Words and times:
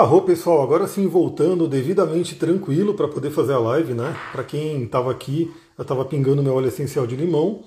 Arro 0.00 0.22
pessoal, 0.22 0.62
agora 0.62 0.88
sim 0.88 1.06
voltando 1.06 1.68
devidamente 1.68 2.34
tranquilo 2.34 2.94
para 2.94 3.06
poder 3.06 3.30
fazer 3.30 3.52
a 3.52 3.58
live, 3.58 3.92
né? 3.92 4.16
Para 4.32 4.42
quem 4.42 4.84
estava 4.84 5.10
aqui, 5.10 5.52
eu 5.76 5.82
estava 5.82 6.06
pingando 6.06 6.42
meu 6.42 6.54
óleo 6.54 6.68
essencial 6.68 7.06
de 7.06 7.14
limão 7.14 7.62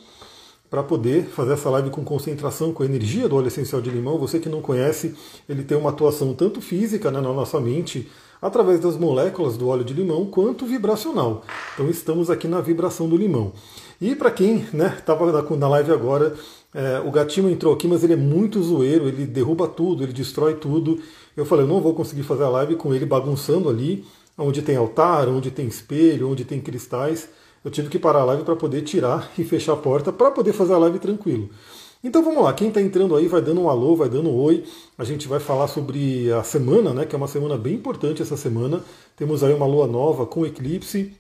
para 0.68 0.82
poder 0.82 1.26
fazer 1.26 1.54
essa 1.54 1.70
live 1.70 1.92
com 1.92 2.04
concentração, 2.04 2.74
com 2.74 2.82
a 2.82 2.88
energia 2.88 3.30
do 3.30 3.36
óleo 3.36 3.50
essencial 3.50 3.80
de 3.80 3.92
limão. 3.92 4.18
Você 4.18 4.40
que 4.40 4.50
não 4.50 4.64
conhece, 4.64 5.14
ele 5.48 5.64
tem 5.64 5.78
uma 5.78 5.92
atuação 5.92 6.34
tanto 6.34 6.60
física 6.60 7.12
né, 7.12 7.22
na 7.22 7.32
nossa 7.32 7.60
mente, 7.60 8.10
através 8.42 8.80
das 8.80 8.98
moléculas 8.98 9.56
do 9.56 9.68
óleo 9.68 9.84
de 9.84 9.94
limão, 9.94 10.26
quanto 10.26 10.66
vibracional. 10.66 11.44
Então 11.76 11.88
estamos 11.88 12.32
aqui 12.32 12.48
na 12.48 12.62
vibração 12.62 13.08
do 13.08 13.16
limão. 13.16 13.54
E 14.02 14.16
para 14.16 14.32
quem 14.32 14.66
estava 14.96 15.32
né, 15.32 15.48
na 15.56 15.70
live 15.70 15.92
agora, 15.92 16.34
é, 16.74 17.00
o 17.00 17.12
gatinho 17.12 17.50
entrou 17.50 17.74
aqui, 17.74 17.88
mas 17.88 18.04
ele 18.04 18.14
é 18.14 18.18
muito 18.18 18.62
zoeiro, 18.62 19.08
ele 19.08 19.26
derruba 19.26 19.68
tudo, 19.68 20.04
ele 20.04 20.14
destrói 20.14 20.56
tudo. 20.56 21.00
Eu 21.38 21.46
falei, 21.46 21.66
eu 21.66 21.70
não 21.70 21.80
vou 21.80 21.94
conseguir 21.94 22.24
fazer 22.24 22.44
a 22.44 22.50
live 22.50 22.76
com 22.76 22.94
ele 22.94 23.06
bagunçando 23.06 23.70
ali, 23.70 24.04
onde 24.38 24.62
tem 24.62 24.76
altar, 24.76 25.30
onde 25.30 25.52
tem 25.52 25.68
espelho, 25.68 26.30
onde 26.30 26.44
tem 26.44 26.60
cristais. 26.60 27.30
Eu 27.64 27.70
tive 27.70 27.90
que 27.90 28.00
parar 28.00 28.22
a 28.22 28.26
live 28.26 28.44
para 28.44 28.56
poder 28.56 28.82
tirar 28.82 29.32
e 29.38 29.44
fechar 29.44 29.74
a 29.74 29.78
porta 29.78 30.12
para 30.12 30.32
poder 30.32 30.54
fazer 30.54 30.74
a 30.74 30.78
live 30.78 30.98
tranquilo. 30.98 31.50
Então 32.04 32.22
vamos 32.22 32.44
lá, 32.44 32.52
quem 32.52 32.68
está 32.68 32.82
entrando 32.82 33.16
aí 33.16 33.30
vai 33.30 33.42
dando 33.42 33.62
um 33.62 33.70
alô, 33.70 33.96
vai 33.96 34.10
dando 34.10 34.30
um 34.30 34.36
oi. 34.36 34.66
A 34.98 35.06
gente 35.06 35.26
vai 35.26 35.40
falar 35.40 35.68
sobre 35.68 36.30
a 36.34 36.44
semana, 36.44 36.94
né? 36.94 37.06
Que 37.06 37.16
é 37.16 37.18
uma 37.18 37.30
semana 37.30 37.58
bem 37.58 37.76
importante 37.76 38.22
essa 38.22 38.36
semana. 38.36 38.84
Temos 39.16 39.42
aí 39.42 39.54
uma 39.54 39.66
lua 39.66 39.88
nova 39.88 40.26
com 40.26 40.46
eclipse 40.46 41.14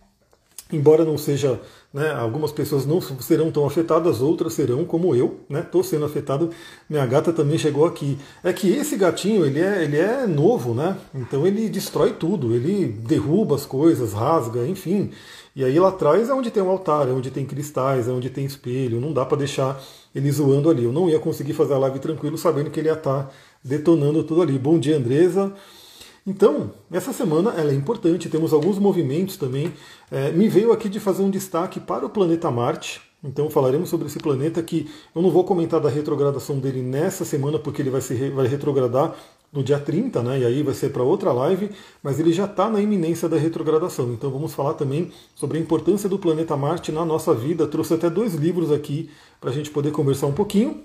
embora 0.76 1.06
não 1.06 1.18
seja, 1.18 1.60
né, 1.94 2.12
algumas 2.12 2.52
pessoas 2.52 2.86
não 2.86 3.00
serão 3.00 3.52
tão 3.52 3.66
afetadas, 3.66 4.22
outras 4.22 4.54
serão, 4.54 4.84
como 4.86 5.16
eu, 5.16 5.40
né, 5.48 5.62
estou 5.62 5.84
sendo 5.84 6.06
afetado, 6.06 6.50
minha 6.90 7.06
gata 7.06 7.32
também 7.32 7.58
chegou 7.58 7.86
aqui. 7.86 8.18
É 8.44 8.52
que 8.52 8.70
esse 8.70 8.98
gatinho, 8.98 9.46
ele 9.46 9.62
é, 9.62 9.84
ele 9.84 9.98
é 9.98 10.26
novo, 10.26 10.74
né, 10.74 10.98
então 11.14 11.46
ele 11.46 11.70
destrói 11.70 12.14
tudo, 12.14 12.54
ele 12.54 12.88
derruba 12.88 13.56
as 13.56 13.66
coisas, 13.66 14.14
rasga, 14.14 14.68
enfim. 14.68 15.12
E 15.56 15.64
aí 15.64 15.80
lá 15.80 15.90
atrás 15.90 16.30
é 16.30 16.34
onde 16.34 16.50
tem 16.50 16.64
um 16.64 16.70
altar, 16.70 17.08
é 17.08 17.12
onde 17.12 17.30
tem 17.30 17.46
cristais, 17.46 18.08
é 18.08 18.12
onde 18.12 18.30
tem 18.30 18.44
espelho, 18.44 19.00
não 19.00 19.14
dá 19.14 19.24
para 19.24 19.38
deixar 19.38 19.80
ele 20.14 20.32
zoando 20.32 20.70
ali. 20.70 20.84
Eu 20.84 20.92
não 20.92 21.08
ia 21.08 21.20
conseguir 21.20 21.54
fazer 21.54 21.74
a 21.76 21.78
live 21.78 22.00
tranquilo 22.00 22.38
sabendo 22.38 22.72
que 22.72 22.80
ele 22.80 22.90
ia 22.90 22.94
estar 22.94 23.26
tá 23.26 23.30
detonando 23.64 24.24
tudo 24.24 24.42
ali. 24.42 24.58
Bom 24.58 24.80
dia, 24.80 24.98
Andresa. 24.98 25.54
Então, 26.26 26.72
essa 26.90 27.12
semana 27.12 27.52
ela 27.52 27.72
é 27.72 27.76
importante, 27.76 28.30
temos 28.30 28.54
alguns 28.54 28.80
movimentos 28.80 29.36
também. 29.36 29.74
É, 30.10 30.32
me 30.32 30.48
veio 30.48 30.72
aqui 30.72 30.88
de 30.88 31.00
fazer 31.00 31.22
um 31.22 31.30
destaque 31.30 31.80
para 31.80 32.06
o 32.06 32.10
planeta 32.10 32.50
Marte. 32.50 33.02
Então 33.24 33.50
falaremos 33.50 33.90
sobre 33.90 34.08
esse 34.08 34.20
planeta 34.20 34.62
que 34.62 34.90
eu 35.16 35.22
não 35.22 35.32
vou 35.32 35.46
comentar 35.46 35.80
da 35.80 35.90
retrogradação 35.90 36.60
dele 36.60 36.82
nessa 36.82 37.24
semana, 37.24 37.58
porque 37.58 37.82
ele 37.82 37.90
vai, 37.90 38.02
se, 38.02 38.30
vai 38.30 38.48
retrogradar 38.48 39.16
no 39.52 39.64
dia 39.64 39.80
30, 39.80 40.22
né? 40.24 40.40
E 40.40 40.46
aí 40.46 40.64
vai 40.64 40.74
ser 40.74 40.92
para 40.92 41.04
outra 41.04 41.32
live, 41.32 41.70
mas 42.02 42.20
ele 42.20 42.34
já 42.34 42.46
está 42.46 42.70
na 42.70 42.82
iminência 42.82 43.30
da 43.30 43.38
retrogradação. 43.38 44.12
Então 44.12 44.30
vamos 44.30 44.54
falar 44.54 44.74
também 44.74 45.12
sobre 45.36 45.58
a 45.58 45.62
importância 45.62 46.10
do 46.10 46.20
planeta 46.20 46.58
Marte 46.58 46.92
na 46.92 47.06
nossa 47.06 47.34
vida. 47.34 47.68
Trouxe 47.68 47.94
até 47.94 48.10
dois 48.10 48.34
livros 48.34 48.72
aqui 48.72 49.10
para 49.40 49.52
a 49.52 49.54
gente 49.54 49.70
poder 49.70 49.92
conversar 49.92 50.28
um 50.28 50.34
pouquinho. 50.34 50.82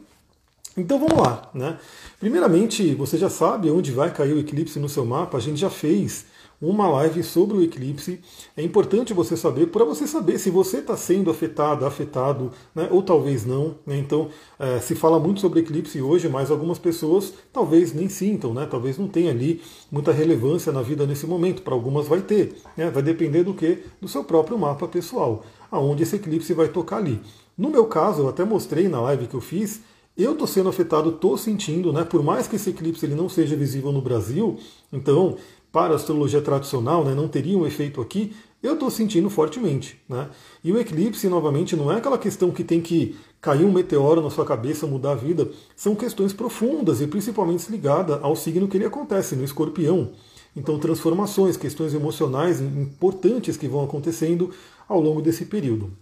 Então 0.76 0.98
vamos 0.98 1.18
lá, 1.18 1.50
né? 1.52 1.78
Primeiramente, 2.18 2.94
você 2.96 3.16
já 3.16 3.30
sabe 3.30 3.70
onde 3.70 3.92
vai 3.92 4.12
cair 4.12 4.32
o 4.32 4.40
eclipse 4.40 4.80
no 4.80 4.88
seu 4.88 5.04
mapa, 5.04 5.38
a 5.38 5.40
gente 5.40 5.60
já 5.60 5.70
fez 5.70 6.26
uma 6.60 6.88
live 6.88 7.22
sobre 7.22 7.56
o 7.56 7.62
eclipse. 7.62 8.20
É 8.56 8.62
importante 8.62 9.14
você 9.14 9.36
saber, 9.36 9.66
para 9.68 9.84
você 9.84 10.04
saber 10.04 10.38
se 10.40 10.50
você 10.50 10.78
está 10.78 10.96
sendo 10.96 11.30
afetado, 11.30 11.86
afetado, 11.86 12.50
né, 12.74 12.88
ou 12.90 13.04
talvez 13.04 13.46
não. 13.46 13.76
Né? 13.86 13.98
Então, 13.98 14.30
é, 14.58 14.80
se 14.80 14.96
fala 14.96 15.20
muito 15.20 15.40
sobre 15.40 15.60
eclipse 15.60 16.02
hoje, 16.02 16.28
mas 16.28 16.50
algumas 16.50 16.78
pessoas 16.78 17.32
talvez 17.52 17.94
nem 17.94 18.08
sintam, 18.08 18.52
né? 18.52 18.66
talvez 18.68 18.98
não 18.98 19.06
tenha 19.06 19.30
ali 19.30 19.62
muita 19.88 20.10
relevância 20.10 20.72
na 20.72 20.82
vida 20.82 21.06
nesse 21.06 21.26
momento. 21.26 21.62
Para 21.62 21.74
algumas 21.74 22.08
vai 22.08 22.20
ter. 22.20 22.56
Né? 22.76 22.90
Vai 22.90 23.02
depender 23.02 23.44
do 23.44 23.54
que? 23.54 23.84
Do 24.00 24.08
seu 24.08 24.24
próprio 24.24 24.58
mapa 24.58 24.88
pessoal, 24.88 25.44
aonde 25.70 26.02
esse 26.02 26.16
eclipse 26.16 26.52
vai 26.52 26.66
tocar 26.66 26.96
ali. 26.96 27.20
No 27.56 27.70
meu 27.70 27.86
caso, 27.86 28.22
eu 28.22 28.28
até 28.28 28.44
mostrei 28.44 28.88
na 28.88 29.00
live 29.00 29.28
que 29.28 29.34
eu 29.34 29.40
fiz, 29.40 29.80
eu 30.18 30.32
estou 30.32 30.46
sendo 30.46 30.68
afetado, 30.68 31.10
estou 31.10 31.38
sentindo, 31.38 31.92
né? 31.92 32.02
Por 32.02 32.22
mais 32.22 32.48
que 32.48 32.56
esse 32.56 32.70
eclipse 32.70 33.06
ele 33.06 33.14
não 33.14 33.28
seja 33.28 33.54
visível 33.54 33.92
no 33.92 34.02
Brasil, 34.02 34.58
então 34.92 35.36
para 35.70 35.92
a 35.92 35.96
astrologia 35.96 36.40
tradicional, 36.40 37.04
né, 37.04 37.14
não 37.14 37.28
teria 37.28 37.56
um 37.56 37.66
efeito 37.66 38.00
aqui. 38.00 38.34
Eu 38.62 38.74
estou 38.74 38.90
sentindo 38.90 39.30
fortemente, 39.30 40.00
né? 40.08 40.28
E 40.64 40.72
o 40.72 40.78
eclipse, 40.78 41.28
novamente, 41.28 41.76
não 41.76 41.92
é 41.92 41.96
aquela 41.96 42.18
questão 42.18 42.50
que 42.50 42.64
tem 42.64 42.80
que 42.80 43.16
cair 43.40 43.64
um 43.64 43.72
meteoro 43.72 44.20
na 44.20 44.30
sua 44.30 44.44
cabeça, 44.44 44.86
mudar 44.86 45.12
a 45.12 45.14
vida. 45.14 45.48
São 45.76 45.94
questões 45.94 46.32
profundas 46.32 47.00
e 47.00 47.06
principalmente 47.06 47.70
ligadas 47.70 48.18
ao 48.20 48.34
signo 48.34 48.66
que 48.66 48.76
ele 48.76 48.86
acontece, 48.86 49.36
no 49.36 49.44
escorpião. 49.44 50.10
Então, 50.56 50.76
transformações, 50.78 51.56
questões 51.56 51.94
emocionais 51.94 52.60
importantes 52.60 53.56
que 53.56 53.68
vão 53.68 53.84
acontecendo 53.84 54.50
ao 54.88 55.00
longo 55.00 55.22
desse 55.22 55.44
período. 55.44 55.92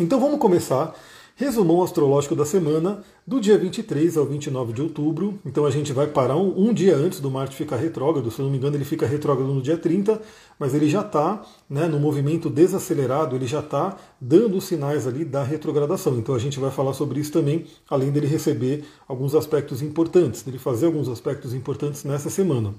Então, 0.00 0.18
vamos 0.18 0.40
começar 0.40 0.92
resumão 1.38 1.82
astrológico 1.82 2.34
da 2.34 2.46
semana, 2.46 3.04
do 3.26 3.38
dia 3.38 3.58
23 3.58 4.16
ao 4.16 4.24
29 4.24 4.72
de 4.72 4.80
outubro. 4.80 5.38
Então 5.44 5.66
a 5.66 5.70
gente 5.70 5.92
vai 5.92 6.06
parar 6.06 6.36
um, 6.36 6.68
um, 6.68 6.72
dia 6.72 6.96
antes 6.96 7.20
do 7.20 7.30
Marte 7.30 7.54
ficar 7.54 7.76
retrógrado. 7.76 8.30
Se 8.30 8.40
eu 8.40 8.44
não 8.44 8.50
me 8.50 8.56
engano, 8.56 8.74
ele 8.74 8.86
fica 8.86 9.06
retrógrado 9.06 9.52
no 9.52 9.60
dia 9.60 9.76
30, 9.76 10.18
mas 10.58 10.72
ele 10.72 10.88
já 10.88 11.02
está 11.02 11.44
né, 11.68 11.86
no 11.86 12.00
movimento 12.00 12.48
desacelerado, 12.48 13.36
ele 13.36 13.46
já 13.46 13.60
está 13.60 13.98
dando 14.18 14.58
sinais 14.62 15.06
ali 15.06 15.26
da 15.26 15.44
retrogradação. 15.44 16.16
Então 16.18 16.34
a 16.34 16.38
gente 16.38 16.58
vai 16.58 16.70
falar 16.70 16.94
sobre 16.94 17.20
isso 17.20 17.32
também, 17.32 17.66
além 17.90 18.10
dele 18.10 18.26
receber 18.26 18.84
alguns 19.06 19.34
aspectos 19.34 19.82
importantes, 19.82 20.42
dele 20.42 20.58
fazer 20.58 20.86
alguns 20.86 21.06
aspectos 21.06 21.52
importantes 21.52 22.02
nessa 22.02 22.30
semana. 22.30 22.72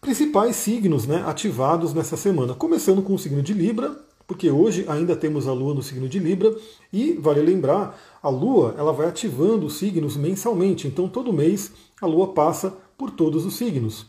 Principais 0.00 0.54
signos 0.54 1.08
né, 1.08 1.24
ativados 1.26 1.92
nessa 1.92 2.16
semana, 2.16 2.54
começando 2.54 3.02
com 3.02 3.14
o 3.14 3.18
signo 3.18 3.42
de 3.42 3.52
Libra, 3.52 3.98
porque 4.30 4.48
hoje 4.48 4.84
ainda 4.86 5.16
temos 5.16 5.48
a 5.48 5.52
Lua 5.52 5.74
no 5.74 5.82
signo 5.82 6.08
de 6.08 6.20
Libra 6.20 6.54
e 6.92 7.14
vale 7.14 7.40
lembrar, 7.40 8.00
a 8.22 8.28
Lua 8.28 8.76
ela 8.78 8.92
vai 8.92 9.08
ativando 9.08 9.66
os 9.66 9.76
signos 9.76 10.16
mensalmente, 10.16 10.86
então 10.86 11.08
todo 11.08 11.32
mês 11.32 11.72
a 12.00 12.06
Lua 12.06 12.28
passa 12.28 12.72
por 12.96 13.10
todos 13.10 13.44
os 13.44 13.54
signos. 13.54 14.06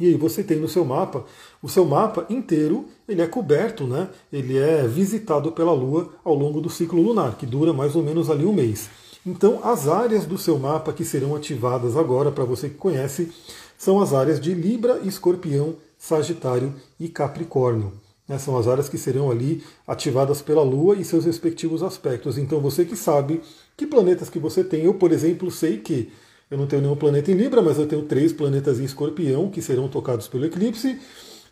E 0.00 0.06
aí 0.08 0.16
você 0.16 0.42
tem 0.42 0.58
no 0.58 0.68
seu 0.68 0.84
mapa, 0.84 1.24
o 1.62 1.68
seu 1.68 1.84
mapa 1.84 2.26
inteiro, 2.28 2.86
ele 3.08 3.22
é 3.22 3.26
coberto, 3.28 3.86
né? 3.86 4.08
Ele 4.32 4.58
é 4.58 4.84
visitado 4.84 5.52
pela 5.52 5.72
Lua 5.72 6.12
ao 6.24 6.34
longo 6.34 6.60
do 6.60 6.68
ciclo 6.68 7.00
lunar, 7.00 7.36
que 7.36 7.46
dura 7.46 7.72
mais 7.72 7.94
ou 7.94 8.02
menos 8.02 8.28
ali 8.28 8.44
um 8.44 8.52
mês. 8.52 8.90
Então, 9.24 9.60
as 9.62 9.86
áreas 9.86 10.26
do 10.26 10.36
seu 10.36 10.58
mapa 10.58 10.92
que 10.92 11.04
serão 11.04 11.36
ativadas 11.36 11.96
agora, 11.96 12.32
para 12.32 12.42
você 12.42 12.68
que 12.68 12.74
conhece, 12.74 13.30
são 13.78 14.00
as 14.00 14.12
áreas 14.12 14.40
de 14.40 14.52
Libra, 14.52 14.98
Escorpião, 15.04 15.76
Sagitário 15.96 16.74
e 16.98 17.08
Capricórnio. 17.08 17.92
Né, 18.28 18.38
são 18.38 18.56
as 18.58 18.66
áreas 18.66 18.88
que 18.88 18.98
serão 18.98 19.30
ali 19.30 19.62
ativadas 19.86 20.42
pela 20.42 20.62
Lua 20.62 20.96
e 20.96 21.04
seus 21.04 21.24
respectivos 21.24 21.82
aspectos. 21.82 22.36
Então 22.36 22.60
você 22.60 22.84
que 22.84 22.96
sabe 22.96 23.40
que 23.76 23.86
planetas 23.86 24.28
que 24.28 24.38
você 24.38 24.64
tem, 24.64 24.84
eu, 24.84 24.94
por 24.94 25.12
exemplo, 25.12 25.50
sei 25.50 25.78
que 25.78 26.10
eu 26.50 26.58
não 26.58 26.66
tenho 26.66 26.82
nenhum 26.82 26.96
planeta 26.96 27.30
em 27.30 27.34
Libra, 27.34 27.62
mas 27.62 27.78
eu 27.78 27.86
tenho 27.86 28.02
três 28.02 28.32
planetas 28.32 28.80
em 28.80 28.84
Escorpião 28.84 29.50
que 29.50 29.62
serão 29.62 29.88
tocados 29.88 30.28
pelo 30.28 30.44
eclipse. 30.44 30.98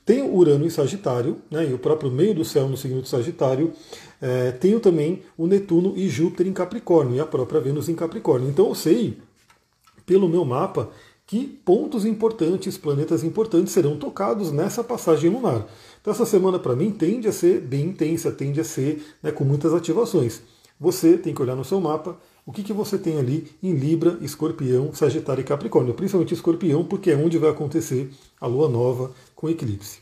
Tenho 0.05 0.35
Urano 0.35 0.67
em 0.67 0.71
Sagitário, 0.71 1.39
né, 1.51 1.69
e 1.69 1.73
o 1.73 1.79
próprio 1.79 2.11
meio 2.11 2.35
do 2.35 2.45
céu 2.45 2.69
no 2.69 2.77
signo 2.77 3.01
de 3.01 3.09
Sagitário. 3.09 3.73
É, 4.21 4.53
tenho 4.53 4.79
também 4.79 5.23
o 5.37 5.47
Netuno 5.47 5.95
e 5.97 6.09
Júpiter 6.09 6.47
em 6.47 6.53
Capricórnio, 6.53 7.17
e 7.17 7.21
a 7.21 7.27
própria 7.27 7.61
Vênus 7.61 7.89
em 7.89 7.95
Capricórnio. 7.95 8.49
Então 8.49 8.69
eu 8.69 8.75
sei, 8.75 9.19
pelo 10.05 10.29
meu 10.29 10.45
mapa, 10.45 10.91
que 11.27 11.47
pontos 11.65 12.05
importantes, 12.05 12.77
planetas 12.77 13.25
importantes 13.25 13.73
serão 13.73 13.97
tocados 13.97 14.53
nessa 14.53 14.85
passagem 14.85 15.31
lunar. 15.31 15.67
Então 16.05 16.13
essa 16.13 16.27
semana 16.27 16.59
para 16.59 16.77
mim 16.77 16.91
tende 16.91 17.27
a 17.27 17.33
ser 17.33 17.63
bem 17.63 17.87
intensa, 17.87 18.31
tende 18.31 18.61
a 18.61 18.65
ser 18.65 19.03
né, 19.23 19.33
com 19.33 19.43
muitas 19.43 19.73
ativações. 19.73 20.43
Você 20.79 21.17
tem 21.17 21.33
que 21.33 21.41
olhar 21.41 21.57
no 21.57 21.65
seu 21.65 21.81
mapa 21.81 22.21
o 22.45 22.53
que, 22.53 22.63
que 22.63 22.75
você 22.75 22.99
tem 22.99 23.19
ali 23.19 23.51
em 23.63 23.73
Libra, 23.73 24.19
Escorpião, 24.21 24.93
Sagitário 24.93 25.41
e 25.41 25.45
Capricórnio, 25.45 25.95
principalmente 25.95 26.35
Escorpião, 26.35 26.85
porque 26.85 27.11
é 27.11 27.17
onde 27.17 27.39
vai 27.39 27.49
acontecer 27.49 28.11
a 28.39 28.47
lua 28.47 28.69
nova 28.69 29.13
com 29.35 29.49
eclipse. 29.49 30.01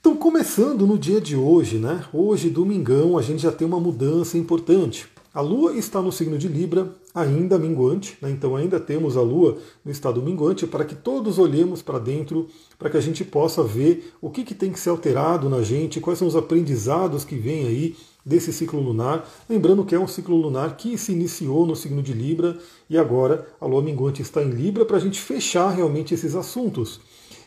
Então, 0.00 0.16
começando 0.16 0.86
no 0.86 0.98
dia 0.98 1.20
de 1.20 1.36
hoje, 1.36 1.76
né? 1.76 2.02
Hoje, 2.14 2.48
domingão, 2.48 3.18
a 3.18 3.20
gente 3.20 3.42
já 3.42 3.52
tem 3.52 3.68
uma 3.68 3.78
mudança 3.78 4.38
importante. 4.38 5.06
A 5.32 5.40
Lua 5.40 5.76
está 5.76 6.02
no 6.02 6.10
signo 6.10 6.36
de 6.36 6.48
Libra, 6.48 6.92
ainda 7.14 7.56
minguante, 7.56 8.18
né? 8.20 8.32
então 8.32 8.56
ainda 8.56 8.80
temos 8.80 9.16
a 9.16 9.22
Lua 9.22 9.58
no 9.84 9.92
estado 9.92 10.20
minguante, 10.20 10.66
para 10.66 10.84
que 10.84 10.96
todos 10.96 11.38
olhemos 11.38 11.82
para 11.82 12.00
dentro, 12.00 12.48
para 12.76 12.90
que 12.90 12.96
a 12.96 13.00
gente 13.00 13.24
possa 13.24 13.62
ver 13.62 14.12
o 14.20 14.28
que, 14.28 14.42
que 14.42 14.56
tem 14.56 14.72
que 14.72 14.80
ser 14.80 14.90
alterado 14.90 15.48
na 15.48 15.62
gente, 15.62 16.00
quais 16.00 16.18
são 16.18 16.26
os 16.26 16.34
aprendizados 16.34 17.24
que 17.24 17.36
vêm 17.36 17.64
aí 17.68 17.96
desse 18.26 18.52
ciclo 18.52 18.80
lunar. 18.80 19.24
Lembrando 19.48 19.84
que 19.84 19.94
é 19.94 20.00
um 20.00 20.08
ciclo 20.08 20.36
lunar 20.36 20.76
que 20.76 20.98
se 20.98 21.12
iniciou 21.12 21.64
no 21.64 21.76
signo 21.76 22.02
de 22.02 22.12
Libra 22.12 22.58
e 22.88 22.98
agora 22.98 23.46
a 23.60 23.66
Lua 23.66 23.82
minguante 23.82 24.22
está 24.22 24.42
em 24.42 24.50
Libra 24.50 24.84
para 24.84 24.96
a 24.96 25.00
gente 25.00 25.20
fechar 25.20 25.70
realmente 25.70 26.12
esses 26.12 26.34
assuntos. 26.34 27.00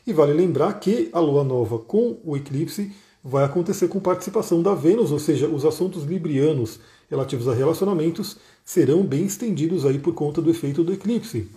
E 0.07 0.13
vale 0.13 0.31
lembrar 0.31 0.80
que 0.80 1.09
a 1.12 1.19
Lua 1.19 1.44
nova 1.44 1.77
com 1.80 2.18
o 2.24 2.38
eclipse 2.38 2.94
vai 3.24 3.46
acontecer 3.46 3.88
com 3.88 4.00
participação 4.00 4.62
da 4.62 4.74
Vênus, 4.74 5.12
ou 5.12 5.20
seja, 5.20 5.48
os 5.48 5.64
assuntos 5.64 6.04
librianos 6.04 6.80
relativos 7.10 7.48
a 7.48 7.54
relacionamentos 7.54 8.38
serão 8.66 9.04
bem 9.04 9.25
estendidos 9.25 9.86
aí 9.86 9.98
por 9.98 10.14
conta 10.14 10.42
do 10.42 10.50
efeito 10.50 10.84
do 10.84 10.94
eclipse. 10.94 11.48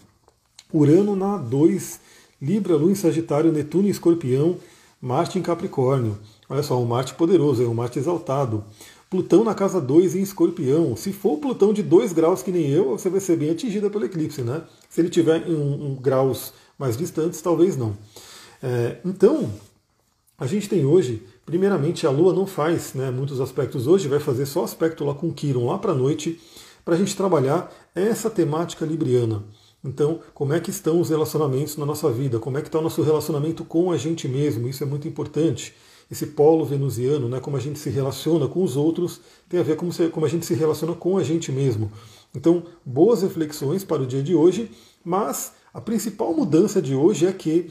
Urano 0.73 1.17
na 1.17 1.37
2 1.37 2.01
Libra, 2.41 2.77
Lua 2.77 2.93
em 2.93 2.95
Sagitário, 2.95 3.51
Netuno 3.51 3.89
em 3.89 3.91
Escorpião, 3.91 4.59
Marte 5.01 5.39
em 5.39 5.43
Capricórnio. 5.43 6.19
Olha 6.49 6.63
só, 6.63 6.81
um 6.81 6.85
Marte 6.85 7.15
poderoso, 7.15 7.63
é 7.63 7.67
um 7.67 7.75
Marte 7.75 7.99
exaltado. 7.99 8.63
Plutão 9.09 9.43
na 9.43 9.55
casa 9.55 9.81
2 9.81 10.15
em 10.17 10.21
Escorpião. 10.21 10.95
Se 10.97 11.13
for 11.13 11.39
Plutão 11.39 11.73
de 11.73 11.83
2 11.83 12.13
graus 12.13 12.43
que 12.43 12.53
nem 12.53 12.69
eu, 12.69 12.91
você 12.91 13.09
vai 13.09 13.21
ser 13.21 13.37
bem 13.37 13.51
atingida 13.51 13.89
pelo 13.89 14.05
eclipse, 14.05 14.43
né? 14.43 14.63
Se 14.91 15.01
ele 15.01 15.09
tiver 15.09 15.49
em 15.49 15.55
um, 15.55 15.93
um 15.93 15.95
graus 15.95 16.53
mais 16.79 16.97
distantes, 16.97 17.41
talvez 17.41 17.77
não. 17.77 17.97
É, 18.63 18.99
então, 19.05 19.51
a 20.39 20.47
gente 20.47 20.69
tem 20.69 20.85
hoje, 20.85 21.23
primeiramente, 21.47 22.07
a 22.07 22.11
Lua 22.11 22.35
não 22.35 22.47
faz 22.47 22.93
né, 22.93 23.11
muitos 23.11 23.41
aspectos 23.41 23.87
hoje, 23.87 24.09
vai 24.09 24.19
fazer 24.19 24.45
só 24.45 24.65
aspecto 24.65 25.05
lá 25.05 25.15
com 25.15 25.33
Quiron 25.33 25.67
lá 25.67 25.79
para 25.79 25.93
a 25.93 25.95
noite, 25.95 26.41
para 26.85 26.95
a 26.95 26.99
gente 26.99 27.17
trabalhar 27.17 27.73
essa 27.95 28.29
temática 28.29 28.85
libriana. 28.85 29.45
Então, 29.83 30.21
como 30.35 30.53
é 30.53 30.59
que 30.59 30.71
estão 30.71 31.01
os 31.01 31.11
relacionamentos 31.11 31.77
na 31.77 31.87
nossa 31.87 32.11
vida? 32.11 32.41
Como 32.41 32.59
é 32.59 32.61
que 32.61 32.69
está 32.69 32.81
o 32.81 32.83
nosso 32.83 33.03
relacionamento 33.03 33.65
com 33.65 33.93
a 33.93 33.97
gente 33.97 34.27
mesmo? 34.27 34.69
Isso 34.69 34.83
é 34.83 34.87
muito 34.87 35.07
importante. 35.07 35.75
Esse 36.11 36.27
polo 36.27 36.65
venusiano, 36.65 37.29
né, 37.29 37.39
como 37.39 37.57
a 37.57 37.61
gente 37.61 37.79
se 37.79 37.91
relaciona 37.91 38.49
com 38.49 38.63
os 38.63 38.77
outros, 38.77 39.21
tem 39.49 39.61
a 39.61 39.63
ver 39.63 39.77
com 39.77 39.89
como 40.11 40.27
a 40.27 40.29
gente 40.29 40.45
se 40.45 40.55
relaciona 40.55 40.95
com 40.95 41.17
a 41.17 41.23
gente 41.23 41.53
mesmo. 41.53 41.91
Então, 42.35 42.65
boas 42.85 43.23
reflexões 43.23 43.85
para 43.85 44.03
o 44.03 44.07
dia 44.07 44.23
de 44.23 44.35
hoje, 44.35 44.71
mas 45.05 45.53
a 45.73 45.81
principal 45.81 46.35
mudança 46.35 46.83
de 46.83 46.95
hoje 46.95 47.27
é 47.27 47.33
que 47.33 47.71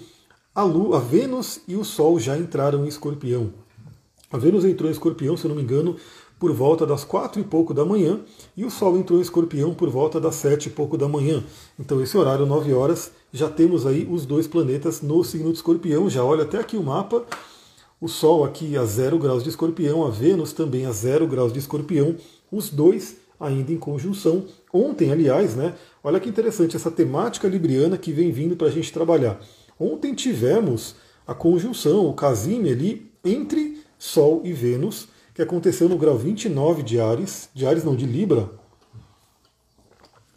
a, 0.53 0.63
Lua, 0.63 0.97
a 0.97 0.99
Vênus 0.99 1.59
e 1.67 1.75
o 1.75 1.83
Sol 1.83 2.17
já 2.17 2.37
entraram 2.37 2.85
em 2.85 2.87
escorpião. 2.87 3.64
A 4.31 4.37
Vênus 4.37 4.65
entrou 4.65 4.89
em 4.89 4.91
escorpião, 4.91 5.37
se 5.37 5.45
eu 5.45 5.49
não 5.49 5.55
me 5.55 5.63
engano, 5.63 5.95
por 6.39 6.51
volta 6.51 6.85
das 6.85 7.03
quatro 7.03 7.39
e 7.39 7.43
pouco 7.43 7.73
da 7.73 7.85
manhã, 7.85 8.19
e 8.57 8.65
o 8.65 8.69
Sol 8.69 8.97
entrou 8.97 9.19
em 9.19 9.21
escorpião 9.21 9.73
por 9.73 9.89
volta 9.89 10.19
das 10.19 10.35
sete 10.35 10.67
e 10.67 10.69
pouco 10.69 10.97
da 10.97 11.07
manhã. 11.07 11.43
Então, 11.79 12.01
esse 12.01 12.17
horário, 12.17 12.45
nove 12.45 12.73
horas, 12.73 13.11
já 13.31 13.49
temos 13.49 13.85
aí 13.85 14.07
os 14.09 14.25
dois 14.25 14.47
planetas 14.47 15.01
no 15.01 15.23
signo 15.23 15.51
de 15.51 15.57
escorpião. 15.57 16.09
Já 16.09 16.23
olha 16.23 16.43
até 16.43 16.59
aqui 16.59 16.75
o 16.75 16.83
mapa. 16.83 17.23
O 18.01 18.09
Sol 18.09 18.43
aqui 18.43 18.75
a 18.75 18.83
zero 18.83 19.17
graus 19.17 19.43
de 19.43 19.49
escorpião, 19.49 20.05
a 20.05 20.09
Vênus 20.09 20.51
também 20.51 20.85
a 20.85 20.91
zero 20.91 21.25
graus 21.25 21.53
de 21.53 21.59
escorpião, 21.59 22.15
os 22.51 22.69
dois 22.69 23.17
ainda 23.39 23.71
em 23.71 23.77
conjunção. 23.77 24.45
Ontem, 24.71 25.11
aliás, 25.11 25.55
né? 25.55 25.75
Olha 26.03 26.19
que 26.19 26.29
interessante 26.29 26.75
essa 26.75 26.91
temática 26.91 27.47
libriana 27.47 27.97
que 27.97 28.11
vem 28.11 28.31
vindo 28.31 28.55
para 28.55 28.67
a 28.67 28.71
gente 28.71 28.91
trabalhar. 28.91 29.39
Ontem 29.79 30.13
tivemos 30.13 30.95
a 31.25 31.33
conjunção, 31.33 32.05
o 32.05 32.13
casime 32.13 32.69
ali 32.69 33.11
entre 33.23 33.84
Sol 33.97 34.41
e 34.43 34.53
Vênus, 34.53 35.07
que 35.33 35.41
aconteceu 35.41 35.89
no 35.89 35.97
grau 35.97 36.17
29 36.17 36.83
de 36.83 36.99
Ares, 36.99 37.49
de 37.53 37.65
Ares 37.65 37.83
não, 37.83 37.95
de 37.95 38.05
Libra. 38.05 38.49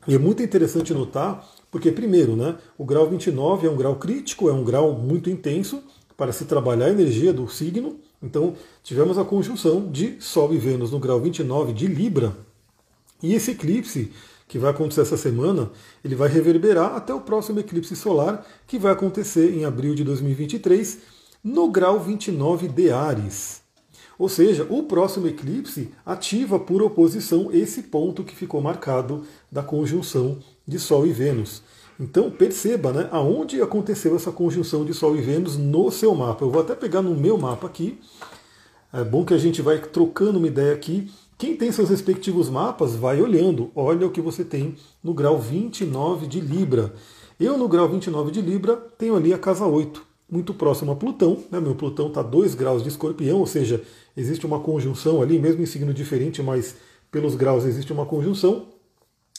E 0.06 0.14
é 0.14 0.18
muito 0.18 0.42
interessante 0.42 0.94
notar, 0.94 1.46
porque 1.70 1.92
primeiro, 1.92 2.34
né, 2.34 2.56
o 2.76 2.84
grau 2.84 3.08
29 3.08 3.66
é 3.66 3.70
um 3.70 3.76
grau 3.76 3.96
crítico, 3.96 4.48
é 4.48 4.52
um 4.52 4.64
grau 4.64 4.92
muito 4.92 5.28
intenso 5.28 5.82
para 6.16 6.32
se 6.32 6.46
trabalhar 6.46 6.86
a 6.86 6.90
energia 6.90 7.32
do 7.32 7.46
signo. 7.48 8.00
Então, 8.22 8.54
tivemos 8.82 9.18
a 9.18 9.24
conjunção 9.24 9.90
de 9.90 10.20
Sol 10.20 10.52
e 10.52 10.58
Vênus 10.58 10.90
no 10.90 10.98
grau 10.98 11.20
29 11.20 11.72
de 11.72 11.86
Libra. 11.86 12.34
E 13.22 13.34
esse 13.34 13.52
eclipse 13.52 14.12
que 14.48 14.58
vai 14.58 14.70
acontecer 14.70 15.02
essa 15.02 15.16
semana, 15.16 15.70
ele 16.02 16.14
vai 16.14 16.28
reverberar 16.28 16.96
até 16.96 17.12
o 17.12 17.20
próximo 17.20 17.60
eclipse 17.60 17.94
solar, 17.94 18.44
que 18.66 18.78
vai 18.78 18.92
acontecer 18.92 19.54
em 19.54 19.66
abril 19.66 19.94
de 19.94 20.02
2023, 20.02 20.98
no 21.42 21.70
grau 21.70 22.00
29 22.00 22.68
de 22.68 22.90
Ares. 22.90 23.62
Ou 24.18 24.28
seja, 24.28 24.66
o 24.68 24.82
próximo 24.82 25.28
eclipse 25.28 25.90
ativa 26.04 26.58
por 26.58 26.82
oposição 26.82 27.50
esse 27.52 27.84
ponto 27.84 28.24
que 28.24 28.34
ficou 28.34 28.60
marcado 28.60 29.24
da 29.50 29.62
conjunção 29.62 30.38
de 30.66 30.78
Sol 30.78 31.06
e 31.06 31.12
Vênus. 31.12 31.62
Então 32.00 32.30
perceba 32.30 32.92
né, 32.92 33.08
aonde 33.12 33.62
aconteceu 33.62 34.16
essa 34.16 34.32
conjunção 34.32 34.84
de 34.84 34.92
Sol 34.92 35.16
e 35.16 35.20
Vênus 35.20 35.56
no 35.56 35.90
seu 35.90 36.14
mapa. 36.14 36.44
Eu 36.44 36.50
vou 36.50 36.62
até 36.62 36.74
pegar 36.74 37.02
no 37.02 37.14
meu 37.14 37.38
mapa 37.38 37.66
aqui. 37.66 38.00
É 38.92 39.04
bom 39.04 39.24
que 39.24 39.34
a 39.34 39.38
gente 39.38 39.62
vai 39.62 39.78
trocando 39.78 40.38
uma 40.38 40.46
ideia 40.46 40.74
aqui 40.74 41.10
quem 41.38 41.56
tem 41.56 41.70
seus 41.70 41.88
respectivos 41.88 42.50
mapas, 42.50 42.96
vai 42.96 43.22
olhando. 43.22 43.70
Olha 43.72 44.04
o 44.04 44.10
que 44.10 44.20
você 44.20 44.44
tem 44.44 44.74
no 45.00 45.14
grau 45.14 45.38
29 45.38 46.26
de 46.26 46.40
Libra. 46.40 46.92
Eu, 47.38 47.56
no 47.56 47.68
grau 47.68 47.88
29 47.88 48.32
de 48.32 48.40
Libra, 48.40 48.76
tenho 48.76 49.14
ali 49.14 49.32
a 49.32 49.38
casa 49.38 49.64
8, 49.64 50.04
muito 50.30 50.52
próximo 50.52 50.92
a 50.92 50.96
Plutão. 50.96 51.42
Né? 51.50 51.60
Meu 51.60 51.74
Plutão 51.74 52.08
está 52.08 52.22
2 52.22 52.54
graus 52.54 52.82
de 52.82 52.88
escorpião, 52.88 53.38
ou 53.38 53.46
seja, 53.46 53.82
existe 54.16 54.46
uma 54.46 54.60
conjunção 54.60 55.22
ali, 55.22 55.38
mesmo 55.38 55.62
em 55.62 55.66
signo 55.66 55.94
diferente, 55.94 56.42
mas 56.42 56.76
pelos 57.10 57.34
graus 57.34 57.64
existe 57.64 57.92
uma 57.92 58.04
conjunção. 58.04 58.66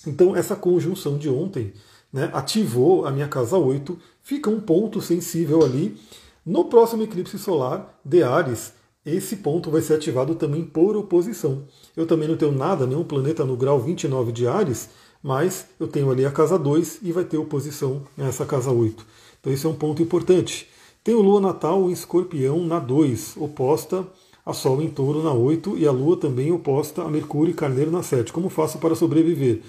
Então, 0.08 0.36
essa 0.36 0.56
conjunção 0.56 1.18
de 1.18 1.30
ontem 1.30 1.74
né, 2.12 2.30
ativou 2.34 3.06
a 3.06 3.12
minha 3.12 3.28
casa 3.28 3.58
8, 3.58 3.98
fica 4.24 4.50
um 4.50 4.60
ponto 4.60 5.02
sensível 5.02 5.64
ali. 5.64 5.98
No 6.46 6.66
próximo 6.66 7.04
eclipse 7.04 7.38
solar 7.38 8.00
de 8.04 8.24
Ares, 8.24 8.74
esse 9.06 9.38
ponto 9.38 9.70
vai 9.70 9.82
ser 9.82 9.96
ativado 9.96 10.36
também 10.36 10.64
por 10.64 10.96
oposição. 10.96 11.66
Eu 11.96 12.06
também 12.06 12.28
não 12.28 12.38
tenho 12.38 12.52
nada, 12.52 12.88
nenhum 12.88 13.04
planeta 13.04 13.46
no 13.46 13.56
grau 13.56 13.80
29 13.80 14.32
de 14.32 14.48
Ares, 14.48 14.90
mas 15.22 15.68
eu 15.80 15.88
tenho 15.88 16.10
ali 16.10 16.26
a 16.26 16.32
casa 16.32 16.58
2 16.58 17.00
e 17.04 17.12
vai 17.12 17.24
ter 17.24 17.38
oposição 17.38 18.04
nessa 18.18 18.46
casa 18.46 18.72
8. 18.72 19.06
Então 19.40 19.52
esse 19.52 19.66
é 19.66 19.70
um 19.70 19.76
ponto 19.76 20.02
importante. 20.02 20.68
Tem 21.10 21.16
o 21.16 21.24
Lua 21.24 21.42
Natal 21.42 21.90
em 21.90 21.92
Escorpião 21.92 22.64
na 22.64 22.78
2, 22.78 23.38
oposta 23.38 24.06
a 24.46 24.54
Sol 24.54 24.80
em 24.80 24.88
Touro 24.88 25.24
na 25.24 25.34
8 25.34 25.76
e 25.76 25.88
a 25.88 25.92
Lua 25.92 26.16
também 26.16 26.52
oposta 26.52 27.02
a 27.02 27.10
Mercúrio 27.10 27.50
e 27.50 27.56
Carneiro 27.56 27.90
na 27.90 28.04
7. 28.04 28.32
Como 28.32 28.48
faço 28.48 28.78
para 28.78 28.94
sobreviver? 28.94 29.64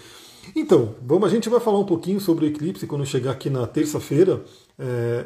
Então, 0.54 0.94
vamos, 1.00 1.26
a 1.26 1.32
gente 1.32 1.48
vai 1.48 1.58
falar 1.58 1.78
um 1.78 1.87
pouquinho 1.87 2.20
sobre 2.20 2.44
o 2.44 2.48
eclipse 2.48 2.87
quando 2.87 3.06
chegar 3.06 3.31
aqui 3.31 3.48
na 3.48 3.66
terça-feira. 3.66 4.42
É, 4.78 5.25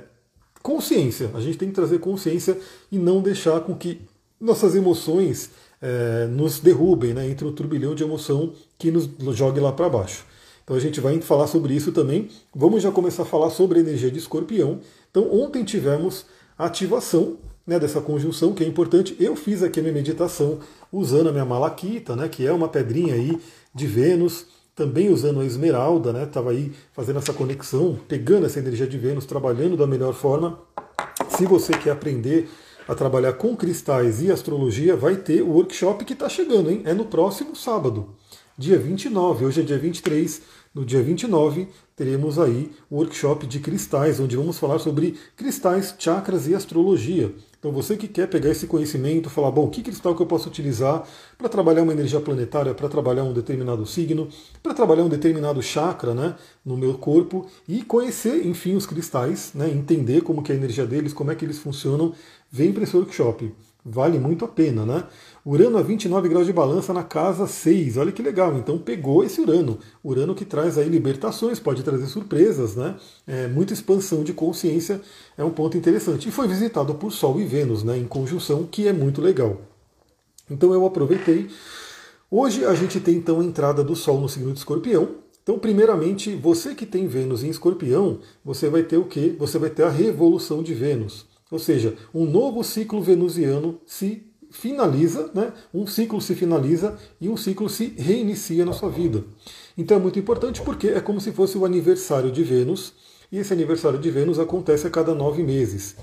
consciência. 0.63 1.33
A 1.35 1.41
gente 1.41 1.59
tem 1.59 1.71
que 1.71 1.75
trazer 1.75 1.99
consciência 1.99 2.61
e 2.93 2.97
não 2.97 3.21
deixar 3.21 3.59
com 3.63 3.75
que 3.75 4.01
nossas 4.41 4.77
emoções 4.77 5.51
é, 5.83 6.29
nos 6.29 6.61
derrubem, 6.61 7.13
né, 7.13 7.29
entre 7.29 7.45
o 7.45 7.51
turbilhão 7.51 7.93
de 7.93 8.05
emoção 8.05 8.53
que 8.79 8.93
nos 8.93 9.11
jogue 9.37 9.59
lá 9.59 9.73
para 9.73 9.89
baixo. 9.89 10.25
Então 10.63 10.77
a 10.77 10.81
gente 10.81 10.99
vai 10.99 11.21
falar 11.21 11.47
sobre 11.47 11.75
isso 11.75 11.93
também. 11.93 12.29
Vamos 12.55 12.83
já 12.83 12.91
começar 12.91 13.25
a 13.25 13.27
falar 13.27 13.51
sobre 13.51 13.79
a 13.79 13.83
energia 13.83 14.11
de 14.11 14.19
escorpião. 14.19 14.81
Então 15.15 15.33
ontem 15.33 15.63
tivemos 15.63 16.27
a 16.59 16.67
ativação 16.67 17.37
né, 17.65 17.79
dessa 17.79 18.01
conjunção, 18.01 18.53
que 18.53 18.65
é 18.65 18.67
importante. 18.67 19.15
Eu 19.21 19.37
fiz 19.37 19.63
aqui 19.63 19.79
a 19.79 19.83
minha 19.83 19.95
meditação 19.95 20.59
usando 20.93 21.29
a 21.29 21.33
minha 21.33 21.45
malaquita, 21.45 22.17
né, 22.17 22.29
que 22.29 22.45
é 22.45 22.53
uma 22.53 22.69
pedrinha 22.69 23.15
aí 23.15 23.39
de 23.73 23.87
Vênus 23.87 24.47
também 24.75 25.13
usando 25.13 25.39
a 25.39 25.45
esmeralda, 25.45 26.13
né? 26.13 26.25
Estava 26.25 26.51
aí 26.51 26.73
fazendo 26.93 27.21
essa 27.21 27.33
conexão, 27.33 27.97
pegando 28.09 28.47
essa 28.47 28.59
energia 28.59 28.89
de 28.89 28.99
Vênus, 28.99 29.25
trabalhando 29.25 29.77
da 29.77 29.87
melhor 29.87 30.13
forma. 30.15 30.59
Se 31.29 31.47
você 31.47 31.79
quer 31.79 31.93
aprender 31.93 32.51
a 32.89 32.93
trabalhar 32.93 33.35
com 33.35 33.57
cristais 33.57 34.21
e 34.21 34.33
astrologia, 34.33 34.97
vai 34.97 35.15
ter 35.15 35.43
o 35.43 35.51
workshop 35.51 36.05
que 36.05 36.13
está 36.13 36.29
chegando, 36.29 36.73
hein? 36.73 36.83
É 36.85 36.93
no 36.93 37.05
próximo 37.05 37.55
sábado, 37.55 38.17
dia 38.59 38.77
29. 38.77 39.45
Hoje 39.45 39.61
é 39.61 39.65
dia 39.65 39.79
23. 39.79 40.43
No 40.75 40.85
dia 40.85 41.01
29 41.01 41.69
teremos 41.97 42.39
aí 42.39 42.71
o 42.91 42.97
workshop 42.97 43.47
de 43.47 43.61
cristais, 43.61 44.19
onde 44.19 44.37
vamos 44.37 44.59
falar 44.59 44.79
sobre 44.79 45.17
cristais, 45.37 45.95
chakras 45.99 46.47
e 46.49 46.55
astrologia. 46.55 47.33
Então 47.59 47.73
você 47.73 47.97
que 47.97 48.07
quer 48.07 48.29
pegar 48.29 48.51
esse 48.51 48.67
conhecimento, 48.67 49.31
falar, 49.31 49.51
bom, 49.51 49.71
que 49.71 49.83
cristal 49.83 50.15
que 50.15 50.21
eu 50.21 50.27
posso 50.27 50.49
utilizar 50.49 51.03
para 51.39 51.49
trabalhar 51.49 51.83
uma 51.83 51.93
energia 51.93 52.21
planetária, 52.21 52.75
para 52.75 52.89
trabalhar 52.89 53.25
um 53.25 53.33
determinado 53.33 53.87
signo, 53.87 54.29
para 54.63 54.75
trabalhar 54.75 55.05
um 55.05 55.09
determinado 55.09 55.63
chakra 55.63 56.15
né, 56.15 56.35
no 56.63 56.77
meu 56.77 56.95
corpo 56.99 57.47
e 57.67 57.83
conhecer, 57.83 58.47
enfim, 58.47 58.75
os 58.75 58.85
cristais, 58.85 59.53
né, 59.55 59.71
entender 59.71 60.21
como 60.21 60.43
que 60.43 60.53
é 60.53 60.55
a 60.55 60.59
energia 60.59 60.85
deles, 60.85 61.15
como 61.15 61.31
é 61.31 61.35
que 61.35 61.45
eles 61.45 61.59
funcionam, 61.59 62.13
vem 62.51 62.71
para 62.71 62.83
esse 62.83 62.97
workshop. 62.97 63.51
Vale 63.87 64.19
muito 64.19 64.47
a 64.47 64.49
pena, 64.49 64.87
né? 64.87 65.05
Urano 65.45 65.77
a 65.77 65.83
29 65.83 66.27
graus 66.27 66.47
de 66.47 66.55
balança 66.55 66.95
na 66.95 67.05
casa 67.05 67.47
6. 67.47 67.99
Olha 67.99 68.13
que 68.13 68.23
legal. 68.23 68.57
Então 68.57 68.79
pegou 68.79 69.23
esse 69.23 69.43
Urano. 69.43 69.79
Urano 70.03 70.35
que 70.35 70.47
traz 70.47 70.79
aí 70.79 70.89
libertações, 70.89 71.61
pode 71.61 71.83
trazer 71.83 72.07
surpresas, 72.07 72.75
né? 72.75 72.97
É, 73.27 73.47
muita 73.47 73.75
expansão 73.75 74.25
de 74.25 74.33
consciência 74.33 75.03
é 75.37 75.45
um 75.45 75.51
ponto 75.51 75.77
interessante. 75.77 76.31
E 76.31 76.33
foi 76.33 76.49
visitado 76.49 76.95
por 76.95 77.13
Sol 77.13 77.39
e 77.39 77.45
Vênus, 77.45 77.85
né? 77.85 77.99
Em 77.99 78.07
conjunção, 78.07 78.65
que 78.65 78.89
é 78.89 78.93
muito 78.93 79.21
legal. 79.21 79.61
Então 80.51 80.73
eu 80.73 80.87
aproveitei. 80.87 81.51
Hoje 82.31 82.65
a 82.65 82.75
gente 82.75 82.99
tem 83.01 83.17
então 83.17 83.39
a 83.41 83.45
entrada 83.45 83.85
do 83.85 83.95
Sol 83.95 84.19
no 84.19 84.31
signo 84.31 84.51
de 84.51 84.61
Escorpião. 84.61 85.17
Então, 85.43 85.59
primeiramente, 85.59 86.35
você 86.35 86.75
que 86.75 86.87
tem 86.87 87.07
Vênus 87.07 87.45
em 87.45 87.51
Escorpião, 87.51 88.21
você 88.43 88.71
vai 88.71 88.83
ter 88.83 88.97
o 88.97 89.05
quê? 89.05 89.37
Você 89.39 89.59
vai 89.59 89.69
ter 89.69 89.83
a 89.83 89.91
revolução 89.91 90.63
de 90.63 90.73
Vênus. 90.73 91.27
Ou 91.55 91.61
seja, 91.61 91.95
um 92.13 92.25
novo 92.27 92.65
ciclo 92.65 93.01
venusiano 93.01 93.79
se 93.87 94.25
finaliza, 94.51 95.31
né? 95.33 95.53
um 95.73 95.87
ciclo 95.87 96.21
se 96.21 96.35
finaliza 96.35 96.99
e 97.21 97.29
um 97.29 97.37
ciclo 97.37 97.69
se 97.69 97.95
reinicia 97.97 98.65
na 98.65 98.73
sua 98.73 98.91
vida. 98.91 99.23
Então 99.79 99.97
é 99.97 100.01
muito 100.01 100.19
importante 100.19 100.61
porque 100.63 100.89
é 100.89 101.01
como 101.01 101.21
se 101.21 101.31
fosse 101.31 101.57
o 101.57 101.65
aniversário 101.65 102.33
de 102.33 102.43
Vênus, 102.43 102.93
e 103.31 103.39
esse 103.39 103.53
aniversário 103.53 104.01
de 104.01 104.11
Vênus 104.11 104.41
acontece 104.41 104.89
a 104.89 104.91
cada 104.91 105.15
nove 105.15 105.45
meses. 105.45 105.95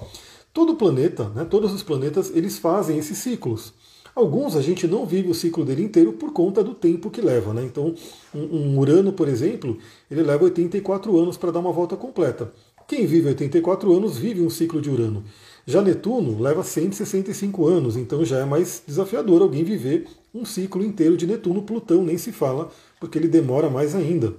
Todo 0.53 0.75
planeta, 0.75 1.27
né, 1.35 1.43
todos 1.43 1.73
os 1.73 1.83
planetas, 1.83 2.31
eles 2.33 2.57
fazem 2.57 2.97
esses 2.97 3.17
ciclos. 3.17 3.73
Alguns 4.15 4.55
a 4.55 4.61
gente 4.61 4.87
não 4.87 5.05
vive 5.05 5.29
o 5.29 5.33
ciclo 5.33 5.65
dele 5.65 5.83
inteiro 5.83 6.13
por 6.13 6.31
conta 6.31 6.63
do 6.63 6.73
tempo 6.73 7.09
que 7.09 7.19
leva. 7.19 7.53
Né? 7.53 7.63
Então, 7.63 7.93
um, 8.33 8.39
um 8.39 8.79
Urano, 8.79 9.11
por 9.11 9.27
exemplo, 9.27 9.77
ele 10.09 10.23
leva 10.23 10.45
84 10.45 11.17
anos 11.17 11.35
para 11.35 11.51
dar 11.51 11.59
uma 11.59 11.71
volta 11.71 11.97
completa. 11.97 12.53
Quem 12.91 13.05
vive 13.05 13.29
84 13.29 13.89
anos 13.95 14.17
vive 14.17 14.41
um 14.41 14.49
ciclo 14.49 14.81
de 14.81 14.89
Urano. 14.89 15.23
Já 15.65 15.81
Netuno 15.81 16.41
leva 16.41 16.61
165 16.61 17.65
anos, 17.65 17.95
então 17.95 18.25
já 18.25 18.39
é 18.39 18.43
mais 18.43 18.83
desafiador 18.85 19.41
alguém 19.41 19.63
viver 19.63 20.07
um 20.35 20.43
ciclo 20.43 20.83
inteiro 20.83 21.15
de 21.15 21.25
Netuno. 21.25 21.61
Plutão 21.61 22.03
nem 22.03 22.17
se 22.17 22.33
fala, 22.33 22.69
porque 22.99 23.17
ele 23.17 23.29
demora 23.29 23.69
mais 23.69 23.95
ainda. 23.95 24.35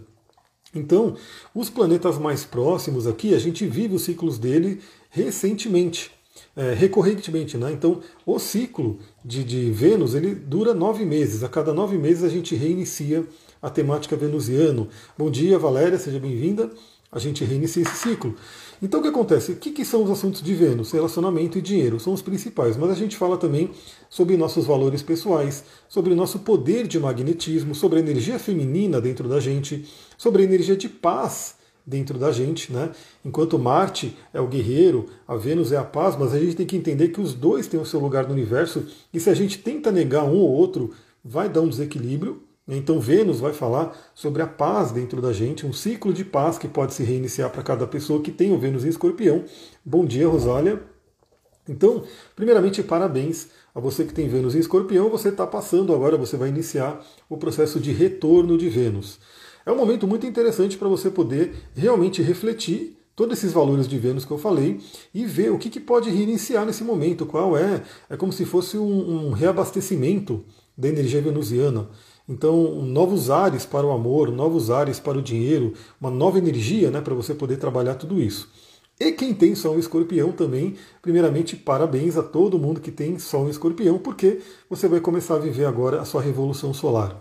Então, 0.75 1.17
os 1.55 1.71
planetas 1.71 2.19
mais 2.19 2.45
próximos 2.45 3.07
aqui, 3.07 3.35
a 3.35 3.39
gente 3.39 3.65
vive 3.67 3.95
os 3.95 4.03
ciclos 4.03 4.37
dele 4.39 4.81
recentemente, 5.09 6.11
é, 6.55 6.75
recorrentemente. 6.75 7.57
Né? 7.57 7.73
Então, 7.73 8.03
o 8.27 8.39
ciclo 8.39 8.99
de, 9.25 9.45
de 9.45 9.71
Vênus 9.71 10.15
ele 10.15 10.35
dura 10.35 10.75
nove 10.75 11.07
meses. 11.07 11.43
A 11.43 11.49
cada 11.49 11.73
nove 11.73 11.97
meses 11.97 12.23
a 12.23 12.29
gente 12.29 12.55
reinicia 12.55 13.27
a 13.63 13.71
temática 13.71 14.15
venusiano. 14.15 14.89
Bom 15.17 15.31
dia, 15.31 15.59
Valéria, 15.59 15.97
seja 15.97 16.21
bem-vinda. 16.21 16.71
A 17.15 17.19
gente 17.19 17.45
reinicia 17.45 17.83
esse 17.83 17.95
ciclo. 17.95 18.35
Então 18.81 19.01
o 19.01 19.03
que 19.03 19.11
acontece? 19.11 19.53
O 19.53 19.57
que, 19.57 19.71
que, 19.71 19.85
são 19.85 20.03
os 20.03 20.11
assuntos 20.11 20.41
de 20.41 20.55
Vênus? 20.55 20.93
Relacionamento 20.93 21.59
e 21.59 21.61
dinheiro 21.61 22.01
são 22.01 22.15
os 22.15 22.23
principais, 22.23 22.75
mas 22.75 22.91
a 22.91 22.95
gente 22.95 23.19
fala 23.19 23.37
também 23.37 23.71
sobre 24.09 24.35
nossos 24.35 24.65
valores 24.65 25.03
pessoais, 25.03 25.63
sobre 25.91 26.15
nosso 26.15 26.39
poder 26.39 26.87
de 26.87 26.99
magnetismo, 26.99 27.75
sobre 27.75 27.99
a 27.99 28.03
energia 28.03 28.39
feminina 28.39 28.99
dentro 28.99 29.29
da 29.29 29.39
gente, 29.39 29.87
sobre 30.17 30.41
a 30.41 30.47
energia 30.47 30.75
de 30.75 30.89
paz 30.89 31.57
dentro 31.87 32.19
da 32.19 32.33
gente, 32.33 32.73
né? 32.73 32.91
Enquanto 33.23 33.59
Marte 33.59 34.17
é 34.33 34.41
o 34.41 34.49
guerreiro, 34.49 35.07
a 35.29 35.37
Vênus 35.37 35.71
é 35.71 35.77
a 35.77 35.85
paz, 35.85 36.17
mas 36.17 36.33
a 36.33 36.39
gente 36.39 36.57
tem 36.57 36.65
que 36.65 36.77
entender 36.77 37.09
que 37.09 37.21
os 37.21 37.35
dois 37.35 37.67
têm 37.67 37.79
o 37.79 37.85
seu 37.85 38.01
lugar 38.01 38.27
no 38.27 38.33
universo 38.33 38.87
e 39.13 39.21
se 39.21 39.29
a 39.29 39.35
gente 39.35 39.59
tenta 39.59 39.93
negar 39.93 40.25
um 40.25 40.39
ou 40.39 40.51
outro, 40.51 40.93
vai 41.23 41.47
dar 41.49 41.61
um 41.61 41.69
desequilíbrio 41.69 42.43
então 42.69 43.01
Vênus 43.01 43.41
vai 43.41 43.53
falar 43.53 43.97
sobre 44.15 44.41
a 44.41 44.47
paz 44.47 44.93
dentro 44.93 45.21
da 45.21 45.33
gente, 45.33 45.67
um 45.67 45.73
ciclo 45.73 46.13
de 46.13 46.25
paz 46.25 46.59
que 46.59 46.69
pode 46.69 46.95
se 46.95 47.03
reiniciar 47.03 47.51
para 47.51 47.63
cada 47.63 47.87
pessoa 47.87 48.23
que 48.23 48.31
tem 48.31 48.53
o 48.53 48.59
Vênus 48.59 48.85
em 48.85 48.89
Escorpião. 48.89 49.45
Bom 49.85 50.05
dia, 50.05 50.29
Rosália. 50.29 50.83
Então, 51.69 52.05
primeiramente, 52.35 52.83
parabéns 52.83 53.49
a 53.75 53.81
você 53.81 54.05
que 54.05 54.15
tem 54.15 54.29
Vênus 54.29 54.55
em 54.55 54.61
Escorpião. 54.61 55.11
Você 55.11 55.29
está 55.29 55.47
passando 55.47 55.93
agora, 55.93 56.17
você 56.17 56.37
vai 56.37 56.49
iniciar 56.49 57.05
o 57.29 57.37
processo 57.37 57.81
de 57.81 57.93
retorno 57.93 58.57
de 58.57 58.69
Vênus. 58.69 59.19
É 59.65 59.73
um 59.73 59.77
momento 59.77 60.07
muito 60.07 60.27
interessante 60.27 60.77
para 60.77 60.89
você 60.89 61.11
poder 61.11 61.55
realmente 61.75 62.23
refletir 62.23 62.99
todos 63.15 63.39
esses 63.39 63.53
valores 63.53 63.87
de 63.87 63.99
Vênus 63.99 64.25
que 64.25 64.31
eu 64.31 64.39
falei 64.39 64.81
e 65.15 65.25
ver 65.25 65.53
o 65.53 65.59
que, 65.59 65.69
que 65.71 65.81
pode 65.81 66.11
reiniciar 66.11 66.65
nesse 66.65 66.83
momento, 66.83 67.27
qual 67.27 67.57
é. 67.57 67.83
É 68.09 68.17
como 68.17 68.33
se 68.33 68.45
fosse 68.45 68.77
um, 68.79 69.29
um 69.29 69.31
reabastecimento 69.31 70.45
da 70.77 70.89
energia 70.89 71.21
venusiana. 71.21 71.89
Então, 72.29 72.83
novos 72.83 73.31
ares 73.31 73.67
para 73.67 73.87
o 73.87 73.91
amor, 73.91 74.31
novos 74.31 74.71
ares 74.71 75.01
para 75.01 75.19
o 75.19 75.23
dinheiro, 75.23 75.75
uma 76.01 76.11
nova 76.11 76.39
energia 76.39 76.91
né, 76.91 77.01
para 77.01 77.15
você 77.15 77.35
poder 77.35 77.57
trabalhar 77.57 77.95
tudo 77.97 78.21
isso. 78.21 78.49
E 78.99 79.11
quem 79.11 79.35
tem 79.35 79.55
Sol 79.55 79.75
em 79.75 79.81
Escorpião 79.81 80.31
também, 80.31 80.77
primeiramente, 81.01 81.57
parabéns 81.57 82.17
a 82.17 82.23
todo 82.23 82.59
mundo 82.59 82.81
que 82.81 82.93
tem 82.93 83.19
Sol 83.19 83.47
em 83.47 83.51
Escorpião, 83.51 83.99
porque 83.99 84.41
você 84.71 84.87
vai 84.87 85.01
começar 85.01 85.35
a 85.35 85.41
viver 85.41 85.65
agora 85.65 86.01
a 86.01 86.05
sua 86.05 86.23
revolução 86.23 86.73
solar. 86.73 87.21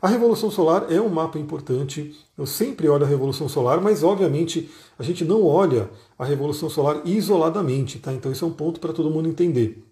A 0.00 0.08
revolução 0.08 0.50
solar 0.50 0.90
é 0.90 1.00
um 1.00 1.08
mapa 1.08 1.38
importante. 1.38 2.12
Eu 2.36 2.44
sempre 2.44 2.88
olho 2.88 3.04
a 3.04 3.08
revolução 3.08 3.48
solar, 3.48 3.80
mas 3.80 4.02
obviamente 4.02 4.68
a 4.98 5.02
gente 5.04 5.24
não 5.24 5.46
olha 5.46 5.88
a 6.18 6.24
revolução 6.24 6.68
solar 6.68 7.02
isoladamente, 7.04 8.00
tá? 8.00 8.12
Então 8.12 8.32
isso 8.32 8.44
é 8.44 8.48
um 8.48 8.52
ponto 8.52 8.80
para 8.80 8.92
todo 8.92 9.08
mundo 9.08 9.28
entender. 9.28 9.91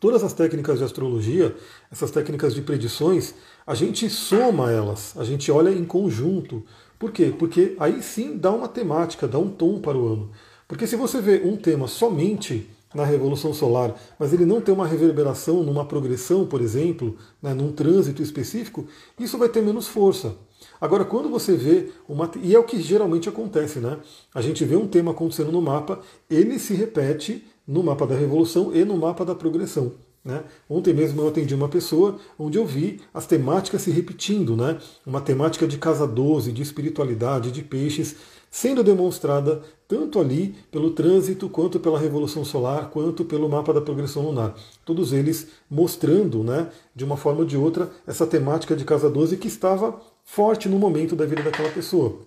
Todas 0.00 0.22
as 0.22 0.32
técnicas 0.32 0.78
de 0.78 0.84
astrologia, 0.84 1.54
essas 1.90 2.10
técnicas 2.10 2.54
de 2.54 2.62
predições, 2.62 3.34
a 3.66 3.74
gente 3.74 4.08
soma 4.10 4.70
elas, 4.70 5.14
a 5.16 5.24
gente 5.24 5.50
olha 5.50 5.70
em 5.70 5.84
conjunto. 5.84 6.62
Por 6.98 7.10
quê? 7.12 7.32
Porque 7.38 7.76
aí 7.78 8.02
sim 8.02 8.36
dá 8.36 8.50
uma 8.50 8.68
temática, 8.68 9.26
dá 9.26 9.38
um 9.38 9.50
tom 9.50 9.80
para 9.80 9.96
o 9.96 10.06
ano. 10.06 10.30
Porque 10.68 10.86
se 10.86 10.96
você 10.96 11.20
vê 11.20 11.42
um 11.44 11.56
tema 11.56 11.86
somente 11.86 12.68
na 12.94 13.04
Revolução 13.04 13.52
Solar, 13.52 13.94
mas 14.18 14.32
ele 14.32 14.46
não 14.46 14.60
tem 14.60 14.72
uma 14.74 14.86
reverberação 14.86 15.62
numa 15.62 15.84
progressão, 15.84 16.46
por 16.46 16.60
exemplo, 16.60 17.16
né, 17.42 17.52
num 17.52 17.72
trânsito 17.72 18.22
específico, 18.22 18.86
isso 19.18 19.36
vai 19.36 19.48
ter 19.48 19.62
menos 19.62 19.88
força. 19.88 20.36
Agora, 20.80 21.04
quando 21.04 21.28
você 21.28 21.56
vê 21.56 21.90
uma. 22.08 22.30
E 22.42 22.54
é 22.54 22.58
o 22.58 22.64
que 22.64 22.80
geralmente 22.80 23.28
acontece, 23.28 23.78
né? 23.78 23.98
A 24.34 24.40
gente 24.40 24.64
vê 24.64 24.76
um 24.76 24.86
tema 24.86 25.12
acontecendo 25.12 25.52
no 25.52 25.60
mapa, 25.60 26.00
ele 26.28 26.58
se 26.58 26.74
repete 26.74 27.44
no 27.66 27.82
mapa 27.82 28.06
da 28.06 28.14
Revolução 28.14 28.74
e 28.74 28.84
no 28.84 28.96
mapa 28.96 29.24
da 29.24 29.34
progressão. 29.34 29.92
Né? 30.24 30.42
Ontem 30.68 30.94
mesmo 30.94 31.20
eu 31.20 31.28
atendi 31.28 31.54
uma 31.54 31.68
pessoa 31.68 32.18
onde 32.38 32.56
eu 32.56 32.64
vi 32.64 33.00
as 33.12 33.26
temáticas 33.26 33.82
se 33.82 33.90
repetindo, 33.90 34.56
né? 34.56 34.78
uma 35.06 35.20
temática 35.20 35.66
de 35.66 35.76
casa 35.76 36.06
12, 36.06 36.50
de 36.50 36.62
espiritualidade, 36.62 37.52
de 37.52 37.62
peixes, 37.62 38.16
sendo 38.50 38.82
demonstrada 38.82 39.62
tanto 39.86 40.18
ali 40.18 40.54
pelo 40.70 40.92
trânsito, 40.92 41.48
quanto 41.48 41.78
pela 41.78 41.98
revolução 41.98 42.44
solar, 42.44 42.88
quanto 42.88 43.24
pelo 43.24 43.48
mapa 43.48 43.72
da 43.74 43.80
progressão 43.80 44.22
lunar. 44.22 44.54
Todos 44.84 45.12
eles 45.12 45.48
mostrando, 45.68 46.42
né, 46.42 46.70
de 46.94 47.04
uma 47.04 47.16
forma 47.16 47.40
ou 47.40 47.44
de 47.44 47.56
outra, 47.56 47.90
essa 48.06 48.26
temática 48.26 48.74
de 48.74 48.84
casa 48.84 49.10
12 49.10 49.36
que 49.36 49.48
estava 49.48 50.00
forte 50.24 50.68
no 50.68 50.78
momento 50.78 51.14
da 51.14 51.26
vida 51.26 51.42
daquela 51.42 51.68
pessoa. 51.70 52.20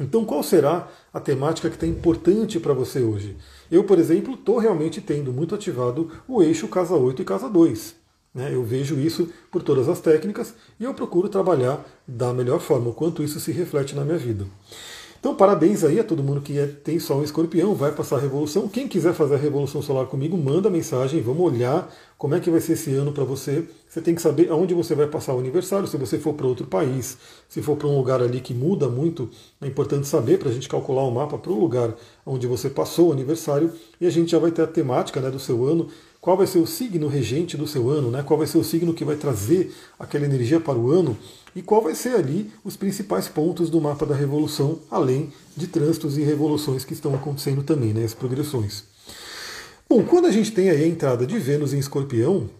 Então, 0.00 0.24
qual 0.24 0.42
será 0.42 0.88
a 1.12 1.18
temática 1.18 1.68
que 1.68 1.76
está 1.76 1.86
importante 1.86 2.60
para 2.60 2.72
você 2.72 3.00
hoje? 3.00 3.36
Eu, 3.70 3.84
por 3.84 3.98
exemplo, 3.98 4.34
estou 4.34 4.58
realmente 4.58 5.00
tendo 5.00 5.32
muito 5.32 5.54
ativado 5.54 6.10
o 6.26 6.42
eixo 6.42 6.68
casa 6.68 6.94
8 6.94 7.22
e 7.22 7.24
casa 7.24 7.48
2. 7.48 7.94
Né? 8.34 8.54
Eu 8.54 8.62
vejo 8.62 8.98
isso 8.98 9.28
por 9.50 9.62
todas 9.62 9.88
as 9.88 10.00
técnicas 10.00 10.54
e 10.78 10.84
eu 10.84 10.94
procuro 10.94 11.28
trabalhar 11.28 11.84
da 12.06 12.32
melhor 12.32 12.60
forma, 12.60 12.90
o 12.90 12.94
quanto 12.94 13.22
isso 13.22 13.40
se 13.40 13.50
reflete 13.50 13.94
na 13.94 14.04
minha 14.04 14.18
vida. 14.18 14.46
Então, 15.18 15.34
parabéns 15.34 15.82
aí 15.82 15.98
a 15.98 16.04
todo 16.04 16.22
mundo 16.22 16.40
que 16.40 16.56
é, 16.56 16.66
tem 16.66 17.00
Sol 17.00 17.20
em 17.20 17.24
Escorpião, 17.24 17.74
vai 17.74 17.90
passar 17.90 18.16
a 18.16 18.20
Revolução. 18.20 18.68
Quem 18.68 18.86
quiser 18.86 19.12
fazer 19.12 19.34
a 19.34 19.38
Revolução 19.38 19.82
Solar 19.82 20.06
comigo, 20.06 20.36
manda 20.36 20.70
mensagem, 20.70 21.20
vamos 21.20 21.42
olhar 21.42 21.92
como 22.18 22.34
é 22.34 22.40
que 22.40 22.50
vai 22.50 22.60
ser 22.60 22.72
esse 22.72 22.92
ano 22.94 23.12
para 23.12 23.22
você. 23.22 23.64
Você 23.88 24.02
tem 24.02 24.14
que 24.14 24.20
saber 24.20 24.50
aonde 24.50 24.74
você 24.74 24.92
vai 24.94 25.06
passar 25.06 25.34
o 25.34 25.38
aniversário, 25.38 25.86
se 25.86 25.96
você 25.96 26.18
for 26.18 26.34
para 26.34 26.46
outro 26.46 26.66
país, 26.66 27.16
se 27.48 27.62
for 27.62 27.76
para 27.76 27.86
um 27.86 27.96
lugar 27.96 28.20
ali 28.20 28.40
que 28.40 28.52
muda 28.52 28.88
muito, 28.88 29.30
é 29.62 29.66
importante 29.68 30.08
saber 30.08 30.38
para 30.38 30.48
a 30.48 30.52
gente 30.52 30.68
calcular 30.68 31.04
o 31.04 31.10
mapa 31.12 31.38
para 31.38 31.52
o 31.52 31.58
lugar 31.58 31.94
onde 32.26 32.46
você 32.48 32.68
passou 32.68 33.10
o 33.10 33.12
aniversário 33.12 33.72
e 34.00 34.06
a 34.06 34.10
gente 34.10 34.32
já 34.32 34.38
vai 34.38 34.50
ter 34.50 34.62
a 34.62 34.66
temática 34.66 35.20
né, 35.20 35.30
do 35.30 35.38
seu 35.38 35.64
ano 35.64 35.88
qual 36.20 36.36
vai 36.36 36.46
ser 36.46 36.58
o 36.58 36.66
signo 36.66 37.06
regente 37.06 37.56
do 37.56 37.66
seu 37.66 37.88
ano, 37.88 38.10
né? 38.10 38.22
qual 38.22 38.36
vai 38.36 38.46
ser 38.46 38.58
o 38.58 38.64
signo 38.64 38.92
que 38.92 39.04
vai 39.04 39.16
trazer 39.16 39.72
aquela 39.98 40.24
energia 40.24 40.58
para 40.58 40.76
o 40.76 40.90
ano 40.90 41.16
e 41.54 41.62
qual 41.62 41.80
vai 41.80 41.94
ser 41.94 42.16
ali 42.16 42.50
os 42.64 42.76
principais 42.76 43.28
pontos 43.28 43.70
do 43.70 43.80
mapa 43.80 44.04
da 44.04 44.14
revolução, 44.14 44.80
além 44.90 45.32
de 45.56 45.68
trânsitos 45.68 46.18
e 46.18 46.22
revoluções 46.22 46.84
que 46.84 46.92
estão 46.92 47.14
acontecendo 47.14 47.62
também, 47.62 47.92
né? 47.92 48.04
as 48.04 48.14
progressões. 48.14 48.84
Bom, 49.90 50.02
quando 50.02 50.26
a 50.26 50.30
gente 50.30 50.52
tem 50.52 50.68
aí 50.68 50.84
a 50.84 50.86
entrada 50.86 51.26
de 51.26 51.38
Vênus 51.38 51.72
em 51.72 51.78
Escorpião, 51.78 52.50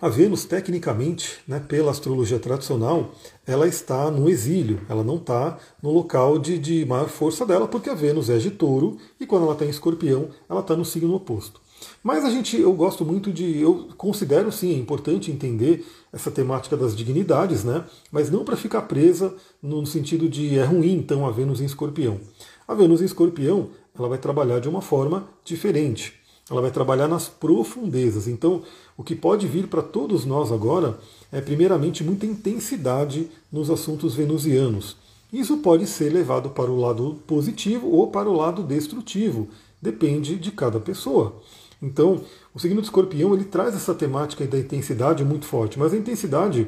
a 0.00 0.08
Vênus, 0.08 0.44
tecnicamente, 0.44 1.38
né, 1.46 1.60
pela 1.60 1.92
astrologia 1.92 2.40
tradicional, 2.40 3.14
ela 3.46 3.68
está 3.68 4.10
no 4.10 4.28
exílio, 4.28 4.80
ela 4.88 5.04
não 5.04 5.18
está 5.18 5.56
no 5.80 5.92
local 5.92 6.36
de, 6.36 6.58
de 6.58 6.84
maior 6.84 7.08
força 7.08 7.46
dela, 7.46 7.68
porque 7.68 7.88
a 7.88 7.94
Vênus 7.94 8.28
é 8.28 8.38
de 8.38 8.50
touro 8.50 8.98
e 9.20 9.26
quando 9.26 9.44
ela 9.44 9.52
está 9.52 9.64
em 9.64 9.68
escorpião, 9.68 10.30
ela 10.50 10.58
está 10.58 10.74
no 10.74 10.84
signo 10.84 11.14
oposto. 11.14 11.60
Mas 12.02 12.24
a 12.24 12.30
gente, 12.30 12.60
eu 12.60 12.72
gosto 12.72 13.04
muito 13.04 13.32
de, 13.32 13.60
eu 13.60 13.90
considero 13.96 14.50
sim, 14.50 14.74
é 14.74 14.78
importante 14.78 15.30
entender 15.30 15.86
essa 16.12 16.28
temática 16.28 16.76
das 16.76 16.96
dignidades, 16.96 17.62
né? 17.62 17.84
Mas 18.10 18.32
não 18.32 18.44
para 18.44 18.56
ficar 18.56 18.82
presa 18.82 19.32
no 19.62 19.86
sentido 19.86 20.28
de 20.28 20.58
é 20.58 20.64
ruim 20.64 20.94
então 20.94 21.24
a 21.24 21.30
Vênus 21.30 21.60
em 21.60 21.66
Escorpião. 21.66 22.18
A 22.66 22.74
Vênus 22.74 23.00
em 23.00 23.04
Escorpião, 23.04 23.68
ela 23.96 24.08
vai 24.08 24.18
trabalhar 24.18 24.58
de 24.58 24.68
uma 24.68 24.82
forma 24.82 25.28
diferente. 25.44 26.18
Ela 26.50 26.62
vai 26.62 26.70
trabalhar 26.70 27.08
nas 27.08 27.28
profundezas. 27.28 28.26
Então, 28.26 28.62
o 28.96 29.04
que 29.04 29.14
pode 29.14 29.46
vir 29.46 29.66
para 29.68 29.82
todos 29.82 30.24
nós 30.24 30.50
agora 30.50 30.98
é 31.30 31.40
primeiramente 31.40 32.02
muita 32.02 32.26
intensidade 32.26 33.28
nos 33.52 33.70
assuntos 33.70 34.14
venusianos. 34.14 34.96
Isso 35.32 35.58
pode 35.58 35.86
ser 35.86 36.10
levado 36.10 36.50
para 36.50 36.70
o 36.70 36.80
lado 36.80 37.18
positivo 37.26 37.88
ou 37.88 38.10
para 38.10 38.28
o 38.28 38.32
lado 38.32 38.62
destrutivo, 38.62 39.48
depende 39.80 40.36
de 40.36 40.50
cada 40.50 40.80
pessoa. 40.80 41.36
Então, 41.82 42.22
o 42.54 42.58
signo 42.58 42.80
do 42.80 42.84
escorpião 42.84 43.34
ele 43.34 43.44
traz 43.44 43.74
essa 43.74 43.94
temática 43.94 44.46
da 44.46 44.58
intensidade 44.58 45.24
muito 45.24 45.44
forte, 45.44 45.78
mas 45.78 45.92
a 45.92 45.96
intensidade 45.96 46.66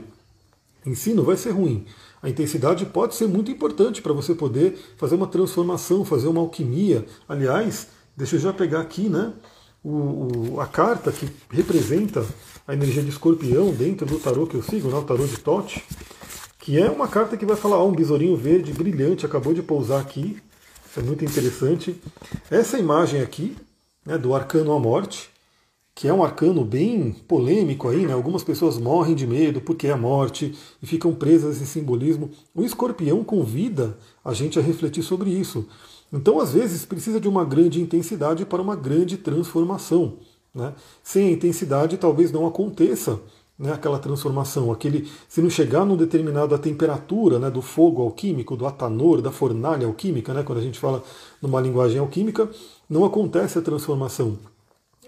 em 0.85 0.95
si 0.95 1.15
não 1.15 1.25
vai 1.25 1.37
ser 1.37 1.51
ruim. 1.51 1.85
A 2.23 2.29
intensidade 2.29 2.85
pode 2.87 3.15
ser 3.15 3.27
muito 3.27 3.51
importante 3.51 4.03
para 4.03 4.13
você 4.13 4.35
poder 4.35 4.79
fazer 4.97 5.15
uma 5.15 5.27
transformação, 5.27 6.05
fazer 6.05 6.29
uma 6.29 6.41
alquimia. 6.41 7.07
Aliás, 7.27 7.89
deixa 8.17 8.37
eu 8.37 8.41
já 8.41 8.53
pegar 8.53 8.81
aqui 8.81 9.09
né, 9.09 9.33
o, 9.83 10.55
o, 10.55 10.61
a 10.61 10.67
carta 10.67 11.11
que 11.11 11.29
representa 11.51 12.25
a 12.67 12.75
energia 12.75 13.03
de 13.03 13.09
escorpião 13.09 13.73
dentro 13.73 14.07
do 14.07 14.19
tarô 14.19 14.47
que 14.47 14.55
eu 14.55 14.63
sigo, 14.63 14.89
né, 14.89 14.97
o 14.97 15.03
tarô 15.03 15.27
de 15.27 15.39
Tote, 15.39 15.85
que 16.59 16.79
é 16.79 16.91
uma 16.91 17.09
carta 17.09 17.37
que 17.37 17.47
vai 17.47 17.57
falar, 17.57 17.79
ó, 17.79 17.89
um 17.89 17.95
besourinho 17.95 18.37
verde 18.37 18.73
brilhante 18.73 19.25
acabou 19.25 19.55
de 19.55 19.63
pousar 19.63 20.01
aqui, 20.01 20.37
isso 20.89 21.01
é 21.01 21.03
muito 21.03 21.25
interessante. 21.25 21.97
Essa 22.51 22.79
imagem 22.79 23.21
aqui 23.21 23.57
né, 24.05 24.19
do 24.19 24.35
arcano 24.35 24.73
à 24.73 24.79
morte, 24.79 25.31
que 25.95 26.09
é 26.09 26.13
um 26.13 26.25
arcano 26.25 26.65
bem 26.65 27.13
polêmico 27.13 27.89
aí, 27.89 28.07
né? 28.07 28.13
Algumas 28.13 28.43
pessoas 28.43 28.79
morrem 28.79 29.15
de 29.15 29.27
medo 29.27 29.61
porque 29.61 29.87
é 29.87 29.93
a 29.93 29.97
morte 29.97 30.57
e 30.83 30.87
ficam 30.87 31.15
presas 31.15 31.61
em 31.61 31.67
simbolismo. 31.67 32.31
O 32.55 32.65
escorpião 32.65 33.23
convida 33.23 33.99
a 34.25 34.33
gente 34.33 34.59
a 34.59 34.63
refletir 34.63 35.03
sobre 35.03 35.31
isso. 35.31 35.69
Então, 36.13 36.41
às 36.41 36.53
vezes, 36.53 36.85
precisa 36.85 37.21
de 37.21 37.29
uma 37.29 37.45
grande 37.45 37.81
intensidade 37.81 38.45
para 38.45 38.61
uma 38.61 38.75
grande 38.75 39.17
transformação. 39.17 40.19
Né? 40.55 40.75
Sem 41.03 41.29
a 41.29 41.31
intensidade, 41.33 41.97
talvez 41.97 42.33
não 42.33 42.47
aconteça 42.47 43.21
né, 43.61 43.73
aquela 43.73 43.99
transformação. 43.99 44.73
Aquele, 44.73 45.09
se 45.29 45.43
não 45.43 45.51
chegar 45.51 45.85
numa 45.85 45.99
determinada 45.99 46.59
temperatura 46.59 47.39
né, 47.39 47.51
do 47.51 47.61
fogo 47.61 48.03
alquímico, 48.03 48.57
do 48.57 48.67
atanor, 48.67 49.21
da 49.21 49.31
fornalha 49.31 49.87
alquímica, 49.87 50.33
né, 50.33 50.43
quando 50.43 50.59
a 50.59 50.63
gente 50.63 50.79
fala 50.79 51.05
numa 51.43 51.61
linguagem 51.61 51.99
alquímica, 51.99 52.51
não 52.89 53.05
acontece 53.05 53.59
a 53.59 53.63
transformação. 53.63 54.39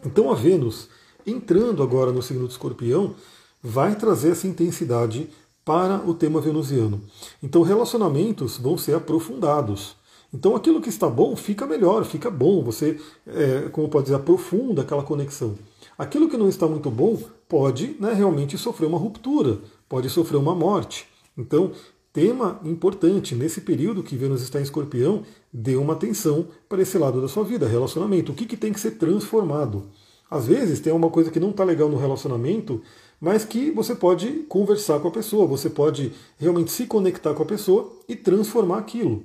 Então, 0.04 0.30
a 0.30 0.34
Vênus, 0.34 0.88
entrando 1.26 1.82
agora 1.82 2.12
no 2.12 2.22
signo 2.22 2.46
do 2.46 2.50
escorpião, 2.50 3.14
vai 3.62 3.94
trazer 3.96 4.30
essa 4.30 4.46
intensidade 4.46 5.30
para 5.64 5.96
o 6.06 6.12
tema 6.12 6.40
venusiano. 6.40 7.00
Então, 7.42 7.62
relacionamentos 7.62 8.58
vão 8.58 8.76
ser 8.76 8.94
aprofundados. 8.94 9.96
Então 10.32 10.56
aquilo 10.56 10.80
que 10.80 10.88
está 10.88 11.08
bom 11.08 11.36
fica 11.36 11.66
melhor, 11.66 12.04
fica 12.04 12.30
bom, 12.30 12.62
você, 12.62 12.98
é, 13.26 13.68
como 13.70 13.88
pode 13.88 14.04
dizer, 14.04 14.16
aprofunda 14.16 14.82
aquela 14.82 15.02
conexão. 15.02 15.54
Aquilo 15.98 16.28
que 16.28 16.36
não 16.36 16.48
está 16.48 16.66
muito 16.66 16.90
bom 16.90 17.18
pode 17.48 17.96
né, 18.00 18.14
realmente 18.14 18.56
sofrer 18.56 18.86
uma 18.86 18.98
ruptura, 18.98 19.58
pode 19.88 20.08
sofrer 20.08 20.38
uma 20.38 20.54
morte. 20.54 21.06
Então, 21.36 21.72
tema 22.12 22.58
importante, 22.64 23.34
nesse 23.34 23.60
período 23.60 24.02
que 24.02 24.16
Vênus 24.16 24.42
está 24.42 24.58
em 24.58 24.62
escorpião, 24.62 25.22
dê 25.52 25.76
uma 25.76 25.92
atenção 25.92 26.46
para 26.68 26.80
esse 26.80 26.96
lado 26.96 27.20
da 27.20 27.28
sua 27.28 27.44
vida, 27.44 27.66
relacionamento. 27.66 28.32
O 28.32 28.34
que, 28.34 28.46
que 28.46 28.56
tem 28.56 28.72
que 28.72 28.80
ser 28.80 28.92
transformado? 28.92 29.84
Às 30.30 30.46
vezes 30.46 30.80
tem 30.80 30.92
uma 30.92 31.10
coisa 31.10 31.30
que 31.30 31.38
não 31.38 31.50
está 31.50 31.62
legal 31.62 31.90
no 31.90 31.98
relacionamento, 31.98 32.80
mas 33.20 33.44
que 33.44 33.70
você 33.70 33.94
pode 33.94 34.28
conversar 34.48 34.98
com 35.00 35.08
a 35.08 35.12
pessoa, 35.12 35.46
você 35.46 35.68
pode 35.68 36.12
realmente 36.38 36.72
se 36.72 36.86
conectar 36.86 37.34
com 37.34 37.42
a 37.42 37.46
pessoa 37.46 37.92
e 38.08 38.16
transformar 38.16 38.78
aquilo. 38.78 39.24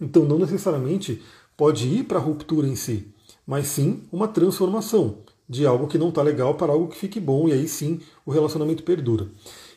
Então, 0.00 0.24
não 0.24 0.38
necessariamente 0.38 1.22
pode 1.56 1.86
ir 1.86 2.04
para 2.04 2.18
a 2.18 2.22
ruptura 2.22 2.66
em 2.66 2.76
si, 2.76 3.06
mas 3.46 3.66
sim 3.68 4.02
uma 4.12 4.28
transformação 4.28 5.18
de 5.48 5.66
algo 5.66 5.86
que 5.86 5.98
não 5.98 6.08
está 6.08 6.22
legal 6.22 6.54
para 6.54 6.72
algo 6.72 6.88
que 6.88 6.96
fique 6.96 7.20
bom, 7.20 7.48
e 7.48 7.52
aí 7.52 7.68
sim 7.68 8.00
o 8.24 8.30
relacionamento 8.30 8.82
perdura. 8.82 9.28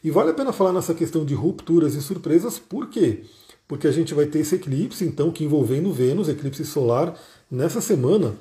E 0.04 0.10
vale 0.10 0.32
a 0.32 0.34
pena 0.34 0.54
falar 0.54 0.72
nessa 0.72 0.94
questão 0.94 1.26
de 1.26 1.34
rupturas 1.34 1.94
e 1.94 2.02
surpresas, 2.02 2.58
por 2.58 2.88
quê? 2.88 3.24
Porque 3.68 3.88
a 3.88 3.92
gente 3.92 4.14
vai 4.14 4.26
ter 4.26 4.40
esse 4.40 4.56
eclipse, 4.56 5.04
então, 5.04 5.32
que 5.32 5.44
envolvendo 5.44 5.92
Vênus, 5.92 6.30
eclipse 6.30 6.66
solar, 6.66 7.20
nessa 7.52 7.82
semana, 7.82 8.36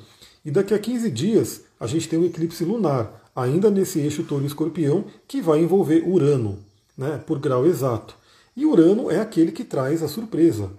e 0.45 0.51
daqui 0.51 0.73
a 0.73 0.79
15 0.79 1.11
dias 1.11 1.65
a 1.81 1.87
gente 1.87 2.09
tem 2.09 2.19
um 2.19 2.25
eclipse 2.25 2.65
lunar, 2.65 3.31
ainda 3.35 3.71
nesse 3.71 3.99
eixo 3.99 4.23
touro-escorpião, 4.23 5.05
que 5.27 5.43
vai 5.43 5.61
envolver 5.61 6.05
Urano, 6.07 6.61
né, 6.97 7.21
por 7.27 7.39
grau 7.39 7.67
exato. 7.67 8.17
E 8.57 8.65
Urano 8.65 9.11
é 9.11 9.21
aquele 9.21 9.51
que 9.51 9.65
traz 9.65 10.03
a 10.03 10.09
surpresa, 10.09 10.71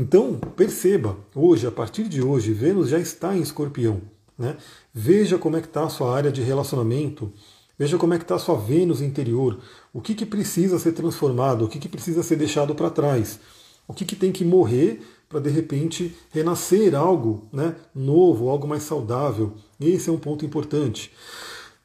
então, 0.00 0.36
perceba, 0.56 1.14
hoje, 1.34 1.66
a 1.66 1.70
partir 1.70 2.04
de 2.04 2.22
hoje, 2.22 2.54
Vênus 2.54 2.88
já 2.88 2.98
está 2.98 3.36
em 3.36 3.42
escorpião. 3.42 4.00
Né? 4.38 4.56
Veja 4.94 5.36
como 5.36 5.58
é 5.58 5.60
que 5.60 5.66
está 5.66 5.84
a 5.84 5.90
sua 5.90 6.16
área 6.16 6.32
de 6.32 6.40
relacionamento, 6.40 7.30
veja 7.78 7.98
como 7.98 8.14
é 8.14 8.16
que 8.16 8.24
está 8.24 8.36
a 8.36 8.38
sua 8.38 8.56
Vênus 8.56 9.02
interior, 9.02 9.58
o 9.92 10.00
que, 10.00 10.14
que 10.14 10.24
precisa 10.24 10.78
ser 10.78 10.92
transformado, 10.92 11.66
o 11.66 11.68
que, 11.68 11.78
que 11.78 11.86
precisa 11.86 12.22
ser 12.22 12.36
deixado 12.36 12.74
para 12.74 12.88
trás, 12.88 13.40
o 13.86 13.92
que, 13.92 14.06
que 14.06 14.16
tem 14.16 14.32
que 14.32 14.42
morrer 14.42 15.02
para 15.28 15.38
de 15.38 15.50
repente 15.50 16.16
renascer 16.30 16.94
algo 16.94 17.46
né, 17.52 17.76
novo, 17.94 18.48
algo 18.48 18.66
mais 18.66 18.84
saudável. 18.84 19.52
Esse 19.78 20.08
é 20.08 20.12
um 20.12 20.18
ponto 20.18 20.46
importante. 20.46 21.12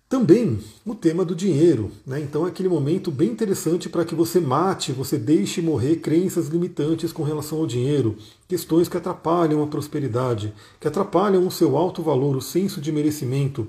Também 0.07 0.59
o 0.85 0.93
tema 0.93 1.25
do 1.25 1.33
dinheiro, 1.33 1.91
né? 2.05 2.19
então 2.19 2.45
é 2.45 2.49
aquele 2.49 2.69
momento 2.69 3.09
bem 3.09 3.29
interessante 3.29 3.89
para 3.89 4.05
que 4.05 4.13
você 4.13 4.39
mate, 4.39 4.91
você 4.91 5.17
deixe 5.17 5.63
morrer 5.63 5.95
crenças 5.95 6.47
limitantes 6.47 7.11
com 7.11 7.23
relação 7.23 7.57
ao 7.57 7.65
dinheiro, 7.65 8.15
questões 8.47 8.87
que 8.87 8.95
atrapalham 8.95 9.63
a 9.63 9.67
prosperidade, 9.67 10.53
que 10.79 10.87
atrapalham 10.87 11.47
o 11.47 11.51
seu 11.51 11.75
alto 11.75 12.03
valor, 12.03 12.35
o 12.35 12.41
senso 12.41 12.79
de 12.79 12.91
merecimento. 12.91 13.67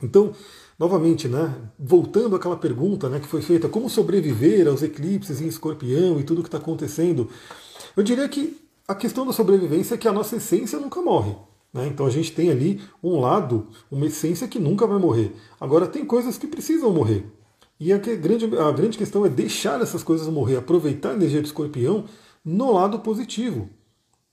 Então, 0.00 0.32
novamente, 0.78 1.26
né, 1.26 1.52
voltando 1.76 2.36
àquela 2.36 2.56
pergunta 2.56 3.08
né, 3.08 3.18
que 3.18 3.26
foi 3.26 3.42
feita, 3.42 3.68
como 3.68 3.90
sobreviver 3.90 4.68
aos 4.68 4.84
eclipses 4.84 5.40
em 5.40 5.48
escorpião 5.48 6.20
e 6.20 6.22
tudo 6.22 6.42
que 6.42 6.48
está 6.48 6.58
acontecendo, 6.58 7.28
eu 7.96 8.04
diria 8.04 8.28
que 8.28 8.56
a 8.86 8.94
questão 8.94 9.26
da 9.26 9.32
sobrevivência 9.32 9.96
é 9.96 9.98
que 9.98 10.06
a 10.06 10.12
nossa 10.12 10.36
essência 10.36 10.78
nunca 10.78 11.02
morre. 11.02 11.34
Né? 11.78 11.86
Então 11.86 12.06
a 12.06 12.10
gente 12.10 12.32
tem 12.32 12.50
ali 12.50 12.80
um 13.00 13.20
lado, 13.20 13.68
uma 13.88 14.06
essência 14.06 14.48
que 14.48 14.58
nunca 14.58 14.84
vai 14.84 14.98
morrer. 14.98 15.32
Agora 15.60 15.86
tem 15.86 16.04
coisas 16.04 16.36
que 16.36 16.48
precisam 16.48 16.92
morrer. 16.92 17.24
E 17.78 17.92
a 17.92 17.98
grande, 17.98 18.46
a 18.56 18.72
grande 18.72 18.98
questão 18.98 19.24
é 19.24 19.28
deixar 19.28 19.80
essas 19.80 20.02
coisas 20.02 20.26
morrer, 20.26 20.56
aproveitar 20.56 21.10
a 21.10 21.14
energia 21.14 21.40
do 21.40 21.46
escorpião 21.46 22.04
no 22.44 22.72
lado 22.72 22.98
positivo. 22.98 23.70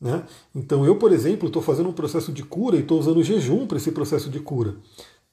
Né? 0.01 0.23
Então 0.55 0.83
eu, 0.83 0.95
por 0.95 1.11
exemplo, 1.11 1.47
estou 1.47 1.61
fazendo 1.61 1.89
um 1.89 1.93
processo 1.93 2.31
de 2.31 2.41
cura 2.41 2.77
e 2.77 2.79
estou 2.79 2.99
usando 2.99 3.21
jejum 3.21 3.67
para 3.67 3.77
esse 3.77 3.91
processo 3.91 4.27
de 4.27 4.39
cura. 4.39 4.77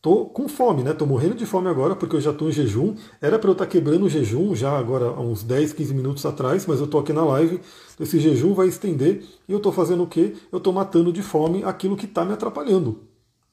Tô 0.02 0.26
com 0.26 0.48
fome, 0.48 0.82
né? 0.82 0.92
Tô 0.92 1.06
morrendo 1.06 1.36
de 1.36 1.46
fome 1.46 1.68
agora 1.68 1.94
porque 1.94 2.16
eu 2.16 2.20
já 2.20 2.32
tô 2.32 2.48
em 2.48 2.52
jejum. 2.52 2.96
Era 3.20 3.38
para 3.38 3.48
eu 3.48 3.52
estar 3.52 3.66
tá 3.66 3.70
quebrando 3.70 4.04
o 4.04 4.08
jejum 4.08 4.52
já 4.52 4.76
agora 4.76 5.06
há 5.06 5.20
uns 5.20 5.44
10, 5.44 5.72
15 5.74 5.94
minutos 5.94 6.26
atrás, 6.26 6.66
mas 6.66 6.80
eu 6.80 6.88
tô 6.88 6.98
aqui 6.98 7.12
na 7.12 7.24
live. 7.24 7.60
Esse 8.00 8.18
jejum 8.18 8.52
vai 8.52 8.66
estender 8.66 9.22
e 9.48 9.52
eu 9.52 9.60
tô 9.60 9.70
fazendo 9.70 10.02
o 10.02 10.06
quê? 10.08 10.34
Eu 10.50 10.58
tô 10.58 10.72
matando 10.72 11.12
de 11.12 11.22
fome 11.22 11.62
aquilo 11.62 11.96
que 11.96 12.06
está 12.06 12.24
me 12.24 12.32
atrapalhando. 12.32 12.98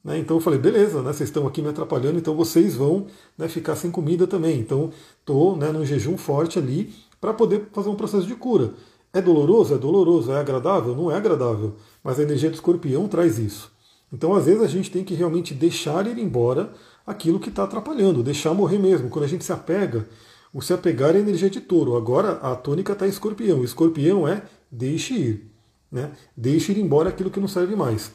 Né? 0.02 0.18
Então 0.18 0.38
eu 0.38 0.40
falei, 0.40 0.58
beleza, 0.58 1.02
né? 1.02 1.12
Vocês 1.12 1.28
estão 1.28 1.46
aqui 1.46 1.62
me 1.62 1.68
atrapalhando, 1.68 2.18
então 2.18 2.34
vocês 2.34 2.74
vão 2.74 3.06
né, 3.38 3.46
ficar 3.46 3.76
sem 3.76 3.88
comida 3.88 4.26
também. 4.26 4.58
Então 4.58 4.90
tô 5.24 5.54
né, 5.54 5.70
num 5.70 5.84
jejum 5.86 6.16
forte 6.16 6.58
ali 6.58 6.92
para 7.20 7.32
poder 7.32 7.68
fazer 7.72 7.90
um 7.90 7.94
processo 7.94 8.26
de 8.26 8.34
cura. 8.34 8.74
É 9.12 9.22
doloroso? 9.22 9.72
É 9.72 9.78
doloroso. 9.78 10.32
É 10.32 10.40
agradável? 10.40 10.96
Não 10.96 11.12
é 11.12 11.14
agradável. 11.14 11.74
Mas 12.02 12.18
a 12.18 12.24
energia 12.24 12.50
do 12.50 12.54
escorpião 12.54 13.06
traz 13.06 13.38
isso. 13.38 13.70
Então, 14.12 14.34
às 14.34 14.46
vezes, 14.46 14.62
a 14.62 14.66
gente 14.66 14.90
tem 14.90 15.04
que 15.04 15.14
realmente 15.14 15.54
deixar 15.54 16.06
ir 16.06 16.18
embora 16.18 16.72
aquilo 17.06 17.40
que 17.40 17.48
está 17.48 17.64
atrapalhando, 17.64 18.22
deixar 18.22 18.52
morrer 18.54 18.78
mesmo. 18.78 19.08
Quando 19.08 19.24
a 19.24 19.28
gente 19.28 19.44
se 19.44 19.52
apega, 19.52 20.08
o 20.52 20.60
se 20.60 20.72
apegar 20.72 21.14
é 21.14 21.20
energia 21.20 21.48
de 21.48 21.60
touro. 21.60 21.96
Agora 21.96 22.32
a 22.32 22.56
tônica 22.56 22.92
está 22.92 23.06
escorpião. 23.06 23.60
O 23.60 23.64
escorpião 23.64 24.26
é 24.26 24.42
deixe 24.70 25.14
ir. 25.14 25.50
Né? 25.90 26.10
Deixe 26.36 26.72
ir 26.72 26.78
embora 26.78 27.08
aquilo 27.08 27.30
que 27.30 27.40
não 27.40 27.48
serve 27.48 27.76
mais. 27.76 28.12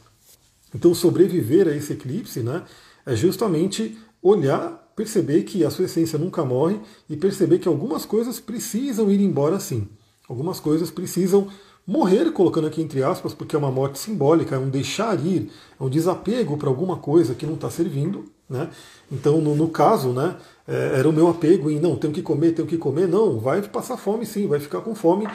Então, 0.73 0.93
sobreviver 0.93 1.67
a 1.67 1.71
esse 1.75 1.93
eclipse 1.93 2.41
né, 2.41 2.63
é 3.05 3.15
justamente 3.15 3.97
olhar, 4.21 4.91
perceber 4.95 5.43
que 5.43 5.63
a 5.63 5.69
sua 5.69 5.85
essência 5.85 6.19
nunca 6.19 6.43
morre 6.43 6.79
e 7.09 7.15
perceber 7.15 7.59
que 7.59 7.67
algumas 7.67 8.05
coisas 8.05 8.39
precisam 8.39 9.09
ir 9.09 9.21
embora 9.21 9.59
sim. 9.59 9.87
Algumas 10.27 10.59
coisas 10.59 10.89
precisam 10.89 11.47
Morrer, 11.87 12.31
colocando 12.31 12.65
aqui 12.65 12.81
entre 12.81 13.03
aspas, 13.03 13.33
porque 13.33 13.55
é 13.55 13.59
uma 13.59 13.71
morte 13.71 13.99
simbólica, 13.99 14.55
é 14.55 14.59
um 14.59 14.69
deixar 14.69 15.23
ir, 15.23 15.51
é 15.79 15.83
um 15.83 15.89
desapego 15.89 16.57
para 16.57 16.67
alguma 16.67 16.97
coisa 16.97 17.35
que 17.35 17.45
não 17.45 17.53
está 17.53 17.69
servindo. 17.69 18.25
Né? 18.49 18.69
Então, 19.11 19.41
no, 19.41 19.55
no 19.55 19.69
caso, 19.69 20.09
né, 20.09 20.35
é, 20.67 20.99
era 20.99 21.09
o 21.09 21.13
meu 21.13 21.27
apego 21.27 21.69
em 21.69 21.79
não, 21.79 21.95
tenho 21.95 22.13
que 22.13 22.21
comer, 22.21 22.53
tenho 22.53 22.67
que 22.67 22.77
comer. 22.77 23.07
Não, 23.07 23.39
vai 23.39 23.61
passar 23.61 23.97
fome 23.97 24.25
sim, 24.25 24.47
vai 24.47 24.59
ficar 24.59 24.81
com 24.81 24.95
fome 24.95 25.27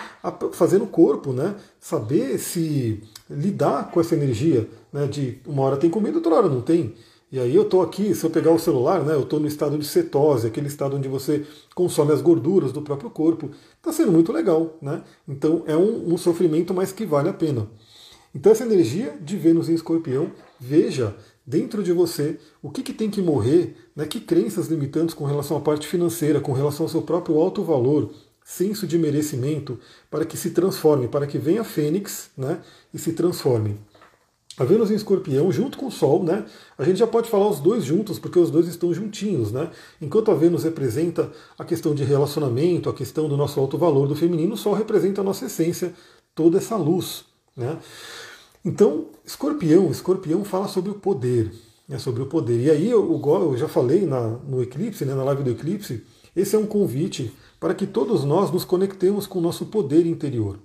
fazendo 0.53 0.85
o 0.85 0.89
corpo, 0.89 1.33
né? 1.33 1.55
saber 1.79 2.39
se 2.39 3.03
lidar 3.29 3.91
com 3.91 4.01
essa 4.01 4.15
energia 4.15 4.69
né, 4.93 5.07
de 5.07 5.39
uma 5.47 5.63
hora 5.63 5.77
tem 5.77 5.91
comida, 5.91 6.17
outra 6.17 6.35
hora 6.35 6.49
não 6.49 6.61
tem. 6.61 6.95
E 7.33 7.39
aí 7.39 7.55
eu 7.55 7.63
estou 7.63 7.81
aqui, 7.81 8.13
se 8.13 8.25
eu 8.25 8.31
pegar 8.31 8.51
o 8.51 8.59
celular, 8.59 9.05
né, 9.05 9.15
eu 9.15 9.23
estou 9.23 9.39
no 9.39 9.47
estado 9.47 9.79
de 9.79 9.85
cetose, 9.85 10.49
aquele 10.49 10.67
estado 10.67 10.97
onde 10.97 11.07
você 11.07 11.47
consome 11.77 12.13
as 12.13 12.21
gorduras 12.21 12.73
do 12.73 12.83
próprio 12.83 13.09
corpo. 13.09 13.51
Está 13.77 13.93
sendo 13.93 14.11
muito 14.11 14.33
legal, 14.33 14.77
né? 14.83 15.03
Então 15.29 15.63
é 15.67 15.77
um, 15.77 16.13
um, 16.13 16.19
sofrimento, 16.19 16.75
mas 16.75 16.91
que 16.91 17.07
vale 17.07 17.29
a 17.29 17.33
pena. 17.33 17.69
Então 18.35 18.51
essa 18.51 18.65
energia 18.65 19.17
de 19.21 19.37
Vênus 19.37 19.69
em 19.69 19.75
Escorpião, 19.75 20.33
veja 20.59 21.17
dentro 21.47 21.85
de 21.85 21.93
você 21.93 22.37
o 22.61 22.69
que, 22.69 22.83
que 22.83 22.93
tem 22.93 23.09
que 23.09 23.23
morrer, 23.23 23.77
né, 23.95 24.07
que 24.07 24.21
crenças 24.21 24.67
limitantes 24.67 25.15
com 25.15 25.25
relação 25.25 25.57
à 25.57 25.61
parte 25.61 25.87
financeira, 25.87 26.41
com 26.41 26.53
relação 26.53 26.87
ao 26.87 26.91
seu 26.91 27.03
próprio 27.03 27.39
alto 27.39 27.63
valor, 27.63 28.13
senso 28.45 28.89
de 28.89 28.99
merecimento, 28.99 29.79
para 30.11 30.25
que 30.25 30.37
se 30.37 30.51
transforme, 30.51 31.07
para 31.07 31.29
que 31.29 31.39
venha 31.39 31.61
a 31.61 31.65
Fênix 31.65 32.31
né, 32.37 32.61
e 32.93 32.99
se 32.99 33.13
transforme. 33.13 33.77
A 34.61 34.65
Vênus 34.67 34.91
em 34.91 34.95
Escorpião, 34.95 35.51
junto 35.51 35.79
com 35.79 35.87
o 35.87 35.91
Sol, 35.91 36.23
né? 36.23 36.45
A 36.77 36.85
gente 36.85 36.99
já 36.99 37.07
pode 37.07 37.31
falar 37.31 37.49
os 37.49 37.61
dois 37.61 37.83
juntos, 37.83 38.19
porque 38.19 38.39
os 38.39 38.51
dois 38.51 38.69
estão 38.69 38.93
juntinhos, 38.93 39.51
né? 39.51 39.71
Enquanto 40.03 40.31
a 40.31 40.35
Vênus 40.35 40.65
representa 40.65 41.33
a 41.59 41.65
questão 41.65 41.95
de 41.95 42.05
relacionamento, 42.05 42.91
a 42.91 42.93
questão 42.93 43.27
do 43.27 43.39
nosso 43.39 43.59
alto 43.59 43.79
valor 43.79 44.07
do 44.07 44.15
feminino, 44.15 44.53
o 44.53 44.59
Sol 44.59 44.75
representa 44.75 45.23
a 45.23 45.25
nossa 45.25 45.47
essência, 45.47 45.95
toda 46.35 46.59
essa 46.59 46.77
luz, 46.77 47.25
né? 47.57 47.79
Então, 48.63 49.07
Escorpião, 49.25 49.91
Escorpião 49.91 50.45
fala 50.45 50.69
sobre 50.69 50.91
o 50.91 50.95
poder, 50.95 51.51
né? 51.89 51.99
Sobre 51.99 52.23
o 52.23 52.27
poder. 52.27 52.61
E 52.61 52.71
aí 52.71 52.91
eu, 52.91 53.19
eu 53.19 53.57
já 53.57 53.67
falei 53.67 54.05
na, 54.05 54.29
no 54.47 54.63
eclipse, 54.63 55.07
né? 55.07 55.15
Na 55.15 55.25
live 55.25 55.43
do 55.43 55.53
eclipse, 55.53 56.05
esse 56.37 56.55
é 56.55 56.59
um 56.59 56.67
convite 56.67 57.33
para 57.59 57.73
que 57.73 57.87
todos 57.87 58.25
nós 58.25 58.51
nos 58.51 58.67
conectemos 58.67 59.27
com 59.27 59.39
o 59.39 59.43
nosso 59.43 59.65
poder 59.65 60.05
interior. 60.05 60.59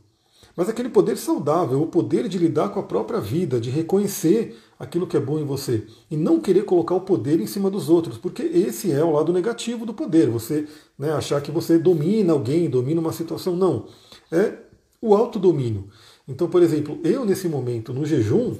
Mas 0.55 0.69
aquele 0.69 0.89
poder 0.89 1.17
saudável, 1.17 1.81
o 1.81 1.87
poder 1.87 2.29
de 2.29 2.37
lidar 2.37 2.69
com 2.69 2.79
a 2.79 2.83
própria 2.83 3.19
vida, 3.19 3.59
de 3.59 3.69
reconhecer 3.69 4.57
aquilo 4.79 5.05
que 5.05 5.17
é 5.17 5.19
bom 5.19 5.37
em 5.37 5.43
você 5.43 5.85
e 6.09 6.15
não 6.15 6.39
querer 6.39 6.63
colocar 6.63 6.95
o 6.95 7.01
poder 7.01 7.41
em 7.41 7.47
cima 7.47 7.69
dos 7.69 7.89
outros, 7.89 8.17
porque 8.17 8.43
esse 8.43 8.91
é 8.91 9.03
o 9.03 9.11
lado 9.11 9.33
negativo 9.33 9.85
do 9.85 9.93
poder. 9.93 10.29
Você 10.29 10.65
né, 10.97 11.11
achar 11.11 11.41
que 11.41 11.51
você 11.51 11.77
domina 11.77 12.31
alguém, 12.31 12.69
domina 12.69 13.01
uma 13.01 13.11
situação. 13.11 13.55
Não. 13.55 13.87
É 14.31 14.53
o 15.01 15.13
autodomínio. 15.13 15.89
Então, 16.27 16.49
por 16.49 16.63
exemplo, 16.63 16.99
eu 17.03 17.25
nesse 17.25 17.49
momento 17.49 17.93
no 17.93 18.05
jejum, 18.05 18.55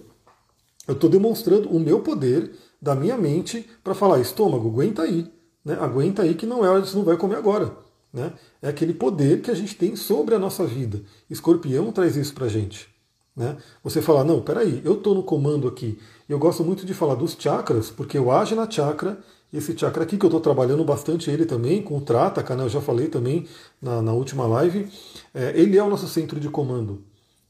eu 0.88 0.94
estou 0.94 1.10
demonstrando 1.10 1.70
o 1.70 1.80
meu 1.80 2.02
poder 2.02 2.52
da 2.82 2.94
minha 2.94 3.18
mente 3.18 3.68
para 3.84 3.96
falar, 3.96 4.20
estômago, 4.20 4.68
aguenta 4.68 5.02
aí, 5.02 5.32
né? 5.64 5.78
aguenta 5.80 6.22
aí 6.22 6.36
que 6.36 6.46
não 6.46 6.64
é 6.64 6.70
hora, 6.70 6.86
você 6.86 6.96
não 6.96 7.04
vai 7.04 7.18
comer 7.18 7.38
agora. 7.38 7.85
Né? 8.16 8.32
É 8.62 8.70
aquele 8.70 8.94
poder 8.94 9.42
que 9.42 9.52
a 9.52 9.54
gente 9.54 9.76
tem 9.76 9.94
sobre 9.98 10.34
a 10.34 10.40
nossa 10.40 10.66
vida. 10.66 11.02
Escorpião 11.30 11.92
traz 11.92 12.16
isso 12.16 12.34
para 12.34 12.46
a 12.46 12.50
gente. 12.50 12.88
Né? 13.36 13.58
Você 13.84 14.02
fala, 14.02 14.24
não, 14.24 14.40
peraí, 14.40 14.82
eu 14.86 14.94
estou 14.94 15.14
no 15.14 15.22
comando 15.22 15.68
aqui. 15.68 16.00
Eu 16.28 16.40
gosto 16.40 16.64
muito 16.64 16.86
de 16.86 16.94
falar 16.94 17.16
dos 17.16 17.36
chakras, 17.38 17.90
porque 17.90 18.18
eu 18.18 18.32
ajo 18.32 18.56
na 18.56 18.72
chakra, 18.72 19.20
esse 19.52 19.78
chakra 19.78 20.04
aqui 20.04 20.18
que 20.18 20.26
eu 20.26 20.30
estou 20.30 20.40
trabalhando 20.40 20.86
bastante 20.86 21.30
ele 21.30 21.46
também, 21.46 21.82
com 21.82 21.98
o 21.98 22.02
Trataka, 22.02 22.56
né? 22.56 22.64
eu 22.64 22.70
já 22.70 22.80
falei 22.80 23.10
também 23.10 23.46
na, 23.82 24.02
na 24.02 24.14
última 24.14 24.48
live, 24.48 24.88
é, 25.34 25.52
ele 25.54 25.78
é 25.78 25.84
o 25.84 25.90
nosso 25.90 26.08
centro 26.08 26.40
de 26.40 26.48
comando. 26.48 27.04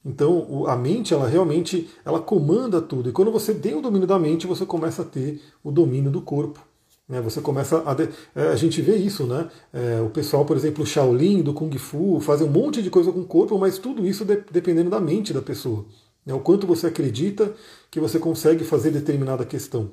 Então 0.03 0.65
a 0.67 0.75
mente, 0.75 1.13
ela 1.13 1.27
realmente, 1.27 1.89
ela 2.03 2.19
comanda 2.19 2.81
tudo. 2.81 3.09
E 3.09 3.11
quando 3.11 3.31
você 3.31 3.53
tem 3.53 3.75
o 3.75 3.81
domínio 3.81 4.07
da 4.07 4.17
mente, 4.17 4.47
você 4.47 4.65
começa 4.65 5.03
a 5.03 5.05
ter 5.05 5.39
o 5.63 5.71
domínio 5.71 6.09
do 6.09 6.21
corpo. 6.21 6.59
Né? 7.07 7.21
Você 7.21 7.39
começa 7.41 7.83
a. 7.85 7.93
De... 7.93 8.09
É, 8.35 8.47
a 8.47 8.55
gente 8.55 8.81
vê 8.81 8.95
isso, 8.95 9.25
né? 9.25 9.49
É, 9.71 10.01
o 10.01 10.09
pessoal, 10.09 10.45
por 10.45 10.57
exemplo, 10.57 10.83
o 10.83 10.87
Shaolin, 10.87 11.41
do 11.41 11.53
Kung 11.53 11.75
Fu, 11.77 12.19
fazem 12.19 12.47
um 12.47 12.51
monte 12.51 12.81
de 12.81 12.89
coisa 12.89 13.11
com 13.11 13.19
o 13.19 13.25
corpo, 13.25 13.57
mas 13.57 13.77
tudo 13.77 14.05
isso 14.05 14.25
de... 14.25 14.37
dependendo 14.51 14.89
da 14.89 14.99
mente 14.99 15.33
da 15.33 15.41
pessoa. 15.41 15.85
Né? 16.25 16.33
O 16.33 16.39
quanto 16.39 16.65
você 16.65 16.87
acredita 16.87 17.53
que 17.91 17.99
você 17.99 18.17
consegue 18.17 18.63
fazer 18.63 18.91
determinada 18.91 19.45
questão. 19.45 19.91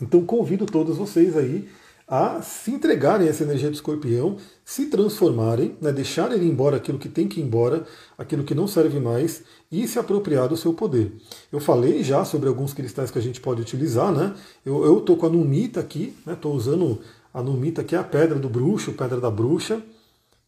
Então 0.00 0.24
convido 0.24 0.66
todos 0.66 0.96
vocês 0.96 1.36
aí 1.36 1.68
a 2.08 2.40
se 2.40 2.70
entregarem 2.70 3.26
a 3.26 3.30
essa 3.30 3.42
energia 3.42 3.68
do 3.68 3.74
escorpião, 3.74 4.36
se 4.64 4.86
transformarem, 4.86 5.76
né, 5.80 5.92
deixarem 5.92 6.42
embora 6.44 6.76
aquilo 6.76 6.98
que 6.98 7.08
tem 7.08 7.26
que 7.26 7.40
ir 7.40 7.42
embora, 7.42 7.84
aquilo 8.16 8.44
que 8.44 8.54
não 8.54 8.68
serve 8.68 9.00
mais, 9.00 9.42
e 9.70 9.88
se 9.88 9.98
apropriar 9.98 10.48
do 10.48 10.56
seu 10.56 10.72
poder. 10.72 11.12
Eu 11.50 11.58
falei 11.58 12.04
já 12.04 12.24
sobre 12.24 12.48
alguns 12.48 12.72
cristais 12.72 13.10
que 13.10 13.18
a 13.18 13.22
gente 13.22 13.40
pode 13.40 13.60
utilizar, 13.60 14.12
né? 14.12 14.34
Eu 14.64 14.98
estou 14.98 15.16
com 15.16 15.26
a 15.26 15.28
Numita 15.28 15.80
aqui, 15.80 16.14
estou 16.26 16.52
né, 16.52 16.58
usando 16.58 17.00
a 17.34 17.42
Numita, 17.42 17.82
que 17.82 17.96
é 17.96 17.98
a 17.98 18.04
pedra 18.04 18.38
do 18.38 18.48
bruxo, 18.48 18.92
pedra 18.92 19.20
da 19.20 19.30
bruxa 19.30 19.82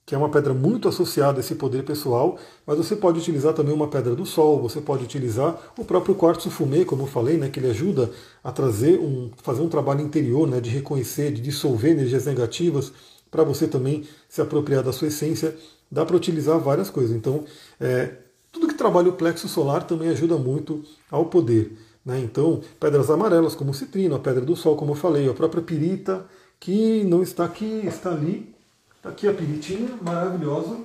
que 0.08 0.14
é 0.14 0.18
uma 0.18 0.30
pedra 0.30 0.54
muito 0.54 0.88
associada 0.88 1.38
a 1.38 1.40
esse 1.40 1.54
poder 1.54 1.84
pessoal, 1.84 2.38
mas 2.66 2.78
você 2.78 2.96
pode 2.96 3.18
utilizar 3.18 3.52
também 3.52 3.74
uma 3.74 3.88
pedra 3.88 4.16
do 4.16 4.24
sol, 4.24 4.58
você 4.58 4.80
pode 4.80 5.04
utilizar 5.04 5.60
o 5.76 5.84
próprio 5.84 6.14
quartzo 6.14 6.50
fumê, 6.50 6.82
como 6.82 7.02
eu 7.02 7.06
falei, 7.06 7.36
né, 7.36 7.50
que 7.50 7.60
ele 7.60 7.68
ajuda 7.68 8.10
a 8.42 8.50
trazer 8.50 8.98
um, 8.98 9.30
fazer 9.42 9.60
um 9.60 9.68
trabalho 9.68 10.00
interior, 10.00 10.48
né, 10.48 10.62
de 10.62 10.70
reconhecer, 10.70 11.30
de 11.30 11.42
dissolver 11.42 11.92
energias 11.92 12.24
negativas, 12.24 12.90
para 13.30 13.44
você 13.44 13.68
também 13.68 14.02
se 14.30 14.40
apropriar 14.40 14.82
da 14.82 14.94
sua 14.94 15.08
essência. 15.08 15.54
Dá 15.92 16.06
para 16.06 16.16
utilizar 16.16 16.58
várias 16.58 16.88
coisas. 16.88 17.14
Então, 17.14 17.44
é, 17.78 18.12
tudo 18.50 18.66
que 18.66 18.74
trabalha 18.74 19.10
o 19.10 19.12
plexo 19.12 19.46
solar 19.46 19.86
também 19.86 20.08
ajuda 20.08 20.38
muito 20.38 20.82
ao 21.10 21.26
poder. 21.26 21.76
Né? 22.02 22.18
Então, 22.20 22.62
pedras 22.80 23.10
amarelas 23.10 23.54
como 23.54 23.72
o 23.72 23.74
citrino, 23.74 24.14
a 24.14 24.18
pedra 24.18 24.40
do 24.40 24.56
sol, 24.56 24.74
como 24.74 24.92
eu 24.92 24.96
falei, 24.96 25.28
a 25.28 25.34
própria 25.34 25.62
pirita, 25.62 26.24
que 26.58 27.04
não 27.04 27.22
está 27.22 27.44
aqui, 27.44 27.82
está 27.84 28.10
ali, 28.10 28.56
Está 28.98 29.10
aqui 29.10 29.28
a 29.28 29.32
piritinha, 29.32 29.96
maravilhosa. 30.02 30.76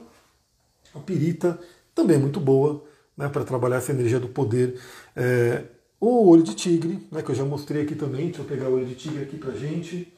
A 0.93 0.99
pirita 0.99 1.59
também 1.95 2.15
é 2.15 2.19
muito 2.19 2.39
boa 2.39 2.83
né, 3.17 3.27
para 3.27 3.43
trabalhar 3.43 3.77
essa 3.77 3.91
energia 3.91 4.19
do 4.19 4.27
poder. 4.27 4.79
É, 5.15 5.63
o 5.99 6.29
olho 6.29 6.43
de 6.43 6.53
tigre, 6.53 7.07
né, 7.11 7.23
que 7.23 7.31
eu 7.31 7.35
já 7.35 7.43
mostrei 7.43 7.81
aqui 7.81 7.95
também. 7.95 8.27
Deixa 8.27 8.41
eu 8.41 8.45
pegar 8.45 8.69
o 8.69 8.75
olho 8.75 8.85
de 8.85 8.93
tigre 8.93 9.23
aqui 9.23 9.37
para 9.37 9.51
gente. 9.53 10.13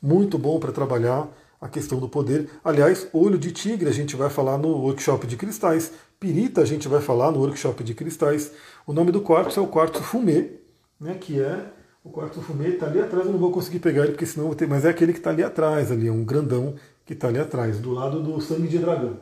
Muito 0.00 0.38
bom 0.38 0.60
para 0.60 0.70
trabalhar 0.70 1.28
a 1.60 1.68
questão 1.68 1.98
do 1.98 2.08
poder. 2.08 2.48
Aliás, 2.62 3.08
olho 3.12 3.38
de 3.38 3.50
tigre 3.50 3.88
a 3.88 3.92
gente 3.92 4.14
vai 4.14 4.30
falar 4.30 4.56
no 4.56 4.68
workshop 4.68 5.26
de 5.26 5.36
cristais. 5.36 5.92
Pirita 6.20 6.60
a 6.60 6.64
gente 6.64 6.86
vai 6.86 7.00
falar 7.00 7.32
no 7.32 7.40
workshop 7.40 7.82
de 7.82 7.94
cristais. 7.94 8.52
O 8.86 8.92
nome 8.92 9.10
do 9.10 9.20
quartzo 9.20 9.58
é 9.58 9.62
o 9.62 9.66
quartzo 9.66 10.02
fumê, 10.02 10.52
né, 11.00 11.14
que 11.14 11.40
é 11.40 11.66
o 12.04 12.10
quartzo 12.10 12.40
fumê. 12.42 12.68
Está 12.68 12.86
ali 12.86 13.00
atrás, 13.00 13.26
eu 13.26 13.32
não 13.32 13.40
vou 13.40 13.50
conseguir 13.50 13.80
pegar 13.80 14.02
ele 14.02 14.12
porque 14.12 14.26
senão 14.26 14.44
eu 14.44 14.48
vou 14.48 14.56
ter. 14.56 14.68
Mas 14.68 14.84
é 14.84 14.90
aquele 14.90 15.12
que 15.12 15.18
está 15.18 15.30
ali 15.30 15.42
atrás, 15.42 15.90
ali, 15.90 16.06
é 16.06 16.12
um 16.12 16.24
grandão 16.24 16.74
que 17.04 17.12
está 17.12 17.28
ali 17.28 17.38
atrás, 17.38 17.78
do 17.78 17.92
lado 17.92 18.22
do 18.22 18.40
sangue 18.40 18.68
de 18.68 18.78
dragão. 18.78 19.18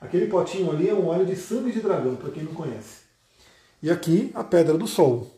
Aquele 0.00 0.26
potinho 0.26 0.70
ali 0.70 0.88
é 0.88 0.94
um 0.94 1.06
óleo 1.06 1.26
de 1.26 1.36
sangue 1.36 1.72
de 1.72 1.80
dragão, 1.80 2.16
para 2.16 2.30
quem 2.30 2.44
não 2.44 2.54
conhece. 2.54 3.04
E 3.82 3.90
aqui 3.90 4.30
a 4.34 4.44
pedra 4.44 4.76
do 4.76 4.86
sol. 4.86 5.30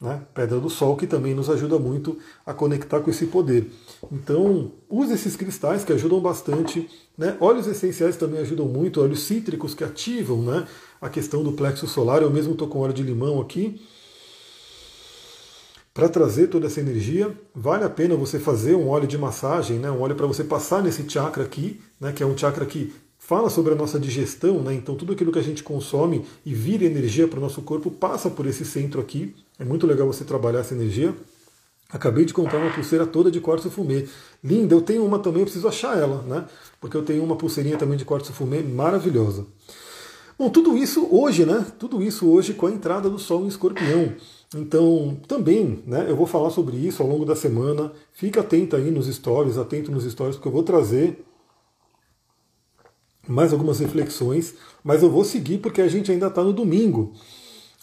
Né? 0.00 0.20
Pedra 0.34 0.58
do 0.58 0.68
sol 0.68 0.96
que 0.96 1.06
também 1.06 1.34
nos 1.34 1.48
ajuda 1.48 1.78
muito 1.78 2.18
a 2.44 2.52
conectar 2.52 3.00
com 3.00 3.10
esse 3.10 3.26
poder. 3.26 3.70
Então, 4.10 4.72
use 4.88 5.12
esses 5.12 5.36
cristais 5.36 5.84
que 5.84 5.92
ajudam 5.92 6.20
bastante. 6.20 6.88
Né? 7.16 7.36
Óleos 7.40 7.66
essenciais 7.66 8.16
também 8.16 8.40
ajudam 8.40 8.66
muito, 8.66 9.00
óleos 9.00 9.22
cítricos 9.22 9.74
que 9.74 9.84
ativam 9.84 10.42
né? 10.42 10.66
a 11.00 11.08
questão 11.08 11.42
do 11.44 11.52
plexo 11.52 11.86
solar. 11.86 12.20
Eu 12.20 12.30
mesmo 12.30 12.52
estou 12.52 12.68
com 12.68 12.80
óleo 12.80 12.92
de 12.92 13.02
limão 13.02 13.40
aqui 13.40 13.80
para 15.94 16.08
trazer 16.08 16.46
toda 16.46 16.66
essa 16.66 16.80
energia, 16.80 17.36
vale 17.54 17.84
a 17.84 17.90
pena 17.90 18.16
você 18.16 18.38
fazer 18.38 18.74
um 18.74 18.88
óleo 18.88 19.06
de 19.06 19.18
massagem, 19.18 19.78
né, 19.78 19.90
um 19.90 20.00
óleo 20.00 20.14
para 20.14 20.26
você 20.26 20.42
passar 20.42 20.82
nesse 20.82 21.08
chakra 21.08 21.44
aqui, 21.44 21.80
né, 22.00 22.12
que 22.12 22.22
é 22.22 22.26
um 22.26 22.36
chakra 22.36 22.64
que 22.64 22.92
fala 23.18 23.50
sobre 23.50 23.72
a 23.72 23.76
nossa 23.76 24.00
digestão, 24.00 24.60
né, 24.62 24.72
então 24.74 24.94
tudo 24.94 25.12
aquilo 25.12 25.30
que 25.30 25.38
a 25.38 25.42
gente 25.42 25.62
consome 25.62 26.24
e 26.46 26.54
vira 26.54 26.84
energia 26.84 27.28
para 27.28 27.38
o 27.38 27.42
nosso 27.42 27.60
corpo 27.62 27.90
passa 27.90 28.30
por 28.30 28.46
esse 28.46 28.64
centro 28.64 29.00
aqui. 29.00 29.34
É 29.58 29.64
muito 29.64 29.86
legal 29.86 30.06
você 30.06 30.24
trabalhar 30.24 30.60
essa 30.60 30.74
energia. 30.74 31.14
Acabei 31.90 32.24
de 32.24 32.32
comprar 32.32 32.58
uma 32.58 32.72
pulseira 32.72 33.06
toda 33.06 33.30
de 33.30 33.38
quartzo 33.38 33.70
fumê. 33.70 34.08
Linda, 34.42 34.74
eu 34.74 34.80
tenho 34.80 35.04
uma 35.04 35.18
também, 35.18 35.40
eu 35.40 35.44
preciso 35.44 35.68
achar 35.68 35.96
ela, 35.96 36.22
né? 36.22 36.46
Porque 36.80 36.96
eu 36.96 37.02
tenho 37.02 37.22
uma 37.22 37.36
pulseirinha 37.36 37.76
também 37.76 37.98
de 37.98 38.04
quartzo 38.04 38.32
fumê 38.32 38.62
maravilhosa. 38.62 39.46
Bom, 40.38 40.48
tudo 40.48 40.76
isso 40.76 41.06
hoje, 41.10 41.44
né? 41.44 41.66
Tudo 41.78 42.02
isso 42.02 42.26
hoje 42.28 42.54
com 42.54 42.66
a 42.66 42.70
entrada 42.70 43.10
do 43.10 43.18
Sol 43.18 43.44
em 43.44 43.48
Escorpião. 43.48 44.14
Então, 44.54 45.18
também, 45.26 45.82
né, 45.86 46.06
eu 46.08 46.16
vou 46.16 46.26
falar 46.26 46.50
sobre 46.50 46.76
isso 46.76 47.02
ao 47.02 47.08
longo 47.08 47.24
da 47.24 47.34
semana. 47.34 47.92
Fica 48.12 48.40
atento 48.40 48.76
aí 48.76 48.90
nos 48.90 49.06
stories, 49.06 49.56
atento 49.56 49.90
nos 49.90 50.04
stories, 50.04 50.36
porque 50.36 50.48
eu 50.48 50.52
vou 50.52 50.62
trazer 50.62 51.24
mais 53.26 53.52
algumas 53.52 53.78
reflexões, 53.78 54.54
mas 54.82 55.02
eu 55.02 55.10
vou 55.10 55.24
seguir 55.24 55.58
porque 55.58 55.80
a 55.80 55.88
gente 55.88 56.10
ainda 56.10 56.26
está 56.26 56.42
no 56.42 56.52
domingo. 56.52 57.12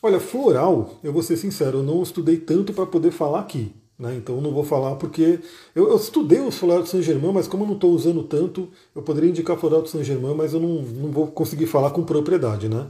Olha, 0.02 0.20
floral, 0.20 0.94
eu 1.04 1.12
vou 1.12 1.24
ser 1.24 1.38
sincero, 1.38 1.80
eu 1.80 1.84
não 1.84 2.04
estudei 2.04 2.38
tanto 2.38 2.72
para 2.74 2.86
poder 2.86 3.12
falar 3.12 3.40
aqui. 3.40 3.74
Né? 3.98 4.16
Então 4.16 4.40
não 4.40 4.54
vou 4.54 4.64
falar 4.64 4.96
porque. 4.96 5.40
Eu, 5.76 5.90
eu 5.90 5.98
estudei 5.98 6.40
o 6.40 6.52
floral 6.52 6.84
de 6.84 6.90
Saint 6.90 7.04
Germain, 7.04 7.34
mas 7.34 7.50
como 7.50 7.64
eu 7.64 7.68
não 7.68 7.76
estou 7.76 7.92
usando 7.92 8.24
tanto, 8.24 8.70
eu 8.96 9.02
poderia 9.02 9.30
indicar 9.30 9.58
floral 9.58 9.82
de 9.82 9.90
Saint 9.90 10.06
Germain, 10.06 10.34
mas 10.34 10.54
eu 10.54 10.60
não, 10.62 10.82
não 10.82 11.12
vou 11.12 11.28
conseguir 11.28 11.66
falar 11.66 11.92
com 11.92 12.04
propriedade. 12.04 12.70
Né? 12.70 12.88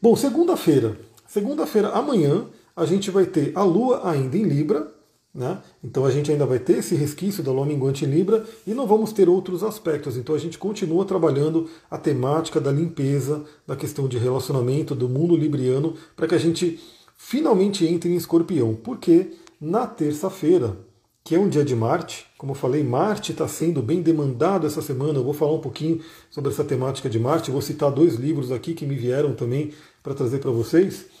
Bom, 0.00 0.14
segunda-feira. 0.14 0.96
Segunda-feira, 1.34 1.88
amanhã, 1.88 2.46
a 2.76 2.86
gente 2.86 3.10
vai 3.10 3.26
ter 3.26 3.50
a 3.56 3.64
Lua 3.64 4.08
ainda 4.08 4.36
em 4.36 4.44
Libra, 4.44 4.86
né? 5.34 5.60
Então 5.82 6.04
a 6.04 6.10
gente 6.12 6.30
ainda 6.30 6.46
vai 6.46 6.60
ter 6.60 6.78
esse 6.78 6.94
resquício 6.94 7.42
da 7.42 7.50
lua 7.50 7.66
minguante 7.66 8.04
em 8.04 8.08
Libra 8.08 8.46
e 8.64 8.72
não 8.72 8.86
vamos 8.86 9.12
ter 9.12 9.28
outros 9.28 9.64
aspectos. 9.64 10.16
Então 10.16 10.32
a 10.32 10.38
gente 10.38 10.56
continua 10.56 11.04
trabalhando 11.04 11.68
a 11.90 11.98
temática 11.98 12.60
da 12.60 12.70
limpeza, 12.70 13.42
da 13.66 13.74
questão 13.74 14.06
de 14.06 14.16
relacionamento, 14.16 14.94
do 14.94 15.08
mundo 15.08 15.36
libriano, 15.36 15.94
para 16.14 16.28
que 16.28 16.36
a 16.36 16.38
gente 16.38 16.78
finalmente 17.16 17.84
entre 17.84 18.12
em 18.12 18.14
escorpião. 18.14 18.72
Porque 18.72 19.32
na 19.60 19.88
terça-feira, 19.88 20.76
que 21.24 21.34
é 21.34 21.38
um 21.40 21.48
dia 21.48 21.64
de 21.64 21.74
Marte, 21.74 22.26
como 22.38 22.52
eu 22.52 22.56
falei, 22.56 22.84
Marte 22.84 23.32
está 23.32 23.48
sendo 23.48 23.82
bem 23.82 24.02
demandado 24.02 24.68
essa 24.68 24.80
semana. 24.80 25.18
Eu 25.18 25.24
vou 25.24 25.34
falar 25.34 25.54
um 25.54 25.60
pouquinho 25.60 26.00
sobre 26.30 26.52
essa 26.52 26.62
temática 26.62 27.10
de 27.10 27.18
Marte. 27.18 27.50
vou 27.50 27.60
citar 27.60 27.90
dois 27.90 28.14
livros 28.14 28.52
aqui 28.52 28.72
que 28.72 28.86
me 28.86 28.94
vieram 28.94 29.34
também 29.34 29.72
para 30.00 30.14
trazer 30.14 30.38
para 30.38 30.52
vocês. 30.52 31.12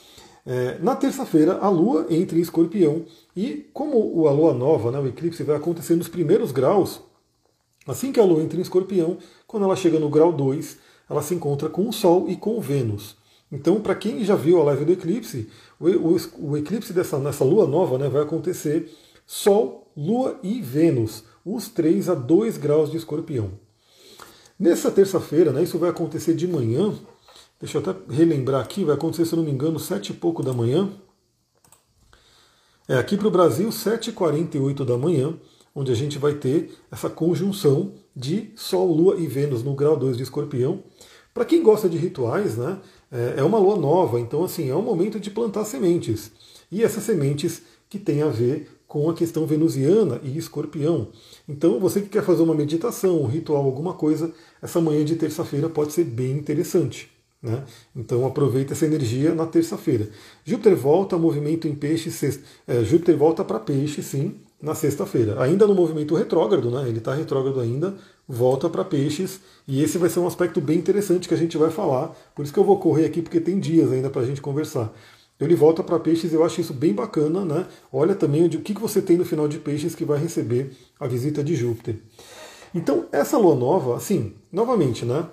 É, 0.46 0.78
na 0.78 0.94
terça-feira, 0.94 1.58
a 1.58 1.68
Lua 1.68 2.06
entra 2.10 2.38
em 2.38 2.42
escorpião 2.42 3.04
e, 3.34 3.68
como 3.72 4.26
a 4.28 4.32
Lua 4.32 4.52
nova, 4.52 4.90
né, 4.90 4.98
o 4.98 5.06
eclipse 5.06 5.42
vai 5.42 5.56
acontecer 5.56 5.96
nos 5.96 6.08
primeiros 6.08 6.52
graus, 6.52 7.00
assim 7.86 8.12
que 8.12 8.20
a 8.20 8.24
Lua 8.24 8.42
entra 8.42 8.58
em 8.58 8.62
escorpião, 8.62 9.16
quando 9.46 9.64
ela 9.64 9.76
chega 9.76 9.98
no 9.98 10.10
grau 10.10 10.32
2, 10.32 10.78
ela 11.08 11.22
se 11.22 11.34
encontra 11.34 11.68
com 11.68 11.88
o 11.88 11.92
Sol 11.92 12.28
e 12.28 12.36
com 12.36 12.60
Vênus. 12.60 13.16
Então, 13.50 13.80
para 13.80 13.94
quem 13.94 14.24
já 14.24 14.34
viu 14.34 14.60
a 14.60 14.64
live 14.64 14.84
do 14.84 14.92
eclipse, 14.92 15.48
o, 15.78 15.88
o, 15.88 16.16
o 16.40 16.56
eclipse 16.56 16.92
dessa, 16.92 17.18
nessa 17.18 17.44
lua 17.44 17.66
nova 17.66 17.96
né, 17.96 18.08
vai 18.08 18.22
acontecer 18.22 18.90
Sol, 19.26 19.90
Lua 19.96 20.38
e 20.42 20.60
Vênus, 20.60 21.24
os 21.44 21.68
três 21.68 22.08
a 22.08 22.14
2 22.14 22.58
graus 22.58 22.90
de 22.90 22.96
escorpião. 22.96 23.52
Nessa 24.58 24.90
terça-feira, 24.90 25.52
né, 25.52 25.62
isso 25.62 25.78
vai 25.78 25.90
acontecer 25.90 26.34
de 26.34 26.46
manhã, 26.46 26.92
Deixa 27.64 27.78
eu 27.78 27.80
até 27.80 27.98
relembrar 28.12 28.60
aqui, 28.60 28.84
vai 28.84 28.94
acontecer, 28.94 29.24
se 29.24 29.32
eu 29.32 29.38
não 29.38 29.44
me 29.44 29.50
engano, 29.50 29.78
sete 29.78 30.10
e 30.10 30.14
pouco 30.14 30.42
da 30.42 30.52
manhã. 30.52 30.92
É 32.86 32.94
aqui 32.98 33.16
para 33.16 33.26
o 33.26 33.30
Brasil, 33.30 33.70
7h48 33.70 34.84
da 34.84 34.98
manhã, 34.98 35.34
onde 35.74 35.90
a 35.90 35.94
gente 35.94 36.18
vai 36.18 36.34
ter 36.34 36.76
essa 36.92 37.08
conjunção 37.08 37.94
de 38.14 38.52
Sol, 38.54 38.92
Lua 38.92 39.16
e 39.18 39.26
Vênus 39.26 39.62
no 39.62 39.74
grau 39.74 39.96
2 39.96 40.18
de 40.18 40.24
escorpião. 40.24 40.82
Para 41.32 41.46
quem 41.46 41.62
gosta 41.62 41.88
de 41.88 41.96
rituais, 41.96 42.58
né, 42.58 42.80
é, 43.10 43.36
é 43.38 43.42
uma 43.42 43.56
lua 43.56 43.76
nova, 43.76 44.20
então 44.20 44.44
assim, 44.44 44.68
é 44.68 44.76
um 44.76 44.82
momento 44.82 45.18
de 45.18 45.30
plantar 45.30 45.64
sementes. 45.64 46.32
E 46.70 46.84
essas 46.84 47.02
sementes 47.02 47.62
que 47.88 47.98
têm 47.98 48.20
a 48.20 48.28
ver 48.28 48.78
com 48.86 49.08
a 49.08 49.14
questão 49.14 49.46
venusiana 49.46 50.20
e 50.22 50.36
escorpião. 50.36 51.08
Então, 51.48 51.80
você 51.80 52.02
que 52.02 52.10
quer 52.10 52.24
fazer 52.24 52.42
uma 52.42 52.54
meditação, 52.54 53.22
um 53.22 53.26
ritual, 53.26 53.64
alguma 53.64 53.94
coisa, 53.94 54.34
essa 54.60 54.82
manhã 54.82 55.02
de 55.02 55.16
terça-feira 55.16 55.70
pode 55.70 55.94
ser 55.94 56.04
bem 56.04 56.32
interessante. 56.32 57.13
Né? 57.44 57.62
Então 57.94 58.26
aproveita 58.26 58.72
essa 58.72 58.86
energia 58.86 59.34
na 59.34 59.44
terça-feira. 59.44 60.08
Júpiter 60.46 60.74
volta 60.74 61.18
movimento 61.18 61.68
em 61.68 61.74
peixe, 61.74 62.10
sexta, 62.10 62.42
é, 62.66 62.82
Júpiter 62.82 63.14
volta 63.18 63.44
para 63.44 63.60
peixe, 63.60 64.02
sim, 64.02 64.36
na 64.62 64.74
sexta-feira. 64.74 65.38
Ainda 65.42 65.66
no 65.66 65.74
movimento 65.74 66.14
retrógrado, 66.14 66.70
né? 66.70 66.88
ele 66.88 66.98
está 66.98 67.12
retrógrado 67.12 67.60
ainda, 67.60 67.94
volta 68.26 68.70
para 68.70 68.82
peixes, 68.82 69.40
e 69.68 69.82
esse 69.82 69.98
vai 69.98 70.08
ser 70.08 70.20
um 70.20 70.26
aspecto 70.26 70.58
bem 70.58 70.78
interessante 70.78 71.28
que 71.28 71.34
a 71.34 71.36
gente 71.36 71.58
vai 71.58 71.70
falar, 71.70 72.16
por 72.34 72.42
isso 72.42 72.52
que 72.52 72.58
eu 72.58 72.64
vou 72.64 72.78
correr 72.78 73.04
aqui, 73.04 73.20
porque 73.20 73.38
tem 73.38 73.60
dias 73.60 73.92
ainda 73.92 74.08
para 74.08 74.22
a 74.22 74.24
gente 74.24 74.40
conversar. 74.40 74.90
Ele 75.38 75.54
volta 75.54 75.82
para 75.82 76.00
peixes, 76.00 76.32
eu 76.32 76.42
acho 76.42 76.62
isso 76.62 76.72
bem 76.72 76.94
bacana, 76.94 77.44
né? 77.44 77.66
Olha 77.92 78.14
também 78.14 78.46
o 78.46 78.48
que 78.48 78.72
você 78.72 79.02
tem 79.02 79.18
no 79.18 79.24
final 79.26 79.46
de 79.46 79.58
peixes 79.58 79.94
que 79.94 80.04
vai 80.04 80.18
receber 80.18 80.70
a 80.98 81.06
visita 81.06 81.44
de 81.44 81.54
Júpiter. 81.54 81.96
Então, 82.74 83.04
essa 83.12 83.36
lua 83.36 83.54
nova, 83.54 83.96
assim, 83.96 84.32
novamente, 84.50 85.04
né? 85.04 85.26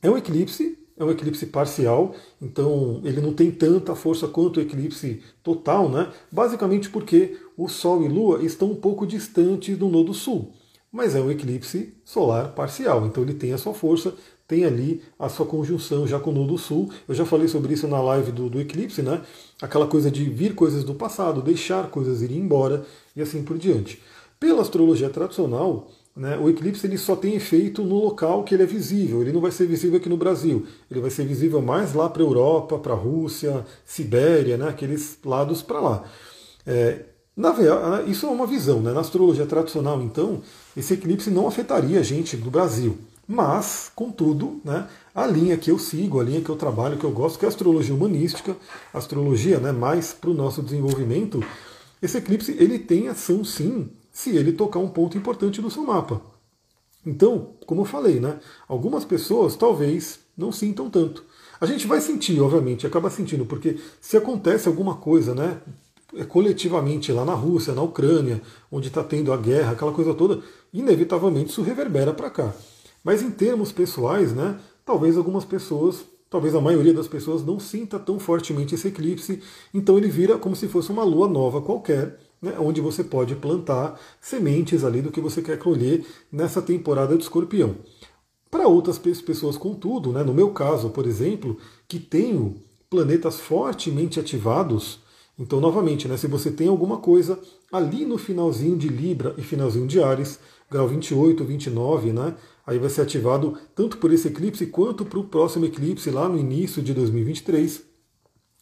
É 0.00 0.08
um 0.08 0.16
eclipse, 0.16 0.78
é 0.98 1.04
um 1.04 1.10
eclipse 1.10 1.46
parcial, 1.46 2.14
então 2.40 3.00
ele 3.04 3.20
não 3.20 3.32
tem 3.32 3.50
tanta 3.50 3.94
força 3.94 4.26
quanto 4.26 4.58
o 4.58 4.62
eclipse 4.62 5.22
total, 5.42 5.88
né? 5.88 6.10
Basicamente 6.32 6.88
porque 6.88 7.36
o 7.56 7.68
Sol 7.68 8.02
e 8.02 8.08
Lua 8.08 8.42
estão 8.42 8.70
um 8.70 8.76
pouco 8.76 9.06
distantes 9.06 9.76
do 9.76 9.88
nodo 9.88 10.14
sul. 10.14 10.52
Mas 10.90 11.14
é 11.14 11.20
um 11.20 11.30
eclipse 11.30 11.94
solar 12.04 12.52
parcial, 12.52 13.06
então 13.06 13.22
ele 13.22 13.34
tem 13.34 13.52
a 13.52 13.58
sua 13.58 13.74
força, 13.74 14.14
tem 14.48 14.64
ali 14.64 15.02
a 15.18 15.28
sua 15.28 15.44
conjunção 15.44 16.06
já 16.06 16.18
com 16.18 16.30
o 16.30 16.34
nodo 16.34 16.56
sul. 16.56 16.90
Eu 17.06 17.14
já 17.14 17.26
falei 17.26 17.48
sobre 17.48 17.74
isso 17.74 17.86
na 17.86 18.00
live 18.00 18.32
do, 18.32 18.48
do 18.48 18.60
eclipse, 18.60 19.02
né? 19.02 19.20
Aquela 19.60 19.86
coisa 19.86 20.10
de 20.10 20.24
vir 20.24 20.54
coisas 20.54 20.84
do 20.84 20.94
passado, 20.94 21.42
deixar 21.42 21.90
coisas 21.90 22.22
ir 22.22 22.32
embora 22.32 22.86
e 23.14 23.20
assim 23.20 23.42
por 23.42 23.58
diante. 23.58 24.00
Pela 24.38 24.62
astrologia 24.62 25.10
tradicional, 25.10 25.90
né, 26.16 26.38
o 26.38 26.48
eclipse 26.48 26.86
ele 26.86 26.96
só 26.96 27.14
tem 27.14 27.34
efeito 27.34 27.84
no 27.84 27.96
local 27.96 28.42
que 28.42 28.54
ele 28.54 28.62
é 28.62 28.66
visível, 28.66 29.20
ele 29.20 29.32
não 29.32 29.40
vai 29.40 29.50
ser 29.50 29.66
visível 29.66 29.98
aqui 29.98 30.08
no 30.08 30.16
Brasil, 30.16 30.66
ele 30.90 31.00
vai 31.00 31.10
ser 31.10 31.26
visível 31.26 31.60
mais 31.60 31.92
lá 31.92 32.08
para 32.08 32.22
a 32.22 32.26
Europa, 32.26 32.78
para 32.78 32.94
a 32.94 32.96
Rússia, 32.96 33.66
Sibéria, 33.84 34.56
né, 34.56 34.68
aqueles 34.68 35.18
lados 35.22 35.60
para 35.60 35.78
lá. 35.78 36.04
É, 36.66 37.00
na, 37.36 37.52
isso 38.06 38.26
é 38.26 38.30
uma 38.30 38.46
visão, 38.46 38.80
né? 38.80 38.92
na 38.92 39.00
astrologia 39.00 39.44
tradicional, 39.44 40.00
então, 40.00 40.40
esse 40.74 40.94
eclipse 40.94 41.30
não 41.30 41.46
afetaria 41.46 42.00
a 42.00 42.02
gente 42.02 42.34
do 42.34 42.50
Brasil. 42.50 42.96
Mas, 43.28 43.90
contudo, 43.94 44.60
né, 44.64 44.86
a 45.14 45.26
linha 45.26 45.56
que 45.58 45.70
eu 45.70 45.78
sigo, 45.78 46.18
a 46.18 46.24
linha 46.24 46.40
que 46.40 46.48
eu 46.48 46.56
trabalho, 46.56 46.96
que 46.96 47.04
eu 47.04 47.10
gosto, 47.10 47.38
que 47.38 47.44
é 47.44 47.48
a 47.48 47.50
astrologia 47.50 47.94
humanística, 47.94 48.56
astrologia 48.94 49.58
né, 49.58 49.70
mais 49.70 50.14
para 50.14 50.30
o 50.30 50.34
nosso 50.34 50.62
desenvolvimento, 50.62 51.44
esse 52.00 52.16
eclipse 52.16 52.56
ele 52.58 52.78
tem 52.78 53.08
ação 53.08 53.44
sim 53.44 53.90
se 54.16 54.30
ele 54.34 54.50
tocar 54.50 54.78
um 54.78 54.88
ponto 54.88 55.18
importante 55.18 55.60
do 55.60 55.70
seu 55.70 55.82
mapa. 55.82 56.22
Então, 57.04 57.50
como 57.66 57.82
eu 57.82 57.84
falei, 57.84 58.18
né, 58.18 58.40
algumas 58.66 59.04
pessoas 59.04 59.56
talvez 59.56 60.20
não 60.34 60.50
sintam 60.50 60.88
tanto. 60.88 61.22
A 61.60 61.66
gente 61.66 61.86
vai 61.86 62.00
sentir, 62.00 62.40
obviamente, 62.40 62.86
acaba 62.86 63.10
sentindo, 63.10 63.44
porque 63.44 63.76
se 64.00 64.16
acontece 64.16 64.68
alguma 64.68 64.96
coisa, 64.96 65.34
né, 65.34 65.60
coletivamente 66.28 67.12
lá 67.12 67.26
na 67.26 67.34
Rússia, 67.34 67.74
na 67.74 67.82
Ucrânia, 67.82 68.40
onde 68.72 68.88
está 68.88 69.04
tendo 69.04 69.34
a 69.34 69.36
guerra, 69.36 69.72
aquela 69.72 69.92
coisa 69.92 70.14
toda, 70.14 70.40
inevitavelmente 70.72 71.50
isso 71.50 71.60
reverbera 71.60 72.14
para 72.14 72.30
cá. 72.30 72.54
Mas 73.04 73.20
em 73.20 73.30
termos 73.30 73.70
pessoais, 73.70 74.32
né, 74.32 74.58
talvez 74.82 75.18
algumas 75.18 75.44
pessoas, 75.44 76.06
talvez 76.30 76.54
a 76.54 76.60
maioria 76.62 76.94
das 76.94 77.06
pessoas 77.06 77.44
não 77.44 77.60
sinta 77.60 77.98
tão 77.98 78.18
fortemente 78.18 78.74
esse 78.74 78.88
eclipse, 78.88 79.42
então 79.74 79.98
ele 79.98 80.08
vira 80.08 80.38
como 80.38 80.56
se 80.56 80.68
fosse 80.68 80.90
uma 80.90 81.04
lua 81.04 81.28
nova 81.28 81.60
qualquer, 81.60 82.18
né, 82.46 82.56
onde 82.58 82.80
você 82.80 83.02
pode 83.02 83.34
plantar 83.34 84.00
sementes 84.20 84.84
ali 84.84 85.02
do 85.02 85.10
que 85.10 85.20
você 85.20 85.42
quer 85.42 85.58
colher 85.58 86.06
nessa 86.30 86.62
temporada 86.62 87.16
de 87.16 87.24
escorpião. 87.24 87.76
Para 88.50 88.68
outras 88.68 88.98
pessoas, 88.98 89.56
contudo, 89.56 90.12
né, 90.12 90.22
no 90.22 90.32
meu 90.32 90.50
caso, 90.50 90.90
por 90.90 91.06
exemplo, 91.06 91.58
que 91.88 91.98
tenho 91.98 92.62
planetas 92.88 93.40
fortemente 93.40 94.20
ativados, 94.20 95.00
então, 95.38 95.60
novamente, 95.60 96.08
né, 96.08 96.16
se 96.16 96.26
você 96.26 96.50
tem 96.50 96.68
alguma 96.68 96.96
coisa 96.96 97.38
ali 97.70 98.06
no 98.06 98.16
finalzinho 98.16 98.76
de 98.76 98.88
Libra 98.88 99.34
e 99.36 99.42
finalzinho 99.42 99.86
de 99.86 100.02
Ares, 100.02 100.38
grau 100.70 100.88
28, 100.88 101.44
29, 101.44 102.12
né, 102.12 102.34
aí 102.66 102.78
vai 102.78 102.88
ser 102.88 103.02
ativado 103.02 103.58
tanto 103.74 103.98
por 103.98 104.10
esse 104.12 104.28
eclipse 104.28 104.66
quanto 104.66 105.04
para 105.04 105.18
o 105.18 105.24
próximo 105.24 105.66
eclipse 105.66 106.10
lá 106.10 106.26
no 106.26 106.38
início 106.38 106.82
de 106.82 106.94
2023. 106.94 107.82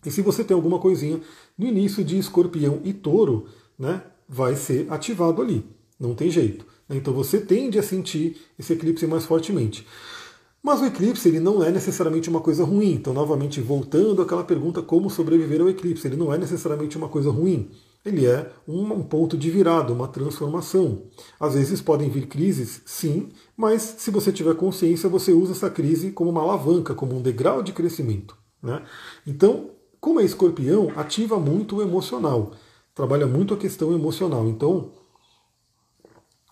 E 0.04 0.10
se 0.10 0.20
você 0.20 0.42
tem 0.42 0.54
alguma 0.54 0.78
coisinha 0.78 1.20
no 1.56 1.66
início 1.66 2.04
de 2.04 2.18
Escorpião 2.18 2.80
e 2.84 2.92
Touro, 2.92 3.46
né, 3.78 4.02
vai 4.28 4.56
ser 4.56 4.86
ativado 4.90 5.42
ali. 5.42 5.64
Não 5.98 6.14
tem 6.14 6.30
jeito. 6.30 6.66
Então 6.88 7.12
você 7.14 7.40
tende 7.40 7.78
a 7.78 7.82
sentir 7.82 8.36
esse 8.58 8.72
eclipse 8.72 9.06
mais 9.06 9.24
fortemente. 9.24 9.86
Mas 10.62 10.80
o 10.80 10.86
eclipse 10.86 11.28
ele 11.28 11.40
não 11.40 11.62
é 11.62 11.70
necessariamente 11.70 12.30
uma 12.30 12.40
coisa 12.40 12.64
ruim. 12.64 12.92
Então, 12.92 13.12
novamente, 13.12 13.60
voltando 13.60 14.22
àquela 14.22 14.42
pergunta 14.42 14.80
como 14.80 15.10
sobreviver 15.10 15.60
ao 15.60 15.68
eclipse, 15.68 16.06
ele 16.06 16.16
não 16.16 16.32
é 16.32 16.38
necessariamente 16.38 16.96
uma 16.96 17.08
coisa 17.08 17.30
ruim. 17.30 17.70
Ele 18.02 18.26
é 18.26 18.50
um, 18.66 19.02
ponto 19.02 19.36
de 19.36 19.50
virada, 19.50 19.92
uma 19.92 20.08
transformação. 20.08 21.02
Às 21.38 21.52
vezes 21.52 21.82
podem 21.82 22.08
vir 22.08 22.26
crises, 22.28 22.80
sim, 22.86 23.30
mas 23.54 23.96
se 23.98 24.10
você 24.10 24.32
tiver 24.32 24.54
consciência, 24.56 25.08
você 25.08 25.32
usa 25.32 25.52
essa 25.52 25.68
crise 25.68 26.12
como 26.12 26.30
uma 26.30 26.40
alavanca, 26.40 26.94
como 26.94 27.14
um 27.14 27.22
degrau 27.22 27.62
de 27.62 27.72
crescimento. 27.72 28.36
Né? 28.62 28.82
Então, 29.26 29.70
como 30.00 30.20
é 30.20 30.24
escorpião, 30.24 30.92
ativa 30.96 31.38
muito 31.38 31.76
o 31.76 31.82
emocional 31.82 32.52
trabalha 32.94 33.26
muito 33.26 33.52
a 33.52 33.56
questão 33.56 33.92
emocional. 33.92 34.48
Então, 34.48 34.90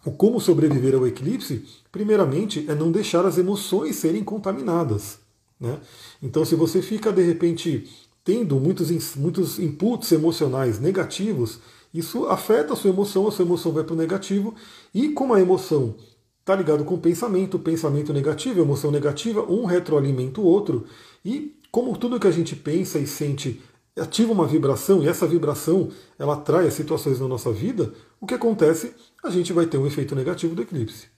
o 0.05 0.11
como 0.11 0.40
sobreviver 0.40 0.94
ao 0.94 1.07
eclipse, 1.07 1.64
primeiramente, 1.90 2.64
é 2.68 2.74
não 2.74 2.90
deixar 2.90 3.24
as 3.24 3.38
emoções 3.38 3.96
serem 3.96 4.24
contaminadas. 4.24 5.18
Né? 5.61 5.78
Então, 6.20 6.44
se 6.44 6.57
você 6.57 6.83
fica, 6.83 7.12
de 7.12 7.22
repente, 7.22 7.88
tendo 8.24 8.59
muitos, 8.59 9.14
muitos 9.14 9.61
inputs 9.61 10.11
emocionais 10.11 10.81
negativos, 10.81 11.61
isso 11.94 12.26
afeta 12.26 12.72
a 12.72 12.76
sua 12.76 12.90
emoção, 12.90 13.28
a 13.28 13.33
sua 13.33 13.44
emoção 13.44 13.70
vai 13.70 13.85
para 13.85 13.94
o 13.94 13.96
negativo, 13.96 14.55
e 14.92 15.11
como 15.11 15.35
a 15.35 15.40
emoção 15.40 15.94
está 16.40 16.57
ligado 16.57 16.85
com 16.85 16.94
o 16.94 16.98
pensamento, 16.98 17.59
pensamento 17.59 18.12
negativo, 18.12 18.61
emoção 18.61 18.90
negativa, 18.90 19.42
um 19.42 19.64
retroalimenta 19.64 20.40
o 20.40 20.44
outro, 20.44 20.85
e 21.24 21.57
como 21.70 21.96
tudo 21.96 22.18
que 22.18 22.26
a 22.26 22.33
gente 22.33 22.57
pensa 22.57 22.98
e 22.98 23.07
sente 23.07 23.61
ativa 23.98 24.33
uma 24.33 24.46
vibração 24.46 25.02
e 25.02 25.09
essa 25.09 25.26
vibração 25.26 25.90
ela 26.18 26.35
atrai 26.35 26.66
as 26.66 26.74
situações 26.74 27.20
na 27.20 27.28
nossa 27.28 27.52
vida, 27.52 27.92
o 28.20 28.26
que 28.26 28.35
acontece? 28.35 28.94
A 29.22 29.31
gente 29.31 29.52
vai 29.52 29.66
ter 29.66 29.78
um 29.78 29.87
efeito 29.87 30.14
negativo 30.14 30.55
do 30.55 30.62
eclipse. 30.62 31.09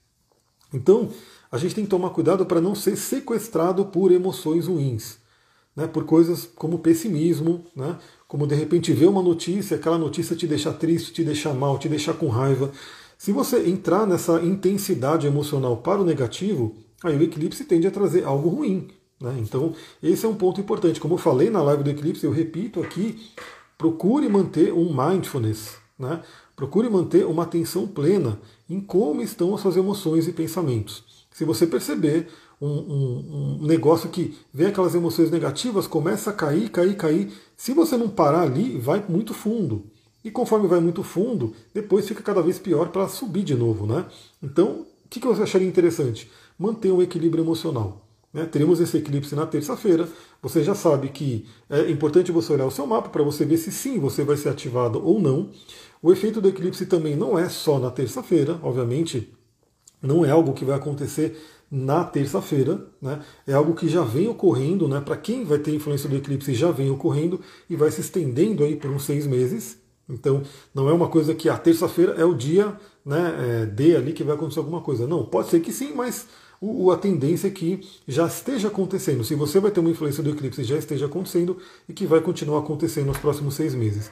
Então, 0.73 1.11
a 1.51 1.57
gente 1.57 1.75
tem 1.75 1.85
que 1.85 1.91
tomar 1.91 2.11
cuidado 2.11 2.45
para 2.45 2.61
não 2.61 2.75
ser 2.75 2.97
sequestrado 2.97 3.85
por 3.87 4.11
emoções 4.11 4.67
ruins, 4.67 5.19
né, 5.77 5.87
por 5.87 6.05
coisas 6.05 6.49
como 6.57 6.81
pessimismo, 6.81 7.65
né, 7.77 7.97
como 8.27 8.47
de 8.47 8.57
repente 8.57 8.93
ver 8.93 9.07
uma 9.07 9.23
notícia, 9.23 9.77
aquela 9.77 9.99
notícia 9.99 10.35
te 10.35 10.47
deixar 10.47 10.73
triste, 10.73 11.13
te 11.13 11.23
deixar 11.23 11.55
mal, 11.55 11.79
te 11.79 11.89
deixar 11.89 12.15
com 12.15 12.27
raiva. 12.29 12.73
Se 13.17 13.31
você 13.31 13.69
entrar 13.69 14.07
nessa 14.07 14.43
intensidade 14.43 15.27
emocional 15.27 15.77
para 15.77 16.01
o 16.01 16.05
negativo, 16.05 16.75
aí 17.05 17.17
o 17.17 17.23
eclipse 17.23 17.65
tende 17.65 17.87
a 17.87 17.91
trazer 17.91 18.25
algo 18.25 18.49
ruim, 18.49 18.89
né? 19.21 19.37
Então, 19.39 19.75
esse 20.03 20.27
é 20.27 20.29
um 20.29 20.35
ponto 20.35 20.61
importante. 20.61 21.01
Como 21.01 21.15
eu 21.15 21.19
falei 21.19 21.51
na 21.51 21.63
live 21.63 21.83
do 21.83 21.91
Eclipse, 21.91 22.25
eu 22.25 22.33
repito 22.33 22.81
aqui: 22.81 23.31
procure 23.79 24.29
manter 24.29 24.73
um 24.73 24.95
mindfulness, 24.95 25.77
né? 25.99 26.23
procure 26.57 26.89
manter 26.89 27.27
uma 27.27 27.43
atenção 27.43 27.87
plena 27.87 28.41
em 28.69 28.81
como 28.81 29.23
estão 29.23 29.55
as 29.55 29.61
suas 29.61 29.77
emoções 29.77 30.29
e 30.29 30.33
pensamentos. 30.33 31.05
Se 31.33 31.45
você 31.45 31.67
perceber 31.67 32.29
um, 32.61 32.69
um, 32.69 33.59
um, 33.61 33.67
negócio 33.67 34.09
que 34.09 34.39
vem 34.53 34.69
aquelas 34.69 34.95
emoções 34.95 35.31
negativas, 35.31 35.87
começa 35.87 36.31
a 36.31 36.33
cair, 36.33 36.71
cair, 36.71 36.97
cair. 36.97 37.33
Se 37.57 37.73
você 37.73 37.97
não 37.97 38.09
parar 38.09 38.43
ali, 38.43 38.79
vai 38.79 39.05
muito 39.09 39.35
fundo. 39.35 39.87
E 40.25 40.31
conforme 40.31 40.69
vai 40.69 40.81
muito 40.81 41.03
fundo, 41.03 41.53
depois 41.75 42.07
fica 42.09 42.23
cada 42.23 42.41
vez 42.41 42.59
pior 42.59 42.89
para 42.89 43.09
subir 43.09 43.43
de 43.43 43.55
novo. 43.55 43.87
Né? 43.87 44.07
Então, 44.43 44.87
o 45.05 45.09
que, 45.11 45.21
que 45.21 45.27
você 45.27 45.43
acharia 45.43 45.69
interessante? 45.69 46.31
Manter 46.59 46.93
um 46.93 47.03
equilíbrio 47.03 47.45
emocional. 47.45 48.04
Né? 48.35 48.45
Teremos 48.45 48.81
esse 48.81 48.99
eclipse 48.99 49.37
na 49.37 49.47
terça-feira. 49.47 50.09
Você 50.43 50.65
já 50.65 50.75
sabe 50.75 51.09
que 51.11 51.47
é 51.71 51.89
importante 51.89 52.33
você 52.33 52.53
olhar 52.53 52.67
o 52.67 52.71
seu 52.71 52.85
mapa 52.85 53.09
para 53.09 53.23
você 53.23 53.45
ver 53.45 53.57
se 53.57 53.71
sim 53.71 54.01
você 54.01 54.25
vai 54.25 54.37
ser 54.37 54.49
ativado 54.49 55.01
ou 55.03 55.21
não. 55.21 55.49
O 56.03 56.13
efeito 56.13 56.41
do 56.41 56.49
eclipse 56.49 56.85
também 56.85 57.15
não 57.15 57.39
é 57.39 57.49
só 57.49 57.79
na 57.79 57.91
terça-feira, 57.91 58.59
obviamente, 58.63 59.33
não 60.03 60.25
é 60.25 60.31
algo 60.31 60.53
que 60.53 60.65
vai 60.65 60.77
acontecer 60.77 61.41
na 61.71 62.05
terça-feira, 62.05 62.87
né? 63.01 63.21
é 63.47 63.55
algo 63.55 63.75
que 63.75 63.89
já 63.89 64.03
vem 64.03 64.29
ocorrendo, 64.29 64.87
né? 64.87 65.01
para 65.01 65.17
quem 65.17 65.45
vai 65.45 65.59
ter 65.59 65.75
influência 65.75 66.09
do 66.09 66.17
eclipse 66.17 66.53
já 66.53 66.71
vem 66.71 66.91
ocorrendo 66.91 67.41
e 67.71 67.75
vai 67.75 67.91
se 67.91 68.03
estendendo 68.03 68.63
aí 68.63 68.77
por 68.77 68.91
uns 68.91 69.05
seis 69.05 69.27
meses. 69.27 69.79
Então 70.07 70.43
não 70.75 70.89
é 70.89 70.93
uma 70.93 71.09
coisa 71.09 71.35
que 71.35 71.49
a 71.49 71.57
terça-feira 71.57 72.13
é 72.19 72.25
o 72.25 72.35
dia 72.35 72.77
né, 73.05 73.63
é, 73.63 73.67
D 73.67 73.97
ali 73.97 74.13
que 74.13 74.23
vai 74.23 74.35
acontecer 74.35 74.59
alguma 74.59 74.83
coisa. 74.83 75.07
Não, 75.07 75.25
pode 75.25 75.49
ser 75.49 75.61
que 75.61 75.73
sim, 75.73 75.95
mas 75.95 76.27
o, 76.67 76.91
a 76.91 76.97
tendência 76.97 77.49
é 77.49 77.51
que 77.51 77.81
já 78.09 78.27
esteja 78.27 78.69
acontecendo. 78.69 79.25
Se 79.25 79.35
você 79.35 79.61
vai 79.61 79.71
ter 79.71 79.81
uma 79.81 79.91
influência 79.91 80.23
do 80.23 80.31
eclipse, 80.31 80.65
já 80.65 80.77
esteja 80.77 81.07
acontecendo 81.07 81.59
e 81.89 81.93
que 81.93 82.07
vai 82.07 82.21
continuar 82.21 82.61
acontecendo 82.61 83.07
nos 83.07 83.19
próximos 83.19 83.55
seis 83.55 83.75
meses. 83.75 84.11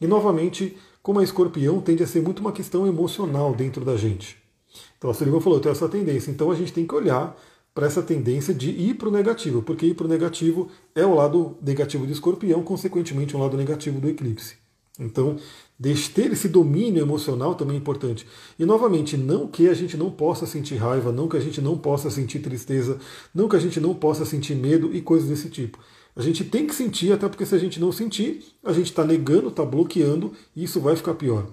E 0.00 0.06
novamente, 0.06 0.76
como 1.02 1.20
a 1.20 1.24
escorpião, 1.24 1.80
tende 1.80 2.02
a 2.02 2.06
ser 2.06 2.20
muito 2.20 2.40
uma 2.40 2.52
questão 2.52 2.86
emocional 2.86 3.54
dentro 3.54 3.84
da 3.84 3.96
gente. 3.96 4.36
Então 4.98 5.10
a 5.10 5.14
Sullivan 5.14 5.40
falou, 5.40 5.60
tem 5.60 5.72
essa 5.72 5.88
tendência. 5.88 6.30
Então 6.30 6.50
a 6.50 6.54
gente 6.54 6.72
tem 6.72 6.86
que 6.86 6.94
olhar 6.94 7.36
para 7.74 7.86
essa 7.86 8.02
tendência 8.02 8.52
de 8.52 8.70
ir 8.70 8.94
para 8.94 9.08
o 9.08 9.12
negativo, 9.12 9.62
porque 9.62 9.86
ir 9.86 9.94
para 9.94 10.06
o 10.06 10.08
negativo 10.08 10.68
é 10.94 11.04
o 11.04 11.14
lado 11.14 11.56
negativo 11.60 12.06
de 12.06 12.12
escorpião, 12.12 12.62
consequentemente 12.62 13.36
um 13.36 13.40
lado 13.40 13.56
negativo 13.56 13.98
do 13.98 14.08
eclipse. 14.08 14.56
Então, 14.98 15.36
ter 16.14 16.32
esse 16.32 16.48
domínio 16.48 17.02
emocional 17.02 17.54
também 17.54 17.76
é 17.76 17.78
importante. 17.78 18.26
E 18.58 18.64
novamente, 18.64 19.16
não 19.16 19.46
que 19.46 19.68
a 19.68 19.74
gente 19.74 19.96
não 19.96 20.10
possa 20.10 20.46
sentir 20.46 20.76
raiva, 20.76 21.10
não 21.10 21.28
que 21.28 21.36
a 21.36 21.40
gente 21.40 21.60
não 21.60 21.76
possa 21.76 22.10
sentir 22.10 22.38
tristeza, 22.38 22.98
não 23.34 23.48
que 23.48 23.56
a 23.56 23.58
gente 23.58 23.80
não 23.80 23.94
possa 23.94 24.24
sentir 24.24 24.54
medo 24.54 24.94
e 24.94 25.02
coisas 25.02 25.28
desse 25.28 25.50
tipo. 25.50 25.78
A 26.16 26.22
gente 26.22 26.44
tem 26.44 26.66
que 26.66 26.74
sentir, 26.74 27.12
até 27.12 27.28
porque 27.28 27.44
se 27.44 27.54
a 27.54 27.58
gente 27.58 27.80
não 27.80 27.90
sentir, 27.90 28.44
a 28.62 28.72
gente 28.72 28.86
está 28.86 29.04
negando, 29.04 29.48
está 29.48 29.64
bloqueando 29.64 30.32
e 30.54 30.62
isso 30.62 30.80
vai 30.80 30.94
ficar 30.94 31.14
pior. 31.14 31.46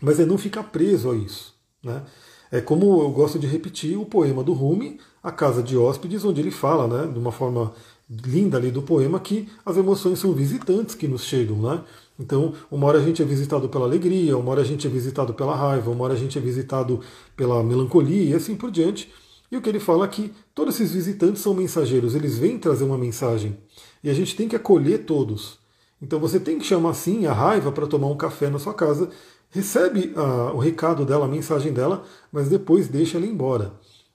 Mas 0.00 0.20
é 0.20 0.26
não 0.26 0.36
ficar 0.36 0.64
preso 0.64 1.10
a 1.10 1.16
isso. 1.16 1.54
Né? 1.82 2.02
É 2.50 2.60
como 2.60 3.00
eu 3.02 3.10
gosto 3.10 3.38
de 3.38 3.46
repetir 3.46 3.98
o 3.98 4.04
poema 4.04 4.44
do 4.44 4.52
Rumi, 4.52 5.00
A 5.22 5.32
Casa 5.32 5.62
de 5.62 5.76
Hóspedes, 5.76 6.24
onde 6.24 6.40
ele 6.40 6.50
fala, 6.50 6.86
né, 6.86 7.10
de 7.10 7.18
uma 7.18 7.32
forma 7.32 7.72
linda 8.08 8.56
ali 8.56 8.70
do 8.70 8.82
poema, 8.82 9.20
que 9.20 9.48
as 9.64 9.76
emoções 9.76 10.18
são 10.18 10.32
visitantes 10.32 10.94
que 10.94 11.08
nos 11.08 11.24
chegam. 11.24 11.56
Né? 11.56 11.82
Então, 12.18 12.52
uma 12.70 12.86
hora 12.86 12.98
a 12.98 13.02
gente 13.02 13.22
é 13.22 13.24
visitado 13.24 13.68
pela 13.68 13.84
alegria, 13.84 14.36
uma 14.36 14.50
hora 14.50 14.62
a 14.62 14.64
gente 14.64 14.86
é 14.86 14.90
visitado 14.90 15.32
pela 15.34 15.54
raiva, 15.54 15.90
uma 15.90 16.04
hora 16.04 16.14
a 16.14 16.16
gente 16.16 16.36
é 16.36 16.40
visitado 16.40 17.00
pela 17.36 17.62
melancolia 17.62 18.30
e 18.30 18.34
assim 18.34 18.56
por 18.56 18.70
diante. 18.70 19.12
E 19.50 19.56
o 19.56 19.62
que 19.62 19.68
ele 19.68 19.80
fala 19.80 20.04
é 20.04 20.08
que 20.08 20.32
todos 20.54 20.74
esses 20.74 20.92
visitantes 20.92 21.40
são 21.40 21.54
mensageiros, 21.54 22.14
eles 22.14 22.36
vêm 22.36 22.58
trazer 22.58 22.84
uma 22.84 22.98
mensagem. 22.98 23.56
E 24.02 24.10
a 24.10 24.14
gente 24.14 24.36
tem 24.36 24.48
que 24.48 24.56
acolher 24.56 25.04
todos. 25.04 25.58
Então 26.02 26.18
você 26.18 26.38
tem 26.38 26.58
que 26.58 26.64
chamar 26.64 26.94
sim 26.94 27.26
a 27.26 27.32
raiva 27.32 27.72
para 27.72 27.86
tomar 27.86 28.08
um 28.08 28.16
café 28.16 28.50
na 28.50 28.58
sua 28.58 28.74
casa, 28.74 29.08
recebe 29.50 30.12
a, 30.16 30.52
o 30.52 30.58
recado 30.58 31.04
dela, 31.04 31.24
a 31.24 31.28
mensagem 31.28 31.72
dela, 31.72 32.04
mas 32.32 32.48
depois 32.48 32.88
deixa 32.88 33.16
ela 33.16 33.26
embora. 33.26 33.72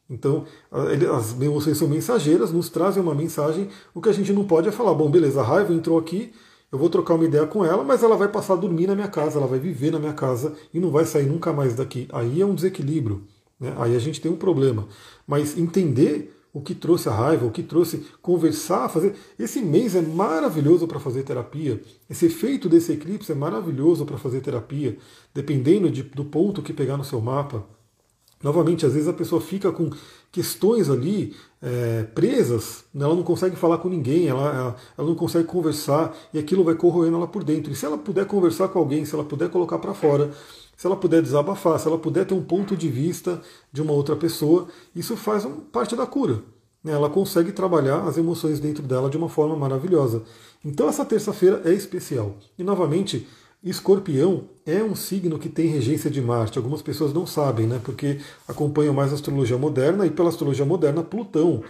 Então, 0.10 0.46
as 0.72 1.42
emoções 1.42 1.78
são 1.78 1.88
mensageiras, 1.88 2.52
nos 2.52 2.70
trazem 2.70 3.02
uma 3.02 3.16
mensagem. 3.16 3.70
O 3.96 4.02
que 4.02 4.10
a 4.10 4.14
gente 4.14 4.32
não 4.34 4.46
pode 4.46 4.68
é 4.68 4.72
falar, 4.72 4.94
bom, 4.94 5.10
beleza, 5.10 5.40
a 5.40 5.44
raiva 5.44 5.74
entrou 5.74 5.98
aqui, 5.98 6.32
eu 6.74 6.80
vou 6.80 6.90
trocar 6.90 7.14
uma 7.14 7.24
ideia 7.24 7.46
com 7.46 7.64
ela, 7.64 7.84
mas 7.84 8.02
ela 8.02 8.18
vai 8.18 8.28
passar 8.28 8.54
a 8.54 8.56
dormir 8.56 8.88
na 8.88 8.96
minha 8.96 9.08
casa, 9.08 9.38
ela 9.38 9.46
vai 9.46 9.60
viver 9.60 9.92
na 9.92 10.00
minha 10.00 10.12
casa 10.12 10.56
e 10.74 10.80
não 10.80 10.90
vai 10.90 11.06
sair 11.06 11.28
nunca 11.28 11.54
mais 11.54 11.76
daqui. 11.76 12.08
Aí 12.12 12.42
é 12.42 12.46
um 12.48 12.56
desequilíbrio. 12.56 13.22
Né? 13.60 13.76
Aí 13.78 13.96
a 13.96 14.00
gente 14.00 14.20
tem 14.20 14.32
um 14.32 14.36
problema. 14.36 14.88
Mas 15.28 15.56
entender 15.56 16.36
o 16.52 16.62
que 16.62 16.74
trouxe 16.74 17.08
a 17.08 17.12
raiva, 17.12 17.46
o 17.46 17.52
que 17.52 17.62
trouxe 17.62 18.08
conversar, 18.24 18.90
fazer. 18.90 19.14
Esse 19.38 19.62
mês 19.62 19.96
é 19.96 20.02
maravilhoso 20.02 20.88
para 20.88 21.00
fazer 21.00 21.22
terapia. 21.22 21.80
Esse 22.10 22.26
efeito 22.26 22.68
desse 22.68 22.92
eclipse 22.92 23.32
é 23.32 23.36
maravilhoso 23.36 24.04
para 24.04 24.18
fazer 24.18 24.42
terapia, 24.42 24.98
dependendo 25.32 25.92
de, 25.92 26.02
do 26.02 26.26
ponto 26.26 26.64
que 26.64 26.74
pegar 26.74 26.98
no 26.98 27.06
seu 27.06 27.22
mapa. 27.22 27.64
Novamente, 28.44 28.86
às 28.86 28.94
vezes 28.94 29.08
a 29.08 29.14
pessoa 29.14 29.40
fica 29.40 29.72
com 29.72 29.90
questões 30.30 30.90
ali 30.90 31.34
é, 31.62 32.04
presas, 32.14 32.84
né? 32.94 33.06
ela 33.06 33.16
não 33.16 33.24
consegue 33.24 33.56
falar 33.56 33.78
com 33.78 33.88
ninguém, 33.88 34.28
ela, 34.28 34.42
ela, 34.42 34.76
ela, 34.98 35.08
não 35.08 35.16
consegue 35.16 35.48
conversar 35.48 36.14
e 36.34 36.38
aquilo 36.38 36.62
vai 36.62 36.76
corroendo 36.76 37.16
ela 37.16 37.28
por 37.28 37.42
dentro. 37.42 37.72
E 37.72 37.76
se 37.76 37.86
ela 37.86 37.98
puder 37.98 38.26
conversar 38.26 38.68
com 38.68 38.80
alguém, 38.80 39.06
se 39.06 39.16
ela 39.16 39.24
puder 39.24 39.50
colocar 39.50 39.80
para 39.80 39.94
fora, 39.94 40.32
se 40.76 40.86
ela 40.86 40.98
puder 40.98 41.22
desabafar, 41.22 41.80
se 41.80 41.88
ela 41.88 41.98
puder 41.98 42.26
ter 42.26 42.34
um 42.34 42.44
ponto 42.44 42.76
de 42.76 42.90
vista 42.90 43.42
de 43.72 43.82
uma 43.82 43.94
outra 43.94 44.16
pessoa, 44.16 44.68
isso 44.94 45.16
faz 45.16 45.48
parte 45.72 45.96
da 45.96 46.06
cura. 46.06 46.44
Né? 46.84 46.92
Ela 46.92 47.10
consegue 47.10 47.54
trabalhar 47.54 48.06
as 48.06 48.18
emoções 48.18 48.60
dentro 48.60 48.84
dela 48.84 49.10
de 49.10 49.16
uma 49.16 49.30
forma 49.30 49.56
maravilhosa. 49.56 50.24
Então 50.66 50.90
essa 50.90 51.06
terça-feira 51.06 51.62
é 51.64 51.72
especial. 51.72 52.36
E 52.58 52.64
novamente, 52.64 53.26
Escorpião 53.64 54.50
é 54.66 54.84
um 54.84 54.94
signo 54.94 55.40
que 55.40 55.48
tem 55.48 55.68
regência 55.68 56.12
de 56.12 56.22
Marte. 56.22 56.58
Algumas 56.58 56.82
pessoas 56.82 57.14
não 57.14 57.26
sabem, 57.26 57.66
né? 57.66 57.80
Porque 57.82 58.20
acompanham 58.46 58.94
mais 58.94 59.12
a 59.12 59.16
astrologia 59.16 59.58
moderna 59.58 60.06
e 60.06 60.12
pela 60.12 60.28
astrologia 60.28 60.66
moderna, 60.66 61.02
Plutão 61.02 61.64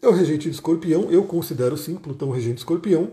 é 0.00 0.06
o 0.06 0.12
regente 0.12 0.48
de 0.48 0.54
Escorpião. 0.54 1.10
Eu 1.10 1.24
considero 1.24 1.76
sim 1.76 1.96
Plutão 1.96 2.28
o 2.28 2.32
regente 2.32 2.54
de 2.54 2.60
Escorpião, 2.60 3.10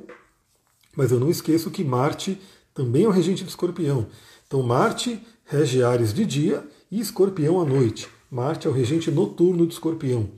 mas 0.95 1.11
eu 1.11 1.19
não 1.19 1.31
esqueço 1.31 1.71
que 1.71 1.83
Marte 1.83 2.39
também 2.75 3.05
é 3.05 3.07
o 3.07 3.11
regente 3.11 3.43
de 3.43 3.49
Escorpião. 3.49 4.05
Então 4.45 4.61
Marte 4.61 5.19
rege 5.45 5.81
Ares 5.81 6.13
de 6.13 6.27
dia 6.27 6.63
e 6.91 6.99
Escorpião 6.99 7.59
à 7.59 7.65
noite. 7.65 8.07
Marte 8.29 8.67
é 8.67 8.69
o 8.69 8.73
regente 8.73 9.09
noturno 9.09 9.65
de 9.65 9.73
Escorpião. 9.73 10.29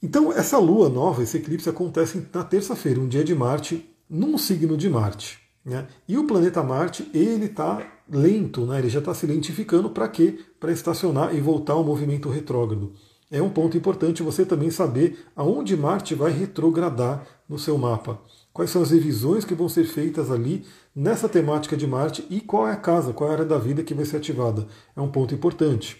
Então 0.00 0.32
essa 0.32 0.58
lua 0.58 0.88
nova, 0.88 1.24
esse 1.24 1.38
eclipse 1.38 1.68
acontece 1.68 2.24
na 2.32 2.44
terça-feira, 2.44 3.00
um 3.00 3.08
dia 3.08 3.24
de 3.24 3.34
Marte, 3.34 3.84
num 4.08 4.38
signo 4.38 4.76
de 4.76 4.88
Marte. 4.88 5.41
Né? 5.64 5.86
E 6.08 6.18
o 6.18 6.26
planeta 6.26 6.62
Marte, 6.62 7.08
ele 7.14 7.46
está 7.46 7.86
lento, 8.10 8.66
né? 8.66 8.78
ele 8.78 8.88
já 8.88 8.98
está 8.98 9.14
se 9.14 9.26
lentificando 9.26 9.90
para 9.90 10.08
quê? 10.08 10.38
Para 10.58 10.72
estacionar 10.72 11.34
e 11.34 11.40
voltar 11.40 11.74
ao 11.74 11.84
movimento 11.84 12.28
retrógrado. 12.28 12.92
É 13.30 13.40
um 13.40 13.48
ponto 13.48 13.76
importante 13.76 14.22
você 14.22 14.44
também 14.44 14.70
saber 14.70 15.24
aonde 15.34 15.76
Marte 15.76 16.14
vai 16.14 16.30
retrogradar 16.30 17.26
no 17.48 17.58
seu 17.58 17.78
mapa. 17.78 18.20
Quais 18.52 18.70
são 18.70 18.82
as 18.82 18.90
revisões 18.90 19.44
que 19.44 19.54
vão 19.54 19.68
ser 19.68 19.84
feitas 19.84 20.30
ali 20.30 20.66
nessa 20.94 21.28
temática 21.28 21.74
de 21.74 21.86
Marte 21.86 22.26
e 22.28 22.40
qual 22.40 22.68
é 22.68 22.72
a 22.72 22.76
casa, 22.76 23.14
qual 23.14 23.28
é 23.28 23.30
a 23.30 23.36
área 23.36 23.46
da 23.46 23.56
vida 23.56 23.82
que 23.82 23.94
vai 23.94 24.04
ser 24.04 24.18
ativada. 24.18 24.66
É 24.94 25.00
um 25.00 25.08
ponto 25.08 25.34
importante. 25.34 25.96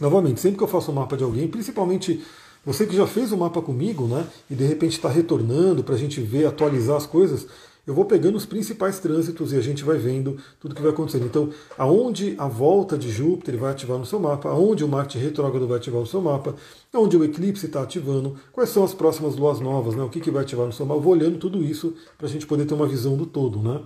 Novamente, 0.00 0.40
sempre 0.40 0.58
que 0.58 0.64
eu 0.64 0.68
faço 0.68 0.90
um 0.90 0.94
mapa 0.94 1.16
de 1.16 1.22
alguém, 1.22 1.46
principalmente 1.46 2.24
você 2.64 2.86
que 2.86 2.96
já 2.96 3.06
fez 3.06 3.32
o 3.32 3.36
mapa 3.36 3.62
comigo, 3.62 4.06
né, 4.06 4.26
e 4.50 4.54
de 4.54 4.64
repente 4.64 4.92
está 4.92 5.08
retornando 5.08 5.84
para 5.84 5.94
a 5.94 5.98
gente 5.98 6.20
ver, 6.20 6.46
atualizar 6.46 6.96
as 6.96 7.06
coisas, 7.06 7.46
eu 7.90 7.94
vou 7.94 8.04
pegando 8.04 8.36
os 8.36 8.46
principais 8.46 9.00
trânsitos 9.00 9.52
e 9.52 9.56
a 9.56 9.60
gente 9.60 9.82
vai 9.82 9.98
vendo 9.98 10.36
tudo 10.60 10.76
que 10.76 10.80
vai 10.80 10.92
acontecendo. 10.92 11.26
Então, 11.26 11.50
aonde 11.76 12.36
a 12.38 12.46
volta 12.46 12.96
de 12.96 13.10
Júpiter 13.10 13.58
vai 13.58 13.72
ativar 13.72 13.98
no 13.98 14.06
seu 14.06 14.20
mapa, 14.20 14.48
aonde 14.48 14.84
o 14.84 14.88
Marte 14.88 15.18
retrógrado 15.18 15.66
vai 15.66 15.78
ativar 15.78 16.00
no 16.00 16.06
seu 16.06 16.20
mapa, 16.20 16.54
aonde 16.92 17.16
o 17.16 17.24
eclipse 17.24 17.66
está 17.66 17.82
ativando, 17.82 18.36
quais 18.52 18.70
são 18.70 18.84
as 18.84 18.94
próximas 18.94 19.34
luas 19.34 19.58
novas, 19.58 19.96
né? 19.96 20.04
o 20.04 20.08
que, 20.08 20.20
que 20.20 20.30
vai 20.30 20.44
ativar 20.44 20.66
no 20.66 20.72
seu 20.72 20.86
mapa. 20.86 21.00
Eu 21.00 21.02
vou 21.02 21.12
olhando 21.12 21.36
tudo 21.36 21.64
isso 21.64 21.92
para 22.16 22.28
a 22.28 22.30
gente 22.30 22.46
poder 22.46 22.64
ter 22.64 22.74
uma 22.74 22.86
visão 22.86 23.16
do 23.16 23.26
todo. 23.26 23.58
Né? 23.58 23.80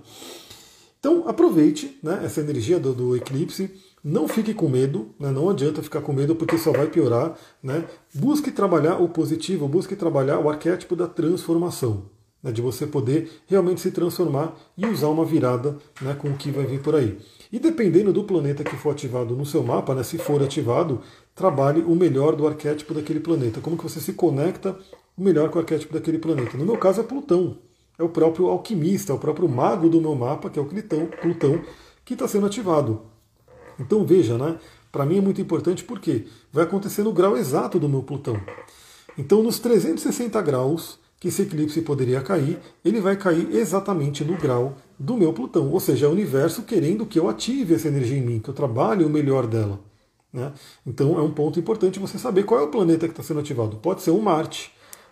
Então, 0.99 1.27
aproveite 1.27 1.97
né, 2.03 2.21
essa 2.23 2.41
energia 2.41 2.79
do, 2.79 2.93
do 2.93 3.15
eclipse. 3.15 3.71
Não 4.03 4.27
fique 4.27 4.53
com 4.53 4.69
medo, 4.69 5.09
né? 5.19 5.31
não 5.31 5.49
adianta 5.49 5.81
ficar 5.81 6.01
com 6.01 6.13
medo 6.13 6.35
porque 6.35 6.59
só 6.59 6.71
vai 6.71 6.85
piorar. 6.85 7.35
Né? 7.63 7.85
Busque 8.13 8.51
trabalhar 8.51 9.01
o 9.01 9.09
positivo, 9.09 9.67
busque 9.67 9.95
trabalhar 9.95 10.37
o 10.37 10.47
arquétipo 10.47 10.95
da 10.95 11.07
transformação 11.07 12.13
né, 12.45 12.51
de 12.51 12.61
você 12.61 12.85
poder 12.85 13.41
realmente 13.47 13.81
se 13.81 13.89
transformar 13.89 14.55
e 14.77 14.85
usar 14.85 15.07
uma 15.07 15.25
virada 15.25 15.75
né, 15.99 16.13
com 16.13 16.29
o 16.29 16.37
que 16.37 16.51
vai 16.51 16.65
vir 16.65 16.79
por 16.79 16.95
aí. 16.95 17.17
E 17.51 17.57
dependendo 17.57 18.13
do 18.13 18.23
planeta 18.23 18.63
que 18.63 18.75
for 18.75 18.91
ativado 18.91 19.35
no 19.35 19.45
seu 19.45 19.63
mapa, 19.63 19.95
né, 19.95 20.03
se 20.03 20.19
for 20.19 20.41
ativado, 20.43 21.01
trabalhe 21.33 21.81
o 21.81 21.95
melhor 21.95 22.35
do 22.35 22.47
arquétipo 22.47 22.93
daquele 22.93 23.19
planeta. 23.19 23.59
Como 23.59 23.75
que 23.75 23.83
você 23.83 23.99
se 23.99 24.13
conecta 24.13 24.77
o 25.17 25.23
melhor 25.23 25.49
com 25.49 25.57
o 25.57 25.61
arquétipo 25.61 25.93
daquele 25.93 26.19
planeta. 26.19 26.55
No 26.57 26.65
meu 26.65 26.77
caso 26.77 27.01
é 27.01 27.03
Plutão. 27.03 27.57
É 27.97 28.03
o 28.03 28.09
próprio 28.09 28.47
alquimista, 28.47 29.11
é 29.11 29.15
o 29.15 29.19
próprio 29.19 29.47
mago 29.49 29.89
do 29.89 29.99
meu 29.99 30.13
mapa, 30.13 30.49
que 30.49 30.59
é 30.59 30.61
o 30.61 30.65
Plutão, 30.65 31.07
Plutão 31.21 31.61
que 32.03 32.13
está 32.13 32.27
sendo 32.27 32.45
ativado. 32.45 33.01
Então 33.79 34.05
veja, 34.05 34.37
né? 34.37 34.59
Para 34.91 35.05
mim 35.05 35.17
é 35.17 35.21
muito 35.21 35.41
importante 35.41 35.83
porque 35.83 36.27
vai 36.51 36.63
acontecer 36.63 37.03
no 37.03 37.11
grau 37.11 37.35
exato 37.35 37.79
do 37.79 37.89
meu 37.89 38.03
Plutão. 38.03 38.39
Então, 39.17 39.41
nos 39.41 39.59
360 39.59 40.41
graus, 40.41 40.99
que 41.19 41.29
esse 41.29 41.43
eclipse 41.43 41.81
poderia 41.81 42.21
cair, 42.21 42.59
ele 42.83 42.99
vai 42.99 43.15
cair 43.15 43.55
exatamente 43.55 44.23
no 44.23 44.37
grau 44.37 44.77
do 44.99 45.15
meu 45.17 45.33
Plutão. 45.33 45.71
Ou 45.71 45.79
seja, 45.79 46.05
é 46.05 46.09
o 46.09 46.11
universo 46.11 46.63
querendo 46.63 47.05
que 47.05 47.17
eu 47.17 47.29
ative 47.29 47.73
essa 47.73 47.87
energia 47.87 48.17
em 48.17 48.21
mim, 48.21 48.39
que 48.39 48.49
eu 48.49 48.53
trabalhe 48.53 49.03
o 49.03 49.09
melhor 49.09 49.47
dela. 49.47 49.79
Né? 50.31 50.51
Então 50.85 51.17
é 51.17 51.21
um 51.21 51.31
ponto 51.31 51.59
importante 51.59 51.99
você 51.99 52.17
saber 52.17 52.43
qual 52.43 52.59
é 52.59 52.63
o 52.63 52.67
planeta 52.67 53.07
que 53.07 53.13
está 53.13 53.23
sendo 53.23 53.39
ativado. 53.39 53.77
Pode 53.77 54.01
ser 54.01 54.11
um 54.11 54.19
Marte, 54.19 54.71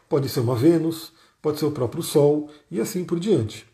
pode 0.10 0.28
ser 0.28 0.42
uma 0.42 0.56
Vênus, 0.56 1.14
pode 1.42 1.60
ser 1.60 1.66
o 1.66 1.72
próprio 1.72 2.04
Sol 2.04 2.50
e 2.70 2.80
assim 2.82 3.06
por 3.06 3.20
diante. 3.20 3.66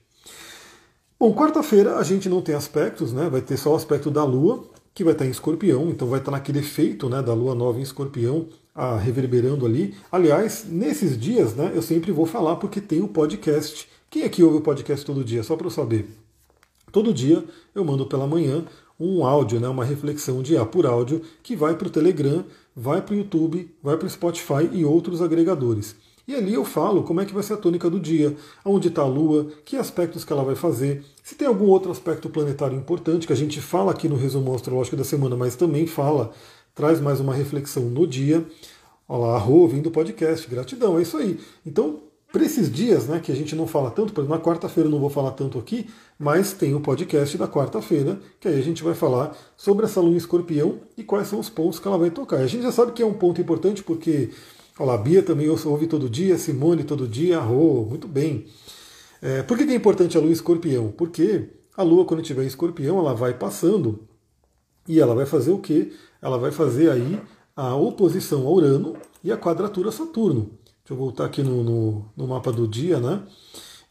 Bom, 1.19 1.33
quarta-feira 1.33 1.97
a 1.97 2.03
gente 2.03 2.29
não 2.29 2.41
tem 2.41 2.55
aspectos, 2.55 3.11
né? 3.11 3.29
vai 3.29 3.41
ter 3.41 3.57
só 3.57 3.73
o 3.73 3.75
aspecto 3.75 4.09
da 4.09 4.23
Lua, 4.23 4.63
que 4.93 5.03
vai 5.03 5.13
estar 5.13 5.25
em 5.25 5.29
escorpião, 5.29 5.89
então 5.89 6.07
vai 6.07 6.19
estar 6.19 6.31
naquele 6.31 6.59
efeito 6.59 7.09
né, 7.09 7.21
da 7.21 7.33
Lua 7.33 7.55
nova 7.55 7.79
em 7.79 7.81
escorpião, 7.81 8.47
a, 8.73 8.97
reverberando 8.97 9.65
ali. 9.65 9.95
Aliás, 10.11 10.65
nesses 10.67 11.19
dias, 11.19 11.55
né, 11.55 11.71
eu 11.73 11.81
sempre 11.81 12.11
vou 12.11 12.25
falar 12.25 12.55
porque 12.57 12.79
tem 12.79 13.01
o 13.01 13.07
podcast. 13.07 13.87
Quem 14.09 14.23
aqui 14.23 14.43
ouve 14.43 14.57
o 14.57 14.61
podcast 14.61 15.05
todo 15.05 15.23
dia? 15.23 15.43
Só 15.43 15.55
para 15.55 15.67
eu 15.67 15.71
saber. 15.71 16.09
Todo 16.91 17.13
dia 17.13 17.43
eu 17.75 17.85
mando 17.85 18.05
pela 18.05 18.25
manhã 18.25 18.65
um 18.99 19.25
áudio, 19.25 19.59
né, 19.59 19.67
uma 19.67 19.85
reflexão 19.85 20.41
de 20.41 20.57
A 20.57 20.65
por 20.65 20.85
áudio, 20.85 21.21
que 21.41 21.55
vai 21.55 21.75
para 21.75 21.87
o 21.87 21.91
Telegram, 21.91 22.43
vai 22.75 23.01
para 23.01 23.13
o 23.13 23.17
YouTube, 23.17 23.73
vai 23.81 23.95
para 23.95 24.07
o 24.07 24.09
Spotify 24.09 24.69
e 24.71 24.83
outros 24.83 25.21
agregadores. 25.21 25.95
E 26.27 26.35
ali 26.35 26.53
eu 26.53 26.63
falo 26.63 27.01
como 27.01 27.21
é 27.21 27.25
que 27.25 27.33
vai 27.33 27.41
ser 27.41 27.53
a 27.53 27.57
tônica 27.57 27.89
do 27.89 27.99
dia, 27.99 28.35
onde 28.63 28.87
está 28.87 29.01
a 29.01 29.07
Lua, 29.07 29.47
que 29.65 29.75
aspectos 29.75 30.23
que 30.23 30.31
ela 30.31 30.43
vai 30.43 30.53
fazer, 30.53 31.03
se 31.23 31.33
tem 31.33 31.47
algum 31.47 31.65
outro 31.65 31.91
aspecto 31.91 32.29
planetário 32.29 32.77
importante, 32.77 33.25
que 33.25 33.33
a 33.33 33.35
gente 33.35 33.59
fala 33.59 33.91
aqui 33.91 34.07
no 34.07 34.15
resumo 34.15 34.53
astrológico 34.53 34.95
da 34.95 35.03
semana, 35.03 35.35
mas 35.35 35.55
também 35.55 35.87
fala 35.87 36.31
traz 36.73 36.99
mais 36.99 37.19
uma 37.19 37.33
reflexão 37.33 37.83
no 37.83 38.05
dia. 38.07 38.45
Olha 39.07 39.27
lá, 39.27 39.37
Rô, 39.37 39.67
vindo 39.67 39.83
do 39.83 39.91
podcast, 39.91 40.47
gratidão, 40.49 40.99
é 40.99 41.01
isso 41.01 41.17
aí. 41.17 41.39
Então, 41.65 42.01
para 42.31 42.43
esses 42.43 42.71
dias, 42.71 43.07
né, 43.07 43.19
que 43.19 43.31
a 43.31 43.35
gente 43.35 43.55
não 43.55 43.65
fala 43.65 43.89
tanto, 43.89 44.13
por 44.13 44.21
exemplo, 44.21 44.37
na 44.37 44.43
quarta-feira 44.43 44.87
eu 44.87 44.91
não 44.91 44.99
vou 44.99 45.09
falar 45.09 45.31
tanto 45.31 45.57
aqui, 45.57 45.89
mas 46.17 46.53
tem 46.53 46.75
o 46.75 46.79
podcast 46.79 47.37
da 47.37 47.47
quarta-feira, 47.47 48.19
que 48.39 48.47
aí 48.47 48.59
a 48.59 48.63
gente 48.63 48.83
vai 48.83 48.93
falar 48.93 49.35
sobre 49.57 49.85
essa 49.85 49.99
lua 49.99 50.15
escorpião 50.15 50.79
e 50.95 51.03
quais 51.03 51.27
são 51.27 51.39
os 51.39 51.49
pontos 51.49 51.79
que 51.79 51.87
ela 51.87 51.97
vai 51.97 52.11
tocar. 52.11 52.37
A 52.37 52.47
gente 52.47 52.63
já 52.63 52.71
sabe 52.71 52.91
que 52.91 53.01
é 53.01 53.05
um 53.05 53.13
ponto 53.13 53.41
importante 53.41 53.83
porque 53.83 54.29
Olha 54.79 54.93
lá, 54.93 54.97
Bia 54.97 55.21
também 55.21 55.49
ouve 55.49 55.87
todo 55.87 56.09
dia, 56.09 56.37
Simone 56.37 56.85
todo 56.85 57.05
dia, 57.05 57.41
oh, 57.41 57.83
muito 57.83 58.07
bem. 58.07 58.45
É, 59.21 59.43
por 59.43 59.57
que 59.57 59.63
é 59.63 59.75
importante 59.75 60.17
a 60.17 60.21
lua 60.21 60.29
em 60.29 60.33
escorpião? 60.33 60.89
Porque 60.89 61.49
a 61.75 61.83
lua, 61.83 62.05
quando 62.05 62.21
estiver 62.21 62.43
em 62.43 62.47
escorpião, 62.47 62.97
ela 62.97 63.13
vai 63.13 63.33
passando 63.33 64.07
e 64.87 65.01
ela 65.01 65.13
vai 65.13 65.25
fazer 65.25 65.51
o 65.51 65.59
quê? 65.59 65.91
Ela 66.21 66.37
vai 66.37 66.51
fazer 66.51 66.91
aí 66.91 67.19
a 67.55 67.75
oposição 67.75 68.47
a 68.47 68.51
Urano 68.51 68.95
e 69.23 69.31
a 69.31 69.37
quadratura 69.37 69.89
a 69.89 69.91
Saturno. 69.91 70.51
Deixa 70.83 70.93
eu 70.93 70.97
voltar 70.97 71.25
aqui 71.25 71.43
no, 71.43 71.63
no, 71.63 72.05
no 72.15 72.27
mapa 72.27 72.51
do 72.51 72.67
dia, 72.67 72.99
né? 72.99 73.21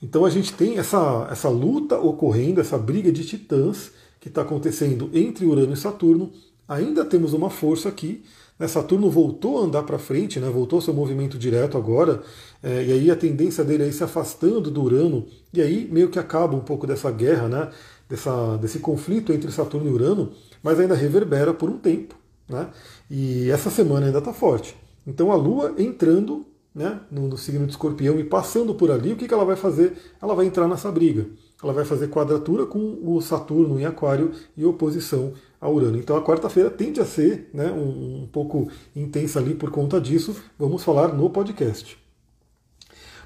Então 0.03 0.25
a 0.25 0.31
gente 0.31 0.53
tem 0.53 0.79
essa, 0.79 1.29
essa 1.31 1.49
luta 1.49 1.99
ocorrendo, 1.99 2.61
essa 2.61 2.79
briga 2.79 3.11
de 3.11 3.25
titãs 3.25 3.91
que 4.21 4.29
está 4.29 4.43
acontecendo 4.43 5.11
entre 5.13 5.45
Urano 5.45 5.73
e 5.73 5.77
Saturno. 5.77 6.33
Ainda 6.69 7.05
temos 7.05 7.33
uma 7.33 7.51
força 7.51 7.89
aqui. 7.89 8.23
Né? 8.59 8.67
Saturno 8.67 9.11
voltou 9.11 9.59
a 9.59 9.65
andar 9.65 9.85
para 9.85 9.99
frente, 9.99 10.41
né? 10.41 10.49
voltou 10.51 10.79
ao 10.79 10.83
seu 10.83 10.93
movimento 10.93 11.39
direto 11.39 11.77
agora, 11.77 12.23
é, 12.63 12.85
e 12.85 12.93
aí 12.93 13.11
a 13.11 13.17
tendência 13.17 13.65
dele 13.65 13.85
é 13.85 13.89
ir 13.89 13.93
se 13.93 14.03
afastando 14.03 14.71
do 14.71 14.83
Urano, 14.83 15.27
e 15.53 15.63
aí 15.63 15.89
meio 15.91 16.09
que 16.09 16.19
acaba 16.19 16.57
um 16.57 16.61
pouco 16.61 16.87
dessa 16.87 17.11
guerra, 17.11 17.49
né? 17.49 17.71
Dessa, 18.09 18.57
desse 18.57 18.79
conflito 18.79 19.33
entre 19.33 19.53
Saturno 19.53 19.89
e 19.89 19.93
Urano, 19.93 20.33
mas 20.63 20.81
ainda 20.81 20.95
reverbera 20.95 21.53
por 21.53 21.69
um 21.69 21.77
tempo. 21.77 22.18
Né? 22.49 22.69
E 23.11 23.51
essa 23.51 23.71
semana 23.71 24.07
ainda 24.07 24.19
está 24.19 24.33
forte. 24.33 24.77
Então 25.07 25.31
a 25.31 25.37
Lua 25.37 25.75
entrando 25.79 26.47
né, 26.75 27.01
no, 27.11 27.29
no, 27.29 27.37
signo 27.37 27.67
de 27.67 27.73
escorpião 27.73 28.19
e 28.21 28.25
passando 28.25 28.75
por 28.75 28.91
ali, 28.91 29.13
o 29.13 29.17
que, 29.17 29.27
que 29.27 29.35
ela 29.35 29.45
vai 29.45 29.57
fazer? 29.57 29.97
Ela 30.23 30.35
vai 30.35 30.47
entrar 30.47 30.69
nessa 30.69 30.91
briga. 30.93 31.27
Ela 31.63 31.73
vai 31.73 31.85
fazer 31.85 32.09
quadratura 32.09 32.67
com 32.67 32.99
o 33.03 33.21
Saturno 33.21 33.81
em 33.81 33.85
Aquário 33.85 34.33
e 34.57 34.65
oposição 34.65 35.33
a 35.61 35.69
Urano. 35.69 35.99
Então 35.99 36.17
a 36.17 36.23
quarta-feira 36.23 36.71
tende 36.71 37.01
a 37.01 37.05
ser 37.05 37.51
né, 37.53 37.71
um, 37.73 38.23
um 38.23 38.29
pouco 38.31 38.71
intensa 38.95 39.41
ali 39.41 39.55
por 39.55 39.71
conta 39.71 40.01
disso. 40.01 40.37
Vamos 40.57 40.85
falar 40.85 41.09
no 41.13 41.29
podcast. 41.31 41.99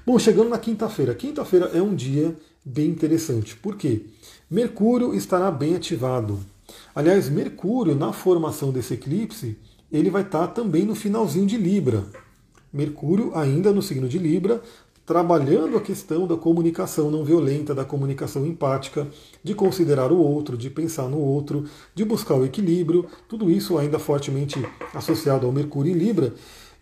Bom, 0.05 0.17
chegando 0.17 0.49
na 0.49 0.57
quinta-feira. 0.57 1.13
Quinta-feira 1.13 1.69
é 1.73 1.81
um 1.81 1.93
dia 1.93 2.35
bem 2.65 2.89
interessante. 2.89 3.55
Por 3.55 3.77
quê? 3.77 4.01
Mercúrio 4.49 5.13
estará 5.13 5.51
bem 5.51 5.75
ativado. 5.75 6.39
Aliás, 6.95 7.29
Mercúrio, 7.29 7.95
na 7.95 8.13
formação 8.13 8.71
desse 8.71 8.93
eclipse, 8.93 9.57
ele 9.91 10.09
vai 10.09 10.23
estar 10.23 10.47
também 10.47 10.85
no 10.85 10.95
finalzinho 10.95 11.45
de 11.45 11.57
Libra. 11.57 12.03
Mercúrio, 12.71 13.31
ainda 13.35 13.71
no 13.71 13.81
signo 13.81 14.07
de 14.07 14.17
Libra, 14.17 14.61
trabalhando 15.05 15.77
a 15.77 15.81
questão 15.81 16.25
da 16.25 16.37
comunicação 16.37 17.11
não 17.11 17.23
violenta, 17.23 17.75
da 17.75 17.83
comunicação 17.83 18.45
empática, 18.45 19.07
de 19.43 19.53
considerar 19.53 20.11
o 20.11 20.17
outro, 20.17 20.57
de 20.57 20.69
pensar 20.69 21.09
no 21.09 21.19
outro, 21.19 21.65
de 21.93 22.05
buscar 22.05 22.35
o 22.35 22.45
equilíbrio, 22.45 23.05
tudo 23.27 23.51
isso 23.51 23.77
ainda 23.77 23.99
fortemente 23.99 24.65
associado 24.93 25.45
ao 25.45 25.51
Mercúrio 25.51 25.91
em 25.91 25.97
Libra. 25.97 26.33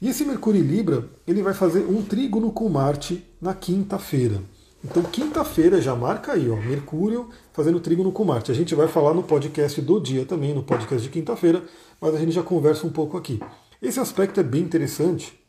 E 0.02 0.08
esse 0.08 0.24
Mercúrio 0.24 0.62
em 0.62 0.68
Libra, 0.68 1.10
ele 1.28 1.42
vai 1.42 1.54
fazer 1.54 1.86
um 1.86 2.02
trígono 2.04 2.52
com 2.52 2.70
Marte 2.70 3.24
na 3.42 3.54
quinta-feira. 3.54 4.42
Então, 4.84 5.04
quinta-feira 5.04 5.80
já 5.80 5.96
marca 5.96 6.34
aí, 6.34 6.50
ó, 6.50 6.56
Mercúrio 6.56 7.30
fazendo 7.54 7.80
trígono 7.80 8.12
com 8.12 8.26
Marte. 8.26 8.52
A 8.52 8.56
gente 8.56 8.74
vai 8.74 8.88
falar 8.88 9.14
no 9.14 9.22
podcast 9.22 9.80
do 9.82 10.00
dia 10.00 10.26
também, 10.26 10.54
no 10.54 10.64
podcast 10.64 11.04
de 11.04 11.10
quinta-feira, 11.10 11.64
mas 12.00 12.16
a 12.16 12.18
gente 12.18 12.32
já 12.32 12.42
conversa 12.42 12.88
um 12.88 12.92
pouco 12.92 13.18
aqui. 13.18 13.40
Esse 13.82 14.00
aspecto 14.00 14.40
é 14.40 14.44
bem 14.44 14.62
interessante, 14.62 15.40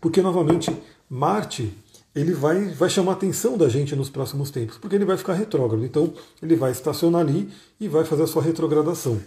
porque 0.00 0.20
novamente 0.20 0.76
Marte 1.08 1.72
ele 2.14 2.32
vai, 2.32 2.66
vai 2.70 2.90
chamar 2.90 3.12
a 3.12 3.14
atenção 3.14 3.56
da 3.56 3.68
gente 3.68 3.94
nos 3.94 4.10
próximos 4.10 4.50
tempos, 4.50 4.76
porque 4.76 4.96
ele 4.96 5.04
vai 5.04 5.16
ficar 5.16 5.34
retrógrado. 5.34 5.84
Então, 5.84 6.12
ele 6.42 6.56
vai 6.56 6.72
estacionar 6.72 7.20
ali 7.20 7.48
e 7.78 7.86
vai 7.86 8.04
fazer 8.04 8.24
a 8.24 8.26
sua 8.26 8.42
retrogradação. 8.42 9.20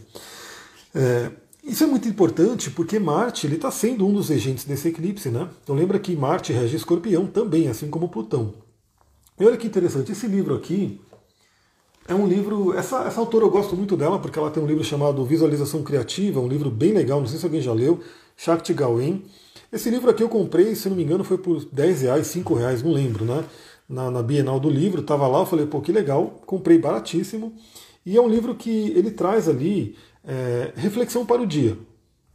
É, 0.93 1.31
isso 1.63 1.83
é 1.83 1.87
muito 1.87 2.07
importante 2.07 2.71
porque 2.71 2.97
Marte 2.97 3.47
está 3.47 3.69
sendo 3.69 4.07
um 4.07 4.13
dos 4.13 4.29
regentes 4.29 4.65
desse 4.65 4.87
eclipse, 4.87 5.29
né? 5.29 5.47
Então 5.63 5.75
lembra 5.75 5.99
que 5.99 6.15
Marte 6.15 6.51
rege 6.51 6.75
escorpião 6.75 7.27
também, 7.27 7.67
assim 7.67 7.89
como 7.89 8.09
Plutão. 8.09 8.53
E 9.39 9.45
olha 9.45 9.57
que 9.57 9.67
interessante, 9.67 10.11
esse 10.11 10.27
livro 10.27 10.55
aqui 10.55 10.99
é 12.07 12.15
um 12.15 12.27
livro. 12.27 12.73
Essa, 12.73 13.03
essa 13.03 13.19
autora 13.19 13.45
eu 13.45 13.49
gosto 13.49 13.75
muito 13.75 13.95
dela 13.95 14.19
porque 14.19 14.37
ela 14.37 14.49
tem 14.49 14.61
um 14.61 14.67
livro 14.67 14.83
chamado 14.83 15.23
Visualização 15.23 15.83
Criativa, 15.83 16.39
um 16.39 16.47
livro 16.47 16.69
bem 16.69 16.93
legal, 16.93 17.19
não 17.19 17.27
sei 17.27 17.37
se 17.39 17.45
alguém 17.45 17.61
já 17.61 17.73
leu, 17.73 17.99
Shakti 18.35 18.73
Gawain. 18.73 19.23
Esse 19.71 19.89
livro 19.89 20.09
aqui 20.09 20.21
eu 20.21 20.29
comprei, 20.29 20.75
se 20.75 20.89
não 20.89 20.97
me 20.97 21.03
engano, 21.03 21.23
foi 21.23 21.37
por 21.37 21.63
10 21.63 22.01
reais, 22.01 22.27
5 22.27 22.53
reais, 22.55 22.83
não 22.83 22.91
lembro, 22.91 23.23
né? 23.23 23.45
Na, 23.91 24.09
na 24.09 24.23
Bienal 24.23 24.59
do 24.59 24.69
livro, 24.69 25.01
estava 25.01 25.27
lá, 25.27 25.39
eu 25.39 25.45
falei, 25.45 25.65
pô, 25.65 25.81
que 25.81 25.91
legal, 25.91 26.41
comprei 26.45 26.77
baratíssimo. 26.77 27.53
E 28.05 28.17
é 28.17 28.21
um 28.21 28.29
livro 28.29 28.55
que 28.55 28.91
ele 28.95 29.11
traz 29.11 29.49
ali 29.49 29.95
é, 30.25 30.71
reflexão 30.75 31.25
para 31.25 31.41
o 31.41 31.45
dia. 31.45 31.77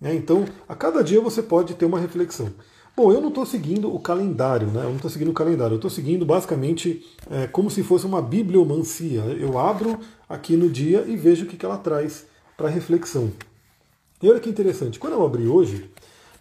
Né? 0.00 0.14
Então, 0.14 0.44
a 0.68 0.74
cada 0.74 1.02
dia 1.02 1.20
você 1.20 1.42
pode 1.42 1.74
ter 1.74 1.86
uma 1.86 1.98
reflexão. 1.98 2.52
Bom, 2.96 3.12
eu 3.12 3.20
não 3.20 3.28
estou 3.28 3.44
seguindo 3.44 3.94
o 3.94 3.98
calendário, 3.98 4.68
né? 4.68 4.80
Eu 4.80 4.88
não 4.88 4.96
estou 4.96 5.10
seguindo 5.10 5.30
o 5.30 5.34
calendário, 5.34 5.74
eu 5.74 5.76
estou 5.76 5.90
seguindo 5.90 6.24
basicamente 6.24 7.04
é, 7.30 7.46
como 7.46 7.70
se 7.70 7.82
fosse 7.82 8.06
uma 8.06 8.22
bibliomancia. 8.22 9.20
Eu 9.38 9.58
abro 9.58 9.98
aqui 10.26 10.56
no 10.56 10.70
dia 10.70 11.04
e 11.06 11.14
vejo 11.14 11.44
o 11.44 11.48
que, 11.48 11.58
que 11.58 11.66
ela 11.66 11.76
traz 11.76 12.24
para 12.56 12.70
reflexão. 12.70 13.30
E 14.22 14.30
olha 14.30 14.40
que 14.40 14.48
interessante, 14.48 14.98
quando 14.98 15.12
eu 15.12 15.26
abri 15.26 15.46
hoje, 15.46 15.90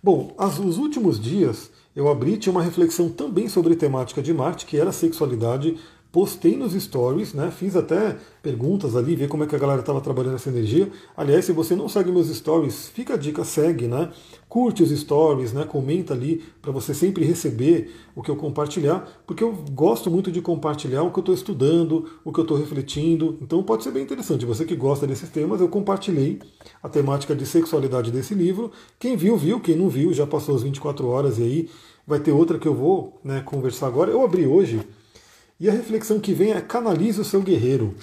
bom, 0.02 0.34
as, 0.38 0.58
os 0.58 0.78
últimos 0.78 1.20
dias 1.20 1.70
eu 1.96 2.10
abri 2.10 2.38
tinha 2.38 2.52
uma 2.52 2.62
reflexão 2.62 3.10
também 3.10 3.48
sobre 3.48 3.76
temática 3.76 4.22
de 4.22 4.34
Marte, 4.34 4.66
que 4.66 4.78
era 4.78 4.92
sexualidade, 4.92 5.78
postei 6.16 6.56
nos 6.56 6.72
stories, 6.72 7.34
né? 7.34 7.52
Fiz 7.52 7.76
até 7.76 8.16
perguntas 8.42 8.96
ali, 8.96 9.18
ver 9.18 9.28
como 9.28 9.44
é 9.44 9.48
que 9.48 9.54
a 9.54 9.60
galera 9.60 9.82
estava 9.82 10.00
trabalhando 10.00 10.36
essa 10.36 10.48
energia. 10.48 10.90
Aliás, 11.18 11.44
se 11.44 11.52
você 11.52 11.76
não 11.76 11.90
segue 11.90 12.10
meus 12.10 12.34
stories, 12.34 12.88
fica 12.88 13.16
a 13.16 13.18
dica, 13.18 13.44
segue, 13.44 13.86
né? 13.86 14.10
Curte 14.48 14.82
os 14.82 14.92
stories, 14.98 15.52
né? 15.52 15.66
Comenta 15.66 16.14
ali 16.14 16.42
para 16.62 16.72
você 16.72 16.94
sempre 16.94 17.26
receber 17.26 17.94
o 18.16 18.22
que 18.22 18.32
eu 18.32 18.38
compartilhar, 18.38 19.06
porque 19.28 19.44
eu 19.44 19.52
gosto 19.74 20.10
muito 20.10 20.32
de 20.32 20.42
compartilhar 20.42 21.04
o 21.04 21.12
que 21.12 21.20
eu 21.20 21.22
estou 21.22 21.36
estudando, 21.36 22.10
o 22.24 22.32
que 22.32 22.40
eu 22.40 22.44
estou 22.44 22.58
refletindo. 22.58 23.38
Então 23.42 23.62
pode 23.62 23.84
ser 23.84 23.92
bem 23.92 24.04
interessante. 24.04 24.46
Você 24.46 24.64
que 24.64 24.74
gosta 24.74 25.06
desses 25.06 25.28
temas, 25.28 25.60
eu 25.60 25.68
compartilhei 25.68 26.40
a 26.82 26.88
temática 26.88 27.36
de 27.36 27.46
sexualidade 27.46 28.10
desse 28.10 28.34
livro. 28.34 28.72
Quem 28.98 29.18
viu, 29.18 29.36
viu. 29.36 29.60
Quem 29.60 29.76
não 29.76 29.90
viu, 29.90 30.14
já 30.14 30.26
passou 30.26 30.56
as 30.56 30.64
24 30.64 31.06
horas 31.10 31.40
e 31.40 31.44
aí 31.44 31.70
vai 32.08 32.22
ter 32.22 32.32
outra 32.32 32.58
que 32.58 32.70
eu 32.70 32.74
vou 32.74 33.20
né, 33.22 33.42
conversar 33.42 33.88
agora. 33.88 34.10
Eu 34.10 34.24
abri 34.24 34.48
hoje 34.48 34.80
e 35.60 35.70
a 35.70 35.72
reflexão 35.72 36.20
que 36.20 36.34
vem 36.34 36.52
é 36.52 36.62
canalize 36.62 37.20
o 37.20 37.26
seu 37.26 37.42
guerreiro. 37.42 37.96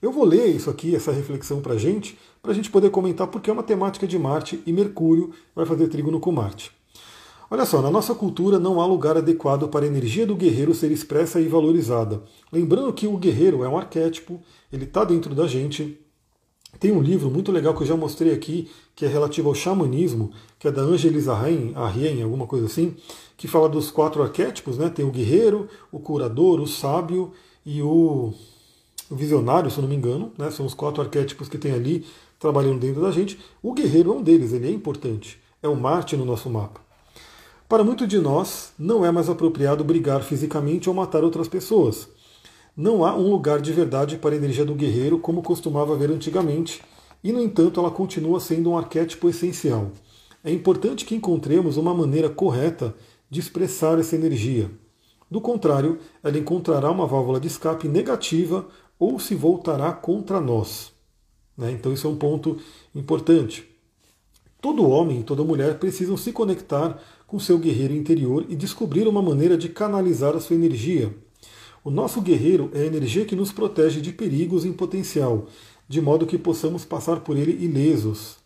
Eu 0.00 0.12
vou 0.12 0.24
ler 0.24 0.48
isso 0.48 0.70
aqui, 0.70 0.94
essa 0.94 1.12
reflexão 1.12 1.60
para 1.60 1.76
gente, 1.76 2.18
para 2.42 2.52
a 2.52 2.54
gente 2.54 2.70
poder 2.70 2.90
comentar 2.90 3.26
porque 3.26 3.48
é 3.48 3.52
uma 3.52 3.62
temática 3.62 4.06
de 4.06 4.18
Marte 4.18 4.62
e 4.66 4.72
Mercúrio 4.72 5.32
vai 5.54 5.64
fazer 5.64 5.88
trígono 5.88 6.20
com 6.20 6.30
Marte. 6.32 6.70
Olha 7.50 7.64
só, 7.64 7.80
na 7.80 7.90
nossa 7.90 8.14
cultura 8.14 8.58
não 8.58 8.80
há 8.80 8.86
lugar 8.86 9.16
adequado 9.16 9.68
para 9.68 9.84
a 9.84 9.88
energia 9.88 10.26
do 10.26 10.34
guerreiro 10.34 10.74
ser 10.74 10.90
expressa 10.90 11.40
e 11.40 11.48
valorizada. 11.48 12.22
Lembrando 12.50 12.92
que 12.92 13.06
o 13.06 13.16
guerreiro 13.16 13.62
é 13.62 13.68
um 13.68 13.76
arquétipo, 13.76 14.40
ele 14.72 14.84
está 14.84 15.04
dentro 15.04 15.34
da 15.34 15.46
gente. 15.46 16.03
Tem 16.78 16.92
um 16.92 17.00
livro 17.00 17.30
muito 17.30 17.52
legal 17.52 17.74
que 17.74 17.82
eu 17.82 17.86
já 17.86 17.96
mostrei 17.96 18.32
aqui, 18.32 18.70
que 18.94 19.04
é 19.04 19.08
relativo 19.08 19.48
ao 19.48 19.54
xamanismo, 19.54 20.32
que 20.58 20.68
é 20.68 20.72
da 20.72 20.82
Angelis 20.82 21.28
Arrien, 21.28 22.22
alguma 22.22 22.46
coisa 22.46 22.66
assim, 22.66 22.94
que 23.36 23.48
fala 23.48 23.68
dos 23.68 23.90
quatro 23.90 24.22
arquétipos, 24.22 24.78
né? 24.78 24.88
Tem 24.88 25.04
o 25.04 25.10
guerreiro, 25.10 25.68
o 25.90 25.98
curador, 25.98 26.60
o 26.60 26.66
sábio 26.66 27.32
e 27.64 27.82
o, 27.82 28.32
o 29.10 29.14
visionário, 29.14 29.70
se 29.70 29.78
eu 29.78 29.82
não 29.82 29.88
me 29.88 29.96
engano, 29.96 30.32
né? 30.38 30.50
São 30.50 30.66
os 30.66 30.74
quatro 30.74 31.02
arquétipos 31.02 31.48
que 31.48 31.58
tem 31.58 31.72
ali 31.72 32.04
trabalhando 32.38 32.80
dentro 32.80 33.00
da 33.00 33.10
gente. 33.10 33.38
O 33.62 33.72
guerreiro 33.72 34.12
é 34.12 34.14
um 34.14 34.22
deles, 34.22 34.52
ele 34.52 34.68
é 34.68 34.70
importante. 34.70 35.40
É 35.62 35.68
um 35.68 35.74
Marte 35.74 36.16
no 36.16 36.24
nosso 36.24 36.50
mapa. 36.50 36.80
Para 37.68 37.82
muitos 37.82 38.06
de 38.06 38.18
nós, 38.18 38.72
não 38.78 39.04
é 39.04 39.10
mais 39.10 39.30
apropriado 39.30 39.82
brigar 39.82 40.22
fisicamente 40.22 40.88
ou 40.88 40.94
matar 40.94 41.24
outras 41.24 41.48
pessoas. 41.48 42.08
Não 42.76 43.04
há 43.04 43.14
um 43.14 43.30
lugar 43.30 43.60
de 43.60 43.72
verdade 43.72 44.16
para 44.16 44.34
a 44.34 44.36
energia 44.36 44.64
do 44.64 44.74
guerreiro 44.74 45.20
como 45.20 45.44
costumava 45.44 45.94
haver 45.94 46.10
antigamente, 46.10 46.82
e 47.22 47.30
no 47.30 47.40
entanto 47.40 47.78
ela 47.78 47.90
continua 47.90 48.40
sendo 48.40 48.70
um 48.70 48.76
arquétipo 48.76 49.28
essencial. 49.28 49.92
É 50.42 50.50
importante 50.50 51.04
que 51.04 51.14
encontremos 51.14 51.76
uma 51.76 51.94
maneira 51.94 52.28
correta 52.28 52.92
de 53.30 53.38
expressar 53.38 53.96
essa 54.00 54.16
energia. 54.16 54.68
Do 55.30 55.40
contrário, 55.40 56.00
ela 56.20 56.36
encontrará 56.36 56.90
uma 56.90 57.06
válvula 57.06 57.38
de 57.38 57.46
escape 57.46 57.86
negativa 57.86 58.66
ou 58.98 59.20
se 59.20 59.36
voltará 59.36 59.92
contra 59.92 60.40
nós. 60.40 60.92
Né? 61.56 61.70
Então, 61.70 61.92
isso 61.92 62.08
é 62.08 62.10
um 62.10 62.16
ponto 62.16 62.58
importante. 62.92 63.64
Todo 64.60 64.88
homem 64.88 65.20
e 65.20 65.24
toda 65.24 65.44
mulher 65.44 65.78
precisam 65.78 66.16
se 66.16 66.32
conectar 66.32 67.00
com 67.26 67.38
seu 67.38 67.56
guerreiro 67.56 67.94
interior 67.94 68.44
e 68.48 68.56
descobrir 68.56 69.06
uma 69.06 69.22
maneira 69.22 69.56
de 69.56 69.68
canalizar 69.68 70.34
a 70.34 70.40
sua 70.40 70.56
energia. 70.56 71.14
O 71.84 71.90
nosso 71.90 72.20
guerreiro 72.20 72.70
é 72.74 72.80
a 72.80 72.86
energia 72.86 73.24
que 73.24 73.36
nos 73.36 73.52
protege 73.52 74.00
de 74.00 74.12
perigos 74.12 74.64
em 74.64 74.72
potencial, 74.72 75.46
de 75.86 76.00
modo 76.00 76.26
que 76.26 76.38
possamos 76.38 76.84
passar 76.84 77.20
por 77.20 77.36
ele 77.36 77.52
ilesos 77.64 78.42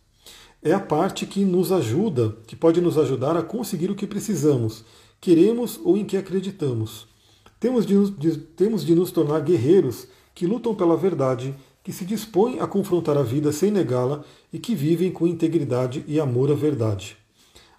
é 0.61 0.73
a 0.73 0.79
parte 0.79 1.25
que 1.25 1.45
nos 1.45 1.71
ajuda, 1.71 2.35
que 2.45 2.55
pode 2.55 2.81
nos 2.81 2.97
ajudar 2.97 3.37
a 3.37 3.41
conseguir 3.41 3.89
o 3.89 3.95
que 3.95 4.05
precisamos, 4.05 4.83
queremos 5.21 5.79
ou 5.83 5.97
em 5.97 6.03
que 6.03 6.17
acreditamos. 6.17 7.07
Temos 7.59 7.85
de, 7.85 8.09
de, 8.11 8.37
temos 8.37 8.85
de 8.85 8.93
nos 8.93 9.11
tornar 9.11 9.41
guerreiros 9.41 10.07
que 10.35 10.45
lutam 10.45 10.75
pela 10.75 10.97
verdade, 10.97 11.55
que 11.83 11.93
se 11.93 12.03
dispõem 12.03 12.59
a 12.59 12.67
confrontar 12.67 13.17
a 13.17 13.23
vida 13.23 13.51
sem 13.51 13.71
negá-la 13.71 14.23
e 14.51 14.59
que 14.59 14.75
vivem 14.75 15.11
com 15.11 15.25
integridade 15.25 16.03
e 16.07 16.19
amor 16.19 16.51
à 16.51 16.55
verdade. 16.55 17.17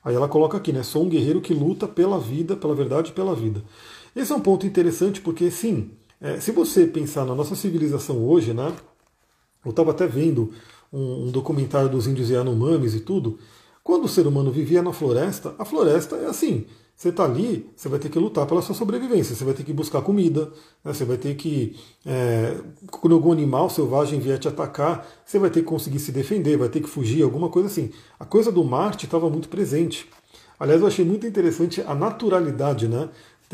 Aí 0.03 0.15
ela 0.15 0.29
coloca 0.29 0.57
aqui, 0.57 0.73
né? 0.73 0.83
Sou 0.83 1.05
um 1.05 1.09
guerreiro 1.09 1.43
que 1.43 1.53
luta 1.53 1.87
pela 1.87 2.19
vida, 2.19 2.57
pela 2.57 2.75
verdade 2.75 3.11
e 3.11 3.15
pela 3.15 3.35
vida. 3.35 3.63
Esse 4.15 4.33
é 4.33 4.35
um 4.35 4.41
ponto 4.41 4.67
interessante 4.67 5.21
porque, 5.21 5.51
sim, 5.51 5.91
é, 6.21 6.39
se 6.41 6.53
você 6.53 6.87
pensar 6.87 7.25
na 7.25 7.35
nossa 7.35 7.55
civilização 7.55 8.23
hoje, 8.25 8.53
né? 8.53 8.73
Eu 9.65 9.71
estava 9.71 9.91
até 9.91 10.07
vendo 10.07 10.53
um, 10.93 11.27
um, 11.27 11.31
documentário 11.31 11.89
dos 11.89 12.07
índios 12.07 12.31
Yanomamis 12.31 12.95
e 12.95 13.01
tudo. 13.01 13.39
Quando 13.83 14.05
o 14.05 14.09
ser 14.09 14.27
humano 14.27 14.51
vivia 14.51 14.83
na 14.83 14.93
floresta, 14.93 15.55
a 15.59 15.65
floresta 15.65 16.17
é 16.17 16.27
assim. 16.27 16.67
Você 17.01 17.09
está 17.09 17.25
ali, 17.25 17.71
você 17.75 17.89
vai 17.89 17.99
ter 17.99 18.11
que 18.11 18.19
lutar 18.19 18.47
pela 18.47 18.61
sua 18.61 18.75
sobrevivência, 18.75 19.35
você 19.35 19.43
vai 19.43 19.55
ter 19.55 19.63
que 19.65 19.73
buscar 19.73 20.03
comida, 20.03 20.53
né? 20.85 20.93
você 20.93 21.03
vai 21.03 21.17
ter 21.17 21.35
que, 21.35 21.75
é, 22.05 22.59
quando 22.91 23.15
algum 23.15 23.33
animal 23.33 23.71
selvagem 23.71 24.21
vier 24.21 24.39
te 24.39 24.49
atacar, 24.49 25.09
você 25.25 25.39
vai 25.39 25.49
ter 25.49 25.61
que 25.61 25.67
conseguir 25.67 25.99
se 25.99 26.13
defender, 26.13 26.59
vai 26.59 26.69
ter 26.69 26.83
que 26.83 26.89
fugir, 26.91 27.23
alguma 27.23 27.49
coisa 27.49 27.69
assim. 27.69 27.91
A 28.19 28.27
coisa 28.27 28.53
do 28.53 28.63
Marte 28.63 29.07
estava 29.07 29.31
muito 29.31 29.49
presente. 29.49 30.07
Aliás, 30.59 30.83
eu 30.83 30.87
achei 30.87 31.03
muito 31.03 31.27
interessante 31.27 31.81
a 31.81 31.95
naturalidade, 31.95 32.87
né? 32.87 33.09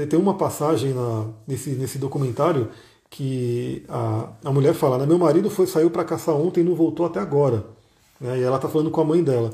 Tem 0.04 0.18
uma 0.18 0.34
passagem 0.34 0.92
na, 0.92 1.26
nesse, 1.48 1.70
nesse 1.70 1.98
documentário 1.98 2.68
que 3.08 3.82
a, 3.88 4.28
a 4.44 4.52
mulher 4.52 4.74
fala, 4.74 4.98
né, 4.98 5.06
meu 5.06 5.18
marido 5.18 5.48
foi 5.48 5.66
saiu 5.66 5.90
para 5.90 6.04
caçar 6.04 6.34
ontem 6.34 6.60
e 6.60 6.64
não 6.64 6.74
voltou 6.74 7.06
até 7.06 7.18
agora. 7.18 7.64
Né? 8.20 8.40
E 8.40 8.42
ela 8.42 8.56
está 8.56 8.68
falando 8.68 8.90
com 8.90 9.00
a 9.00 9.04
mãe 9.04 9.22
dela. 9.22 9.50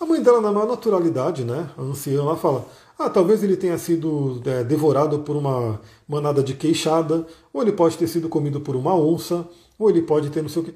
A 0.00 0.06
mãe 0.06 0.22
dela, 0.22 0.40
na 0.40 0.50
maior 0.50 0.66
naturalidade, 0.66 1.44
né, 1.44 1.68
a 1.76 1.82
anciã, 1.82 2.20
ela 2.20 2.36
fala, 2.36 2.66
ah, 2.98 3.10
talvez 3.10 3.42
ele 3.42 3.56
tenha 3.56 3.76
sido 3.78 4.40
é, 4.44 4.64
devorado 4.64 5.20
por 5.20 5.36
uma 5.36 5.80
manada 6.08 6.42
de 6.42 6.54
queixada, 6.54 7.26
ou 7.52 7.62
ele 7.62 7.72
pode 7.72 7.98
ter 7.98 8.06
sido 8.06 8.28
comido 8.28 8.60
por 8.60 8.76
uma 8.76 8.94
onça, 8.94 9.46
ou 9.78 9.90
ele 9.90 10.02
pode 10.02 10.30
ter 10.30 10.42
não 10.42 10.48
sei 10.48 10.62
o 10.62 10.64
que. 10.64 10.74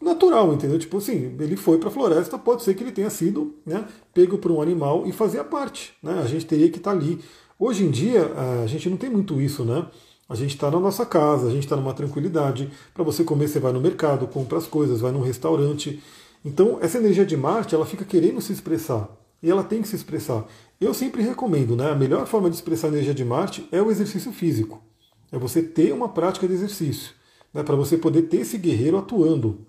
Natural, 0.00 0.52
entendeu? 0.54 0.78
Tipo 0.78 0.96
assim, 0.96 1.36
ele 1.38 1.56
foi 1.56 1.76
para 1.78 1.88
a 1.88 1.92
floresta, 1.92 2.38
pode 2.38 2.62
ser 2.62 2.74
que 2.74 2.82
ele 2.82 2.92
tenha 2.92 3.10
sido 3.10 3.54
né, 3.66 3.84
pego 4.14 4.38
por 4.38 4.50
um 4.50 4.62
animal 4.62 5.06
e 5.06 5.12
fazia 5.12 5.44
parte. 5.44 5.92
Né? 6.02 6.20
A 6.22 6.26
gente 6.26 6.46
teria 6.46 6.70
que 6.70 6.78
estar 6.78 6.92
tá 6.92 6.96
ali. 6.96 7.20
Hoje 7.62 7.84
em 7.84 7.90
dia, 7.90 8.32
a 8.62 8.66
gente 8.66 8.88
não 8.88 8.96
tem 8.96 9.10
muito 9.10 9.38
isso, 9.38 9.66
né? 9.66 9.86
A 10.26 10.34
gente 10.34 10.54
está 10.54 10.70
na 10.70 10.80
nossa 10.80 11.04
casa, 11.04 11.46
a 11.46 11.50
gente 11.50 11.64
está 11.64 11.76
numa 11.76 11.92
tranquilidade. 11.92 12.70
Para 12.94 13.04
você 13.04 13.22
comer, 13.22 13.48
você 13.48 13.60
vai 13.60 13.70
no 13.70 13.82
mercado, 13.82 14.26
compra 14.26 14.56
as 14.56 14.66
coisas, 14.66 15.02
vai 15.02 15.12
num 15.12 15.20
restaurante. 15.20 16.02
Então, 16.42 16.78
essa 16.80 16.96
energia 16.96 17.26
de 17.26 17.36
Marte, 17.36 17.74
ela 17.74 17.84
fica 17.84 18.02
querendo 18.02 18.40
se 18.40 18.50
expressar. 18.50 19.10
E 19.42 19.50
ela 19.50 19.62
tem 19.62 19.82
que 19.82 19.88
se 19.88 19.94
expressar. 19.94 20.46
Eu 20.80 20.94
sempre 20.94 21.20
recomendo, 21.20 21.76
né? 21.76 21.90
A 21.90 21.94
melhor 21.94 22.26
forma 22.26 22.48
de 22.48 22.56
expressar 22.56 22.86
a 22.86 22.92
energia 22.92 23.12
de 23.12 23.26
Marte 23.26 23.68
é 23.70 23.82
o 23.82 23.90
exercício 23.90 24.32
físico. 24.32 24.82
É 25.30 25.36
você 25.36 25.60
ter 25.62 25.92
uma 25.92 26.08
prática 26.08 26.48
de 26.48 26.54
exercício. 26.54 27.12
Né? 27.52 27.62
Para 27.62 27.76
você 27.76 27.98
poder 27.98 28.22
ter 28.22 28.38
esse 28.38 28.56
guerreiro 28.56 28.96
atuando. 28.96 29.66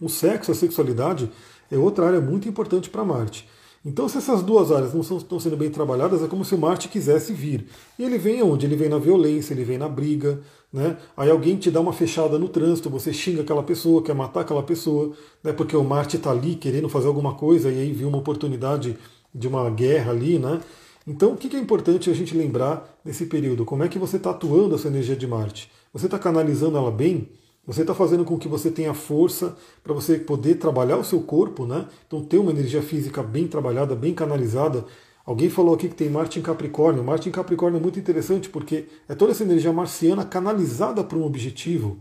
O 0.00 0.08
sexo, 0.08 0.52
a 0.52 0.54
sexualidade, 0.54 1.28
é 1.72 1.76
outra 1.76 2.06
área 2.06 2.20
muito 2.20 2.48
importante 2.48 2.88
para 2.88 3.04
Marte. 3.04 3.48
Então, 3.88 4.08
se 4.08 4.18
essas 4.18 4.42
duas 4.42 4.72
áreas 4.72 4.92
não 4.92 5.00
estão 5.00 5.38
sendo 5.38 5.56
bem 5.56 5.70
trabalhadas, 5.70 6.20
é 6.20 6.26
como 6.26 6.44
se 6.44 6.56
o 6.56 6.58
Marte 6.58 6.88
quisesse 6.88 7.32
vir. 7.32 7.68
E 7.96 8.02
ele 8.02 8.18
vem 8.18 8.40
aonde? 8.40 8.66
Ele 8.66 8.74
vem 8.74 8.88
na 8.88 8.98
violência, 8.98 9.54
ele 9.54 9.62
vem 9.62 9.78
na 9.78 9.88
briga. 9.88 10.40
Né? 10.72 10.96
Aí 11.16 11.30
alguém 11.30 11.54
te 11.54 11.70
dá 11.70 11.80
uma 11.80 11.92
fechada 11.92 12.36
no 12.36 12.48
trânsito, 12.48 12.90
você 12.90 13.12
xinga 13.12 13.42
aquela 13.42 13.62
pessoa, 13.62 14.02
quer 14.02 14.12
matar 14.12 14.40
aquela 14.40 14.64
pessoa, 14.64 15.12
né? 15.40 15.52
porque 15.52 15.76
o 15.76 15.84
Marte 15.84 16.16
está 16.16 16.32
ali 16.32 16.56
querendo 16.56 16.88
fazer 16.88 17.06
alguma 17.06 17.34
coisa 17.34 17.70
e 17.70 17.78
aí 17.78 17.92
viu 17.92 18.08
uma 18.08 18.18
oportunidade 18.18 18.98
de 19.32 19.46
uma 19.46 19.70
guerra 19.70 20.10
ali. 20.10 20.36
Né? 20.36 20.60
Então, 21.06 21.34
o 21.34 21.36
que 21.36 21.56
é 21.56 21.60
importante 21.60 22.10
a 22.10 22.12
gente 22.12 22.36
lembrar 22.36 22.98
nesse 23.04 23.26
período? 23.26 23.64
Como 23.64 23.84
é 23.84 23.88
que 23.88 24.00
você 24.00 24.16
está 24.16 24.30
atuando 24.30 24.74
essa 24.74 24.88
energia 24.88 25.14
de 25.14 25.28
Marte? 25.28 25.70
Você 25.92 26.06
está 26.06 26.18
canalizando 26.18 26.76
ela 26.76 26.90
bem? 26.90 27.28
Você 27.66 27.80
está 27.80 27.94
fazendo 27.94 28.24
com 28.24 28.38
que 28.38 28.46
você 28.46 28.70
tenha 28.70 28.94
força 28.94 29.56
para 29.82 29.92
você 29.92 30.18
poder 30.18 30.54
trabalhar 30.54 30.98
o 30.98 31.04
seu 31.04 31.20
corpo, 31.20 31.66
né? 31.66 31.86
Então 32.06 32.22
ter 32.24 32.38
uma 32.38 32.52
energia 32.52 32.80
física 32.80 33.22
bem 33.22 33.48
trabalhada, 33.48 33.96
bem 33.96 34.14
canalizada. 34.14 34.84
Alguém 35.24 35.50
falou 35.50 35.74
aqui 35.74 35.88
que 35.88 35.94
tem 35.96 36.08
Marte 36.08 36.38
em 36.38 36.42
Capricórnio. 36.42 37.02
Marte 37.02 37.28
em 37.28 37.32
Capricórnio 37.32 37.78
é 37.78 37.82
muito 37.82 37.98
interessante 37.98 38.48
porque 38.48 38.86
é 39.08 39.14
toda 39.16 39.32
essa 39.32 39.42
energia 39.42 39.72
marciana 39.72 40.24
canalizada 40.24 41.02
para 41.02 41.18
um 41.18 41.24
objetivo. 41.24 41.98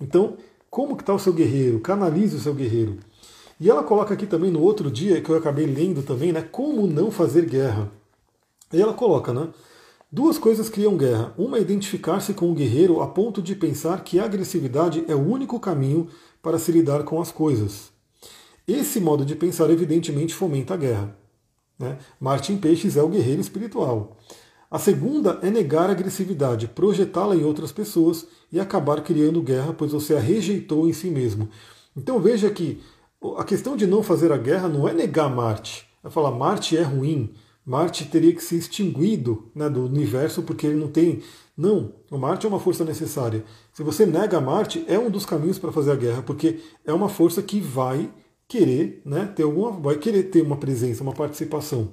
Então, 0.00 0.36
como 0.70 0.96
que 0.96 1.02
está 1.02 1.12
o 1.12 1.18
seu 1.18 1.32
guerreiro? 1.32 1.80
Canalize 1.80 2.36
o 2.36 2.40
seu 2.40 2.54
guerreiro. 2.54 2.98
E 3.58 3.68
ela 3.68 3.82
coloca 3.82 4.14
aqui 4.14 4.26
também 4.26 4.50
no 4.50 4.60
outro 4.60 4.90
dia, 4.90 5.20
que 5.20 5.30
eu 5.30 5.36
acabei 5.36 5.66
lendo 5.66 6.02
também, 6.02 6.32
né? 6.32 6.42
Como 6.42 6.86
não 6.86 7.10
fazer 7.10 7.44
guerra. 7.46 7.90
E 8.72 8.80
ela 8.80 8.94
coloca, 8.94 9.32
né? 9.32 9.48
Duas 10.14 10.36
coisas 10.36 10.68
criam 10.68 10.94
guerra. 10.94 11.32
Uma 11.38 11.56
é 11.56 11.62
identificar-se 11.62 12.34
com 12.34 12.50
o 12.50 12.54
guerreiro 12.54 13.00
a 13.00 13.06
ponto 13.06 13.40
de 13.40 13.56
pensar 13.56 14.04
que 14.04 14.20
a 14.20 14.26
agressividade 14.26 15.02
é 15.08 15.14
o 15.14 15.26
único 15.26 15.58
caminho 15.58 16.06
para 16.42 16.58
se 16.58 16.70
lidar 16.70 17.02
com 17.04 17.18
as 17.18 17.32
coisas. 17.32 17.90
Esse 18.68 19.00
modo 19.00 19.24
de 19.24 19.34
pensar, 19.34 19.70
evidentemente, 19.70 20.34
fomenta 20.34 20.74
a 20.74 20.76
guerra. 20.76 21.16
Né? 21.78 21.96
Martin 22.20 22.58
Peixes 22.58 22.98
é 22.98 23.02
o 23.02 23.08
guerreiro 23.08 23.40
espiritual. 23.40 24.18
A 24.70 24.78
segunda 24.78 25.38
é 25.42 25.50
negar 25.50 25.88
a 25.88 25.92
agressividade, 25.92 26.68
projetá-la 26.68 27.34
em 27.34 27.44
outras 27.44 27.72
pessoas 27.72 28.26
e 28.52 28.60
acabar 28.60 29.02
criando 29.02 29.40
guerra, 29.40 29.72
pois 29.72 29.92
você 29.92 30.14
a 30.14 30.20
rejeitou 30.20 30.86
em 30.86 30.92
si 30.92 31.08
mesmo. 31.08 31.48
Então 31.96 32.20
veja 32.20 32.50
que 32.50 32.82
a 33.38 33.44
questão 33.44 33.78
de 33.78 33.86
não 33.86 34.02
fazer 34.02 34.30
a 34.30 34.36
guerra 34.36 34.68
não 34.68 34.86
é 34.86 34.92
negar 34.92 35.34
Marte. 35.34 35.88
É 36.04 36.10
falar 36.10 36.32
Marte 36.32 36.76
é 36.76 36.82
ruim, 36.82 37.32
Marte 37.64 38.04
teria 38.06 38.34
que 38.34 38.42
ser 38.42 38.56
extinguido 38.56 39.50
né, 39.54 39.68
do 39.68 39.84
universo 39.84 40.42
porque 40.42 40.66
ele 40.66 40.78
não 40.78 40.88
tem. 40.88 41.22
Não, 41.56 41.92
o 42.10 42.18
Marte 42.18 42.44
é 42.44 42.48
uma 42.48 42.58
força 42.58 42.84
necessária. 42.84 43.44
Se 43.72 43.82
você 43.82 44.04
nega 44.04 44.40
Marte, 44.40 44.84
é 44.88 44.98
um 44.98 45.10
dos 45.10 45.24
caminhos 45.24 45.58
para 45.58 45.70
fazer 45.70 45.92
a 45.92 45.96
guerra, 45.96 46.22
porque 46.22 46.60
é 46.84 46.92
uma 46.92 47.08
força 47.08 47.40
que 47.40 47.60
vai 47.60 48.10
querer, 48.48 49.00
né, 49.04 49.32
ter 49.34 49.44
alguma, 49.44 49.70
vai 49.70 49.96
querer 49.96 50.24
ter 50.24 50.42
uma 50.42 50.56
presença, 50.56 51.02
uma 51.02 51.14
participação. 51.14 51.90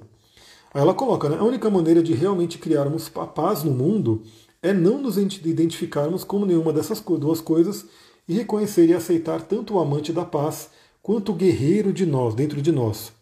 Aí 0.74 0.82
ela 0.82 0.92
coloca, 0.92 1.28
né, 1.28 1.36
a 1.38 1.44
única 1.44 1.70
maneira 1.70 2.02
de 2.02 2.14
realmente 2.14 2.58
criarmos 2.58 3.10
a 3.14 3.26
paz 3.26 3.62
no 3.62 3.70
mundo 3.70 4.22
é 4.62 4.72
não 4.72 5.00
nos 5.00 5.16
identificarmos 5.16 6.24
como 6.24 6.44
nenhuma 6.44 6.72
dessas 6.72 7.00
duas 7.00 7.40
coisas 7.40 7.86
e 8.28 8.34
reconhecer 8.34 8.86
e 8.88 8.94
aceitar 8.94 9.42
tanto 9.42 9.74
o 9.74 9.78
amante 9.78 10.12
da 10.12 10.24
paz 10.24 10.70
quanto 11.02 11.32
o 11.32 11.34
guerreiro 11.34 11.92
de 11.92 12.04
nós, 12.04 12.34
dentro 12.34 12.60
de 12.60 12.70
nós. 12.70 13.12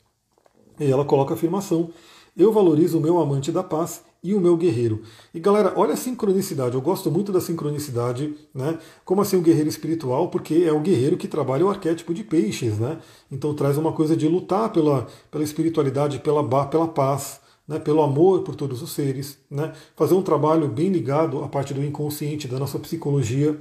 E 0.80 0.90
ela 0.90 1.04
coloca 1.04 1.32
a 1.32 1.36
afirmação 1.36 1.90
eu 2.38 2.52
valorizo 2.52 2.98
o 2.98 3.00
meu 3.00 3.18
amante 3.18 3.50
da 3.50 3.64
paz 3.64 4.02
e 4.22 4.32
o 4.32 4.40
meu 4.40 4.56
guerreiro. 4.56 5.02
E 5.34 5.40
galera, 5.40 5.72
olha 5.76 5.94
a 5.94 5.96
sincronicidade. 5.96 6.76
Eu 6.76 6.80
gosto 6.80 7.10
muito 7.10 7.32
da 7.32 7.40
sincronicidade, 7.40 8.34
né? 8.54 8.78
Como 9.04 9.20
assim 9.20 9.36
o 9.36 9.40
um 9.40 9.42
guerreiro 9.42 9.68
espiritual? 9.68 10.28
Porque 10.28 10.64
é 10.66 10.72
o 10.72 10.80
guerreiro 10.80 11.16
que 11.16 11.26
trabalha 11.26 11.66
o 11.66 11.68
arquétipo 11.68 12.14
de 12.14 12.22
peixes, 12.22 12.78
né? 12.78 12.98
Então 13.30 13.52
traz 13.54 13.76
uma 13.76 13.92
coisa 13.92 14.16
de 14.16 14.28
lutar 14.28 14.72
pela, 14.72 15.08
pela 15.30 15.42
espiritualidade, 15.42 16.20
pela, 16.20 16.66
pela 16.66 16.86
paz, 16.86 17.40
né? 17.66 17.80
pelo 17.80 18.02
amor 18.02 18.42
por 18.42 18.54
todos 18.54 18.82
os 18.82 18.92
seres, 18.92 19.36
né? 19.50 19.72
Fazer 19.96 20.14
um 20.14 20.22
trabalho 20.22 20.68
bem 20.68 20.90
ligado 20.90 21.42
à 21.42 21.48
parte 21.48 21.74
do 21.74 21.84
inconsciente, 21.84 22.46
da 22.46 22.58
nossa 22.58 22.78
psicologia. 22.78 23.58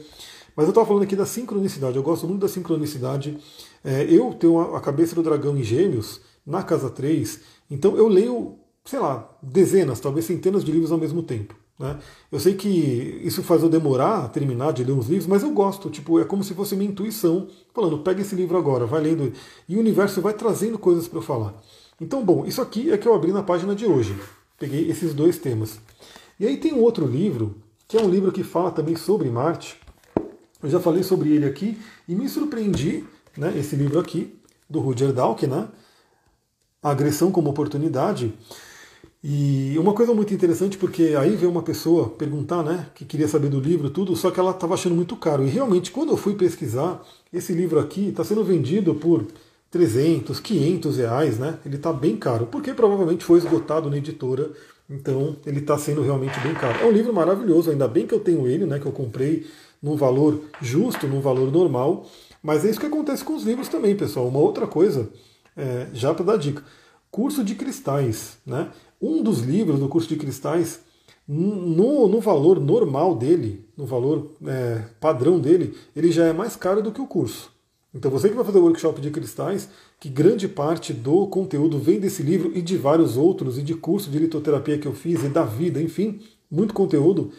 Mas 0.56 0.66
eu 0.66 0.70
estava 0.70 0.88
falando 0.88 1.04
aqui 1.04 1.16
da 1.16 1.26
sincronicidade. 1.26 1.98
Eu 1.98 2.04
gosto 2.04 2.28
muito 2.28 2.42
da 2.42 2.48
sincronicidade. 2.48 3.38
É, 3.84 4.04
eu 4.04 4.34
tenho 4.34 4.76
a 4.76 4.82
cabeça 4.82 5.16
do 5.16 5.24
dragão 5.24 5.58
em 5.58 5.64
gêmeos 5.64 6.22
na 6.46 6.64
casa 6.64 6.90
3, 6.90 7.42
então 7.70 7.98
eu 7.98 8.08
leio 8.08 8.58
sei 8.88 9.00
lá, 9.00 9.30
dezenas, 9.42 10.00
talvez 10.00 10.26
centenas 10.26 10.64
de 10.64 10.72
livros 10.72 10.92
ao 10.92 10.98
mesmo 10.98 11.22
tempo. 11.22 11.54
Né? 11.78 12.00
Eu 12.32 12.40
sei 12.40 12.56
que 12.56 12.70
isso 13.24 13.44
faz 13.44 13.62
eu 13.62 13.70
demorar 13.70 14.26
a 14.26 14.30
terminar 14.30 14.72
de 14.74 14.84
ler 14.84 14.94
uns 14.94 15.08
livros, 15.08 15.28
mas 15.28 15.44
eu 15.44 15.52
gosto. 15.52 15.90
Tipo, 15.90 16.20
é 16.20 16.26
como 16.26 16.44
se 16.44 16.54
fosse 16.54 16.76
minha 16.76 16.90
intuição 16.90 17.48
falando: 17.74 18.00
pega 18.00 18.22
esse 18.22 18.34
livro 18.34 18.58
agora, 18.58 18.86
vai 18.86 19.02
lendo, 19.02 19.32
e 19.68 19.76
o 19.76 19.80
universo 19.80 20.22
vai 20.22 20.34
trazendo 20.34 20.80
coisas 20.80 21.08
para 21.08 21.20
eu 21.20 21.24
falar. 21.24 21.54
Então, 22.00 22.24
bom, 22.24 22.46
isso 22.46 22.62
aqui 22.62 22.92
é 22.92 22.98
que 22.98 23.08
eu 23.08 23.14
abri 23.14 23.32
na 23.32 23.44
página 23.44 23.76
de 23.76 23.86
hoje. 23.86 24.16
Peguei 24.58 24.90
esses 24.90 25.14
dois 25.14 25.38
temas. 25.38 25.80
E 26.40 26.48
aí 26.48 26.58
tem 26.58 26.74
um 26.74 26.82
outro 26.82 27.06
livro, 27.06 27.56
que 27.88 27.98
é 27.98 28.02
um 28.02 28.10
livro 28.10 28.32
que 28.32 28.44
fala 28.44 28.72
também 28.72 28.96
sobre 28.96 29.30
Marte. 29.30 29.80
Eu 30.64 30.70
já 30.70 30.80
falei 30.80 31.04
sobre 31.04 31.30
ele 31.30 31.46
aqui 31.46 31.78
e 32.08 32.16
me 32.16 32.28
surpreendi, 32.28 33.04
né, 33.36 33.54
esse 33.56 33.76
livro 33.76 34.00
aqui, 34.00 34.36
do 34.70 34.80
Roger 34.80 35.14
Dalk, 35.14 35.46
né? 35.46 35.68
A 36.82 36.92
agressão 36.92 37.32
como 37.32 37.50
oportunidade. 37.50 38.34
E 39.30 39.78
uma 39.78 39.92
coisa 39.92 40.14
muito 40.14 40.34
interessante, 40.34 40.78
porque 40.78 41.14
aí 41.20 41.36
veio 41.36 41.52
uma 41.52 41.62
pessoa 41.62 42.08
perguntar, 42.08 42.64
né, 42.64 42.86
que 42.96 43.04
queria 43.04 43.28
saber 43.28 43.50
do 43.50 43.60
livro, 43.60 43.90
tudo, 43.90 44.16
só 44.16 44.32
que 44.32 44.40
ela 44.40 44.52
estava 44.52 44.74
achando 44.74 44.96
muito 44.96 45.18
caro. 45.18 45.46
E 45.46 45.50
realmente, 45.50 45.92
quando 45.92 46.14
eu 46.14 46.18
fui 46.18 46.34
pesquisar, 46.34 47.06
esse 47.34 47.52
livro 47.52 47.78
aqui 47.78 48.08
está 48.08 48.24
sendo 48.24 48.42
vendido 48.42 48.96
por 48.96 49.26
300, 49.70 50.40
500 50.40 50.96
reais, 50.96 51.38
né? 51.38 51.60
Ele 51.66 51.76
está 51.76 51.92
bem 51.92 52.16
caro, 52.16 52.46
porque 52.46 52.74
provavelmente 52.74 53.26
foi 53.26 53.40
esgotado 53.40 53.90
na 53.90 53.98
editora, 53.98 54.50
então 54.90 55.36
ele 55.46 55.60
está 55.60 55.78
sendo 55.78 56.02
realmente 56.02 56.40
bem 56.40 56.54
caro. 56.54 56.80
É 56.80 56.86
um 56.86 56.92
livro 56.92 57.14
maravilhoso, 57.14 57.70
ainda 57.70 57.86
bem 57.86 58.08
que 58.08 58.14
eu 58.14 58.22
tenho 58.22 58.48
ele, 58.48 58.66
né, 58.66 58.80
que 58.80 58.86
eu 58.86 58.94
comprei 58.94 59.46
num 59.84 59.98
valor 59.98 60.40
justo, 60.62 61.06
num 61.06 61.20
valor 61.20 61.52
normal, 61.52 62.06
mas 62.42 62.64
é 62.64 62.70
isso 62.70 62.80
que 62.80 62.86
acontece 62.86 63.26
com 63.26 63.36
os 63.36 63.44
livros 63.44 63.68
também, 63.68 63.94
pessoal. 63.94 64.26
Uma 64.30 64.40
outra 64.40 64.66
coisa, 64.66 65.10
é, 65.58 65.88
já 65.92 66.14
para 66.14 66.24
dar 66.24 66.38
dica, 66.38 66.64
curso 67.12 67.44
de 67.44 67.56
cristais, 67.56 68.38
né? 68.46 68.70
Um 69.02 69.22
dos 69.22 69.42
livros 69.42 69.80
do 69.80 69.88
curso 69.88 70.10
de 70.10 70.16
cristais, 70.16 70.80
no, 71.28 72.08
no 72.08 72.20
valor 72.20 72.60
normal 72.60 73.16
dele, 73.16 73.66
no 73.76 73.86
valor 73.86 74.32
é, 74.46 74.86
padrão 75.00 75.40
dele, 75.40 75.76
ele 75.96 76.12
já 76.12 76.26
é 76.26 76.34
mais 76.34 76.56
caro 76.56 76.82
do 76.82 76.92
que 76.92 77.02
o 77.02 77.08
curso. 77.08 77.52
Então 77.94 78.12
você 78.12 78.30
que 78.30 78.36
vai 78.36 78.46
fazer 78.46 78.60
o 78.60 78.64
workshop 78.64 79.02
de 79.02 79.10
cristais, 79.10 79.70
que 80.00 80.08
grande 80.08 80.48
parte 80.48 80.94
do 80.94 81.28
conteúdo 81.28 81.80
vem 81.80 82.00
desse 82.00 82.22
livro 82.22 82.52
e 82.56 82.62
de 82.62 82.78
vários 82.78 83.18
outros, 83.18 83.58
e 83.58 83.62
de 83.62 83.74
curso 83.74 84.10
de 84.10 84.20
litoterapia 84.20 84.78
que 84.78 84.88
eu 84.88 84.94
fiz, 84.94 85.24
e 85.24 85.30
da 85.30 85.44
vida, 85.44 85.82
enfim, 85.82 86.20
muito 86.50 86.74
conteúdo. 86.74 87.32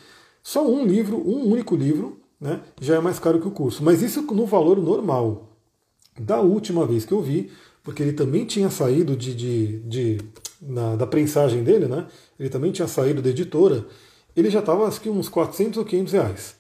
Só 0.43 0.67
um 0.67 0.85
livro, 0.85 1.17
um 1.17 1.51
único 1.51 1.77
livro, 1.77 2.21
né, 2.41 2.61
já 2.81 2.97
é 2.97 3.01
mais 3.01 3.19
caro 3.19 3.41
que 3.41 3.49
o 3.49 3.53
curso. 3.53 3.83
Mas 3.83 4.03
isso 4.03 4.23
no 4.23 4.47
valor 4.47 4.81
normal. 4.81 5.49
Da 6.19 6.41
última 6.41 6.85
vez 6.85 7.05
que 7.05 7.13
eu 7.13 7.23
vi, 7.23 7.51
porque 7.83 8.03
ele 8.03 8.13
também 8.13 8.45
tinha 8.45 8.71
saído 8.71 9.17
de, 9.17 9.35
de, 9.35 9.79
de 9.81 10.19
na, 10.61 10.97
da 10.97 11.07
prensagem 11.07 11.63
dele, 11.63 11.87
né? 11.87 12.07
Ele 12.39 12.49
também 12.49 12.73
tinha 12.73 12.89
saído 12.89 13.23
da 13.23 13.31
editora. 13.31 13.87
Ele 14.37 14.51
já 14.51 14.61
estava 14.61 14.87
acho 14.87 15.01
que 15.01 15.11
uns 15.11 15.29
400 15.29 15.79
ou 15.79 15.85
500 15.85 16.13
reais, 16.13 16.57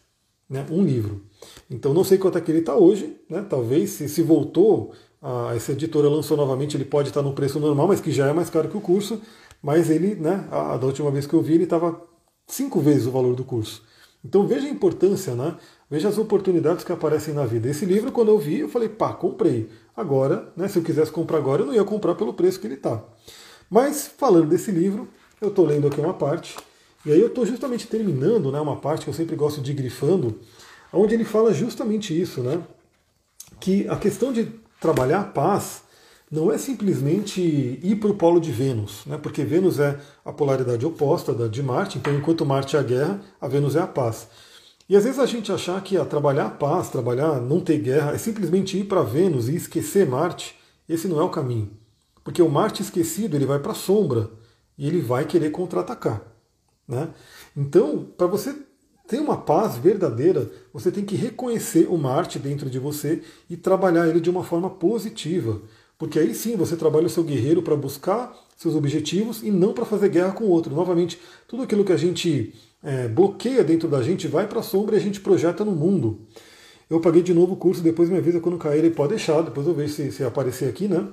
né? 0.48 0.66
Um 0.70 0.84
livro. 0.84 1.22
Então 1.70 1.94
não 1.94 2.04
sei 2.04 2.18
quanto 2.18 2.38
é 2.38 2.40
que 2.40 2.50
ele 2.50 2.60
está 2.60 2.74
hoje, 2.76 3.16
né? 3.28 3.44
Talvez 3.48 3.90
se, 3.90 4.08
se 4.08 4.22
voltou, 4.22 4.92
a, 5.20 5.52
essa 5.54 5.72
editora 5.72 6.08
lançou 6.08 6.36
novamente, 6.36 6.76
ele 6.76 6.84
pode 6.84 7.08
estar 7.08 7.22
no 7.22 7.32
preço 7.32 7.58
normal, 7.60 7.88
mas 7.88 8.00
que 8.00 8.10
já 8.10 8.26
é 8.26 8.32
mais 8.32 8.50
caro 8.50 8.68
que 8.68 8.76
o 8.76 8.80
curso. 8.80 9.20
Mas 9.62 9.90
ele, 9.90 10.14
né? 10.14 10.48
A 10.50 10.76
da 10.76 10.86
última 10.86 11.10
vez 11.10 11.26
que 11.26 11.34
eu 11.34 11.42
vi, 11.42 11.54
ele 11.54 11.64
estava 11.64 12.00
cinco 12.46 12.80
vezes 12.80 13.06
o 13.06 13.10
valor 13.10 13.34
do 13.34 13.44
curso. 13.44 13.82
Então 14.24 14.46
veja 14.46 14.66
a 14.66 14.70
importância, 14.70 15.34
né? 15.34 15.56
Veja 15.90 16.08
as 16.08 16.18
oportunidades 16.18 16.84
que 16.84 16.92
aparecem 16.92 17.32
na 17.32 17.46
vida. 17.46 17.68
Esse 17.68 17.84
livro, 17.84 18.12
quando 18.12 18.28
eu 18.28 18.38
vi, 18.38 18.60
eu 18.60 18.68
falei, 18.68 18.88
pá, 18.88 19.12
comprei. 19.12 19.68
Agora, 19.96 20.52
né, 20.56 20.68
se 20.68 20.78
eu 20.78 20.82
quisesse 20.82 21.10
comprar 21.10 21.38
agora, 21.38 21.62
eu 21.62 21.66
não 21.66 21.74
ia 21.74 21.84
comprar 21.84 22.14
pelo 22.14 22.34
preço 22.34 22.60
que 22.60 22.66
ele 22.66 22.74
está. 22.74 23.02
Mas, 23.70 24.06
falando 24.06 24.48
desse 24.48 24.70
livro, 24.70 25.08
eu 25.40 25.48
estou 25.48 25.66
lendo 25.66 25.86
aqui 25.86 26.00
uma 26.00 26.14
parte, 26.14 26.56
e 27.04 27.12
aí 27.12 27.20
eu 27.20 27.28
estou 27.28 27.46
justamente 27.46 27.86
terminando 27.86 28.50
né, 28.50 28.60
uma 28.60 28.76
parte 28.76 29.04
que 29.04 29.10
eu 29.10 29.14
sempre 29.14 29.36
gosto 29.36 29.60
de 29.60 29.72
grifando, 29.72 30.40
onde 30.92 31.14
ele 31.14 31.24
fala 31.24 31.52
justamente 31.52 32.18
isso, 32.18 32.40
né? 32.40 32.62
Que 33.60 33.86
a 33.88 33.96
questão 33.96 34.32
de 34.32 34.48
trabalhar 34.80 35.20
a 35.20 35.24
paz 35.24 35.82
não 36.30 36.52
é 36.52 36.58
simplesmente 36.58 37.40
ir 37.40 37.96
para 37.96 38.10
o 38.10 38.14
polo 38.14 38.40
de 38.40 38.52
Vênus, 38.52 39.02
né? 39.06 39.18
porque 39.20 39.44
Vênus 39.44 39.78
é 39.78 39.98
a 40.24 40.32
polaridade 40.32 40.84
oposta 40.84 41.32
da 41.32 41.48
de 41.48 41.62
Marte, 41.62 41.98
então 41.98 42.14
enquanto 42.14 42.44
Marte 42.44 42.76
é 42.76 42.78
a 42.78 42.82
guerra, 42.82 43.20
a 43.40 43.48
Vênus 43.48 43.74
é 43.76 43.80
a 43.80 43.86
paz. 43.86 44.28
E 44.88 44.96
às 44.96 45.04
vezes 45.04 45.18
a 45.18 45.26
gente 45.26 45.50
achar 45.50 45.82
que 45.82 45.96
a 45.96 46.04
trabalhar 46.04 46.46
a 46.46 46.50
paz, 46.50 46.88
trabalhar 46.88 47.40
não 47.40 47.60
ter 47.60 47.78
guerra, 47.78 48.12
é 48.12 48.18
simplesmente 48.18 48.78
ir 48.78 48.84
para 48.84 49.02
Vênus 49.02 49.48
e 49.48 49.56
esquecer 49.56 50.06
Marte, 50.06 50.54
esse 50.88 51.08
não 51.08 51.20
é 51.20 51.22
o 51.22 51.30
caminho. 51.30 51.70
Porque 52.28 52.42
o 52.42 52.48
Marte 52.50 52.82
esquecido 52.82 53.38
ele 53.38 53.46
vai 53.46 53.58
para 53.58 53.72
a 53.72 53.74
sombra 53.74 54.30
e 54.76 54.86
ele 54.86 55.00
vai 55.00 55.24
querer 55.24 55.48
contra-atacar. 55.48 56.22
Né? 56.86 57.08
Então, 57.56 58.06
para 58.18 58.26
você 58.26 58.54
ter 59.08 59.18
uma 59.18 59.38
paz 59.38 59.78
verdadeira, 59.78 60.52
você 60.70 60.92
tem 60.92 61.06
que 61.06 61.16
reconhecer 61.16 61.88
o 61.88 61.96
Marte 61.96 62.38
dentro 62.38 62.68
de 62.68 62.78
você 62.78 63.22
e 63.48 63.56
trabalhar 63.56 64.06
ele 64.06 64.20
de 64.20 64.28
uma 64.28 64.44
forma 64.44 64.68
positiva. 64.68 65.62
Porque 65.96 66.18
aí 66.18 66.34
sim 66.34 66.54
você 66.54 66.76
trabalha 66.76 67.06
o 67.06 67.08
seu 67.08 67.24
guerreiro 67.24 67.62
para 67.62 67.74
buscar 67.74 68.38
seus 68.58 68.74
objetivos 68.74 69.42
e 69.42 69.50
não 69.50 69.72
para 69.72 69.86
fazer 69.86 70.10
guerra 70.10 70.32
com 70.32 70.44
o 70.44 70.50
outro. 70.50 70.74
Novamente, 70.74 71.18
tudo 71.46 71.62
aquilo 71.62 71.82
que 71.82 71.94
a 71.94 71.96
gente 71.96 72.54
é, 72.82 73.08
bloqueia 73.08 73.64
dentro 73.64 73.88
da 73.88 74.02
gente, 74.02 74.28
vai 74.28 74.46
para 74.46 74.60
a 74.60 74.62
sombra 74.62 74.96
e 74.96 74.98
a 74.98 75.02
gente 75.02 75.20
projeta 75.20 75.64
no 75.64 75.72
mundo. 75.72 76.20
Eu 76.90 77.00
paguei 77.00 77.22
de 77.22 77.32
novo 77.32 77.54
o 77.54 77.56
curso, 77.56 77.80
depois 77.80 78.10
me 78.10 78.18
avisa 78.18 78.38
quando 78.38 78.58
cair, 78.58 78.80
ele 78.80 78.90
pode 78.90 79.14
deixar, 79.14 79.40
depois 79.40 79.66
eu 79.66 79.72
vejo 79.72 79.94
se, 79.94 80.12
se 80.12 80.22
aparecer 80.22 80.68
aqui, 80.68 80.86
né? 80.86 81.08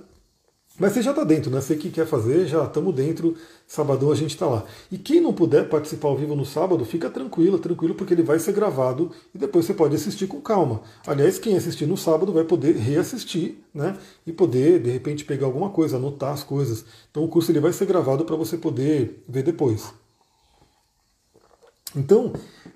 Mas 0.77 0.91
você 0.91 1.01
já 1.01 1.11
está 1.11 1.23
dentro, 1.23 1.49
né? 1.49 1.61
Você 1.61 1.75
que 1.77 1.89
quer 1.89 2.05
fazer, 2.05 2.47
já 2.47 2.65
estamos 2.65 2.93
dentro. 2.93 3.35
Sabadão 3.65 4.11
a 4.11 4.15
gente 4.15 4.31
está 4.31 4.45
lá. 4.45 4.65
E 4.91 4.97
quem 4.97 5.21
não 5.21 5.33
puder 5.33 5.69
participar 5.69 6.09
ao 6.09 6.17
vivo 6.17 6.35
no 6.35 6.45
sábado, 6.45 6.83
fica 6.83 7.09
tranquilo, 7.09 7.57
tranquilo, 7.57 7.95
porque 7.95 8.13
ele 8.13 8.23
vai 8.23 8.37
ser 8.39 8.51
gravado 8.51 9.09
e 9.33 9.37
depois 9.37 9.65
você 9.65 9.73
pode 9.73 9.95
assistir 9.95 10.27
com 10.27 10.41
calma. 10.41 10.81
Aliás, 11.07 11.39
quem 11.39 11.55
assistir 11.55 11.85
no 11.85 11.95
sábado 11.95 12.33
vai 12.33 12.43
poder 12.43 12.75
reassistir, 12.75 13.57
né? 13.73 13.97
E 14.27 14.33
poder, 14.33 14.81
de 14.81 14.91
repente, 14.91 15.23
pegar 15.23 15.45
alguma 15.45 15.69
coisa, 15.69 15.95
anotar 15.95 16.33
as 16.33 16.43
coisas. 16.43 16.83
Então 17.09 17.23
o 17.23 17.29
curso 17.29 17.51
ele 17.51 17.61
vai 17.61 17.71
ser 17.71 17.85
gravado 17.85 18.25
para 18.25 18.35
você 18.35 18.57
poder 18.57 19.23
ver 19.27 19.43
depois. 19.43 19.93
Então, 21.95 22.33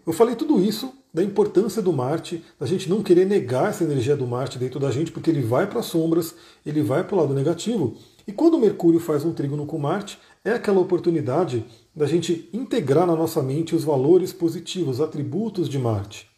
eu 0.08 0.14
falei 0.14 0.36
tudo 0.36 0.62
isso 0.62 0.94
da 1.14 1.24
importância 1.24 1.82
do 1.82 1.92
Marte, 1.92 2.44
da 2.60 2.66
gente 2.66 2.90
não 2.90 3.02
querer 3.02 3.26
negar 3.26 3.70
essa 3.70 3.84
energia 3.84 4.16
do 4.16 4.28
Marte 4.28 4.60
dentro 4.60 4.80
da 4.80 4.92
gente, 4.92 5.12
porque 5.12 5.30
ele 5.30 5.42
vai 5.42 5.68
para 5.68 5.80
as 5.80 5.88
sombras, 5.88 6.36
ele 6.66 6.82
vai 6.82 7.04
para 7.04 7.16
o 7.16 7.20
lado 7.20 7.34
negativo. 7.34 7.98
E 8.28 8.32
quando 8.32 8.56
o 8.56 8.60
Mercúrio 8.60 9.00
faz 9.00 9.26
um 9.26 9.34
trígono 9.34 9.66
com 9.66 9.80
Marte, 9.80 10.20
é 10.46 10.52
aquela 10.52 10.80
oportunidade 10.80 11.66
da 11.96 12.06
gente 12.06 12.48
integrar 12.54 13.08
na 13.08 13.16
nossa 13.16 13.42
mente 13.42 13.76
os 13.76 13.84
valores 13.84 14.32
positivos, 14.32 14.98
os 14.98 15.02
atributos 15.02 15.68
de 15.68 15.80
Marte. 15.80 16.30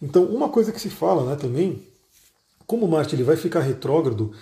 Então, 0.00 0.24
uma 0.24 0.48
coisa 0.48 0.72
que 0.72 0.80
se 0.80 0.90
fala 0.90 1.24
né, 1.24 1.36
também, 1.36 1.82
como 2.66 2.88
Marte 2.88 3.14
ele 3.14 3.22
vai 3.22 3.36
ficar 3.36 3.60
retrógrado, 3.60 4.32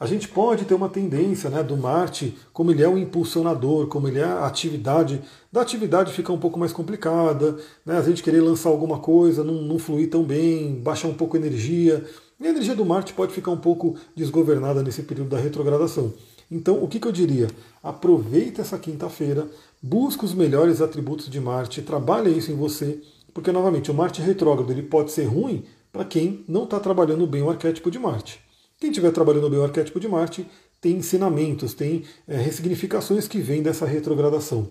a 0.00 0.06
gente 0.06 0.28
pode 0.28 0.64
ter 0.64 0.74
uma 0.74 0.88
tendência 0.88 1.50
né, 1.50 1.60
do 1.62 1.76
Marte, 1.76 2.36
como 2.52 2.70
ele 2.70 2.82
é 2.82 2.88
um 2.88 2.96
impulsionador, 2.96 3.88
como 3.88 4.06
ele 4.06 4.20
é 4.20 4.24
a 4.24 4.46
atividade, 4.46 5.20
da 5.50 5.60
atividade 5.60 6.12
fica 6.12 6.32
um 6.32 6.38
pouco 6.38 6.58
mais 6.58 6.72
complicada, 6.72 7.56
né, 7.84 7.98
a 7.98 8.02
gente 8.02 8.22
querer 8.22 8.40
lançar 8.40 8.68
alguma 8.68 9.00
coisa, 9.00 9.42
não, 9.42 9.54
não 9.54 9.78
fluir 9.78 10.08
tão 10.08 10.22
bem, 10.22 10.76
baixar 10.76 11.08
um 11.08 11.14
pouco 11.14 11.36
a 11.36 11.40
energia. 11.40 12.04
E 12.38 12.46
a 12.46 12.50
energia 12.50 12.76
do 12.76 12.84
Marte 12.84 13.12
pode 13.12 13.32
ficar 13.32 13.50
um 13.50 13.56
pouco 13.56 13.96
desgovernada 14.14 14.84
nesse 14.84 15.02
período 15.02 15.30
da 15.30 15.38
retrogradação. 15.38 16.12
Então, 16.48 16.82
o 16.82 16.86
que, 16.86 17.00
que 17.00 17.08
eu 17.08 17.12
diria? 17.12 17.48
Aproveita 17.82 18.62
essa 18.62 18.78
quinta-feira, 18.78 19.48
busca 19.82 20.24
os 20.24 20.32
melhores 20.32 20.80
atributos 20.80 21.28
de 21.28 21.40
Marte, 21.40 21.82
trabalha 21.82 22.28
isso 22.28 22.52
em 22.52 22.56
você, 22.56 23.00
porque, 23.34 23.50
novamente, 23.50 23.90
o 23.90 23.94
Marte 23.94 24.22
retrógrado 24.22 24.70
ele 24.70 24.82
pode 24.82 25.10
ser 25.10 25.24
ruim 25.24 25.64
para 25.92 26.04
quem 26.04 26.44
não 26.46 26.64
está 26.64 26.78
trabalhando 26.78 27.26
bem 27.26 27.42
o 27.42 27.50
arquétipo 27.50 27.90
de 27.90 27.98
Marte. 27.98 28.47
Quem 28.80 28.90
estiver 28.90 29.10
trabalhando 29.10 29.50
bem 29.50 29.58
o 29.58 29.64
arquétipo 29.64 29.98
de 29.98 30.06
Marte 30.06 30.46
tem 30.80 30.96
ensinamentos, 30.96 31.74
tem 31.74 32.04
é, 32.28 32.36
ressignificações 32.36 33.26
que 33.26 33.40
vêm 33.40 33.60
dessa 33.60 33.84
retrogradação. 33.84 34.70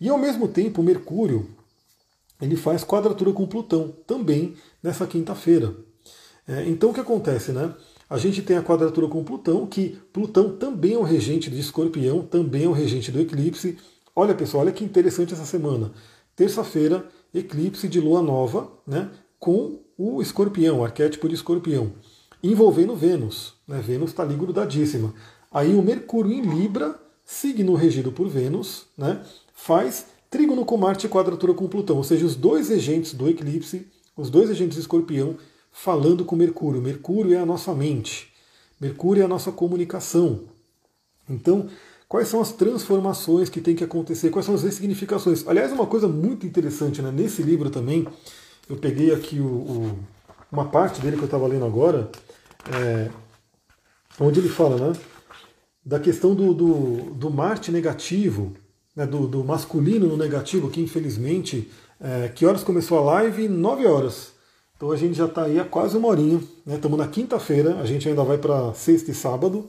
E 0.00 0.08
ao 0.08 0.18
mesmo 0.18 0.48
tempo, 0.48 0.82
Mercúrio 0.82 1.46
ele 2.40 2.56
faz 2.56 2.82
quadratura 2.82 3.32
com 3.32 3.46
Plutão 3.46 3.94
também 4.06 4.54
nessa 4.82 5.06
quinta-feira. 5.06 5.74
É, 6.48 6.64
então 6.66 6.90
o 6.90 6.94
que 6.94 7.00
acontece, 7.00 7.52
né? 7.52 7.74
A 8.08 8.16
gente 8.16 8.40
tem 8.40 8.56
a 8.56 8.62
quadratura 8.62 9.08
com 9.08 9.22
Plutão, 9.22 9.66
que 9.66 9.98
Plutão 10.10 10.56
também 10.56 10.94
é 10.94 10.98
um 10.98 11.02
regente 11.02 11.50
de 11.50 11.60
Escorpião, 11.60 12.22
também 12.22 12.64
é 12.64 12.68
um 12.68 12.72
regente 12.72 13.12
do 13.12 13.20
eclipse. 13.20 13.76
Olha 14.16 14.34
pessoal, 14.34 14.62
olha 14.62 14.72
que 14.72 14.84
interessante 14.84 15.34
essa 15.34 15.44
semana. 15.44 15.92
Terça-feira, 16.34 17.06
eclipse 17.32 17.88
de 17.88 18.00
lua 18.00 18.22
nova, 18.22 18.72
né? 18.86 19.10
Com 19.38 19.80
o 19.98 20.22
Escorpião, 20.22 20.82
arquétipo 20.82 21.28
de 21.28 21.34
Escorpião 21.34 21.92
envolvendo 22.50 22.94
Vênus. 22.94 23.54
Né? 23.66 23.80
Vênus 23.80 24.10
está 24.10 24.22
ali 24.22 24.34
grudadíssima. 24.34 25.14
Aí 25.50 25.74
o 25.74 25.82
Mercúrio 25.82 26.32
em 26.32 26.42
Libra, 26.42 26.98
signo 27.24 27.74
regido 27.74 28.12
por 28.12 28.28
Vênus, 28.28 28.86
né? 28.96 29.22
faz 29.54 30.06
trígono 30.30 30.64
com 30.64 30.76
Marte 30.76 31.06
e 31.06 31.08
quadratura 31.08 31.54
com 31.54 31.68
Plutão, 31.68 31.96
ou 31.96 32.04
seja, 32.04 32.26
os 32.26 32.34
dois 32.34 32.68
regentes 32.68 33.14
do 33.14 33.28
eclipse, 33.28 33.86
os 34.16 34.30
dois 34.30 34.48
regentes 34.48 34.74
de 34.74 34.80
escorpião, 34.80 35.36
falando 35.70 36.24
com 36.24 36.34
Mercúrio. 36.34 36.82
Mercúrio 36.82 37.34
é 37.34 37.38
a 37.38 37.46
nossa 37.46 37.72
mente, 37.72 38.32
Mercúrio 38.80 39.22
é 39.22 39.24
a 39.24 39.28
nossa 39.28 39.52
comunicação. 39.52 40.40
Então, 41.30 41.68
quais 42.08 42.28
são 42.28 42.40
as 42.40 42.52
transformações 42.52 43.48
que 43.48 43.60
tem 43.60 43.74
que 43.74 43.84
acontecer, 43.84 44.30
quais 44.30 44.44
são 44.44 44.54
as 44.54 44.62
ressignificações. 44.62 45.46
Aliás, 45.46 45.72
uma 45.72 45.86
coisa 45.86 46.08
muito 46.08 46.46
interessante, 46.46 47.00
né? 47.00 47.10
nesse 47.10 47.42
livro 47.42 47.70
também, 47.70 48.06
eu 48.68 48.76
peguei 48.76 49.12
aqui 49.12 49.40
o, 49.40 49.46
o, 49.46 49.98
uma 50.50 50.66
parte 50.66 51.00
dele 51.00 51.16
que 51.16 51.22
eu 51.22 51.26
estava 51.26 51.46
lendo 51.46 51.64
agora, 51.64 52.10
é, 52.72 53.10
onde 54.20 54.40
ele 54.40 54.48
fala 54.48 54.76
né, 54.76 54.92
da 55.84 55.98
questão 55.98 56.34
do, 56.34 56.54
do, 56.54 56.96
do 57.14 57.30
Marte 57.30 57.70
negativo, 57.70 58.52
né, 58.96 59.06
do, 59.06 59.26
do, 59.26 59.44
masculino 59.44 60.06
no 60.06 60.16
negativo, 60.16 60.70
que 60.70 60.80
infelizmente, 60.80 61.70
é, 62.00 62.28
que 62.28 62.46
horas 62.46 62.62
começou 62.62 62.98
a 62.98 63.02
live? 63.02 63.48
9 63.48 63.86
horas. 63.86 64.32
Então 64.76 64.90
a 64.90 64.96
gente 64.96 65.16
já 65.16 65.26
está 65.26 65.44
aí 65.44 65.58
há 65.58 65.64
quase 65.64 65.96
uma 65.96 66.08
horinha. 66.08 66.40
Estamos 66.66 66.98
né, 66.98 67.04
na 67.04 67.10
quinta-feira, 67.10 67.80
a 67.80 67.86
gente 67.86 68.08
ainda 68.08 68.22
vai 68.22 68.38
para 68.38 68.72
sexta 68.74 69.10
e 69.10 69.14
sábado. 69.14 69.68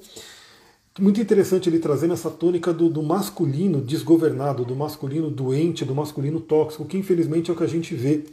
Muito 0.97 1.19
interessante 1.19 1.67
ele 1.67 1.79
trazendo 1.79 2.13
essa 2.13 2.31
tônica 2.31 2.71
do, 2.71 2.89
do, 2.89 3.03
masculino 3.03 3.81
desgovernado, 3.81 4.63
do 4.63 4.75
masculino 4.75 5.29
doente, 5.29 5.83
do 5.83 5.93
masculino 5.93 6.39
tóxico, 6.39 6.85
que 6.85 6.97
infelizmente 6.97 7.51
é 7.51 7.53
o 7.53 7.57
que 7.57 7.63
a 7.63 7.67
gente 7.67 7.93
vê 7.93 8.23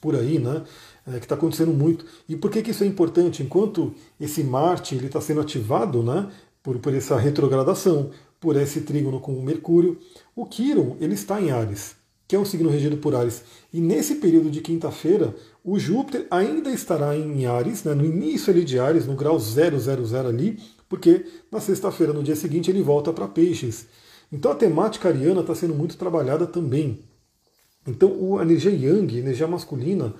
por 0.00 0.16
aí, 0.16 0.38
né? 0.38 0.64
É, 1.08 1.18
que 1.18 1.24
está 1.24 1.34
acontecendo 1.34 1.72
muito. 1.72 2.04
E 2.28 2.36
por 2.36 2.50
que, 2.50 2.62
que 2.62 2.70
isso 2.70 2.84
é 2.84 2.86
importante? 2.86 3.42
Enquanto 3.42 3.94
esse 4.20 4.42
Marte 4.42 4.96
está 4.96 5.20
sendo 5.20 5.40
ativado 5.40 6.02
né, 6.02 6.30
por, 6.62 6.78
por 6.78 6.94
essa 6.94 7.16
retrogradação, 7.16 8.10
por 8.40 8.56
esse 8.56 8.82
trígono 8.82 9.20
com 9.20 9.32
o 9.32 9.42
Mercúrio, 9.42 9.98
o 10.34 10.46
Quiron 10.46 10.96
ele 11.00 11.14
está 11.14 11.40
em 11.40 11.50
Ares, 11.50 11.96
que 12.26 12.36
é 12.36 12.38
um 12.38 12.44
signo 12.44 12.70
regido 12.70 12.96
por 12.98 13.14
Ares. 13.14 13.42
E 13.72 13.80
nesse 13.80 14.16
período 14.16 14.50
de 14.50 14.60
quinta-feira, 14.60 15.34
o 15.64 15.78
Júpiter 15.78 16.26
ainda 16.30 16.70
estará 16.70 17.16
em 17.16 17.46
Ares, 17.46 17.84
né, 17.84 17.94
no 17.94 18.04
início 18.04 18.52
ali 18.52 18.64
de 18.64 18.78
Ares, 18.78 19.06
no 19.06 19.14
grau 19.14 19.38
000 19.38 19.76
ali, 20.26 20.58
porque 20.88 21.24
na 21.50 21.60
sexta-feira, 21.60 22.12
no 22.12 22.22
dia 22.22 22.36
seguinte, 22.36 22.70
ele 22.70 22.82
volta 22.82 23.12
para 23.12 23.28
Peixes. 23.28 23.86
Então 24.32 24.52
a 24.52 24.54
temática 24.54 25.08
ariana 25.08 25.40
está 25.40 25.54
sendo 25.54 25.74
muito 25.74 25.96
trabalhada 25.96 26.46
também. 26.46 27.00
Então 27.86 28.38
a 28.38 28.42
energia 28.42 28.70
yang, 28.70 29.18
energia 29.18 29.46
masculina, 29.46 30.14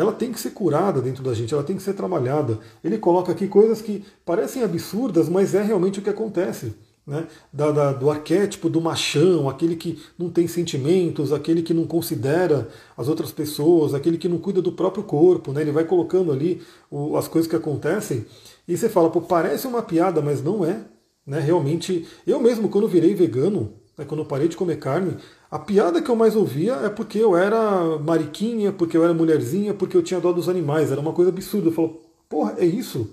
ela 0.00 0.12
tem 0.12 0.32
que 0.32 0.40
ser 0.40 0.50
curada 0.50 1.00
dentro 1.00 1.22
da 1.22 1.34
gente, 1.34 1.52
ela 1.52 1.62
tem 1.62 1.76
que 1.76 1.82
ser 1.82 1.92
trabalhada. 1.92 2.58
Ele 2.82 2.96
coloca 2.98 3.30
aqui 3.32 3.46
coisas 3.46 3.82
que 3.82 4.04
parecem 4.24 4.62
absurdas, 4.62 5.28
mas 5.28 5.54
é 5.54 5.62
realmente 5.62 5.98
o 5.98 6.02
que 6.02 6.10
acontece. 6.10 6.74
Né? 7.06 7.26
Da, 7.52 7.70
da, 7.70 7.92
do 7.92 8.10
arquétipo 8.10 8.68
do 8.68 8.80
machão, 8.80 9.48
aquele 9.48 9.74
que 9.74 10.00
não 10.18 10.30
tem 10.30 10.46
sentimentos, 10.46 11.32
aquele 11.32 11.60
que 11.62 11.74
não 11.74 11.86
considera 11.86 12.68
as 12.96 13.08
outras 13.08 13.32
pessoas, 13.32 13.94
aquele 13.94 14.16
que 14.16 14.28
não 14.28 14.38
cuida 14.38 14.62
do 14.62 14.72
próprio 14.72 15.02
corpo. 15.02 15.52
Né? 15.52 15.62
Ele 15.62 15.72
vai 15.72 15.84
colocando 15.84 16.32
ali 16.32 16.62
o, 16.90 17.16
as 17.16 17.26
coisas 17.26 17.50
que 17.50 17.56
acontecem 17.56 18.24
e 18.66 18.76
você 18.76 18.88
fala, 18.88 19.10
pô, 19.10 19.20
parece 19.20 19.66
uma 19.66 19.82
piada, 19.82 20.22
mas 20.22 20.42
não 20.42 20.64
é. 20.64 20.84
Né? 21.26 21.40
Realmente, 21.40 22.06
eu 22.26 22.40
mesmo, 22.40 22.68
quando 22.68 22.88
virei 22.88 23.14
vegano, 23.14 23.72
né, 23.98 24.04
quando 24.04 24.24
parei 24.24 24.48
de 24.48 24.56
comer 24.56 24.78
carne, 24.78 25.16
a 25.50 25.58
piada 25.58 26.00
que 26.00 26.08
eu 26.08 26.14
mais 26.14 26.36
ouvia 26.36 26.74
é 26.74 26.88
porque 26.88 27.18
eu 27.18 27.36
era 27.36 27.98
mariquinha, 27.98 28.72
porque 28.72 28.96
eu 28.96 29.02
era 29.02 29.12
mulherzinha, 29.12 29.74
porque 29.74 29.96
eu 29.96 30.02
tinha 30.02 30.20
dó 30.20 30.32
dos 30.32 30.48
animais. 30.48 30.92
Era 30.92 31.00
uma 31.00 31.12
coisa 31.12 31.30
absurda. 31.30 31.68
Eu 31.68 31.72
falo, 31.72 32.00
porra, 32.28 32.54
é 32.56 32.64
isso? 32.64 33.10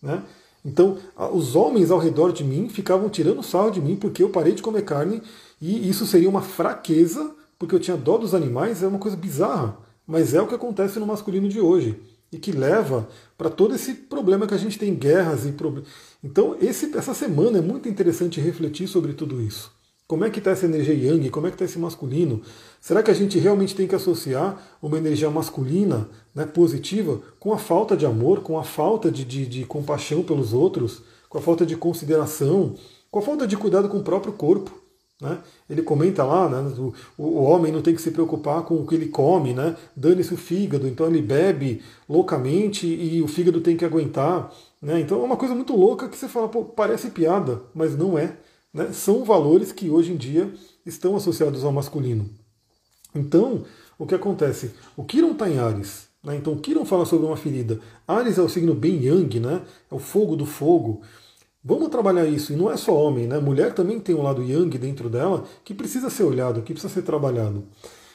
Né? 0.00 0.22
Então, 0.64 0.98
os 1.32 1.56
homens 1.56 1.90
ao 1.90 1.98
redor 1.98 2.32
de 2.32 2.44
mim 2.44 2.68
ficavam 2.68 3.08
tirando 3.08 3.42
sarro 3.42 3.72
de 3.72 3.80
mim 3.80 3.96
porque 3.96 4.22
eu 4.22 4.30
parei 4.30 4.52
de 4.52 4.62
comer 4.62 4.82
carne 4.82 5.20
e 5.60 5.88
isso 5.88 6.06
seria 6.06 6.28
uma 6.28 6.42
fraqueza 6.42 7.34
porque 7.58 7.74
eu 7.74 7.80
tinha 7.80 7.96
dó 7.96 8.16
dos 8.16 8.34
animais. 8.34 8.84
É 8.84 8.86
uma 8.86 8.98
coisa 8.98 9.16
bizarra, 9.16 9.76
mas 10.06 10.32
é 10.32 10.40
o 10.40 10.46
que 10.46 10.54
acontece 10.54 11.00
no 11.00 11.06
masculino 11.06 11.48
de 11.48 11.60
hoje 11.60 12.00
e 12.32 12.38
que 12.38 12.52
leva 12.52 13.08
para 13.36 13.50
todo 13.50 13.74
esse 13.74 13.94
problema 13.94 14.46
que 14.46 14.54
a 14.54 14.58
gente 14.58 14.78
tem, 14.78 14.94
guerras 14.94 15.44
e 15.44 15.50
problemas. 15.50 15.88
Então, 16.22 16.56
esse, 16.60 16.96
essa 16.96 17.14
semana 17.14 17.58
é 17.58 17.60
muito 17.60 17.88
interessante 17.88 18.40
refletir 18.40 18.86
sobre 18.86 19.12
tudo 19.12 19.40
isso. 19.40 19.79
Como 20.10 20.24
é 20.24 20.30
que 20.30 20.40
está 20.40 20.50
essa 20.50 20.66
energia 20.66 20.92
yang? 20.92 21.30
Como 21.30 21.46
é 21.46 21.50
que 21.50 21.54
está 21.54 21.64
esse 21.64 21.78
masculino? 21.78 22.42
Será 22.80 23.00
que 23.00 23.12
a 23.12 23.14
gente 23.14 23.38
realmente 23.38 23.76
tem 23.76 23.86
que 23.86 23.94
associar 23.94 24.60
uma 24.82 24.98
energia 24.98 25.30
masculina 25.30 26.08
né, 26.34 26.44
positiva 26.44 27.20
com 27.38 27.52
a 27.52 27.58
falta 27.58 27.96
de 27.96 28.04
amor, 28.04 28.40
com 28.40 28.58
a 28.58 28.64
falta 28.64 29.08
de, 29.08 29.24
de, 29.24 29.46
de 29.46 29.64
compaixão 29.64 30.24
pelos 30.24 30.52
outros, 30.52 31.00
com 31.28 31.38
a 31.38 31.40
falta 31.40 31.64
de 31.64 31.76
consideração, 31.76 32.74
com 33.08 33.20
a 33.20 33.22
falta 33.22 33.46
de 33.46 33.56
cuidado 33.56 33.88
com 33.88 33.98
o 33.98 34.02
próprio 34.02 34.32
corpo? 34.32 34.72
Né? 35.22 35.38
Ele 35.68 35.80
comenta 35.80 36.24
lá, 36.24 36.48
né, 36.48 36.74
o, 36.76 36.92
o, 37.16 37.42
homem 37.44 37.70
não 37.70 37.80
tem 37.80 37.94
que 37.94 38.02
se 38.02 38.10
preocupar 38.10 38.64
com 38.64 38.74
o 38.74 38.86
que 38.88 38.96
ele 38.96 39.06
come, 39.06 39.54
né? 39.54 39.76
dane-se 39.94 40.34
o 40.34 40.36
fígado, 40.36 40.88
então 40.88 41.06
ele 41.06 41.22
bebe 41.22 41.82
loucamente 42.08 42.84
e 42.84 43.22
o 43.22 43.28
fígado 43.28 43.60
tem 43.60 43.76
que 43.76 43.84
aguentar. 43.84 44.52
Né? 44.82 44.98
Então 44.98 45.20
é 45.20 45.24
uma 45.24 45.36
coisa 45.36 45.54
muito 45.54 45.76
louca 45.76 46.08
que 46.08 46.16
você 46.18 46.26
fala, 46.26 46.48
pô, 46.48 46.64
parece 46.64 47.10
piada, 47.10 47.62
mas 47.72 47.96
não 47.96 48.18
é 48.18 48.34
né, 48.72 48.92
são 48.92 49.24
valores 49.24 49.72
que 49.72 49.90
hoje 49.90 50.12
em 50.12 50.16
dia 50.16 50.52
estão 50.84 51.16
associados 51.16 51.64
ao 51.64 51.72
masculino. 51.72 52.28
Então, 53.14 53.64
o 53.98 54.06
que 54.06 54.14
acontece? 54.14 54.72
O 54.96 55.04
Kiron 55.04 55.32
está 55.32 55.48
em 55.48 55.58
Ares. 55.58 56.08
Né, 56.22 56.36
então, 56.36 56.52
o 56.52 56.60
Kiron 56.60 56.84
fala 56.84 57.04
sobre 57.04 57.26
uma 57.26 57.36
ferida. 57.36 57.80
Ares 58.06 58.38
é 58.38 58.42
o 58.42 58.48
signo 58.48 58.74
bem 58.74 59.04
yang, 59.04 59.40
né, 59.40 59.62
é 59.90 59.94
o 59.94 59.98
fogo 59.98 60.36
do 60.36 60.46
fogo. 60.46 61.02
Vamos 61.62 61.88
trabalhar 61.88 62.24
isso, 62.24 62.52
e 62.52 62.56
não 62.56 62.70
é 62.70 62.76
só 62.78 62.94
homem, 62.94 63.26
né? 63.26 63.38
Mulher 63.38 63.74
também 63.74 64.00
tem 64.00 64.14
um 64.14 64.22
lado 64.22 64.42
yang 64.42 64.78
dentro 64.78 65.10
dela 65.10 65.44
que 65.62 65.74
precisa 65.74 66.08
ser 66.08 66.22
olhado, 66.22 66.62
que 66.62 66.72
precisa 66.72 66.92
ser 66.92 67.02
trabalhado. 67.02 67.66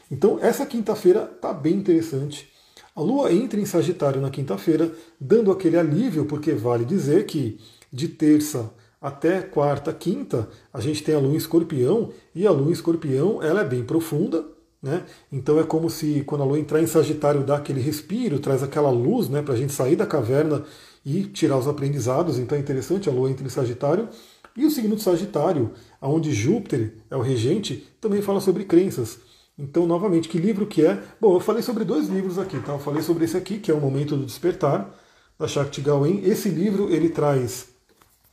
Então, 0.10 0.40
essa 0.42 0.66
quinta-feira 0.66 1.32
está 1.32 1.54
bem 1.54 1.76
interessante. 1.76 2.50
A 2.96 3.02
Lua 3.02 3.32
entra 3.32 3.60
em 3.60 3.66
Sagitário 3.66 4.20
na 4.20 4.32
quinta-feira, 4.32 4.92
dando 5.20 5.52
aquele 5.52 5.78
alívio, 5.78 6.26
porque 6.26 6.54
vale 6.54 6.86
dizer 6.86 7.28
que 7.28 7.60
de 7.94 8.08
terça 8.08 8.74
até 9.06 9.40
quarta, 9.40 9.94
quinta, 9.94 10.50
a 10.74 10.82
gente 10.82 11.04
tem 11.04 11.14
a 11.14 11.20
lua 11.20 11.36
em 11.36 11.38
escorpião, 11.38 12.10
e 12.34 12.48
a 12.48 12.50
lua 12.50 12.70
em 12.70 12.74
escorpião 12.74 13.40
ela 13.40 13.62
é 13.62 13.64
bem 13.64 13.84
profunda, 13.84 14.44
né? 14.82 15.06
Então 15.32 15.60
é 15.60 15.64
como 15.64 15.92
se 15.92 16.24
quando 16.26 16.42
a 16.42 16.46
lua 16.46 16.58
entrar 16.58 16.82
em 16.82 16.88
Sagitário 16.88 17.44
dá 17.44 17.58
aquele 17.58 17.80
respiro, 17.80 18.40
traz 18.40 18.64
aquela 18.64 18.90
luz 18.90 19.30
né, 19.30 19.44
para 19.44 19.54
a 19.54 19.58
gente 19.58 19.74
sair 19.74 19.96
da 19.96 20.08
caverna 20.08 20.64
e 21.06 21.24
tirar 21.26 21.56
os 21.56 21.68
aprendizados. 21.68 22.40
Então 22.40 22.58
é 22.58 22.62
interessante, 22.62 23.08
a 23.08 23.12
lua 23.12 23.30
entra 23.30 23.46
em 23.46 23.50
Sagitário. 23.50 24.10
E 24.58 24.66
o 24.66 24.72
signo 24.72 24.96
de 24.96 25.04
Sagitário, 25.04 25.72
onde 26.02 26.34
Júpiter 26.34 26.96
é 27.08 27.16
o 27.16 27.22
regente, 27.22 27.88
também 28.02 28.24
fala 28.24 28.42
sobre 28.42 28.64
crenças. 28.64 29.20
Então, 29.56 29.86
novamente, 29.86 30.28
que 30.28 30.40
livro 30.40 30.66
que 30.66 30.84
é? 30.84 31.00
Bom, 31.22 31.36
eu 31.36 31.40
falei 31.40 31.62
sobre 31.62 31.84
dois 31.84 32.08
livros 32.08 32.40
aqui, 32.40 32.60
tá? 32.60 32.74
Eu 32.74 32.80
falei 32.80 33.04
sobre 33.04 33.26
esse 33.26 33.38
aqui, 33.38 33.60
que 33.60 33.70
é 33.70 33.74
o 33.74 33.80
Momento 33.80 34.18
do 34.18 34.26
Despertar, 34.26 34.90
da 35.38 35.48
Shakti 35.48 35.82
Gawain. 35.82 36.22
Esse 36.24 36.50
livro, 36.50 36.92
ele 36.92 37.10
traz 37.10 37.75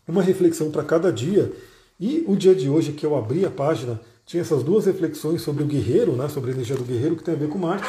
uma 0.07 0.22
reflexão 0.22 0.70
para 0.70 0.82
cada 0.82 1.12
dia. 1.12 1.53
E 1.98 2.24
o 2.26 2.36
dia 2.36 2.55
de 2.55 2.68
hoje, 2.68 2.92
que 2.92 3.07
eu 3.07 3.16
abri 3.16 3.44
a 3.44 3.50
página, 3.50 4.00
tinha 4.26 4.40
essas 4.40 4.62
duas 4.62 4.86
reflexões 4.86 5.42
sobre 5.42 5.62
o 5.62 5.66
guerreiro, 5.66 6.12
né, 6.12 6.28
sobre 6.28 6.50
a 6.50 6.55
energia 6.55 6.76
do 6.76 6.84
guerreiro, 6.84 7.16
que 7.16 7.22
tem 7.22 7.34
a 7.34 7.36
ver 7.36 7.48
com 7.48 7.59
Marte. 7.59 7.88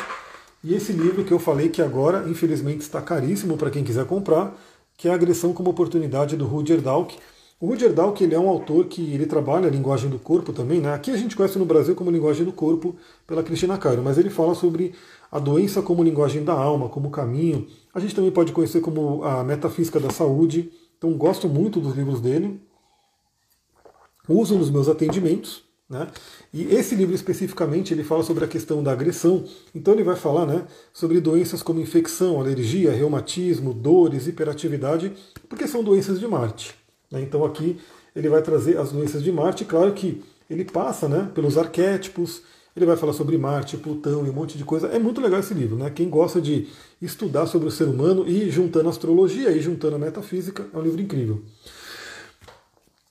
E 0.64 0.74
esse 0.74 0.93
livro 0.93 1.24
que 1.24 1.34
eu 1.34 1.39
falei 1.39 1.70
que 1.70 1.82
agora, 1.82 2.28
infelizmente, 2.30 2.82
está 2.82 3.01
caríssimo 3.01 3.57
para 3.57 3.70
quem 3.70 3.84
quiser 3.84 4.05
comprar, 4.05 4.57
que 4.95 5.07
é 5.07 5.11
a 5.11 5.16
Agressão 5.16 5.53
como 5.53 5.70
Oportunidade, 5.70 6.38
do 6.38 6.45
Rudyard 6.45 6.84
Dalk. 6.84 7.18
O 7.59 7.68
Rudyard 7.68 7.95
Dalk 7.95 8.24
ele 8.24 8.36
é 8.36 8.39
um 8.39 8.47
autor 8.47 8.86
que 8.86 9.14
ele 9.14 9.26
trabalha 9.26 9.68
a 9.68 9.70
linguagem 9.70 10.09
do 10.09 10.20
corpo 10.20 10.53
também. 10.53 10.80
Né? 10.80 10.93
Aqui 10.93 11.11
a 11.11 11.18
gente 11.18 11.36
conhece 11.36 11.57
no 11.59 11.66
Brasil 11.66 11.95
como 11.95 12.11
linguagem 12.11 12.45
do 12.45 12.51
corpo 12.51 12.95
pela 13.28 13.43
Cristina 13.43 13.78
Cairo, 13.78 14.01
mas 14.01 14.18
ele 14.18 14.30
fala 14.30 14.55
sobre 14.55 14.93
a 15.32 15.39
doença 15.39 15.82
como 15.82 16.03
linguagem 16.03 16.43
da 16.43 16.53
alma, 16.53 16.88
como 16.89 17.09
caminho. 17.09 17.68
A 17.93 17.99
gente 17.99 18.16
também 18.16 18.32
pode 18.32 18.51
conhecer 18.51 18.80
como 18.80 19.24
a 19.24 19.43
metafísica 19.43 19.99
da 19.99 20.09
saúde. 20.09 20.72
Então 21.04 21.18
gosto 21.18 21.49
muito 21.49 21.82
dos 21.82 21.97
livros 21.97 22.22
dele, 22.22 22.62
uso 24.26 24.58
nos 24.58 24.70
meus 24.70 24.88
atendimentos. 24.88 25.62
Né? 25.89 26.08
E 26.54 26.64
esse 26.74 26.95
livro 26.95 27.14
especificamente 27.14 27.93
ele 27.93 28.06
fala 28.06 28.24
sobre 28.24 28.45
a 28.45 28.47
questão 28.47 28.82
da 28.82 28.93
agressão. 28.93 29.43
Então 29.76 29.93
ele 29.93 30.04
vai 30.04 30.16
falar 30.16 30.45
né, 30.45 30.66
sobre 30.93 31.20
doenças 31.20 31.62
como 31.62 31.82
infecção, 31.82 32.39
alergia, 32.39 32.93
reumatismo, 32.93 33.74
dores, 33.74 34.28
hiperatividade, 34.28 35.12
porque 35.49 35.68
são 35.68 35.84
doenças 35.84 36.22
de 36.22 36.26
Marte. 36.26 36.74
Né? 37.12 37.22
Então 37.22 37.43
aqui 37.43 37.82
ele 38.16 38.30
vai 38.30 38.41
trazer 38.41 38.78
as 38.78 38.93
doenças 38.93 39.22
de 39.22 39.30
Marte. 39.30 39.66
Claro 39.66 39.91
que 39.91 40.24
ele 40.49 40.64
passa 40.64 41.10
né, 41.10 41.30
pelos 41.36 41.58
arquétipos, 41.58 42.43
ele 42.76 42.86
vai 42.86 42.98
falar 42.98 43.14
sobre 43.14 43.38
Marte, 43.38 43.78
Plutão 43.78 44.26
e 44.26 44.30
um 44.30 44.34
monte 44.34 44.58
de 44.58 44.66
coisa. 44.66 44.88
É 44.88 44.98
muito 44.98 45.22
legal 45.22 45.40
esse 45.40 45.54
livro, 45.54 45.76
né? 45.76 45.90
Quem 45.92 46.10
gosta 46.10 46.42
de 46.42 46.68
estudar 47.02 47.46
sobre 47.46 47.68
o 47.68 47.72
ser 47.72 47.88
humano 47.88 48.28
e 48.28 48.50
juntando 48.50 48.90
astrologia 48.90 49.52
e 49.52 49.62
juntando 49.62 49.96
a 49.96 50.00
metafísica, 50.00 50.66
é 50.74 50.78
um 50.78 50.82
livro 50.82 51.02
incrível. 51.02 51.44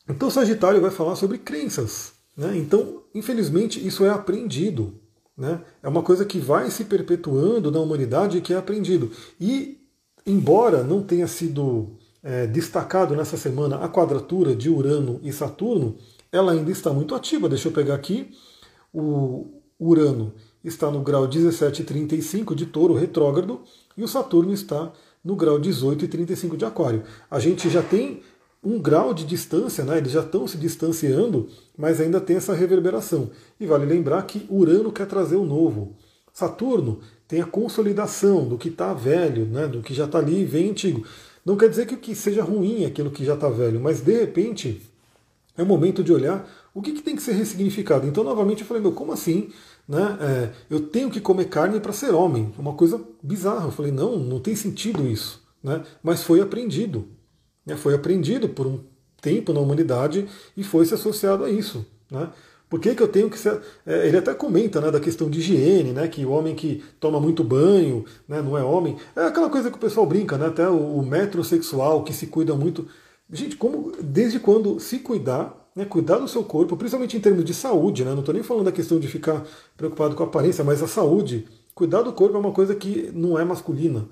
Então 0.09 0.31
Sagitário 0.31 0.81
vai 0.81 0.91
falar 0.91 1.15
sobre 1.15 1.39
crenças. 1.39 2.13
Né? 2.37 2.57
Então, 2.57 3.03
infelizmente, 3.15 3.85
isso 3.87 4.05
é 4.05 4.11
aprendido. 4.11 4.95
Né? 5.37 5.61
É 5.83 5.89
uma 5.89 6.03
coisa 6.03 6.25
que 6.25 6.39
vai 6.39 6.71
se 6.71 6.85
perpetuando 6.85 7.71
na 7.71 7.79
humanidade 7.79 8.39
e 8.39 8.41
que 8.41 8.53
é 8.53 8.57
aprendido. 8.57 9.11
E, 9.41 9.79
embora 10.27 10.83
não 10.83 11.03
tenha 11.03 11.27
sido 11.27 11.97
é, 12.23 12.47
destacado 12.47 13.15
nessa 13.15 13.37
semana 13.37 13.77
a 13.77 13.89
quadratura 13.89 14.57
de 14.57 14.69
Urano 14.69 15.21
e 15.23 15.33
Saturno, 15.33 15.97
ela 16.31 16.53
ainda 16.53 16.71
está 16.71 16.93
muito 16.93 17.15
ativa. 17.15 17.49
Deixa 17.49 17.69
eu 17.69 17.73
pegar 17.73 17.95
aqui 17.95 18.31
o 18.93 19.47
Urano 19.78 20.32
está 20.62 20.90
no 20.90 21.03
grau 21.03 21.26
17,35 21.28 22.55
de 22.55 22.66
touro 22.66 22.95
retrógrado 22.95 23.61
e 23.97 24.05
o 24.05 24.09
Saturno 24.09 24.53
está 24.53 24.93
no 25.24 25.36
grau 25.36 25.59
18,35 25.61 26.57
de 26.57 26.64
aquário. 26.64 27.03
A 27.30 27.38
gente 27.38 27.68
já 27.68 27.82
tem 27.82 28.22
um 28.62 28.78
grau 28.80 29.12
de 29.12 29.24
distância, 29.24 29.84
né? 29.84 29.99
eles 29.99 30.12
já 30.12 30.20
estão 30.20 30.47
se 30.47 30.57
distanciando, 30.57 31.49
mas 31.76 32.01
ainda 32.01 32.20
tem 32.20 32.36
essa 32.36 32.55
reverberação. 32.55 33.30
E 33.59 33.66
vale 33.66 33.84
lembrar 33.84 34.22
que 34.22 34.47
Urano 34.49 34.93
quer 34.93 35.07
trazer 35.07 35.36
o 35.36 35.45
novo. 35.45 35.97
Saturno 36.32 37.01
tem 37.26 37.40
a 37.40 37.47
consolidação 37.47 38.49
do 38.49 38.57
que 38.57 38.68
está 38.68 38.95
velho, 38.95 39.47
né? 39.47 39.66
do 39.66 39.82
que 39.82 39.93
já 39.93 40.05
está 40.05 40.18
ali 40.18 40.43
e 40.43 40.45
vem 40.45 40.70
antigo. 40.70 41.05
Não 41.45 41.57
quer 41.57 41.68
dizer 41.68 41.86
que, 41.86 42.14
seja 42.14 42.43
ruim 42.43 42.84
aquilo 42.84 43.11
que 43.11 43.24
já 43.24 43.34
está 43.34 43.49
velho, 43.49 43.80
mas 43.80 44.01
de 44.01 44.16
repente 44.16 44.80
é 45.57 45.62
o 45.62 45.66
momento 45.66 46.05
de 46.05 46.12
olhar 46.12 46.49
o 46.75 46.81
que, 46.81 46.93
que 46.93 47.03
tem 47.03 47.14
que 47.14 47.23
ser 47.23 47.33
ressignificado. 47.33 48.07
Então, 48.07 48.25
novamente, 48.25 48.62
eu 48.62 48.66
falei, 48.66 48.83
meu, 48.83 48.93
como 48.93 49.12
assim? 49.12 49.51
Né? 49.87 50.18
É, 50.20 50.51
eu 50.70 50.81
tenho 50.81 51.11
que 51.11 51.20
comer 51.20 51.47
carne 51.47 51.81
para 51.81 51.93
ser 51.93 52.14
homem. 52.14 52.53
Uma 52.59 52.75
coisa 52.75 53.01
bizarra. 53.23 53.66
Eu 53.66 53.73
falei, 53.73 53.93
não, 53.93 54.16
não 54.16 54.41
tem 54.41 54.57
sentido 54.57 55.07
isso. 55.07 55.43
Né? 55.62 55.83
Mas 56.03 56.23
foi 56.23 56.41
aprendido. 56.41 57.09
Né? 57.66 57.77
Foi 57.77 57.95
aprendido 57.95 58.49
por 58.49 58.66
um 58.66 58.81
tempo 59.20 59.53
na 59.53 59.61
humanidade 59.61 60.27
e 60.57 60.64
foi 60.64 60.87
se 60.87 60.95
associado 60.95 61.45
a 61.45 61.51
isso. 61.51 61.85
Né? 62.11 62.29
Por 62.73 62.81
que, 62.81 62.95
que 62.95 63.03
eu 63.03 63.09
tenho 63.09 63.29
que 63.29 63.39
ser. 63.39 63.61
É, 63.85 64.09
ele 64.09 64.16
até 64.16 64.33
comenta 64.33 64.81
né, 64.81 64.91
da 64.91 64.99
questão 64.99 65.29
de 65.29 65.41
higiene, 65.41 65.93
né, 65.93 66.09
que 66.09 66.25
o 66.25 66.31
homem 66.31 66.55
que 66.55 66.83
toma 66.99 67.20
muito 67.20 67.45
banho 67.45 68.03
né, 68.27 68.41
não 68.41 68.57
é 68.57 68.64
homem. 68.64 68.97
É 69.14 69.27
aquela 69.27 69.51
coisa 69.51 69.70
que 69.70 69.77
o 69.77 69.81
pessoal 69.81 70.07
brinca, 70.07 70.39
né, 70.39 70.47
até 70.47 70.66
o, 70.66 70.97
o 70.97 71.05
metrosexual 71.05 72.03
que 72.03 72.14
se 72.14 72.29
cuida 72.29 72.55
muito. 72.55 72.89
Gente, 73.31 73.57
como 73.57 73.93
desde 74.01 74.41
quando 74.41 74.81
se 74.81 75.01
cuidar 75.01 75.62
né, 75.75 75.85
cuidar 75.85 76.18
do 76.18 76.29
seu 76.29 76.45
corpo, 76.45 76.77
principalmente 76.77 77.16
em 77.16 77.20
termos 77.20 77.45
de 77.45 77.55
saúde, 77.55 78.05
né, 78.05 78.12
não 78.12 78.20
estou 78.20 78.35
nem 78.35 78.43
falando 78.43 78.66
da 78.66 78.73
questão 78.73 78.99
de 78.99 79.09
ficar 79.09 79.45
preocupado 79.77 80.14
com 80.14 80.23
a 80.23 80.27
aparência, 80.27 80.62
mas 80.64 80.83
a 80.83 80.89
saúde. 80.89 81.47
Cuidar 81.75 82.03
do 82.03 82.12
corpo 82.12 82.37
é 82.37 82.39
uma 82.39 82.53
coisa 82.53 82.75
que 82.75 83.11
não 83.14 83.39
é 83.39 83.45
masculina. 83.45 84.07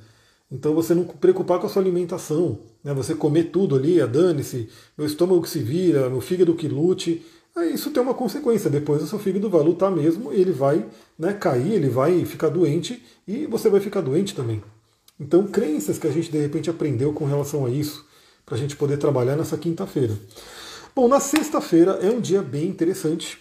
Então 0.51 0.75
você 0.75 0.95
não 0.95 1.05
preocupar 1.05 1.61
com 1.61 1.67
a 1.67 1.69
sua 1.69 1.83
alimentação, 1.83 2.59
né, 2.83 2.93
você 2.95 3.15
comer 3.15 3.45
tudo 3.45 3.77
ali, 3.77 4.05
dane-se, 4.07 4.69
meu 4.97 5.07
estômago 5.07 5.43
que 5.43 5.51
se 5.51 5.61
vira, 5.61 6.09
meu 6.09 6.21
fígado 6.21 6.55
que 6.55 6.67
lute, 6.67 7.25
isso 7.73 7.91
tem 7.91 8.03
uma 8.03 8.15
consequência. 8.15 8.71
Depois 8.71 9.03
o 9.03 9.07
seu 9.07 9.19
fígado 9.19 9.51
vai 9.51 9.63
lutar 9.63 9.91
mesmo, 9.91 10.33
ele 10.33 10.53
vai 10.53 10.87
né, 11.19 11.33
cair, 11.33 11.75
ele 11.75 11.89
vai 11.89 12.25
ficar 12.25 12.49
doente 12.49 13.03
e 13.27 13.47
você 13.47 13.69
vai 13.69 13.81
ficar 13.81 14.01
doente 14.01 14.35
também. 14.35 14.63
Então, 15.19 15.47
crenças 15.47 15.99
que 15.99 16.07
a 16.07 16.11
gente 16.11 16.31
de 16.31 16.39
repente 16.39 16.71
aprendeu 16.71 17.13
com 17.13 17.27
relação 17.27 17.67
a 17.67 17.71
isso, 17.71 18.07
para 18.47 18.55
a 18.55 18.59
gente 18.59 18.75
poder 18.75 18.97
trabalhar 18.97 19.37
nessa 19.37 19.59
quinta-feira. 19.59 20.17
Bom, 20.95 21.07
na 21.07 21.21
sexta-feira 21.21 21.93
é 22.03 22.11
um 22.11 22.21
dia 22.21 22.43
bem 22.43 22.67
interessante. 22.67 23.39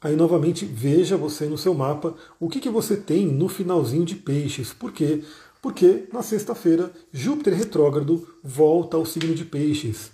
Aí 0.00 0.14
novamente 0.14 0.64
veja 0.64 1.16
você 1.16 1.46
no 1.46 1.58
seu 1.58 1.74
mapa 1.74 2.14
o 2.38 2.48
que, 2.48 2.60
que 2.60 2.70
você 2.70 2.96
tem 2.96 3.26
no 3.26 3.48
finalzinho 3.48 4.04
de 4.04 4.14
peixes. 4.14 4.72
Por 4.72 4.92
quê? 4.92 5.24
Porque 5.60 6.04
na 6.12 6.22
sexta-feira 6.22 6.92
Júpiter 7.12 7.52
retrógrado 7.54 8.26
volta 8.44 8.96
ao 8.96 9.04
signo 9.04 9.34
de 9.34 9.44
peixes. 9.44 10.12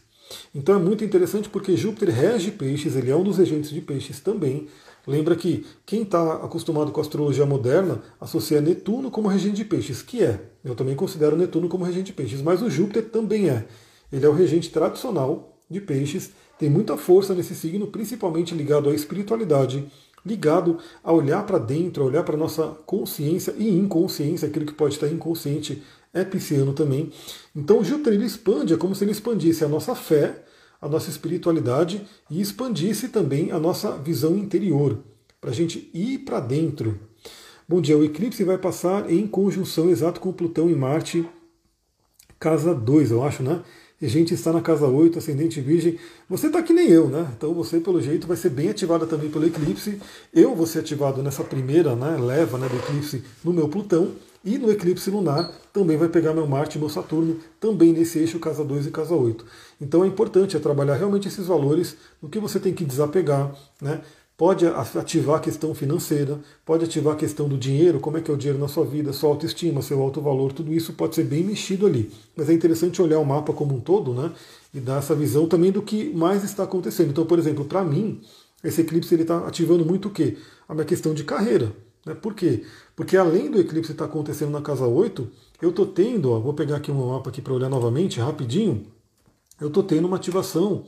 Então 0.55 0.75
é 0.75 0.79
muito 0.79 1.05
interessante 1.05 1.51
porque 1.51 1.77
Júpiter 1.77 2.09
rege 2.09 2.51
peixes, 2.51 2.97
ele 2.97 3.11
é 3.11 3.17
um 3.17 3.23
dos 3.23 3.37
regentes 3.37 3.69
de 3.69 3.83
peixes 3.83 4.21
também. 4.21 4.67
Lembra 5.07 5.37
que 5.37 5.67
quem 5.85 6.01
está 6.01 6.37
acostumado 6.37 6.91
com 6.91 6.99
a 6.99 7.03
astrologia 7.03 7.45
moderna 7.45 8.03
associa 8.19 8.63
Netuno 8.63 9.11
como 9.11 9.29
regente 9.29 9.57
de 9.57 9.67
peixes, 9.67 10.01
que 10.01 10.25
é. 10.25 10.41
Eu 10.65 10.75
também 10.75 10.97
considero 10.97 11.37
Netuno 11.37 11.69
como 11.69 11.85
regente 11.85 12.07
de 12.07 12.13
peixes, 12.15 12.41
mas 12.41 12.63
o 12.63 12.71
Júpiter 12.71 13.11
também 13.11 13.51
é. 13.51 13.67
Ele 14.11 14.25
é 14.25 14.29
o 14.29 14.33
regente 14.33 14.71
tradicional 14.71 15.59
de 15.69 15.79
peixes, 15.81 16.31
tem 16.59 16.71
muita 16.71 16.97
força 16.97 17.35
nesse 17.35 17.55
signo, 17.55 17.89
principalmente 17.89 18.55
ligado 18.55 18.89
à 18.89 18.95
espiritualidade, 18.95 19.87
ligado 20.25 20.79
a 21.03 21.13
olhar 21.13 21.45
para 21.45 21.59
dentro, 21.59 22.03
a 22.03 22.07
olhar 22.07 22.23
para 22.23 22.35
a 22.35 22.39
nossa 22.39 22.69
consciência 22.87 23.55
e 23.59 23.69
inconsciência, 23.69 24.49
aquilo 24.49 24.67
que 24.67 24.73
pode 24.73 24.95
estar 24.95 25.09
inconsciente 25.09 25.83
é 26.13 26.25
pisciano 26.25 26.73
também. 26.73 27.11
Então 27.55 27.85
Júpiter 27.85 28.15
ele 28.15 28.25
expande, 28.25 28.73
é 28.73 28.77
como 28.77 28.95
se 28.95 29.05
ele 29.05 29.11
expandisse 29.11 29.65
a 29.65 29.69
nossa 29.69 29.95
fé, 29.95 30.45
a 30.81 30.89
nossa 30.89 31.11
espiritualidade 31.11 32.07
e 32.31 32.41
expandisse 32.41 33.09
também 33.09 33.51
a 33.51 33.59
nossa 33.59 33.97
visão 33.99 34.37
interior, 34.37 34.99
para 35.41 35.51
a 35.51 35.55
gente 35.55 35.91
ir 35.93 36.19
para 36.21 36.41
dentro. 36.41 36.99
Bom 37.69 37.81
dia, 37.81 37.97
o 37.97 38.05
eclipse 38.05 38.45
vai 38.45 38.59
passar 38.59 39.11
em 39.11 39.27
conjunção 39.27 39.91
exato 39.91 40.21
com 40.21 40.33
Plutão 40.33 40.71
e 40.71 40.75
Marte, 40.75 41.27
casa 42.39 42.75
2, 42.75 43.11
eu 43.11 43.25
acho, 43.25 43.43
né? 43.43 43.63
E 44.05 44.09
gente 44.09 44.35
está 44.35 44.53
na 44.53 44.61
casa 44.61 44.87
8, 44.87 45.19
ascendente 45.19 45.63
virgem. 45.63 45.99
Você 46.29 46.49
está 46.49 46.63
que 46.63 46.75
nem 46.75 46.91
eu, 46.91 47.09
né? 47.09 47.27
Então 47.35 47.55
você, 47.55 47.81
pelo 47.81 48.03
jeito, 48.03 48.27
vai 48.27 48.37
ser 48.37 48.51
bem 48.51 48.69
ativada 48.69 49.07
também 49.07 49.31
pelo 49.31 49.47
eclipse. 49.47 49.99
Eu 50.31 50.55
vou 50.55 50.67
ser 50.67 50.81
ativado 50.81 51.23
nessa 51.23 51.43
primeira 51.43 51.97
né, 51.97 52.19
leva 52.19 52.59
né, 52.59 52.69
do 52.69 52.77
eclipse 52.77 53.25
no 53.43 53.51
meu 53.51 53.67
Plutão. 53.67 54.11
E 54.45 54.59
no 54.59 54.71
eclipse 54.71 55.09
lunar 55.09 55.51
também 55.73 55.97
vai 55.97 56.11
pegar 56.11 56.35
meu 56.35 56.47
Marte 56.47 56.77
e 56.77 56.79
meu 56.79 56.91
Saturno, 56.91 57.39
também 57.59 57.95
nesse 57.95 58.19
eixo 58.19 58.39
casa 58.39 58.63
2 58.63 58.89
e 58.89 58.91
casa 58.91 59.15
8. 59.15 59.43
Então 59.81 60.05
é 60.05 60.07
importante 60.07 60.55
é 60.55 60.61
trabalhar 60.61 60.97
realmente 60.97 61.27
esses 61.27 61.47
valores, 61.47 61.97
no 62.21 62.29
que 62.29 62.39
você 62.39 62.61
tem 62.61 62.75
que 62.75 62.85
desapegar, 62.85 63.55
né? 63.81 64.03
Pode 64.37 64.67
ativar 64.67 65.37
a 65.37 65.41
questão 65.41 65.73
financeira, 65.75 66.41
pode 66.65 66.85
ativar 66.85 67.15
a 67.15 67.17
questão 67.17 67.49
do 67.49 67.57
dinheiro, 67.57 68.01
como 68.01 68.19
é 68.19 68.21
que 68.21 68.29
é 68.29 68.35
o 68.35 68.37
dinheiro 68.37 68.59
na 68.59 68.67
sua 68.67 68.85
vida, 68.85 69.13
sua 69.13 69.31
autoestima, 69.31 69.81
seu 69.81 70.03
alto 70.03 70.21
valor, 70.21 70.53
tudo 70.53 70.75
isso 70.75 70.93
pode 70.95 71.15
ser 71.15 71.23
bem 71.23 71.45
mexido 71.45 71.87
ali. 71.87 72.11
Mas 72.37 72.49
é 72.49 72.53
interessante 72.53 73.01
olhar 73.01 73.21
o 73.21 73.25
mapa 73.25 73.53
como 73.53 73.77
um 73.77 73.81
todo, 73.81 74.13
né? 74.13 74.33
E 74.73 74.81
dar 74.81 74.99
essa 74.99 75.15
visão 75.15 75.47
também 75.47 75.71
do 75.71 75.81
que 75.83 76.13
mais 76.13 76.43
está 76.43 76.65
acontecendo. 76.65 77.11
Então, 77.11 77.25
por 77.25 77.39
exemplo, 77.39 77.65
para 77.65 77.85
mim, 77.85 78.21
esse 78.65 78.81
eclipse 78.81 79.15
ele 79.15 79.23
está 79.23 79.47
ativando 79.47 79.85
muito 79.85 80.09
o 80.09 80.11
quê? 80.11 80.37
A 80.69 80.75
minha 80.75 80.85
questão 80.85 81.15
de 81.15 81.23
carreira. 81.23 81.73
Né? 82.05 82.13
Por 82.15 82.35
quê? 82.35 82.65
Porque 82.97 83.17
além 83.17 83.49
do 83.51 83.61
eclipse 83.61 83.93
estar 83.93 84.07
tá 84.07 84.11
acontecendo 84.11 84.51
na 84.51 84.61
casa 84.61 84.85
8, 84.85 85.29
eu 85.63 85.71
estou 85.71 85.87
tendo, 85.87 86.33
ó, 86.33 86.41
vou 86.41 86.55
pegar 86.55 86.77
aqui 86.77 86.91
um 86.91 87.09
mapa 87.09 87.31
aqui 87.31 87.41
para 87.41 87.53
olhar 87.53 87.69
novamente, 87.69 88.19
rapidinho, 88.19 88.87
eu 89.61 89.69
estou 89.69 89.83
tendo 89.83 90.07
uma 90.09 90.17
ativação 90.17 90.85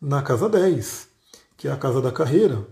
na 0.00 0.20
casa 0.20 0.48
10, 0.48 1.08
que 1.56 1.68
é 1.68 1.70
a 1.70 1.76
casa 1.76 2.00
da 2.00 2.10
carreira, 2.10 2.66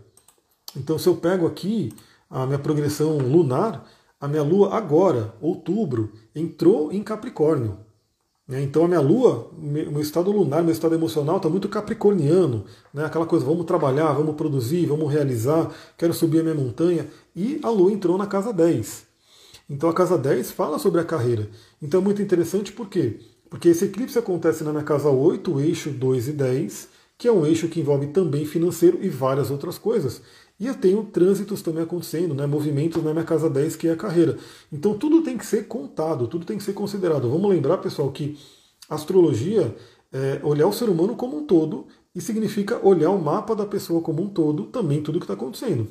então, 0.77 0.99
se 0.99 1.09
eu 1.09 1.16
pego 1.16 1.47
aqui 1.47 1.93
a 2.29 2.47
minha 2.47 2.59
progressão 2.59 3.18
lunar, 3.18 3.87
a 4.20 4.29
minha 4.29 4.43
lua 4.43 4.74
agora, 4.74 5.35
outubro, 5.41 6.12
entrou 6.35 6.93
em 6.93 7.03
Capricórnio. 7.03 7.79
Né? 8.47 8.62
Então 8.62 8.85
a 8.85 8.89
minha 8.89 9.01
lua, 9.01 9.51
meu 9.59 10.01
estado 10.01 10.31
lunar, 10.31 10.62
meu 10.62 10.72
estado 10.72 10.95
emocional 10.95 11.39
está 11.39 11.49
muito 11.49 11.68
capricorniano, 11.68 12.64
né? 12.95 13.05
aquela 13.05 13.27
coisa, 13.27 13.45
vamos 13.45 13.66
trabalhar, 13.66 14.12
vamos 14.12 14.37
produzir, 14.37 14.87
vamos 14.87 15.12
realizar, 15.12 15.70
quero 15.99 16.14
subir 16.14 16.41
a 16.41 16.43
minha 16.43 16.55
montanha. 16.55 17.07
E 17.35 17.59
a 17.62 17.68
lua 17.68 17.93
entrou 17.93 18.16
na 18.16 18.27
casa 18.27 18.53
10. 18.53 19.05
Então 19.68 19.91
a 19.91 19.95
casa 19.95 20.16
10 20.16 20.53
fala 20.53 20.79
sobre 20.79 21.01
a 21.01 21.05
carreira. 21.05 21.51
Então 21.83 22.01
é 22.01 22.05
muito 22.05 22.22
interessante 22.22 22.72
por 22.72 22.89
quê? 22.89 23.18
Porque 23.51 23.68
esse 23.68 23.85
eclipse 23.85 24.18
acontece 24.18 24.62
na 24.62 24.70
minha 24.70 24.85
casa 24.85 25.09
8, 25.09 25.53
o 25.53 25.61
eixo 25.61 25.91
2 25.91 26.29
e 26.29 26.33
10, 26.33 26.89
que 27.19 27.29
é 27.29 27.33
um 27.33 27.47
eixo 27.47 27.69
que 27.69 27.81
envolve 27.81 28.09
também 28.09 28.45
financeiro 28.45 28.99
e 29.03 29.09
várias 29.09 29.51
outras 29.51 29.79
coisas. 29.79 30.23
E 30.59 30.67
eu 30.67 30.75
tenho 30.75 31.05
trânsitos 31.05 31.61
também 31.61 31.83
acontecendo, 31.83 32.35
né, 32.35 32.47
movimentos 32.47 33.03
na 33.03 33.12
minha 33.12 33.25
casa 33.25 33.49
10, 33.49 33.77
que 33.77 33.89
é 33.89 33.93
a 33.93 33.97
carreira. 33.97 34.39
Então 34.73 34.95
tudo 34.95 35.23
tem 35.23 35.37
que 35.37 35.45
ser 35.45 35.67
contado, 35.69 36.27
tudo 36.27 36.47
tem 36.47 36.57
que 36.57 36.64
ser 36.64 36.73
considerado. 36.73 37.29
Vamos 37.29 37.51
lembrar, 37.51 37.79
pessoal, 37.79 38.11
que 38.11 38.39
astrologia 38.89 39.75
é 40.12 40.41
olhar 40.43 40.67
o 40.67 40.73
ser 40.73 40.89
humano 40.89 41.14
como 41.17 41.37
um 41.37 41.47
todo 41.47 41.87
e 42.14 42.21
significa 42.21 42.81
olhar 42.87 43.11
o 43.11 43.23
mapa 43.23 43.55
da 43.55 43.67
pessoa 43.67 44.01
como 44.01 44.23
um 44.23 44.29
todo, 44.29 44.64
também 44.64 45.03
tudo 45.03 45.19
que 45.19 45.25
está 45.25 45.35
acontecendo. 45.35 45.87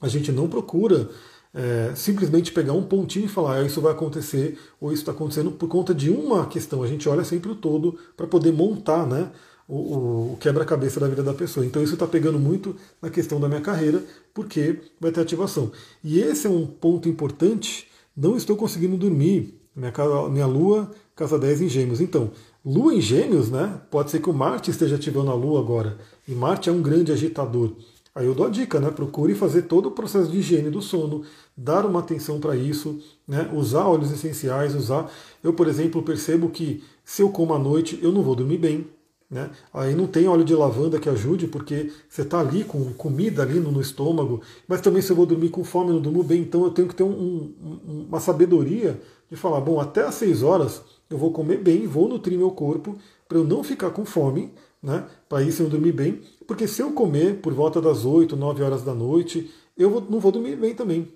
A 0.00 0.08
gente 0.08 0.32
não 0.32 0.48
procura 0.48 1.08
é, 1.54 1.92
simplesmente 1.94 2.52
pegar 2.52 2.72
um 2.72 2.82
pontinho 2.82 3.26
e 3.26 3.28
falar 3.28 3.58
ah, 3.58 3.62
isso 3.62 3.80
vai 3.80 3.92
acontecer 3.92 4.58
ou 4.80 4.92
isso 4.92 5.02
está 5.02 5.12
acontecendo 5.12 5.52
por 5.52 5.68
conta 5.68 5.94
de 5.94 6.10
uma 6.10 6.46
questão. 6.46 6.82
A 6.82 6.86
gente 6.88 7.08
olha 7.08 7.22
sempre 7.22 7.52
o 7.52 7.54
todo 7.54 7.96
para 8.16 8.26
poder 8.26 8.52
montar 8.52 9.06
né, 9.06 9.30
o, 9.68 10.32
o 10.32 10.36
quebra-cabeça 10.38 11.00
da 11.00 11.08
vida 11.08 11.22
da 11.22 11.34
pessoa. 11.34 11.64
Então 11.64 11.82
isso 11.82 11.94
está 11.94 12.06
pegando 12.06 12.38
muito 12.38 12.76
na 13.00 13.10
questão 13.10 13.40
da 13.40 13.48
minha 13.48 13.60
carreira, 13.60 14.02
porque 14.32 14.80
vai 15.00 15.10
ter 15.10 15.20
ativação. 15.20 15.72
E 16.02 16.20
esse 16.20 16.46
é 16.46 16.50
um 16.50 16.66
ponto 16.66 17.08
importante. 17.08 17.86
Não 18.16 18.36
estou 18.36 18.56
conseguindo 18.56 18.96
dormir. 18.96 19.60
Minha, 19.74 19.92
minha 20.30 20.46
lua, 20.46 20.90
casa 21.16 21.38
10 21.38 21.62
em 21.62 21.68
gêmeos. 21.68 22.00
Então, 22.00 22.30
lua 22.64 22.94
em 22.94 23.00
gêmeos, 23.00 23.50
né? 23.50 23.80
Pode 23.90 24.10
ser 24.10 24.20
que 24.20 24.30
o 24.30 24.34
Marte 24.34 24.70
esteja 24.70 24.96
ativando 24.96 25.30
a 25.30 25.34
lua 25.34 25.60
agora. 25.60 25.98
E 26.28 26.32
Marte 26.32 26.68
é 26.68 26.72
um 26.72 26.82
grande 26.82 27.10
agitador. 27.10 27.72
Aí 28.14 28.26
eu 28.26 28.34
dou 28.34 28.46
a 28.46 28.50
dica, 28.50 28.78
né? 28.78 28.92
Procure 28.92 29.34
fazer 29.34 29.62
todo 29.62 29.86
o 29.86 29.90
processo 29.90 30.30
de 30.30 30.38
higiene 30.38 30.70
do 30.70 30.80
sono, 30.80 31.24
dar 31.56 31.84
uma 31.84 31.98
atenção 31.98 32.38
para 32.38 32.56
isso, 32.56 33.00
né? 33.26 33.50
Usar 33.52 33.88
óleos 33.88 34.12
essenciais, 34.12 34.76
usar. 34.76 35.10
Eu, 35.42 35.52
por 35.52 35.66
exemplo, 35.66 36.00
percebo 36.00 36.48
que 36.48 36.84
se 37.04 37.22
eu 37.22 37.30
como 37.30 37.52
à 37.52 37.58
noite, 37.58 37.98
eu 38.00 38.12
não 38.12 38.22
vou 38.22 38.36
dormir 38.36 38.58
bem. 38.58 38.86
Né? 39.34 39.50
Aí 39.72 39.96
não 39.96 40.06
tem 40.06 40.28
óleo 40.28 40.44
de 40.44 40.54
lavanda 40.54 41.00
que 41.00 41.08
ajude, 41.08 41.48
porque 41.48 41.90
você 42.08 42.22
está 42.22 42.38
ali 42.38 42.62
com 42.62 42.92
comida 42.92 43.42
ali 43.42 43.58
no, 43.58 43.80
estômago, 43.80 44.40
mas 44.68 44.80
também 44.80 45.02
se 45.02 45.10
eu 45.10 45.16
vou 45.16 45.26
dormir 45.26 45.48
com 45.48 45.64
fome, 45.64 45.90
não 45.90 46.00
durmo 46.00 46.22
bem, 46.22 46.42
então 46.42 46.62
eu 46.62 46.70
tenho 46.70 46.86
que 46.86 46.94
ter 46.94 47.02
um, 47.02 47.52
um, 47.60 48.06
uma 48.08 48.20
sabedoria 48.20 48.96
de 49.28 49.34
falar, 49.34 49.60
bom, 49.60 49.80
até 49.80 50.06
às 50.06 50.14
6 50.14 50.44
horas 50.44 50.82
eu 51.10 51.18
vou 51.18 51.32
comer 51.32 51.56
bem, 51.56 51.84
vou 51.84 52.08
nutrir 52.08 52.38
meu 52.38 52.52
corpo, 52.52 52.96
para 53.26 53.36
eu 53.36 53.42
não 53.42 53.64
ficar 53.64 53.90
com 53.90 54.04
fome, 54.04 54.52
né? 54.80 55.04
para 55.28 55.42
isso 55.42 55.64
eu 55.64 55.68
dormir 55.68 55.90
bem, 55.90 56.20
porque 56.46 56.68
se 56.68 56.80
eu 56.80 56.92
comer 56.92 57.40
por 57.40 57.52
volta 57.52 57.80
das 57.80 58.04
8, 58.04 58.36
9 58.36 58.62
horas 58.62 58.82
da 58.84 58.94
noite, 58.94 59.50
eu 59.76 60.00
não 60.08 60.20
vou 60.20 60.30
dormir 60.30 60.54
bem 60.54 60.76
também. 60.76 61.08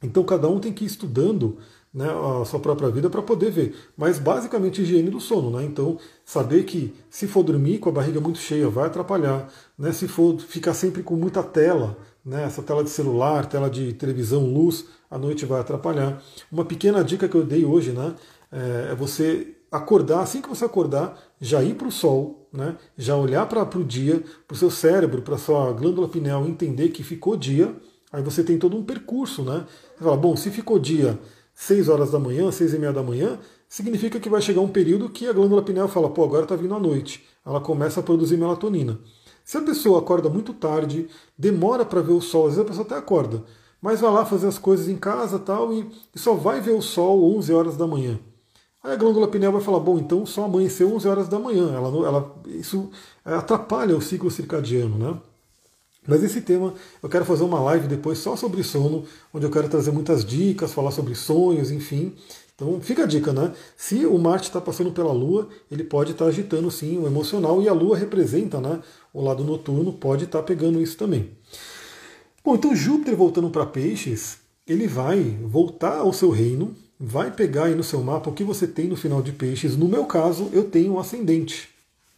Então 0.00 0.22
cada 0.22 0.48
um 0.48 0.60
tem 0.60 0.72
que 0.72 0.84
ir 0.84 0.86
estudando 0.86 1.58
né, 1.92 2.06
a 2.40 2.44
sua 2.44 2.60
própria 2.60 2.88
vida 2.88 3.10
para 3.10 3.20
poder 3.20 3.50
ver. 3.50 3.74
Mas 3.96 4.18
basicamente 4.18 4.82
higiene 4.82 5.10
do 5.10 5.20
sono, 5.20 5.50
né? 5.58 5.64
Então 5.64 5.98
saber 6.24 6.64
que 6.64 6.94
se 7.10 7.26
for 7.26 7.42
dormir 7.42 7.78
com 7.78 7.88
a 7.88 7.92
barriga 7.92 8.20
muito 8.20 8.38
cheia 8.38 8.68
vai 8.68 8.86
atrapalhar, 8.86 9.48
né? 9.76 9.92
Se 9.92 10.06
for 10.06 10.38
ficar 10.40 10.74
sempre 10.74 11.02
com 11.02 11.16
muita 11.16 11.42
tela, 11.42 11.98
né? 12.24 12.44
Essa 12.44 12.62
tela 12.62 12.84
de 12.84 12.90
celular, 12.90 13.46
tela 13.46 13.68
de 13.68 13.92
televisão, 13.92 14.46
luz, 14.46 14.86
à 15.10 15.18
noite 15.18 15.44
vai 15.44 15.60
atrapalhar. 15.60 16.22
Uma 16.50 16.64
pequena 16.64 17.02
dica 17.02 17.28
que 17.28 17.36
eu 17.36 17.44
dei 17.44 17.64
hoje, 17.64 17.90
né? 17.90 18.14
É, 18.52 18.92
é 18.92 18.94
você 18.94 19.56
acordar, 19.70 20.20
assim 20.20 20.42
que 20.42 20.48
você 20.48 20.64
acordar, 20.64 21.16
já 21.40 21.62
ir 21.62 21.74
para 21.74 21.88
o 21.88 21.92
sol, 21.92 22.48
né? 22.52 22.76
Já 22.96 23.16
olhar 23.16 23.46
para 23.46 23.78
o 23.78 23.84
dia, 23.84 24.22
para 24.46 24.54
o 24.54 24.58
seu 24.58 24.70
cérebro, 24.70 25.22
para 25.22 25.34
a 25.34 25.38
sua 25.38 25.72
glândula 25.72 26.08
pineal 26.08 26.46
entender 26.46 26.90
que 26.90 27.02
ficou 27.02 27.36
dia. 27.36 27.74
Aí 28.12 28.22
você 28.22 28.42
tem 28.42 28.58
todo 28.58 28.76
um 28.76 28.84
percurso, 28.84 29.42
né? 29.42 29.64
Você 29.96 30.04
fala, 30.04 30.16
bom, 30.16 30.36
se 30.36 30.50
ficou 30.50 30.78
dia 30.78 31.18
6 31.60 31.90
horas 31.90 32.10
da 32.10 32.18
manhã, 32.18 32.50
6 32.50 32.72
e 32.72 32.78
meia 32.78 32.90
da 32.90 33.02
manhã, 33.02 33.38
significa 33.68 34.18
que 34.18 34.30
vai 34.30 34.40
chegar 34.40 34.62
um 34.62 34.68
período 34.68 35.10
que 35.10 35.26
a 35.26 35.32
glândula 35.32 35.62
pineal 35.62 35.88
fala, 35.88 36.08
pô, 36.08 36.24
agora 36.24 36.44
está 36.44 36.56
vindo 36.56 36.74
a 36.74 36.80
noite. 36.80 37.22
Ela 37.44 37.60
começa 37.60 38.00
a 38.00 38.02
produzir 38.02 38.38
melatonina. 38.38 38.98
Se 39.44 39.58
a 39.58 39.60
pessoa 39.60 39.98
acorda 39.98 40.30
muito 40.30 40.54
tarde, 40.54 41.06
demora 41.36 41.84
para 41.84 42.00
ver 42.00 42.12
o 42.12 42.20
sol, 42.22 42.46
às 42.46 42.54
vezes 42.54 42.64
a 42.64 42.64
pessoa 42.64 42.86
até 42.86 42.96
acorda, 42.96 43.44
mas 43.80 44.00
vai 44.00 44.10
lá 44.10 44.24
fazer 44.24 44.46
as 44.46 44.56
coisas 44.56 44.88
em 44.88 44.96
casa 44.96 45.38
tal, 45.38 45.70
e, 45.74 45.86
e 46.14 46.18
só 46.18 46.32
vai 46.32 46.62
ver 46.62 46.72
o 46.72 46.80
sol 46.80 47.36
11 47.36 47.52
horas 47.52 47.76
da 47.76 47.86
manhã. 47.86 48.18
Aí 48.82 48.92
a 48.92 48.96
glândula 48.96 49.28
pineal 49.28 49.52
vai 49.52 49.60
falar, 49.60 49.80
bom, 49.80 49.98
então 49.98 50.24
só 50.24 50.44
amanheceu 50.44 50.90
11 50.94 51.06
horas 51.08 51.28
da 51.28 51.38
manhã. 51.38 51.74
Ela, 51.74 51.88
ela, 52.06 52.42
isso 52.46 52.90
atrapalha 53.22 53.94
o 53.94 54.00
ciclo 54.00 54.30
circadiano, 54.30 54.96
né? 54.96 55.20
Mas 56.10 56.24
esse 56.24 56.40
tema 56.40 56.74
eu 57.00 57.08
quero 57.08 57.24
fazer 57.24 57.44
uma 57.44 57.60
live 57.60 57.86
depois 57.86 58.18
só 58.18 58.34
sobre 58.34 58.64
sono, 58.64 59.04
onde 59.32 59.46
eu 59.46 59.50
quero 59.50 59.68
trazer 59.68 59.92
muitas 59.92 60.24
dicas, 60.24 60.72
falar 60.72 60.90
sobre 60.90 61.14
sonhos, 61.14 61.70
enfim. 61.70 62.12
Então 62.56 62.80
fica 62.80 63.04
a 63.04 63.06
dica, 63.06 63.32
né? 63.32 63.52
Se 63.76 64.04
o 64.04 64.18
Marte 64.18 64.48
está 64.48 64.60
passando 64.60 64.90
pela 64.90 65.12
Lua, 65.12 65.48
ele 65.70 65.84
pode 65.84 66.10
estar 66.10 66.24
tá 66.24 66.28
agitando 66.28 66.68
sim 66.68 66.98
o 66.98 67.06
emocional, 67.06 67.62
e 67.62 67.68
a 67.68 67.72
Lua 67.72 67.96
representa 67.96 68.60
né, 68.60 68.80
o 69.14 69.22
lado 69.22 69.44
noturno 69.44 69.92
pode 69.92 70.24
estar 70.24 70.40
tá 70.40 70.44
pegando 70.44 70.82
isso 70.82 70.96
também. 70.96 71.30
Bom, 72.44 72.56
então 72.56 72.74
Júpiter 72.74 73.14
voltando 73.14 73.48
para 73.48 73.64
Peixes, 73.64 74.38
ele 74.66 74.88
vai 74.88 75.38
voltar 75.44 75.98
ao 75.98 76.12
seu 76.12 76.30
reino, 76.30 76.74
vai 76.98 77.30
pegar 77.30 77.66
aí 77.66 77.74
no 77.76 77.84
seu 77.84 78.02
mapa 78.02 78.30
o 78.30 78.34
que 78.34 78.42
você 78.42 78.66
tem 78.66 78.88
no 78.88 78.96
final 78.96 79.22
de 79.22 79.30
Peixes. 79.30 79.76
No 79.76 79.86
meu 79.86 80.06
caso, 80.06 80.50
eu 80.52 80.64
tenho 80.64 80.94
um 80.94 80.98
ascendente. 80.98 81.68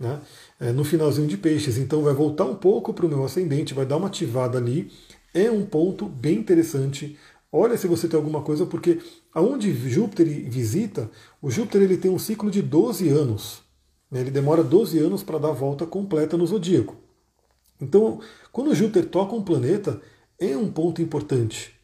Né? 0.01 0.19
É, 0.63 0.71
no 0.71 0.85
finalzinho 0.85 1.27
de 1.27 1.37
peixes. 1.37 1.77
Então 1.77 2.03
vai 2.03 2.15
voltar 2.15 2.45
um 2.45 2.55
pouco 2.55 2.95
para 2.95 3.05
o 3.05 3.09
meu 3.09 3.25
ascendente, 3.25 3.75
vai 3.75 3.85
dar 3.85 3.97
uma 3.97 4.07
ativada 4.07 4.59
ali. 4.59 4.93
É 5.35 5.51
um 5.51 5.67
ponto 5.67 6.07
bem 6.07 6.39
interessante. 6.39 7.19
Olha 7.51 7.77
se 7.77 7.89
você 7.89 8.07
tem 8.07 8.17
alguma 8.17 8.43
coisa, 8.43 8.65
porque 8.65 9.01
aonde 9.35 9.75
Júpiter 9.91 10.25
visita, 10.49 11.11
o 11.43 11.51
Júpiter 11.51 11.83
ele 11.83 11.97
tem 11.97 12.13
um 12.13 12.19
ciclo 12.19 12.49
de 12.49 12.63
12 12.63 13.09
anos. 13.09 13.61
Né? 14.09 14.21
Ele 14.21 14.31
demora 14.31 14.63
12 14.63 15.01
anos 15.01 15.25
para 15.25 15.37
dar 15.37 15.49
a 15.49 15.53
volta 15.53 15.85
completa 15.85 16.37
no 16.37 16.47
zodíaco. 16.47 16.95
Então, 17.81 18.21
quando 18.53 18.73
Júpiter 18.73 19.07
toca 19.07 19.35
um 19.35 19.43
planeta, 19.43 20.01
é 20.39 20.57
um 20.57 20.71
ponto 20.71 21.03
importante. 21.03 21.75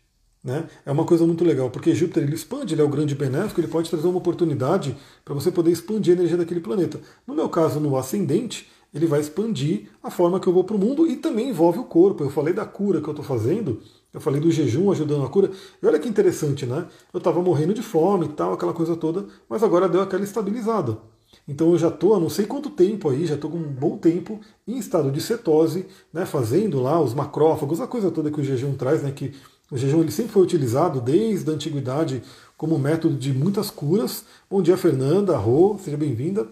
Né? 0.42 0.68
É 0.86 0.92
uma 0.92 1.04
coisa 1.04 1.26
muito 1.26 1.44
legal, 1.44 1.68
porque 1.70 1.94
Júpiter 1.94 2.22
ele 2.22 2.34
expande, 2.34 2.74
ele 2.74 2.80
é 2.80 2.84
o 2.84 2.88
grande 2.88 3.14
benéfico, 3.14 3.60
ele 3.60 3.68
pode 3.68 3.90
trazer 3.90 4.06
uma 4.06 4.18
oportunidade 4.18 4.96
para 5.24 5.34
você 5.34 5.50
poder 5.50 5.70
expandir 5.70 6.14
a 6.14 6.16
energia 6.16 6.36
daquele 6.36 6.60
planeta. 6.60 7.00
No 7.26 7.34
meu 7.34 7.48
caso, 7.48 7.80
no 7.80 7.96
ascendente, 7.96 8.68
ele 8.94 9.06
vai 9.06 9.20
expandir 9.20 9.90
a 10.02 10.10
forma 10.10 10.40
que 10.40 10.46
eu 10.46 10.52
vou 10.52 10.64
para 10.64 10.76
o 10.76 10.78
mundo 10.78 11.06
e 11.06 11.16
também 11.16 11.50
envolve 11.50 11.78
o 11.78 11.84
corpo. 11.84 12.24
Eu 12.24 12.30
falei 12.30 12.54
da 12.54 12.64
cura 12.64 13.00
que 13.00 13.08
eu 13.08 13.12
estou 13.12 13.24
fazendo, 13.24 13.80
eu 14.12 14.20
falei 14.20 14.40
do 14.40 14.50
jejum 14.50 14.90
ajudando 14.90 15.24
a 15.24 15.28
cura. 15.28 15.50
E 15.82 15.86
olha 15.86 15.98
que 15.98 16.08
interessante, 16.08 16.64
né? 16.64 16.86
Eu 17.12 17.18
estava 17.18 17.42
morrendo 17.42 17.74
de 17.74 17.82
fome 17.82 18.26
e 18.26 18.30
tal, 18.30 18.54
aquela 18.54 18.72
coisa 18.72 18.96
toda, 18.96 19.26
mas 19.48 19.62
agora 19.62 19.88
deu 19.88 20.00
aquela 20.00 20.24
estabilizada. 20.24 20.98
Então 21.46 21.72
eu 21.72 21.78
já 21.78 21.88
estou 21.88 22.14
há 22.14 22.20
não 22.20 22.30
sei 22.30 22.46
quanto 22.46 22.70
tempo 22.70 23.10
aí, 23.10 23.26
já 23.26 23.34
estou 23.34 23.50
com 23.50 23.58
um 23.58 23.70
bom 23.70 23.98
tempo 23.98 24.40
em 24.66 24.78
estado 24.78 25.10
de 25.10 25.20
cetose, 25.20 25.86
né, 26.10 26.24
fazendo 26.24 26.80
lá 26.80 26.98
os 27.00 27.12
macrófagos, 27.12 27.82
a 27.82 27.86
coisa 27.86 28.10
toda 28.10 28.30
que 28.30 28.40
o 28.40 28.44
jejum 28.44 28.74
traz, 28.74 29.02
né, 29.02 29.10
que 29.10 29.34
o 29.70 29.76
jejum 29.76 30.00
ele 30.00 30.10
sempre 30.10 30.32
foi 30.32 30.42
utilizado 30.42 31.00
desde 31.00 31.50
a 31.50 31.54
antiguidade 31.54 32.22
como 32.56 32.78
método 32.78 33.16
de 33.16 33.32
muitas 33.32 33.70
curas. 33.70 34.24
Bom 34.50 34.62
dia, 34.62 34.76
Fernanda, 34.76 35.36
Rô, 35.36 35.78
seja 35.82 35.96
bem-vinda. 35.96 36.48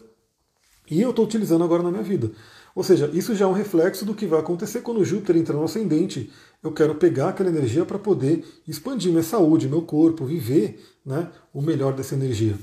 E 0.90 1.00
eu 1.00 1.10
estou 1.10 1.24
utilizando 1.24 1.64
agora 1.64 1.82
na 1.82 1.90
minha 1.90 2.02
vida. 2.02 2.30
Ou 2.74 2.84
seja, 2.84 3.10
isso 3.14 3.34
já 3.34 3.46
é 3.46 3.48
um 3.48 3.52
reflexo 3.52 4.04
do 4.04 4.14
que 4.14 4.26
vai 4.26 4.38
acontecer 4.38 4.82
quando 4.82 5.02
Júpiter 5.02 5.36
entra 5.36 5.56
no 5.56 5.64
ascendente. 5.64 6.30
Eu 6.62 6.72
quero 6.72 6.94
pegar 6.94 7.30
aquela 7.30 7.48
energia 7.48 7.86
para 7.86 7.98
poder 7.98 8.44
expandir 8.68 9.10
minha 9.10 9.22
saúde, 9.22 9.66
meu 9.66 9.80
corpo, 9.80 10.26
viver 10.26 10.84
né, 11.04 11.30
o 11.54 11.62
melhor 11.62 11.94
dessa 11.94 12.14
energia. 12.14 12.54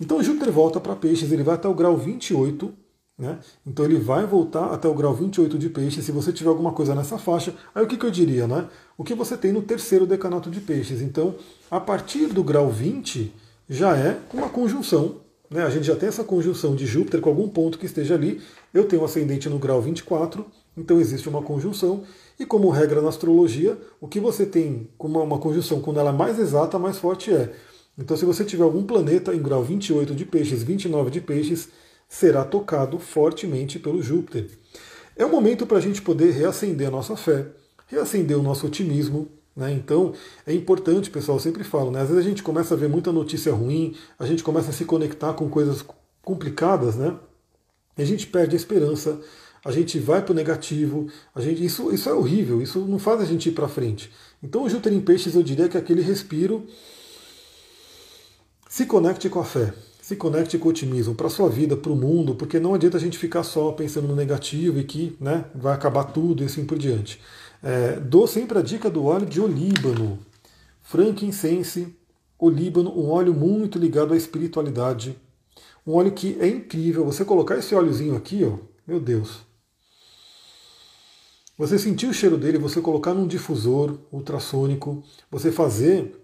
Então 0.00 0.22
Júpiter 0.22 0.50
volta 0.50 0.80
para 0.80 0.96
Peixes, 0.96 1.30
ele 1.30 1.42
vai 1.42 1.56
até 1.56 1.68
o 1.68 1.74
grau 1.74 1.94
28 1.94 2.72
né? 3.20 3.38
Então 3.66 3.84
ele 3.84 3.98
vai 3.98 4.24
voltar 4.24 4.72
até 4.72 4.88
o 4.88 4.94
grau 4.94 5.14
28 5.14 5.58
de 5.58 5.68
peixes. 5.68 6.06
Se 6.06 6.10
você 6.10 6.32
tiver 6.32 6.48
alguma 6.48 6.72
coisa 6.72 6.94
nessa 6.94 7.18
faixa, 7.18 7.54
aí 7.74 7.84
o 7.84 7.86
que, 7.86 7.98
que 7.98 8.06
eu 8.06 8.10
diria? 8.10 8.46
Né? 8.46 8.66
O 9.00 9.02
que 9.02 9.14
você 9.14 9.34
tem 9.34 9.50
no 9.50 9.62
terceiro 9.62 10.06
decanato 10.06 10.50
de 10.50 10.60
peixes. 10.60 11.00
Então, 11.00 11.34
a 11.70 11.80
partir 11.80 12.26
do 12.26 12.44
grau 12.44 12.68
20, 12.68 13.32
já 13.66 13.96
é 13.96 14.18
uma 14.30 14.50
conjunção. 14.50 15.22
Né? 15.48 15.62
A 15.62 15.70
gente 15.70 15.86
já 15.86 15.96
tem 15.96 16.10
essa 16.10 16.22
conjunção 16.22 16.76
de 16.76 16.84
Júpiter 16.84 17.18
com 17.18 17.30
algum 17.30 17.48
ponto 17.48 17.78
que 17.78 17.86
esteja 17.86 18.14
ali. 18.14 18.42
Eu 18.74 18.84
tenho 18.84 19.02
ascendente 19.02 19.48
no 19.48 19.58
grau 19.58 19.80
24, 19.80 20.44
então 20.76 21.00
existe 21.00 21.30
uma 21.30 21.40
conjunção. 21.40 22.02
E 22.38 22.44
como 22.44 22.68
regra 22.68 23.00
na 23.00 23.08
astrologia, 23.08 23.78
o 24.02 24.06
que 24.06 24.20
você 24.20 24.44
tem 24.44 24.90
como 24.98 25.18
uma 25.18 25.38
conjunção, 25.38 25.80
quando 25.80 25.98
ela 25.98 26.10
é 26.10 26.12
mais 26.12 26.38
exata, 26.38 26.78
mais 26.78 26.98
forte 26.98 27.32
é. 27.32 27.54
Então, 27.96 28.18
se 28.18 28.26
você 28.26 28.44
tiver 28.44 28.64
algum 28.64 28.84
planeta 28.84 29.34
em 29.34 29.40
grau 29.40 29.64
28 29.64 30.14
de 30.14 30.26
peixes, 30.26 30.62
29 30.62 31.10
de 31.10 31.22
peixes, 31.22 31.70
será 32.06 32.44
tocado 32.44 32.98
fortemente 32.98 33.78
pelo 33.78 34.02
Júpiter. 34.02 34.50
É 35.16 35.24
o 35.24 35.30
momento 35.30 35.66
para 35.66 35.78
a 35.78 35.80
gente 35.80 36.02
poder 36.02 36.32
reacender 36.32 36.88
a 36.88 36.90
nossa 36.90 37.16
fé, 37.16 37.46
reacender 37.90 38.38
o 38.38 38.42
nosso 38.42 38.66
otimismo. 38.66 39.28
Né? 39.54 39.72
Então 39.72 40.14
é 40.46 40.54
importante, 40.54 41.10
pessoal, 41.10 41.36
eu 41.36 41.42
sempre 41.42 41.64
falo, 41.64 41.90
né? 41.90 42.00
às 42.00 42.08
vezes 42.08 42.24
a 42.24 42.28
gente 42.28 42.42
começa 42.42 42.74
a 42.74 42.76
ver 42.76 42.88
muita 42.88 43.12
notícia 43.12 43.52
ruim, 43.52 43.94
a 44.18 44.24
gente 44.24 44.42
começa 44.42 44.70
a 44.70 44.72
se 44.72 44.84
conectar 44.84 45.34
com 45.34 45.48
coisas 45.50 45.84
complicadas, 46.22 46.94
né? 46.94 47.16
e 47.98 48.02
a 48.02 48.04
gente 48.06 48.26
perde 48.28 48.54
a 48.54 48.56
esperança, 48.56 49.20
a 49.64 49.72
gente 49.72 49.98
vai 49.98 50.22
para 50.22 50.32
o 50.32 50.34
negativo, 50.34 51.08
a 51.34 51.40
gente, 51.40 51.62
isso, 51.64 51.92
isso 51.92 52.08
é 52.08 52.14
horrível, 52.14 52.62
isso 52.62 52.80
não 52.86 52.98
faz 52.98 53.20
a 53.20 53.24
gente 53.24 53.48
ir 53.48 53.52
para 53.52 53.68
frente. 53.68 54.10
Então 54.42 54.64
o 54.64 54.88
em 54.88 55.00
Peixes 55.00 55.34
eu 55.34 55.42
diria 55.42 55.68
que 55.68 55.76
é 55.76 55.80
aquele 55.80 56.00
respiro 56.00 56.64
se 58.68 58.86
conecte 58.86 59.28
com 59.28 59.40
a 59.40 59.44
fé 59.44 59.74
se 60.10 60.16
conecte 60.16 60.58
com 60.58 60.66
o 60.66 60.70
otimismo 60.72 61.14
para 61.14 61.28
a 61.28 61.30
sua 61.30 61.48
vida, 61.48 61.76
para 61.76 61.92
o 61.92 61.94
mundo, 61.94 62.34
porque 62.34 62.58
não 62.58 62.74
adianta 62.74 62.96
a 62.96 63.00
gente 63.00 63.16
ficar 63.16 63.44
só 63.44 63.70
pensando 63.70 64.08
no 64.08 64.16
negativo 64.16 64.80
e 64.80 64.82
que 64.82 65.16
né, 65.20 65.44
vai 65.54 65.72
acabar 65.72 66.02
tudo 66.02 66.42
e 66.42 66.46
assim 66.46 66.64
por 66.64 66.76
diante. 66.76 67.20
É, 67.62 68.00
dou 68.00 68.26
sempre 68.26 68.58
a 68.58 68.62
dica 68.62 68.88
do 68.88 69.04
óleo 69.04 69.26
de 69.26 69.40
olíbano, 69.40 70.18
frankincense, 70.82 71.94
olíbano, 72.38 72.90
um 72.98 73.10
óleo 73.10 73.34
muito 73.34 73.78
ligado 73.78 74.14
à 74.14 74.16
espiritualidade, 74.16 75.16
um 75.86 75.94
óleo 75.94 76.12
que 76.12 76.36
é 76.40 76.48
incrível. 76.48 77.04
Você 77.04 77.24
colocar 77.24 77.56
esse 77.56 77.74
óleozinho 77.74 78.16
aqui, 78.16 78.44
ó, 78.44 78.58
meu 78.86 78.98
Deus. 78.98 79.40
Você 81.58 81.78
sentir 81.78 82.06
o 82.06 82.14
cheiro 82.14 82.38
dele, 82.38 82.56
você 82.56 82.80
colocar 82.80 83.12
num 83.12 83.26
difusor 83.26 83.98
ultrassônico, 84.10 85.02
você 85.30 85.52
fazer 85.52 86.20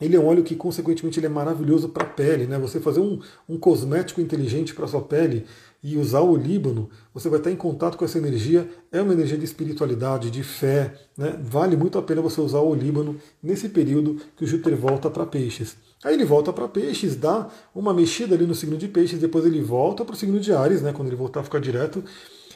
ele 0.00 0.16
é 0.16 0.18
um 0.18 0.26
óleo 0.26 0.42
que, 0.42 0.56
consequentemente, 0.56 1.20
ele 1.20 1.26
é 1.26 1.28
maravilhoso 1.28 1.90
para 1.90 2.04
a 2.04 2.08
pele. 2.08 2.46
Né? 2.46 2.58
Você 2.58 2.80
fazer 2.80 3.00
um, 3.00 3.20
um 3.46 3.58
cosmético 3.58 4.20
inteligente 4.20 4.74
para 4.74 4.88
sua 4.88 5.02
pele 5.02 5.44
e 5.82 5.96
usar 5.96 6.20
o 6.20 6.30
olíbano, 6.30 6.90
você 7.12 7.28
vai 7.28 7.38
estar 7.38 7.50
em 7.50 7.56
contato 7.56 7.96
com 7.96 8.04
essa 8.04 8.18
energia. 8.18 8.68
É 8.92 9.00
uma 9.00 9.12
energia 9.12 9.38
de 9.38 9.44
espiritualidade, 9.44 10.30
de 10.30 10.42
fé. 10.42 10.94
Né? 11.16 11.38
Vale 11.42 11.76
muito 11.76 11.98
a 11.98 12.02
pena 12.02 12.20
você 12.20 12.40
usar 12.40 12.58
o 12.58 12.68
olíbano 12.68 13.16
nesse 13.42 13.68
período 13.68 14.20
que 14.36 14.44
o 14.44 14.46
Júpiter 14.46 14.76
volta 14.76 15.08
para 15.08 15.24
peixes. 15.24 15.76
Aí 16.04 16.14
ele 16.14 16.24
volta 16.24 16.52
para 16.52 16.68
peixes, 16.68 17.16
dá 17.16 17.48
uma 17.74 17.92
mexida 17.94 18.34
ali 18.34 18.46
no 18.46 18.54
signo 18.54 18.76
de 18.76 18.88
peixes, 18.88 19.18
depois 19.18 19.44
ele 19.44 19.60
volta 19.60 20.04
para 20.04 20.14
o 20.14 20.16
signo 20.16 20.38
de 20.38 20.52
Ares, 20.52 20.82
né? 20.82 20.92
quando 20.92 21.08
ele 21.08 21.16
voltar 21.16 21.40
a 21.40 21.44
ficar 21.44 21.60
direto, 21.60 22.02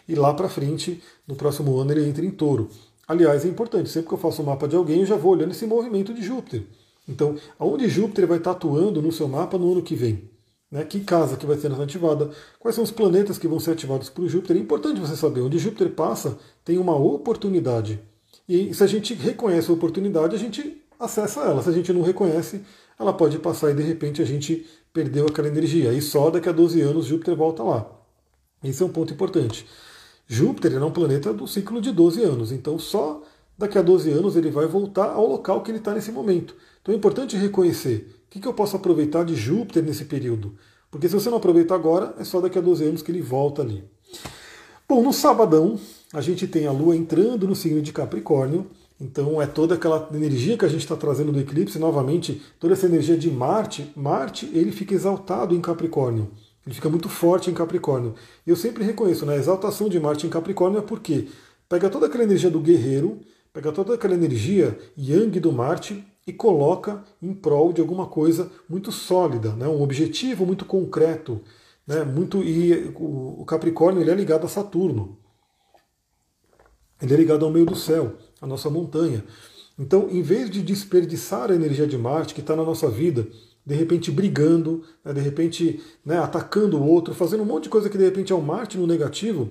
e 0.09 0.15
lá 0.15 0.33
para 0.35 0.49
frente, 0.49 1.03
no 1.27 1.35
próximo 1.35 1.79
ano, 1.79 1.93
ele 1.93 2.07
entra 2.07 2.25
em 2.25 2.31
touro. 2.31 2.69
Aliás, 3.07 3.45
é 3.45 3.49
importante, 3.49 3.91
sempre 3.91 4.09
que 4.09 4.15
eu 4.15 4.19
faço 4.19 4.41
o 4.41 4.45
um 4.45 4.49
mapa 4.49 4.67
de 4.67 4.77
alguém, 4.77 5.01
eu 5.01 5.07
já 5.07 5.17
vou 5.17 5.33
olhando 5.33 5.51
esse 5.51 5.67
movimento 5.67 6.13
de 6.15 6.23
Júpiter. 6.23 6.63
Então, 7.07 7.37
aonde 7.59 7.89
Júpiter 7.89 8.27
vai 8.27 8.39
estar 8.39 8.53
atuando 8.53 9.03
no 9.03 9.13
seu 9.13 9.29
mapa 9.29 9.59
no 9.59 9.73
ano 9.73 9.83
que 9.83 9.95
vem? 9.95 10.31
Né? 10.71 10.85
Que 10.85 11.01
casa 11.01 11.37
que 11.37 11.47
vai 11.47 11.57
ser 11.57 11.73
ativada? 11.73 12.31
Quais 12.59 12.75
são 12.75 12.85
os 12.85 12.91
planetas 12.91 13.39
que 13.39 13.49
vão 13.49 13.61
ser 13.61 13.73
ativados 13.73 14.09
por 14.09 14.27
Júpiter? 14.29 14.57
É 14.57 14.61
importante 14.61 15.01
você 15.01 15.17
saber. 15.17 15.41
Onde 15.41 15.59
Júpiter 15.59 15.91
passa, 15.91 16.39
tem 16.65 16.79
uma 16.79 16.97
oportunidade. 16.97 18.01
E 18.49 18.75
se 18.75 18.83
a 18.83 18.87
gente 18.87 19.15
reconhece 19.15 19.71
a 19.71 19.75
oportunidade, 19.75 20.35
a 20.35 20.39
gente 20.39 20.83
acessa 20.99 21.41
ela. 21.41 21.63
Se 21.63 21.69
a 21.69 21.73
gente 21.73 21.93
não 21.93 22.03
reconhece, 22.03 22.63
ela 22.99 23.13
pode 23.13 23.39
passar 23.39 23.71
e 23.71 23.75
de 23.75 23.83
repente 23.83 24.21
a 24.21 24.25
gente 24.25 24.67
perdeu 24.93 25.27
aquela 25.27 25.49
energia. 25.49 25.93
E 25.93 26.01
só 26.01 26.31
daqui 26.31 26.49
a 26.49 26.53
12 26.53 26.81
anos 26.81 27.07
Júpiter 27.07 27.37
volta 27.37 27.63
lá. 27.63 27.91
Esse 28.63 28.83
é 28.83 28.87
um 28.87 28.91
ponto 28.91 29.13
importante. 29.13 29.67
Júpiter 30.27 30.73
é 30.73 30.85
um 30.85 30.91
planeta 30.91 31.33
do 31.33 31.47
ciclo 31.47 31.81
de 31.81 31.93
12 31.93 32.23
anos, 32.23 32.51
então 32.51 32.79
só 32.79 33.23
daqui 33.59 33.77
a 33.77 33.83
12 33.83 34.11
anos 34.11 34.37
ele 34.37 34.51
vai 34.51 34.67
voltar 34.67 35.11
ao 35.11 35.27
local 35.27 35.63
que 35.63 35.71
ele 35.71 35.79
está 35.79 35.93
nesse 35.93 36.11
momento. 36.11 36.57
Então 36.81 36.95
é 36.95 36.97
importante 36.97 37.37
reconhecer 37.37 38.24
que, 38.35 38.41
que 38.41 38.49
eu 38.49 38.53
posso 38.53 38.75
aproveitar 38.75 39.25
de 39.25 39.37
Júpiter 39.37 39.81
nesse 39.81 40.07
período. 40.07 40.57
Porque 40.91 41.09
se 41.09 41.15
você 41.15 41.31
não 41.31 41.37
aproveitar 41.37 41.77
agora, 41.77 42.17
é 42.19 42.25
só 42.25 42.41
daqui 42.41 42.59
a 42.59 42.61
12 42.61 42.85
anos 42.85 43.03
que 43.03 43.13
ele 43.13 43.23
volta 43.23 43.63
ali. 43.63 43.85
Bom, 44.89 45.05
no 45.05 45.13
sabadão, 45.13 45.79
a 46.13 46.21
gente 46.21 46.49
tem 46.49 46.67
a 46.67 46.73
Lua 46.73 46.97
entrando 46.97 47.47
no 47.47 47.55
signo 47.55 47.81
de 47.81 47.93
Capricórnio. 47.93 48.67
Então 49.01 49.41
é 49.41 49.47
toda 49.47 49.77
aquela 49.77 50.09
energia 50.13 50.59
que 50.59 50.65
a 50.65 50.69
gente 50.69 50.81
está 50.81 50.97
trazendo 50.97 51.31
do 51.31 51.39
eclipse, 51.39 51.79
novamente, 51.79 52.43
toda 52.59 52.73
essa 52.73 52.87
energia 52.87 53.17
de 53.17 53.31
Marte. 53.31 53.93
Marte, 53.95 54.51
ele 54.53 54.73
fica 54.73 54.95
exaltado 54.95 55.55
em 55.55 55.61
Capricórnio. 55.61 56.29
Ele 56.67 56.75
fica 56.75 56.89
muito 56.89 57.09
forte 57.09 57.49
em 57.51 57.55
Capricórnio. 57.55 58.17
E 58.45 58.51
eu 58.51 58.57
sempre 58.57 58.83
reconheço, 58.83 59.25
né, 59.25 59.35
a 59.35 59.39
exaltação 59.39 59.89
de 59.89 60.01
Marte 60.01 60.27
em 60.27 60.31
Capricórnio 60.31 60.81
é 60.81 60.83
porque 60.83 61.29
pega 61.69 61.89
toda 61.89 62.07
aquela 62.07 62.25
energia 62.25 62.51
do 62.51 62.59
guerreiro, 62.59 63.21
pega 63.53 63.71
toda 63.71 63.95
aquela 63.95 64.15
energia 64.15 64.77
yang 64.99 65.39
do 65.39 65.53
Marte 65.53 66.05
e 66.27 66.33
coloca 66.33 67.05
em 67.21 67.35
prol 67.35 67.73
de 67.73 67.81
alguma 67.81 68.07
coisa 68.07 68.51
muito 68.69 68.91
sólida, 68.91 69.53
né? 69.53 69.69
um 69.69 69.83
objetivo 69.83 70.47
muito 70.47 70.65
concreto. 70.65 71.41
Né? 71.87 72.03
Muito, 72.03 72.43
e 72.43 72.93
o 72.97 73.45
Capricórnio 73.45 74.03
ele 74.03 74.11
é 74.11 74.15
ligado 74.15 74.47
a 74.47 74.49
Saturno. 74.49 75.19
Ele 77.01 77.13
é 77.13 77.17
ligado 77.17 77.45
ao 77.45 77.51
meio 77.51 77.67
do 77.67 77.77
céu, 77.77 78.15
a 78.41 78.47
nossa 78.47 78.71
montanha. 78.71 79.25
Então, 79.79 80.09
em 80.09 80.23
vez 80.23 80.49
de 80.49 80.63
desperdiçar 80.63 81.51
a 81.51 81.55
energia 81.55 81.87
de 81.87 81.99
Marte 81.99 82.33
que 82.33 82.41
está 82.41 82.57
na 82.57 82.63
nossa 82.63 82.89
vida, 82.89 83.27
de 83.67 83.75
repente 83.75 84.11
brigando, 84.11 84.83
né? 85.05 85.13
de 85.13 85.21
repente 85.21 85.83
né, 86.05 86.19
atacando 86.19 86.79
o 86.79 86.87
outro, 86.87 87.13
fazendo 87.13 87.43
um 87.43 87.47
monte 87.47 87.65
de 87.65 87.71
coisa 87.71 87.91
que 87.91 87.99
de 87.99 88.05
repente 88.05 88.33
é 88.33 88.37
o 88.37 88.41
Marte 88.41 88.79
no 88.79 88.87
negativo, 88.87 89.51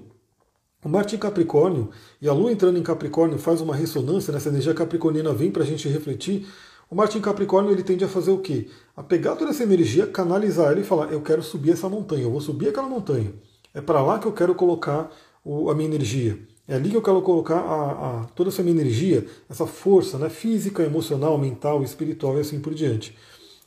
o 0.84 0.89
Marte 0.89 1.15
em 1.15 1.19
Capricórnio 1.19 1.89
e 2.21 2.27
a 2.27 2.34
Lua 2.34 2.51
entrando 2.51 2.77
em 2.77 2.84
Capricórnio 2.84 3.38
faz 3.38 3.61
uma 3.61 3.75
ressonância, 3.75 4.34
nessa 4.34 4.49
energia 4.49 4.73
capricorniana 4.73 5.34
vem 5.34 5.49
para 5.49 5.63
a 5.63 5.65
gente 5.65 5.88
refletir. 5.88 6.45
O 6.89 6.95
Marte 6.95 7.17
em 7.17 7.21
Capricórnio 7.21 7.71
ele 7.71 7.84
tende 7.84 8.03
a 8.03 8.07
fazer 8.07 8.31
o 8.31 8.39
quê? 8.39 8.67
A 8.95 9.01
pegar 9.01 9.36
toda 9.36 9.51
essa 9.51 9.63
energia, 9.63 10.05
canalizar 10.05 10.71
ela 10.71 10.79
e 10.79 10.84
falar: 10.84 11.11
eu 11.11 11.21
quero 11.21 11.41
subir 11.41 11.71
essa 11.71 11.88
montanha, 11.88 12.23
eu 12.23 12.31
vou 12.31 12.41
subir 12.41 12.69
aquela 12.69 12.88
montanha. 12.88 13.34
É 13.73 13.81
para 13.81 14.01
lá 14.01 14.19
que 14.19 14.27
eu 14.27 14.34
quero 14.34 14.53
colocar 14.53 15.09
a 15.45 15.73
minha 15.73 15.88
energia. 15.88 16.38
É 16.67 16.75
ali 16.75 16.89
que 16.89 16.97
eu 16.97 17.01
quero 17.01 17.21
colocar 17.21 17.59
a, 17.59 18.21
a, 18.21 18.25
toda 18.36 18.49
essa 18.49 18.63
minha 18.63 18.79
energia, 18.79 19.25
essa 19.49 19.65
força 19.65 20.17
né, 20.17 20.29
física, 20.29 20.84
emocional, 20.84 21.38
mental, 21.38 21.84
espiritual 21.84 22.38
e 22.38 22.41
assim 22.41 22.59
por 22.59 22.73
diante. 22.73 23.17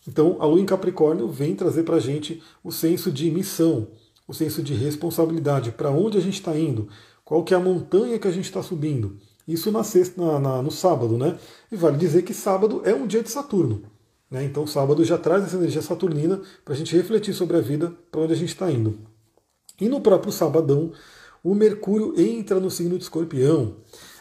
Então, 0.08 0.36
a 0.38 0.46
lua 0.46 0.60
em 0.60 0.64
Capricórnio 0.64 1.28
vem 1.28 1.54
trazer 1.54 1.82
para 1.82 1.96
a 1.96 2.00
gente 2.00 2.42
o 2.62 2.70
senso 2.70 3.10
de 3.10 3.30
missão, 3.30 3.88
o 4.26 4.34
senso 4.34 4.62
de 4.62 4.74
responsabilidade, 4.74 5.70
para 5.70 5.90
onde 5.90 6.18
a 6.18 6.20
gente 6.20 6.34
está 6.34 6.56
indo, 6.58 6.88
qual 7.24 7.44
que 7.44 7.54
é 7.54 7.56
a 7.56 7.60
montanha 7.60 8.18
que 8.18 8.28
a 8.28 8.32
gente 8.32 8.44
está 8.44 8.62
subindo. 8.62 9.16
Isso 9.46 9.70
na 9.70 9.84
sexta, 9.84 10.20
na, 10.20 10.38
na, 10.38 10.62
no 10.62 10.70
sábado, 10.70 11.16
né? 11.16 11.38
E 11.70 11.76
vale 11.76 11.96
dizer 11.96 12.22
que 12.22 12.34
sábado 12.34 12.82
é 12.84 12.92
um 12.92 13.06
dia 13.06 13.22
de 13.22 13.30
Saturno. 13.30 13.82
Né? 14.30 14.44
Então, 14.44 14.66
sábado 14.66 15.04
já 15.04 15.16
traz 15.16 15.44
essa 15.44 15.56
energia 15.56 15.82
saturnina 15.82 16.40
para 16.64 16.74
a 16.74 16.76
gente 16.76 16.96
refletir 16.96 17.32
sobre 17.32 17.56
a 17.56 17.60
vida, 17.60 17.92
para 18.10 18.22
onde 18.22 18.32
a 18.32 18.36
gente 18.36 18.48
está 18.48 18.70
indo. 18.70 18.98
E 19.80 19.88
no 19.88 20.00
próprio 20.00 20.32
sabadão, 20.32 20.92
o 21.44 21.54
Mercúrio 21.54 22.18
entra 22.20 22.58
no 22.58 22.70
signo 22.70 22.96
de 22.96 23.04
Escorpião. 23.04 23.76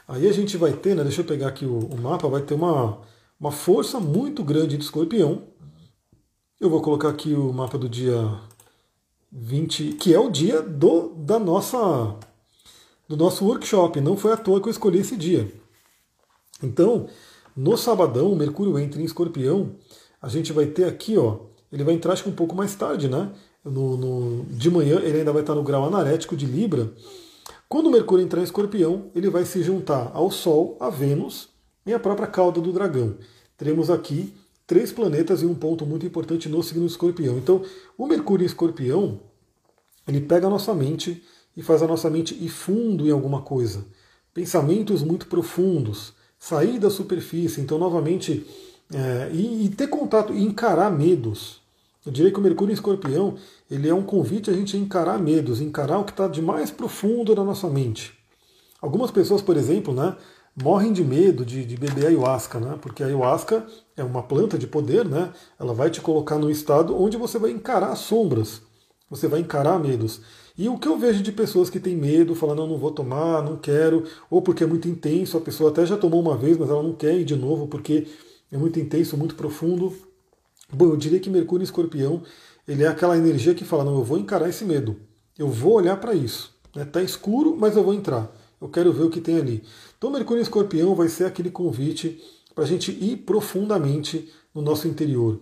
Aí 0.07 0.27
a 0.27 0.31
gente 0.31 0.57
vai 0.57 0.73
ter, 0.73 0.95
né, 0.95 1.03
deixa 1.03 1.21
eu 1.21 1.25
pegar 1.25 1.47
aqui 1.47 1.65
o, 1.65 1.79
o 1.79 1.99
mapa, 1.99 2.27
vai 2.27 2.41
ter 2.41 2.53
uma, 2.53 2.99
uma 3.39 3.51
força 3.51 3.99
muito 3.99 4.43
grande 4.43 4.77
de 4.77 4.83
Escorpião. 4.83 5.43
Eu 6.59 6.69
vou 6.69 6.81
colocar 6.81 7.09
aqui 7.09 7.33
o 7.33 7.51
mapa 7.51 7.77
do 7.77 7.89
dia 7.89 8.13
20, 9.31 9.93
que 9.93 10.13
é 10.13 10.19
o 10.19 10.29
dia 10.29 10.61
do, 10.61 11.09
da 11.15 11.39
nossa 11.39 12.17
do 13.07 13.15
nosso 13.15 13.45
workshop. 13.45 14.01
Não 14.01 14.17
foi 14.17 14.31
à 14.31 14.37
toa 14.37 14.61
que 14.61 14.67
eu 14.67 14.71
escolhi 14.71 14.99
esse 14.99 15.15
dia. 15.15 15.51
Então, 16.61 17.07
no 17.55 17.77
sabadão, 17.77 18.35
Mercúrio 18.35 18.77
entra 18.79 19.01
em 19.01 19.05
Escorpião. 19.05 19.75
A 20.21 20.27
gente 20.27 20.51
vai 20.51 20.65
ter 20.65 20.85
aqui, 20.85 21.17
ó, 21.17 21.39
ele 21.71 21.83
vai 21.83 21.93
entrar 21.93 22.13
acho 22.13 22.23
que 22.23 22.29
um 22.29 22.35
pouco 22.35 22.55
mais 22.55 22.73
tarde, 22.75 23.07
né? 23.07 23.31
No, 23.63 23.97
no, 23.97 24.45
de 24.45 24.69
manhã 24.69 24.99
ele 24.99 25.19
ainda 25.19 25.31
vai 25.31 25.41
estar 25.41 25.55
no 25.55 25.63
grau 25.63 25.85
anarético 25.85 26.35
de 26.35 26.45
Libra. 26.45 26.91
Quando 27.67 27.87
o 27.87 27.91
Mercúrio 27.91 28.23
entrar 28.23 28.41
em 28.41 28.43
Escorpião, 28.43 29.09
ele 29.15 29.29
vai 29.29 29.43
se 29.43 29.63
juntar 29.63 30.11
ao 30.13 30.29
Sol, 30.29 30.77
a 30.79 30.89
Vênus 30.89 31.49
e 31.85 31.93
a 31.93 31.99
própria 31.99 32.27
cauda 32.27 32.61
do 32.61 32.71
dragão. 32.71 33.15
Teremos 33.57 33.89
aqui 33.89 34.33
três 34.67 34.91
planetas 34.91 35.41
e 35.41 35.45
um 35.45 35.55
ponto 35.55 35.85
muito 35.85 36.05
importante 36.05 36.49
no 36.49 36.61
signo 36.63 36.85
Escorpião. 36.85 37.37
Então, 37.37 37.63
o 37.97 38.07
Mercúrio 38.07 38.43
em 38.43 38.47
Escorpião, 38.47 39.19
ele 40.07 40.21
pega 40.21 40.47
a 40.47 40.49
nossa 40.49 40.73
mente 40.73 41.23
e 41.55 41.61
faz 41.61 41.81
a 41.81 41.87
nossa 41.87 42.09
mente 42.09 42.33
ir 42.33 42.49
fundo 42.49 43.07
em 43.07 43.11
alguma 43.11 43.41
coisa. 43.41 43.85
Pensamentos 44.33 45.01
muito 45.01 45.27
profundos, 45.27 46.13
sair 46.37 46.79
da 46.79 46.89
superfície, 46.89 47.61
então 47.61 47.77
novamente, 47.77 48.45
é, 48.93 49.29
e, 49.31 49.65
e, 49.65 49.69
ter 49.69 49.87
contato, 49.87 50.33
e 50.33 50.43
encarar 50.43 50.91
medos. 50.91 51.61
Eu 52.05 52.11
diria 52.11 52.31
que 52.31 52.37
o 52.37 52.41
Mercúrio 52.41 52.71
em 52.71 52.75
Escorpião, 52.75 53.35
ele 53.69 53.89
é 53.89 53.93
um 53.93 54.03
convite 54.03 54.49
a 54.49 54.53
gente 54.53 54.77
encarar 54.77 55.17
medos, 55.17 55.61
encarar 55.61 55.99
o 55.99 56.03
que 56.03 56.11
está 56.11 56.27
de 56.27 56.41
mais 56.41 56.69
profundo 56.69 57.33
na 57.33 57.43
nossa 57.43 57.67
mente. 57.67 58.13
Algumas 58.81 59.09
pessoas, 59.09 59.41
por 59.41 59.57
exemplo, 59.57 59.93
né, 59.93 60.15
morrem 60.55 60.93
de 60.93 61.03
medo 61.03 61.45
de, 61.45 61.65
de 61.65 61.75
beber 61.75 62.07
ayahuasca, 62.07 62.59
né, 62.59 62.77
porque 62.81 63.03
a 63.03 63.07
ayahuasca 63.07 63.65
é 63.95 64.03
uma 64.03 64.23
planta 64.23 64.57
de 64.57 64.65
poder, 64.65 65.05
né, 65.05 65.31
ela 65.59 65.73
vai 65.73 65.89
te 65.89 65.99
colocar 65.99 66.37
num 66.37 66.49
estado 66.49 66.99
onde 66.99 67.17
você 67.17 67.37
vai 67.37 67.51
encarar 67.51 67.95
sombras, 67.95 68.61
você 69.09 69.27
vai 69.27 69.41
encarar 69.41 69.79
medos. 69.79 70.21
E 70.57 70.69
o 70.69 70.77
que 70.77 70.87
eu 70.87 70.97
vejo 70.97 71.21
de 71.21 71.33
pessoas 71.33 71.69
que 71.69 71.81
têm 71.81 71.97
medo, 71.97 72.33
falando, 72.33 72.59
não, 72.59 72.67
não 72.67 72.77
vou 72.77 72.91
tomar, 72.91 73.43
não 73.43 73.57
quero, 73.57 74.05
ou 74.29 74.41
porque 74.41 74.63
é 74.63 74.67
muito 74.67 74.87
intenso, 74.87 75.37
a 75.37 75.41
pessoa 75.41 75.69
até 75.69 75.85
já 75.85 75.97
tomou 75.97 76.21
uma 76.21 76.37
vez, 76.37 76.57
mas 76.57 76.69
ela 76.69 76.81
não 76.81 76.93
quer 76.93 77.13
ir 77.19 77.25
de 77.25 77.35
novo 77.35 77.67
porque 77.67 78.07
é 78.49 78.57
muito 78.57 78.79
intenso, 78.79 79.17
muito 79.17 79.35
profundo. 79.35 79.93
Bom, 80.71 80.85
eu 80.85 80.95
diria 80.95 81.19
que 81.19 81.29
Mercúrio 81.29 81.63
em 81.63 81.65
Escorpião, 81.65 82.21
ele 82.65 82.83
é 82.83 82.87
aquela 82.87 83.17
energia 83.17 83.53
que 83.53 83.65
fala, 83.65 83.83
não, 83.83 83.95
eu 83.95 84.03
vou 84.03 84.17
encarar 84.17 84.47
esse 84.47 84.63
medo, 84.63 84.95
eu 85.37 85.49
vou 85.49 85.73
olhar 85.73 85.97
para 85.97 86.13
isso. 86.13 86.55
Está 86.73 86.99
né? 86.99 87.05
escuro, 87.05 87.57
mas 87.59 87.75
eu 87.75 87.83
vou 87.83 87.93
entrar. 87.93 88.31
Eu 88.59 88.69
quero 88.69 88.91
ver 88.93 89.03
o 89.03 89.09
que 89.09 89.21
tem 89.21 89.37
ali. 89.37 89.63
Então, 89.97 90.09
Mercúrio 90.09 90.39
em 90.39 90.43
Escorpião 90.43 90.95
vai 90.95 91.07
ser 91.09 91.25
aquele 91.25 91.49
convite 91.49 92.21
para 92.53 92.63
a 92.63 92.67
gente 92.67 92.91
ir 92.91 93.17
profundamente 93.17 94.31
no 94.53 94.61
nosso 94.61 94.87
interior. 94.87 95.39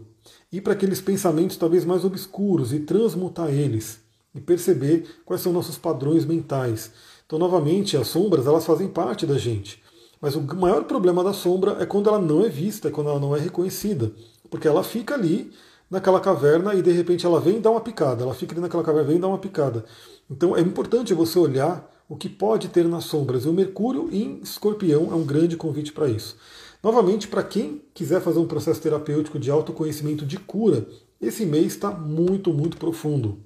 Ir 0.52 0.62
para 0.62 0.74
aqueles 0.74 1.02
pensamentos 1.02 1.58
talvez 1.58 1.86
mais 1.86 2.04
obscuros 2.04 2.74
e 2.74 2.80
transmutar 2.80 3.50
eles 3.50 4.00
e 4.34 4.42
perceber 4.42 5.06
quais 5.26 5.42
são 5.42 5.54
nossos 5.54 5.78
padrões 5.78 6.26
mentais. 6.26 6.92
Então, 7.26 7.38
novamente, 7.38 7.96
as 7.96 8.08
sombras 8.08 8.48
elas 8.48 8.66
fazem 8.66 8.88
parte 8.88 9.26
da 9.26 9.38
gente. 9.38 9.82
Mas 10.20 10.36
o 10.36 10.42
maior 10.42 10.86
problema 10.86 11.24
da 11.24 11.34
sombra 11.34 11.78
é 11.80 11.86
quando 11.86 12.08
ela 12.08 12.20
não 12.20 12.46
é 12.46 12.50
vista, 12.50 12.88
é 12.88 12.92
quando 12.92 13.10
ela 13.10 13.20
não 13.20 13.36
é 13.36 13.40
reconhecida. 13.40 14.12
Porque 14.50 14.68
ela 14.68 14.84
fica 14.84 15.16
ali 15.16 15.52
naquela 15.90 16.20
caverna 16.20 16.74
e 16.74 16.82
de 16.82 16.92
repente 16.92 17.26
ela 17.26 17.40
vem 17.40 17.60
dá 17.60 17.70
uma 17.70 17.82
picada. 17.82 18.24
Ela 18.24 18.34
fica 18.34 18.54
ali 18.54 18.62
naquela 18.62 18.84
caverna 18.84 19.10
vem 19.10 19.20
dá 19.20 19.28
uma 19.28 19.38
picada. 19.38 19.86
Então 20.30 20.56
é 20.56 20.62
importante 20.62 21.14
você 21.14 21.38
olhar 21.38 21.93
o 22.08 22.16
que 22.16 22.30
pode 22.30 22.70
ter 22.70 22.88
nas 22.88 23.06
sombras. 23.06 23.46
E 23.46 23.50
o 23.50 23.54
Mercúrio 23.54 24.10
em 24.12 24.40
Escorpião 24.42 25.12
é 25.12 25.16
um 25.16 25.26
grande 25.26 25.58
convite 25.58 25.92
para 25.92 26.10
isso. 26.10 26.38
Novamente, 26.82 27.28
para 27.28 27.44
quem 27.44 27.82
quiser 27.94 28.22
fazer 28.22 28.40
um 28.40 28.48
processo 28.48 28.82
terapêutico 28.82 29.40
de 29.40 29.50
autoconhecimento 29.50 30.26
de 30.26 30.38
cura, 30.38 30.88
esse 31.22 31.46
mês 31.46 31.68
está 31.68 31.92
muito, 31.92 32.54
muito 32.54 32.78
profundo 32.78 33.40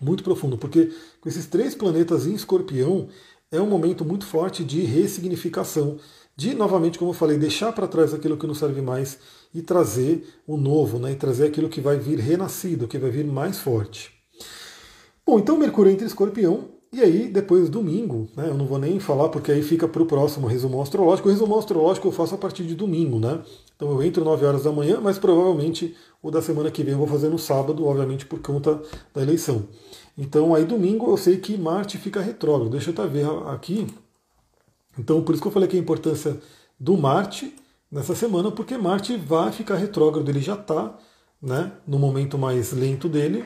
muito 0.00 0.22
profundo, 0.22 0.56
porque 0.56 0.92
com 1.20 1.28
esses 1.28 1.46
três 1.46 1.74
planetas 1.74 2.26
em 2.26 2.34
escorpião 2.34 3.08
é 3.50 3.60
um 3.60 3.66
momento 3.66 4.04
muito 4.04 4.26
forte 4.26 4.64
de 4.64 4.82
ressignificação, 4.82 5.98
de, 6.36 6.54
novamente, 6.54 6.98
como 6.98 7.10
eu 7.10 7.14
falei, 7.14 7.36
deixar 7.36 7.72
para 7.72 7.88
trás 7.88 8.14
aquilo 8.14 8.36
que 8.36 8.46
não 8.46 8.54
serve 8.54 8.80
mais 8.80 9.18
e 9.52 9.60
trazer 9.60 10.40
o 10.46 10.56
novo, 10.56 10.98
né, 10.98 11.12
e 11.12 11.16
trazer 11.16 11.46
aquilo 11.46 11.68
que 11.68 11.80
vai 11.80 11.98
vir 11.98 12.18
renascido, 12.18 12.86
que 12.86 12.98
vai 12.98 13.10
vir 13.10 13.24
mais 13.24 13.58
forte. 13.58 14.12
Bom, 15.26 15.38
então 15.38 15.56
Mercúrio 15.56 15.90
entra 15.90 16.04
em 16.04 16.08
escorpião, 16.08 16.68
e 16.90 17.02
aí, 17.02 17.28
depois, 17.28 17.68
domingo, 17.68 18.28
né, 18.34 18.48
eu 18.48 18.54
não 18.54 18.64
vou 18.64 18.78
nem 18.78 18.98
falar 18.98 19.28
porque 19.28 19.52
aí 19.52 19.62
fica 19.62 19.86
para 19.86 20.02
o 20.02 20.06
próximo 20.06 20.46
resumo 20.46 20.80
astrológico. 20.80 21.28
O 21.28 21.30
resumo 21.30 21.58
astrológico 21.58 22.08
eu 22.08 22.12
faço 22.12 22.34
a 22.34 22.38
partir 22.38 22.64
de 22.64 22.74
domingo, 22.74 23.18
né? 23.18 23.42
Então 23.76 23.90
eu 23.90 24.02
entro 24.02 24.24
9 24.24 24.46
horas 24.46 24.64
da 24.64 24.72
manhã, 24.72 24.98
mas 25.00 25.18
provavelmente 25.18 25.94
o 26.22 26.30
da 26.30 26.40
semana 26.40 26.70
que 26.70 26.82
vem 26.82 26.92
eu 26.92 26.98
vou 26.98 27.06
fazer 27.06 27.28
no 27.28 27.38
sábado, 27.38 27.86
obviamente 27.86 28.24
por 28.24 28.40
conta 28.40 28.82
da 29.14 29.20
eleição. 29.20 29.68
Então 30.16 30.54
aí 30.54 30.64
domingo 30.64 31.10
eu 31.10 31.16
sei 31.18 31.36
que 31.36 31.58
Marte 31.58 31.98
fica 31.98 32.20
retrógrado. 32.20 32.70
Deixa 32.70 32.90
eu 32.90 32.94
até 32.94 33.06
ver 33.06 33.26
aqui. 33.46 33.86
Então 34.98 35.22
por 35.22 35.34
isso 35.34 35.42
que 35.42 35.48
eu 35.48 35.52
falei 35.52 35.68
que 35.68 35.76
a 35.76 35.80
importância 35.80 36.40
do 36.80 36.96
Marte 36.96 37.54
nessa 37.92 38.14
semana, 38.14 38.50
porque 38.50 38.78
Marte 38.78 39.14
vai 39.16 39.52
ficar 39.52 39.76
retrógrado, 39.76 40.28
ele 40.28 40.40
já 40.40 40.54
está 40.54 40.96
né, 41.40 41.72
no 41.86 41.98
momento 41.98 42.38
mais 42.38 42.72
lento 42.72 43.08
dele. 43.08 43.44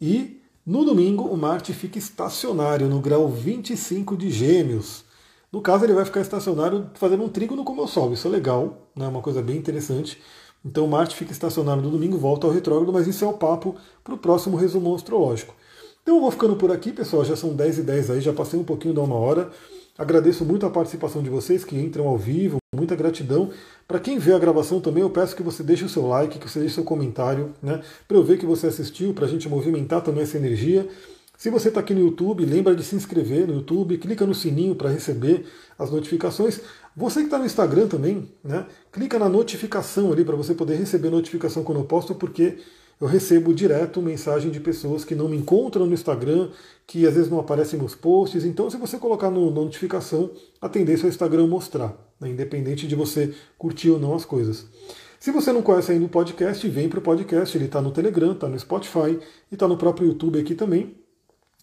E 0.00 0.42
no 0.66 0.84
domingo 0.84 1.24
o 1.24 1.36
Marte 1.36 1.74
fica 1.74 1.98
estacionário 1.98 2.88
no 2.88 3.00
grau 3.00 3.28
25 3.28 4.16
de 4.16 4.30
Gêmeos. 4.30 5.04
No 5.52 5.60
caso, 5.60 5.84
ele 5.84 5.92
vai 5.92 6.04
ficar 6.04 6.20
estacionário 6.20 6.90
fazendo 6.94 7.22
um 7.22 7.28
trígono 7.28 7.62
com 7.62 7.78
o 7.78 7.86
Sol. 7.86 8.12
Isso 8.12 8.26
é 8.26 8.30
legal, 8.30 8.88
né? 8.96 9.06
uma 9.06 9.20
coisa 9.20 9.42
bem 9.42 9.56
interessante. 9.56 10.20
Então 10.64 10.86
Marte 10.86 11.14
fica 11.14 11.32
estacionário 11.32 11.82
no 11.82 11.90
domingo, 11.90 12.16
volta 12.16 12.46
ao 12.46 12.52
retrógrado, 12.52 12.92
mas 12.92 13.06
isso 13.06 13.24
é 13.24 13.28
o 13.28 13.34
papo 13.34 13.76
para 14.02 14.14
o 14.14 14.18
próximo 14.18 14.56
resumo 14.56 14.94
astrológico. 14.94 15.54
Então 16.02 16.16
eu 16.16 16.20
vou 16.22 16.30
ficando 16.30 16.56
por 16.56 16.72
aqui, 16.72 16.92
pessoal. 16.92 17.24
Já 17.24 17.36
são 17.36 17.54
10 17.54 17.78
e 17.78 17.82
10 17.82 18.10
aí, 18.10 18.20
já 18.20 18.32
passei 18.32 18.58
um 18.58 18.64
pouquinho 18.64 18.94
da 18.94 19.02
uma 19.02 19.16
hora. 19.16 19.50
Agradeço 19.96 20.44
muito 20.44 20.64
a 20.64 20.70
participação 20.70 21.22
de 21.22 21.30
vocês 21.30 21.64
que 21.64 21.76
entram 21.76 22.08
ao 22.08 22.16
vivo, 22.18 22.56
muita 22.74 22.96
gratidão. 22.96 23.50
Para 23.86 24.00
quem 24.00 24.18
vê 24.18 24.32
a 24.32 24.38
gravação 24.38 24.80
também, 24.80 25.02
eu 25.02 25.10
peço 25.10 25.36
que 25.36 25.42
você 25.42 25.62
deixe 25.62 25.84
o 25.84 25.88
seu 25.88 26.06
like, 26.06 26.38
que 26.38 26.48
você 26.48 26.58
deixe 26.58 26.72
o 26.72 26.74
seu 26.76 26.84
comentário, 26.84 27.52
né? 27.62 27.82
Para 28.08 28.16
eu 28.16 28.24
ver 28.24 28.38
que 28.38 28.46
você 28.46 28.66
assistiu, 28.66 29.12
para 29.12 29.26
a 29.26 29.28
gente 29.28 29.48
movimentar 29.48 30.00
também 30.02 30.22
essa 30.22 30.38
energia. 30.38 30.88
Se 31.36 31.50
você 31.50 31.68
está 31.68 31.80
aqui 31.80 31.92
no 31.92 32.00
YouTube, 32.00 32.46
lembra 32.46 32.74
de 32.74 32.82
se 32.82 32.96
inscrever 32.96 33.46
no 33.46 33.54
YouTube, 33.54 33.98
clica 33.98 34.24
no 34.24 34.34
sininho 34.34 34.74
para 34.74 34.88
receber 34.88 35.44
as 35.78 35.90
notificações. 35.90 36.60
Você 36.96 37.20
que 37.20 37.26
está 37.26 37.38
no 37.38 37.44
Instagram 37.44 37.88
também, 37.88 38.30
né? 38.42 38.66
Clica 38.90 39.18
na 39.18 39.28
notificação 39.28 40.12
ali 40.12 40.24
para 40.24 40.36
você 40.36 40.54
poder 40.54 40.76
receber 40.76 41.10
notificação 41.10 41.62
quando 41.62 41.78
eu 41.80 41.84
posto, 41.84 42.14
porque 42.14 42.58
eu 43.00 43.06
recebo 43.06 43.52
direto 43.52 44.00
mensagem 44.00 44.50
de 44.50 44.60
pessoas 44.60 45.04
que 45.04 45.14
não 45.14 45.28
me 45.28 45.36
encontram 45.36 45.86
no 45.86 45.94
Instagram, 45.94 46.50
que 46.86 47.06
às 47.06 47.14
vezes 47.14 47.30
não 47.30 47.40
aparecem 47.40 47.78
nos 47.78 47.94
posts. 47.94 48.44
Então, 48.44 48.70
se 48.70 48.76
você 48.76 48.98
colocar 48.98 49.30
no, 49.30 49.50
na 49.50 49.60
notificação, 49.62 50.30
a 50.60 50.68
tendência 50.68 51.04
é 51.04 51.08
o 51.08 51.10
Instagram 51.10 51.46
mostrar, 51.46 51.96
né? 52.20 52.30
independente 52.30 52.86
de 52.86 52.94
você 52.94 53.34
curtir 53.58 53.90
ou 53.90 53.98
não 53.98 54.14
as 54.14 54.24
coisas. 54.24 54.66
Se 55.18 55.30
você 55.30 55.52
não 55.52 55.62
conhece 55.62 55.90
ainda 55.90 56.04
o 56.04 56.08
podcast, 56.08 56.68
vem 56.68 56.88
para 56.88 56.98
o 56.98 57.02
podcast. 57.02 57.56
Ele 57.56 57.64
está 57.64 57.80
no 57.80 57.90
Telegram, 57.90 58.32
está 58.32 58.46
no 58.46 58.58
Spotify 58.58 59.18
e 59.50 59.54
está 59.54 59.66
no 59.66 59.76
próprio 59.76 60.08
YouTube 60.08 60.38
aqui 60.38 60.54
também. 60.54 60.94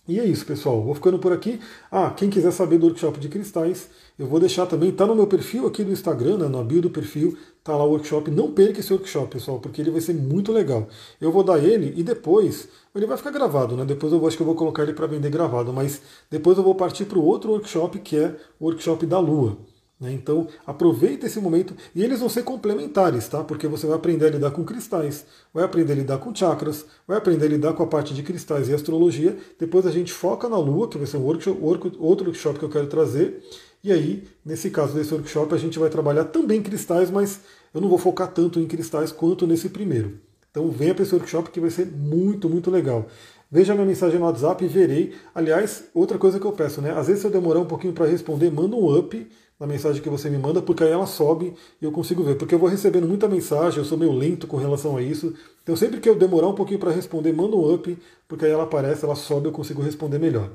E 0.07 0.19
é 0.19 0.25
isso, 0.25 0.45
pessoal. 0.45 0.83
Vou 0.83 0.95
ficando 0.95 1.19
por 1.19 1.31
aqui. 1.31 1.59
Ah, 1.91 2.09
quem 2.09 2.29
quiser 2.29 2.51
saber 2.51 2.79
do 2.79 2.87
workshop 2.87 3.19
de 3.19 3.29
cristais, 3.29 3.87
eu 4.21 4.27
vou 4.27 4.39
deixar 4.39 4.67
também, 4.67 4.91
tá 4.91 5.03
no 5.07 5.15
meu 5.15 5.25
perfil 5.25 5.65
aqui 5.65 5.83
do 5.83 5.91
Instagram, 5.91 6.37
né, 6.37 6.47
na 6.47 6.61
bio 6.61 6.79
do 6.79 6.91
perfil, 6.91 7.35
tá 7.63 7.75
lá 7.75 7.83
o 7.83 7.89
workshop. 7.89 8.29
Não 8.29 8.51
perca 8.51 8.79
esse 8.79 8.93
workshop, 8.93 9.31
pessoal, 9.31 9.57
porque 9.59 9.81
ele 9.81 9.89
vai 9.89 9.99
ser 9.99 10.13
muito 10.13 10.51
legal. 10.51 10.87
Eu 11.19 11.31
vou 11.31 11.43
dar 11.43 11.57
ele 11.57 11.91
e 11.97 12.03
depois 12.03 12.67
ele 12.93 13.07
vai 13.07 13.17
ficar 13.17 13.31
gravado, 13.31 13.75
né? 13.75 13.83
Depois 13.83 14.13
eu 14.13 14.27
acho 14.27 14.37
que 14.37 14.43
eu 14.43 14.45
vou 14.45 14.53
colocar 14.53 14.83
ele 14.83 14.93
para 14.93 15.07
vender 15.07 15.31
gravado, 15.31 15.73
mas 15.73 16.03
depois 16.29 16.55
eu 16.55 16.63
vou 16.63 16.75
partir 16.75 17.05
para 17.05 17.17
o 17.17 17.25
outro 17.25 17.49
workshop 17.49 17.97
que 17.97 18.15
é 18.15 18.35
o 18.59 18.65
workshop 18.65 19.07
da 19.07 19.17
Lua. 19.17 19.57
Né? 19.99 20.11
Então 20.13 20.47
aproveita 20.67 21.25
esse 21.25 21.39
momento 21.39 21.75
e 21.95 22.03
eles 22.03 22.19
vão 22.19 22.29
ser 22.29 22.43
complementares, 22.43 23.27
tá? 23.27 23.43
Porque 23.43 23.67
você 23.67 23.87
vai 23.87 23.95
aprender 23.95 24.27
a 24.27 24.29
lidar 24.29 24.51
com 24.51 24.63
cristais, 24.63 25.25
vai 25.51 25.63
aprender 25.63 25.93
a 25.93 25.95
lidar 25.95 26.17
com 26.19 26.33
chakras, 26.33 26.85
vai 27.07 27.17
aprender 27.17 27.47
a 27.47 27.49
lidar 27.49 27.73
com 27.73 27.81
a 27.81 27.87
parte 27.87 28.13
de 28.13 28.21
cristais 28.21 28.69
e 28.69 28.73
astrologia. 28.73 29.35
Depois 29.59 29.87
a 29.87 29.91
gente 29.91 30.13
foca 30.13 30.47
na 30.47 30.59
Lua, 30.59 30.87
que 30.87 30.97
vai 30.97 31.07
ser 31.07 31.17
um 31.17 31.23
workshop, 31.23 31.59
outro 31.99 32.25
workshop 32.27 32.59
que 32.59 32.65
eu 32.65 32.69
quero 32.69 32.85
trazer. 32.85 33.43
E 33.83 33.91
aí, 33.91 34.27
nesse 34.45 34.69
caso 34.69 34.93
desse 34.93 35.13
workshop, 35.13 35.53
a 35.55 35.57
gente 35.57 35.79
vai 35.79 35.89
trabalhar 35.89 36.25
também 36.25 36.61
cristais, 36.61 37.09
mas 37.09 37.41
eu 37.73 37.81
não 37.81 37.89
vou 37.89 37.97
focar 37.97 38.31
tanto 38.31 38.59
em 38.59 38.67
cristais 38.67 39.11
quanto 39.11 39.47
nesse 39.47 39.69
primeiro. 39.69 40.19
Então 40.51 40.69
venha 40.69 40.93
para 40.93 41.03
esse 41.03 41.15
workshop 41.15 41.49
que 41.49 41.59
vai 41.59 41.69
ser 41.69 41.87
muito, 41.87 42.49
muito 42.49 42.69
legal. 42.69 43.07
Veja 43.49 43.73
minha 43.73 43.85
mensagem 43.85 44.19
no 44.19 44.25
WhatsApp 44.25 44.63
e 44.63 44.67
verei. 44.67 45.13
Aliás, 45.33 45.85
outra 45.93 46.17
coisa 46.17 46.39
que 46.39 46.45
eu 46.45 46.51
peço, 46.51 46.81
né? 46.81 46.91
Às 46.91 47.07
vezes 47.07 47.21
se 47.21 47.27
eu 47.27 47.31
demorar 47.31 47.59
um 47.59 47.65
pouquinho 47.65 47.93
para 47.93 48.05
responder, 48.05 48.51
manda 48.51 48.75
um 48.75 48.97
up 48.97 49.27
na 49.59 49.67
mensagem 49.67 50.01
que 50.01 50.09
você 50.09 50.29
me 50.29 50.37
manda, 50.37 50.61
porque 50.61 50.83
aí 50.83 50.89
ela 50.89 51.05
sobe 51.05 51.53
e 51.81 51.85
eu 51.85 51.91
consigo 51.91 52.23
ver. 52.23 52.35
Porque 52.35 52.55
eu 52.55 52.59
vou 52.59 52.67
recebendo 52.67 53.07
muita 53.07 53.27
mensagem, 53.27 53.79
eu 53.79 53.85
sou 53.85 53.97
meio 53.97 54.11
lento 54.11 54.47
com 54.47 54.57
relação 54.57 54.97
a 54.97 55.01
isso. 55.01 55.33
Então 55.63 55.75
sempre 55.75 55.99
que 55.99 56.09
eu 56.09 56.15
demorar 56.15 56.47
um 56.47 56.55
pouquinho 56.55 56.79
para 56.79 56.91
responder, 56.91 57.31
manda 57.31 57.55
um 57.55 57.73
up, 57.73 57.97
porque 58.27 58.45
aí 58.45 58.51
ela 58.51 58.63
aparece, 58.63 59.05
ela 59.05 59.15
sobe, 59.15 59.47
eu 59.47 59.51
consigo 59.51 59.81
responder 59.81 60.17
melhor. 60.17 60.49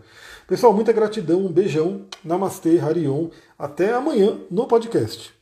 Pessoal, 0.47 0.73
muita 0.73 0.93
gratidão, 0.93 1.41
um 1.41 1.53
beijão, 1.53 2.03
Namastê, 2.25 2.79
Harion. 2.79 3.31
Até 3.59 3.93
amanhã 3.93 4.39
no 4.49 4.65
podcast. 4.69 5.36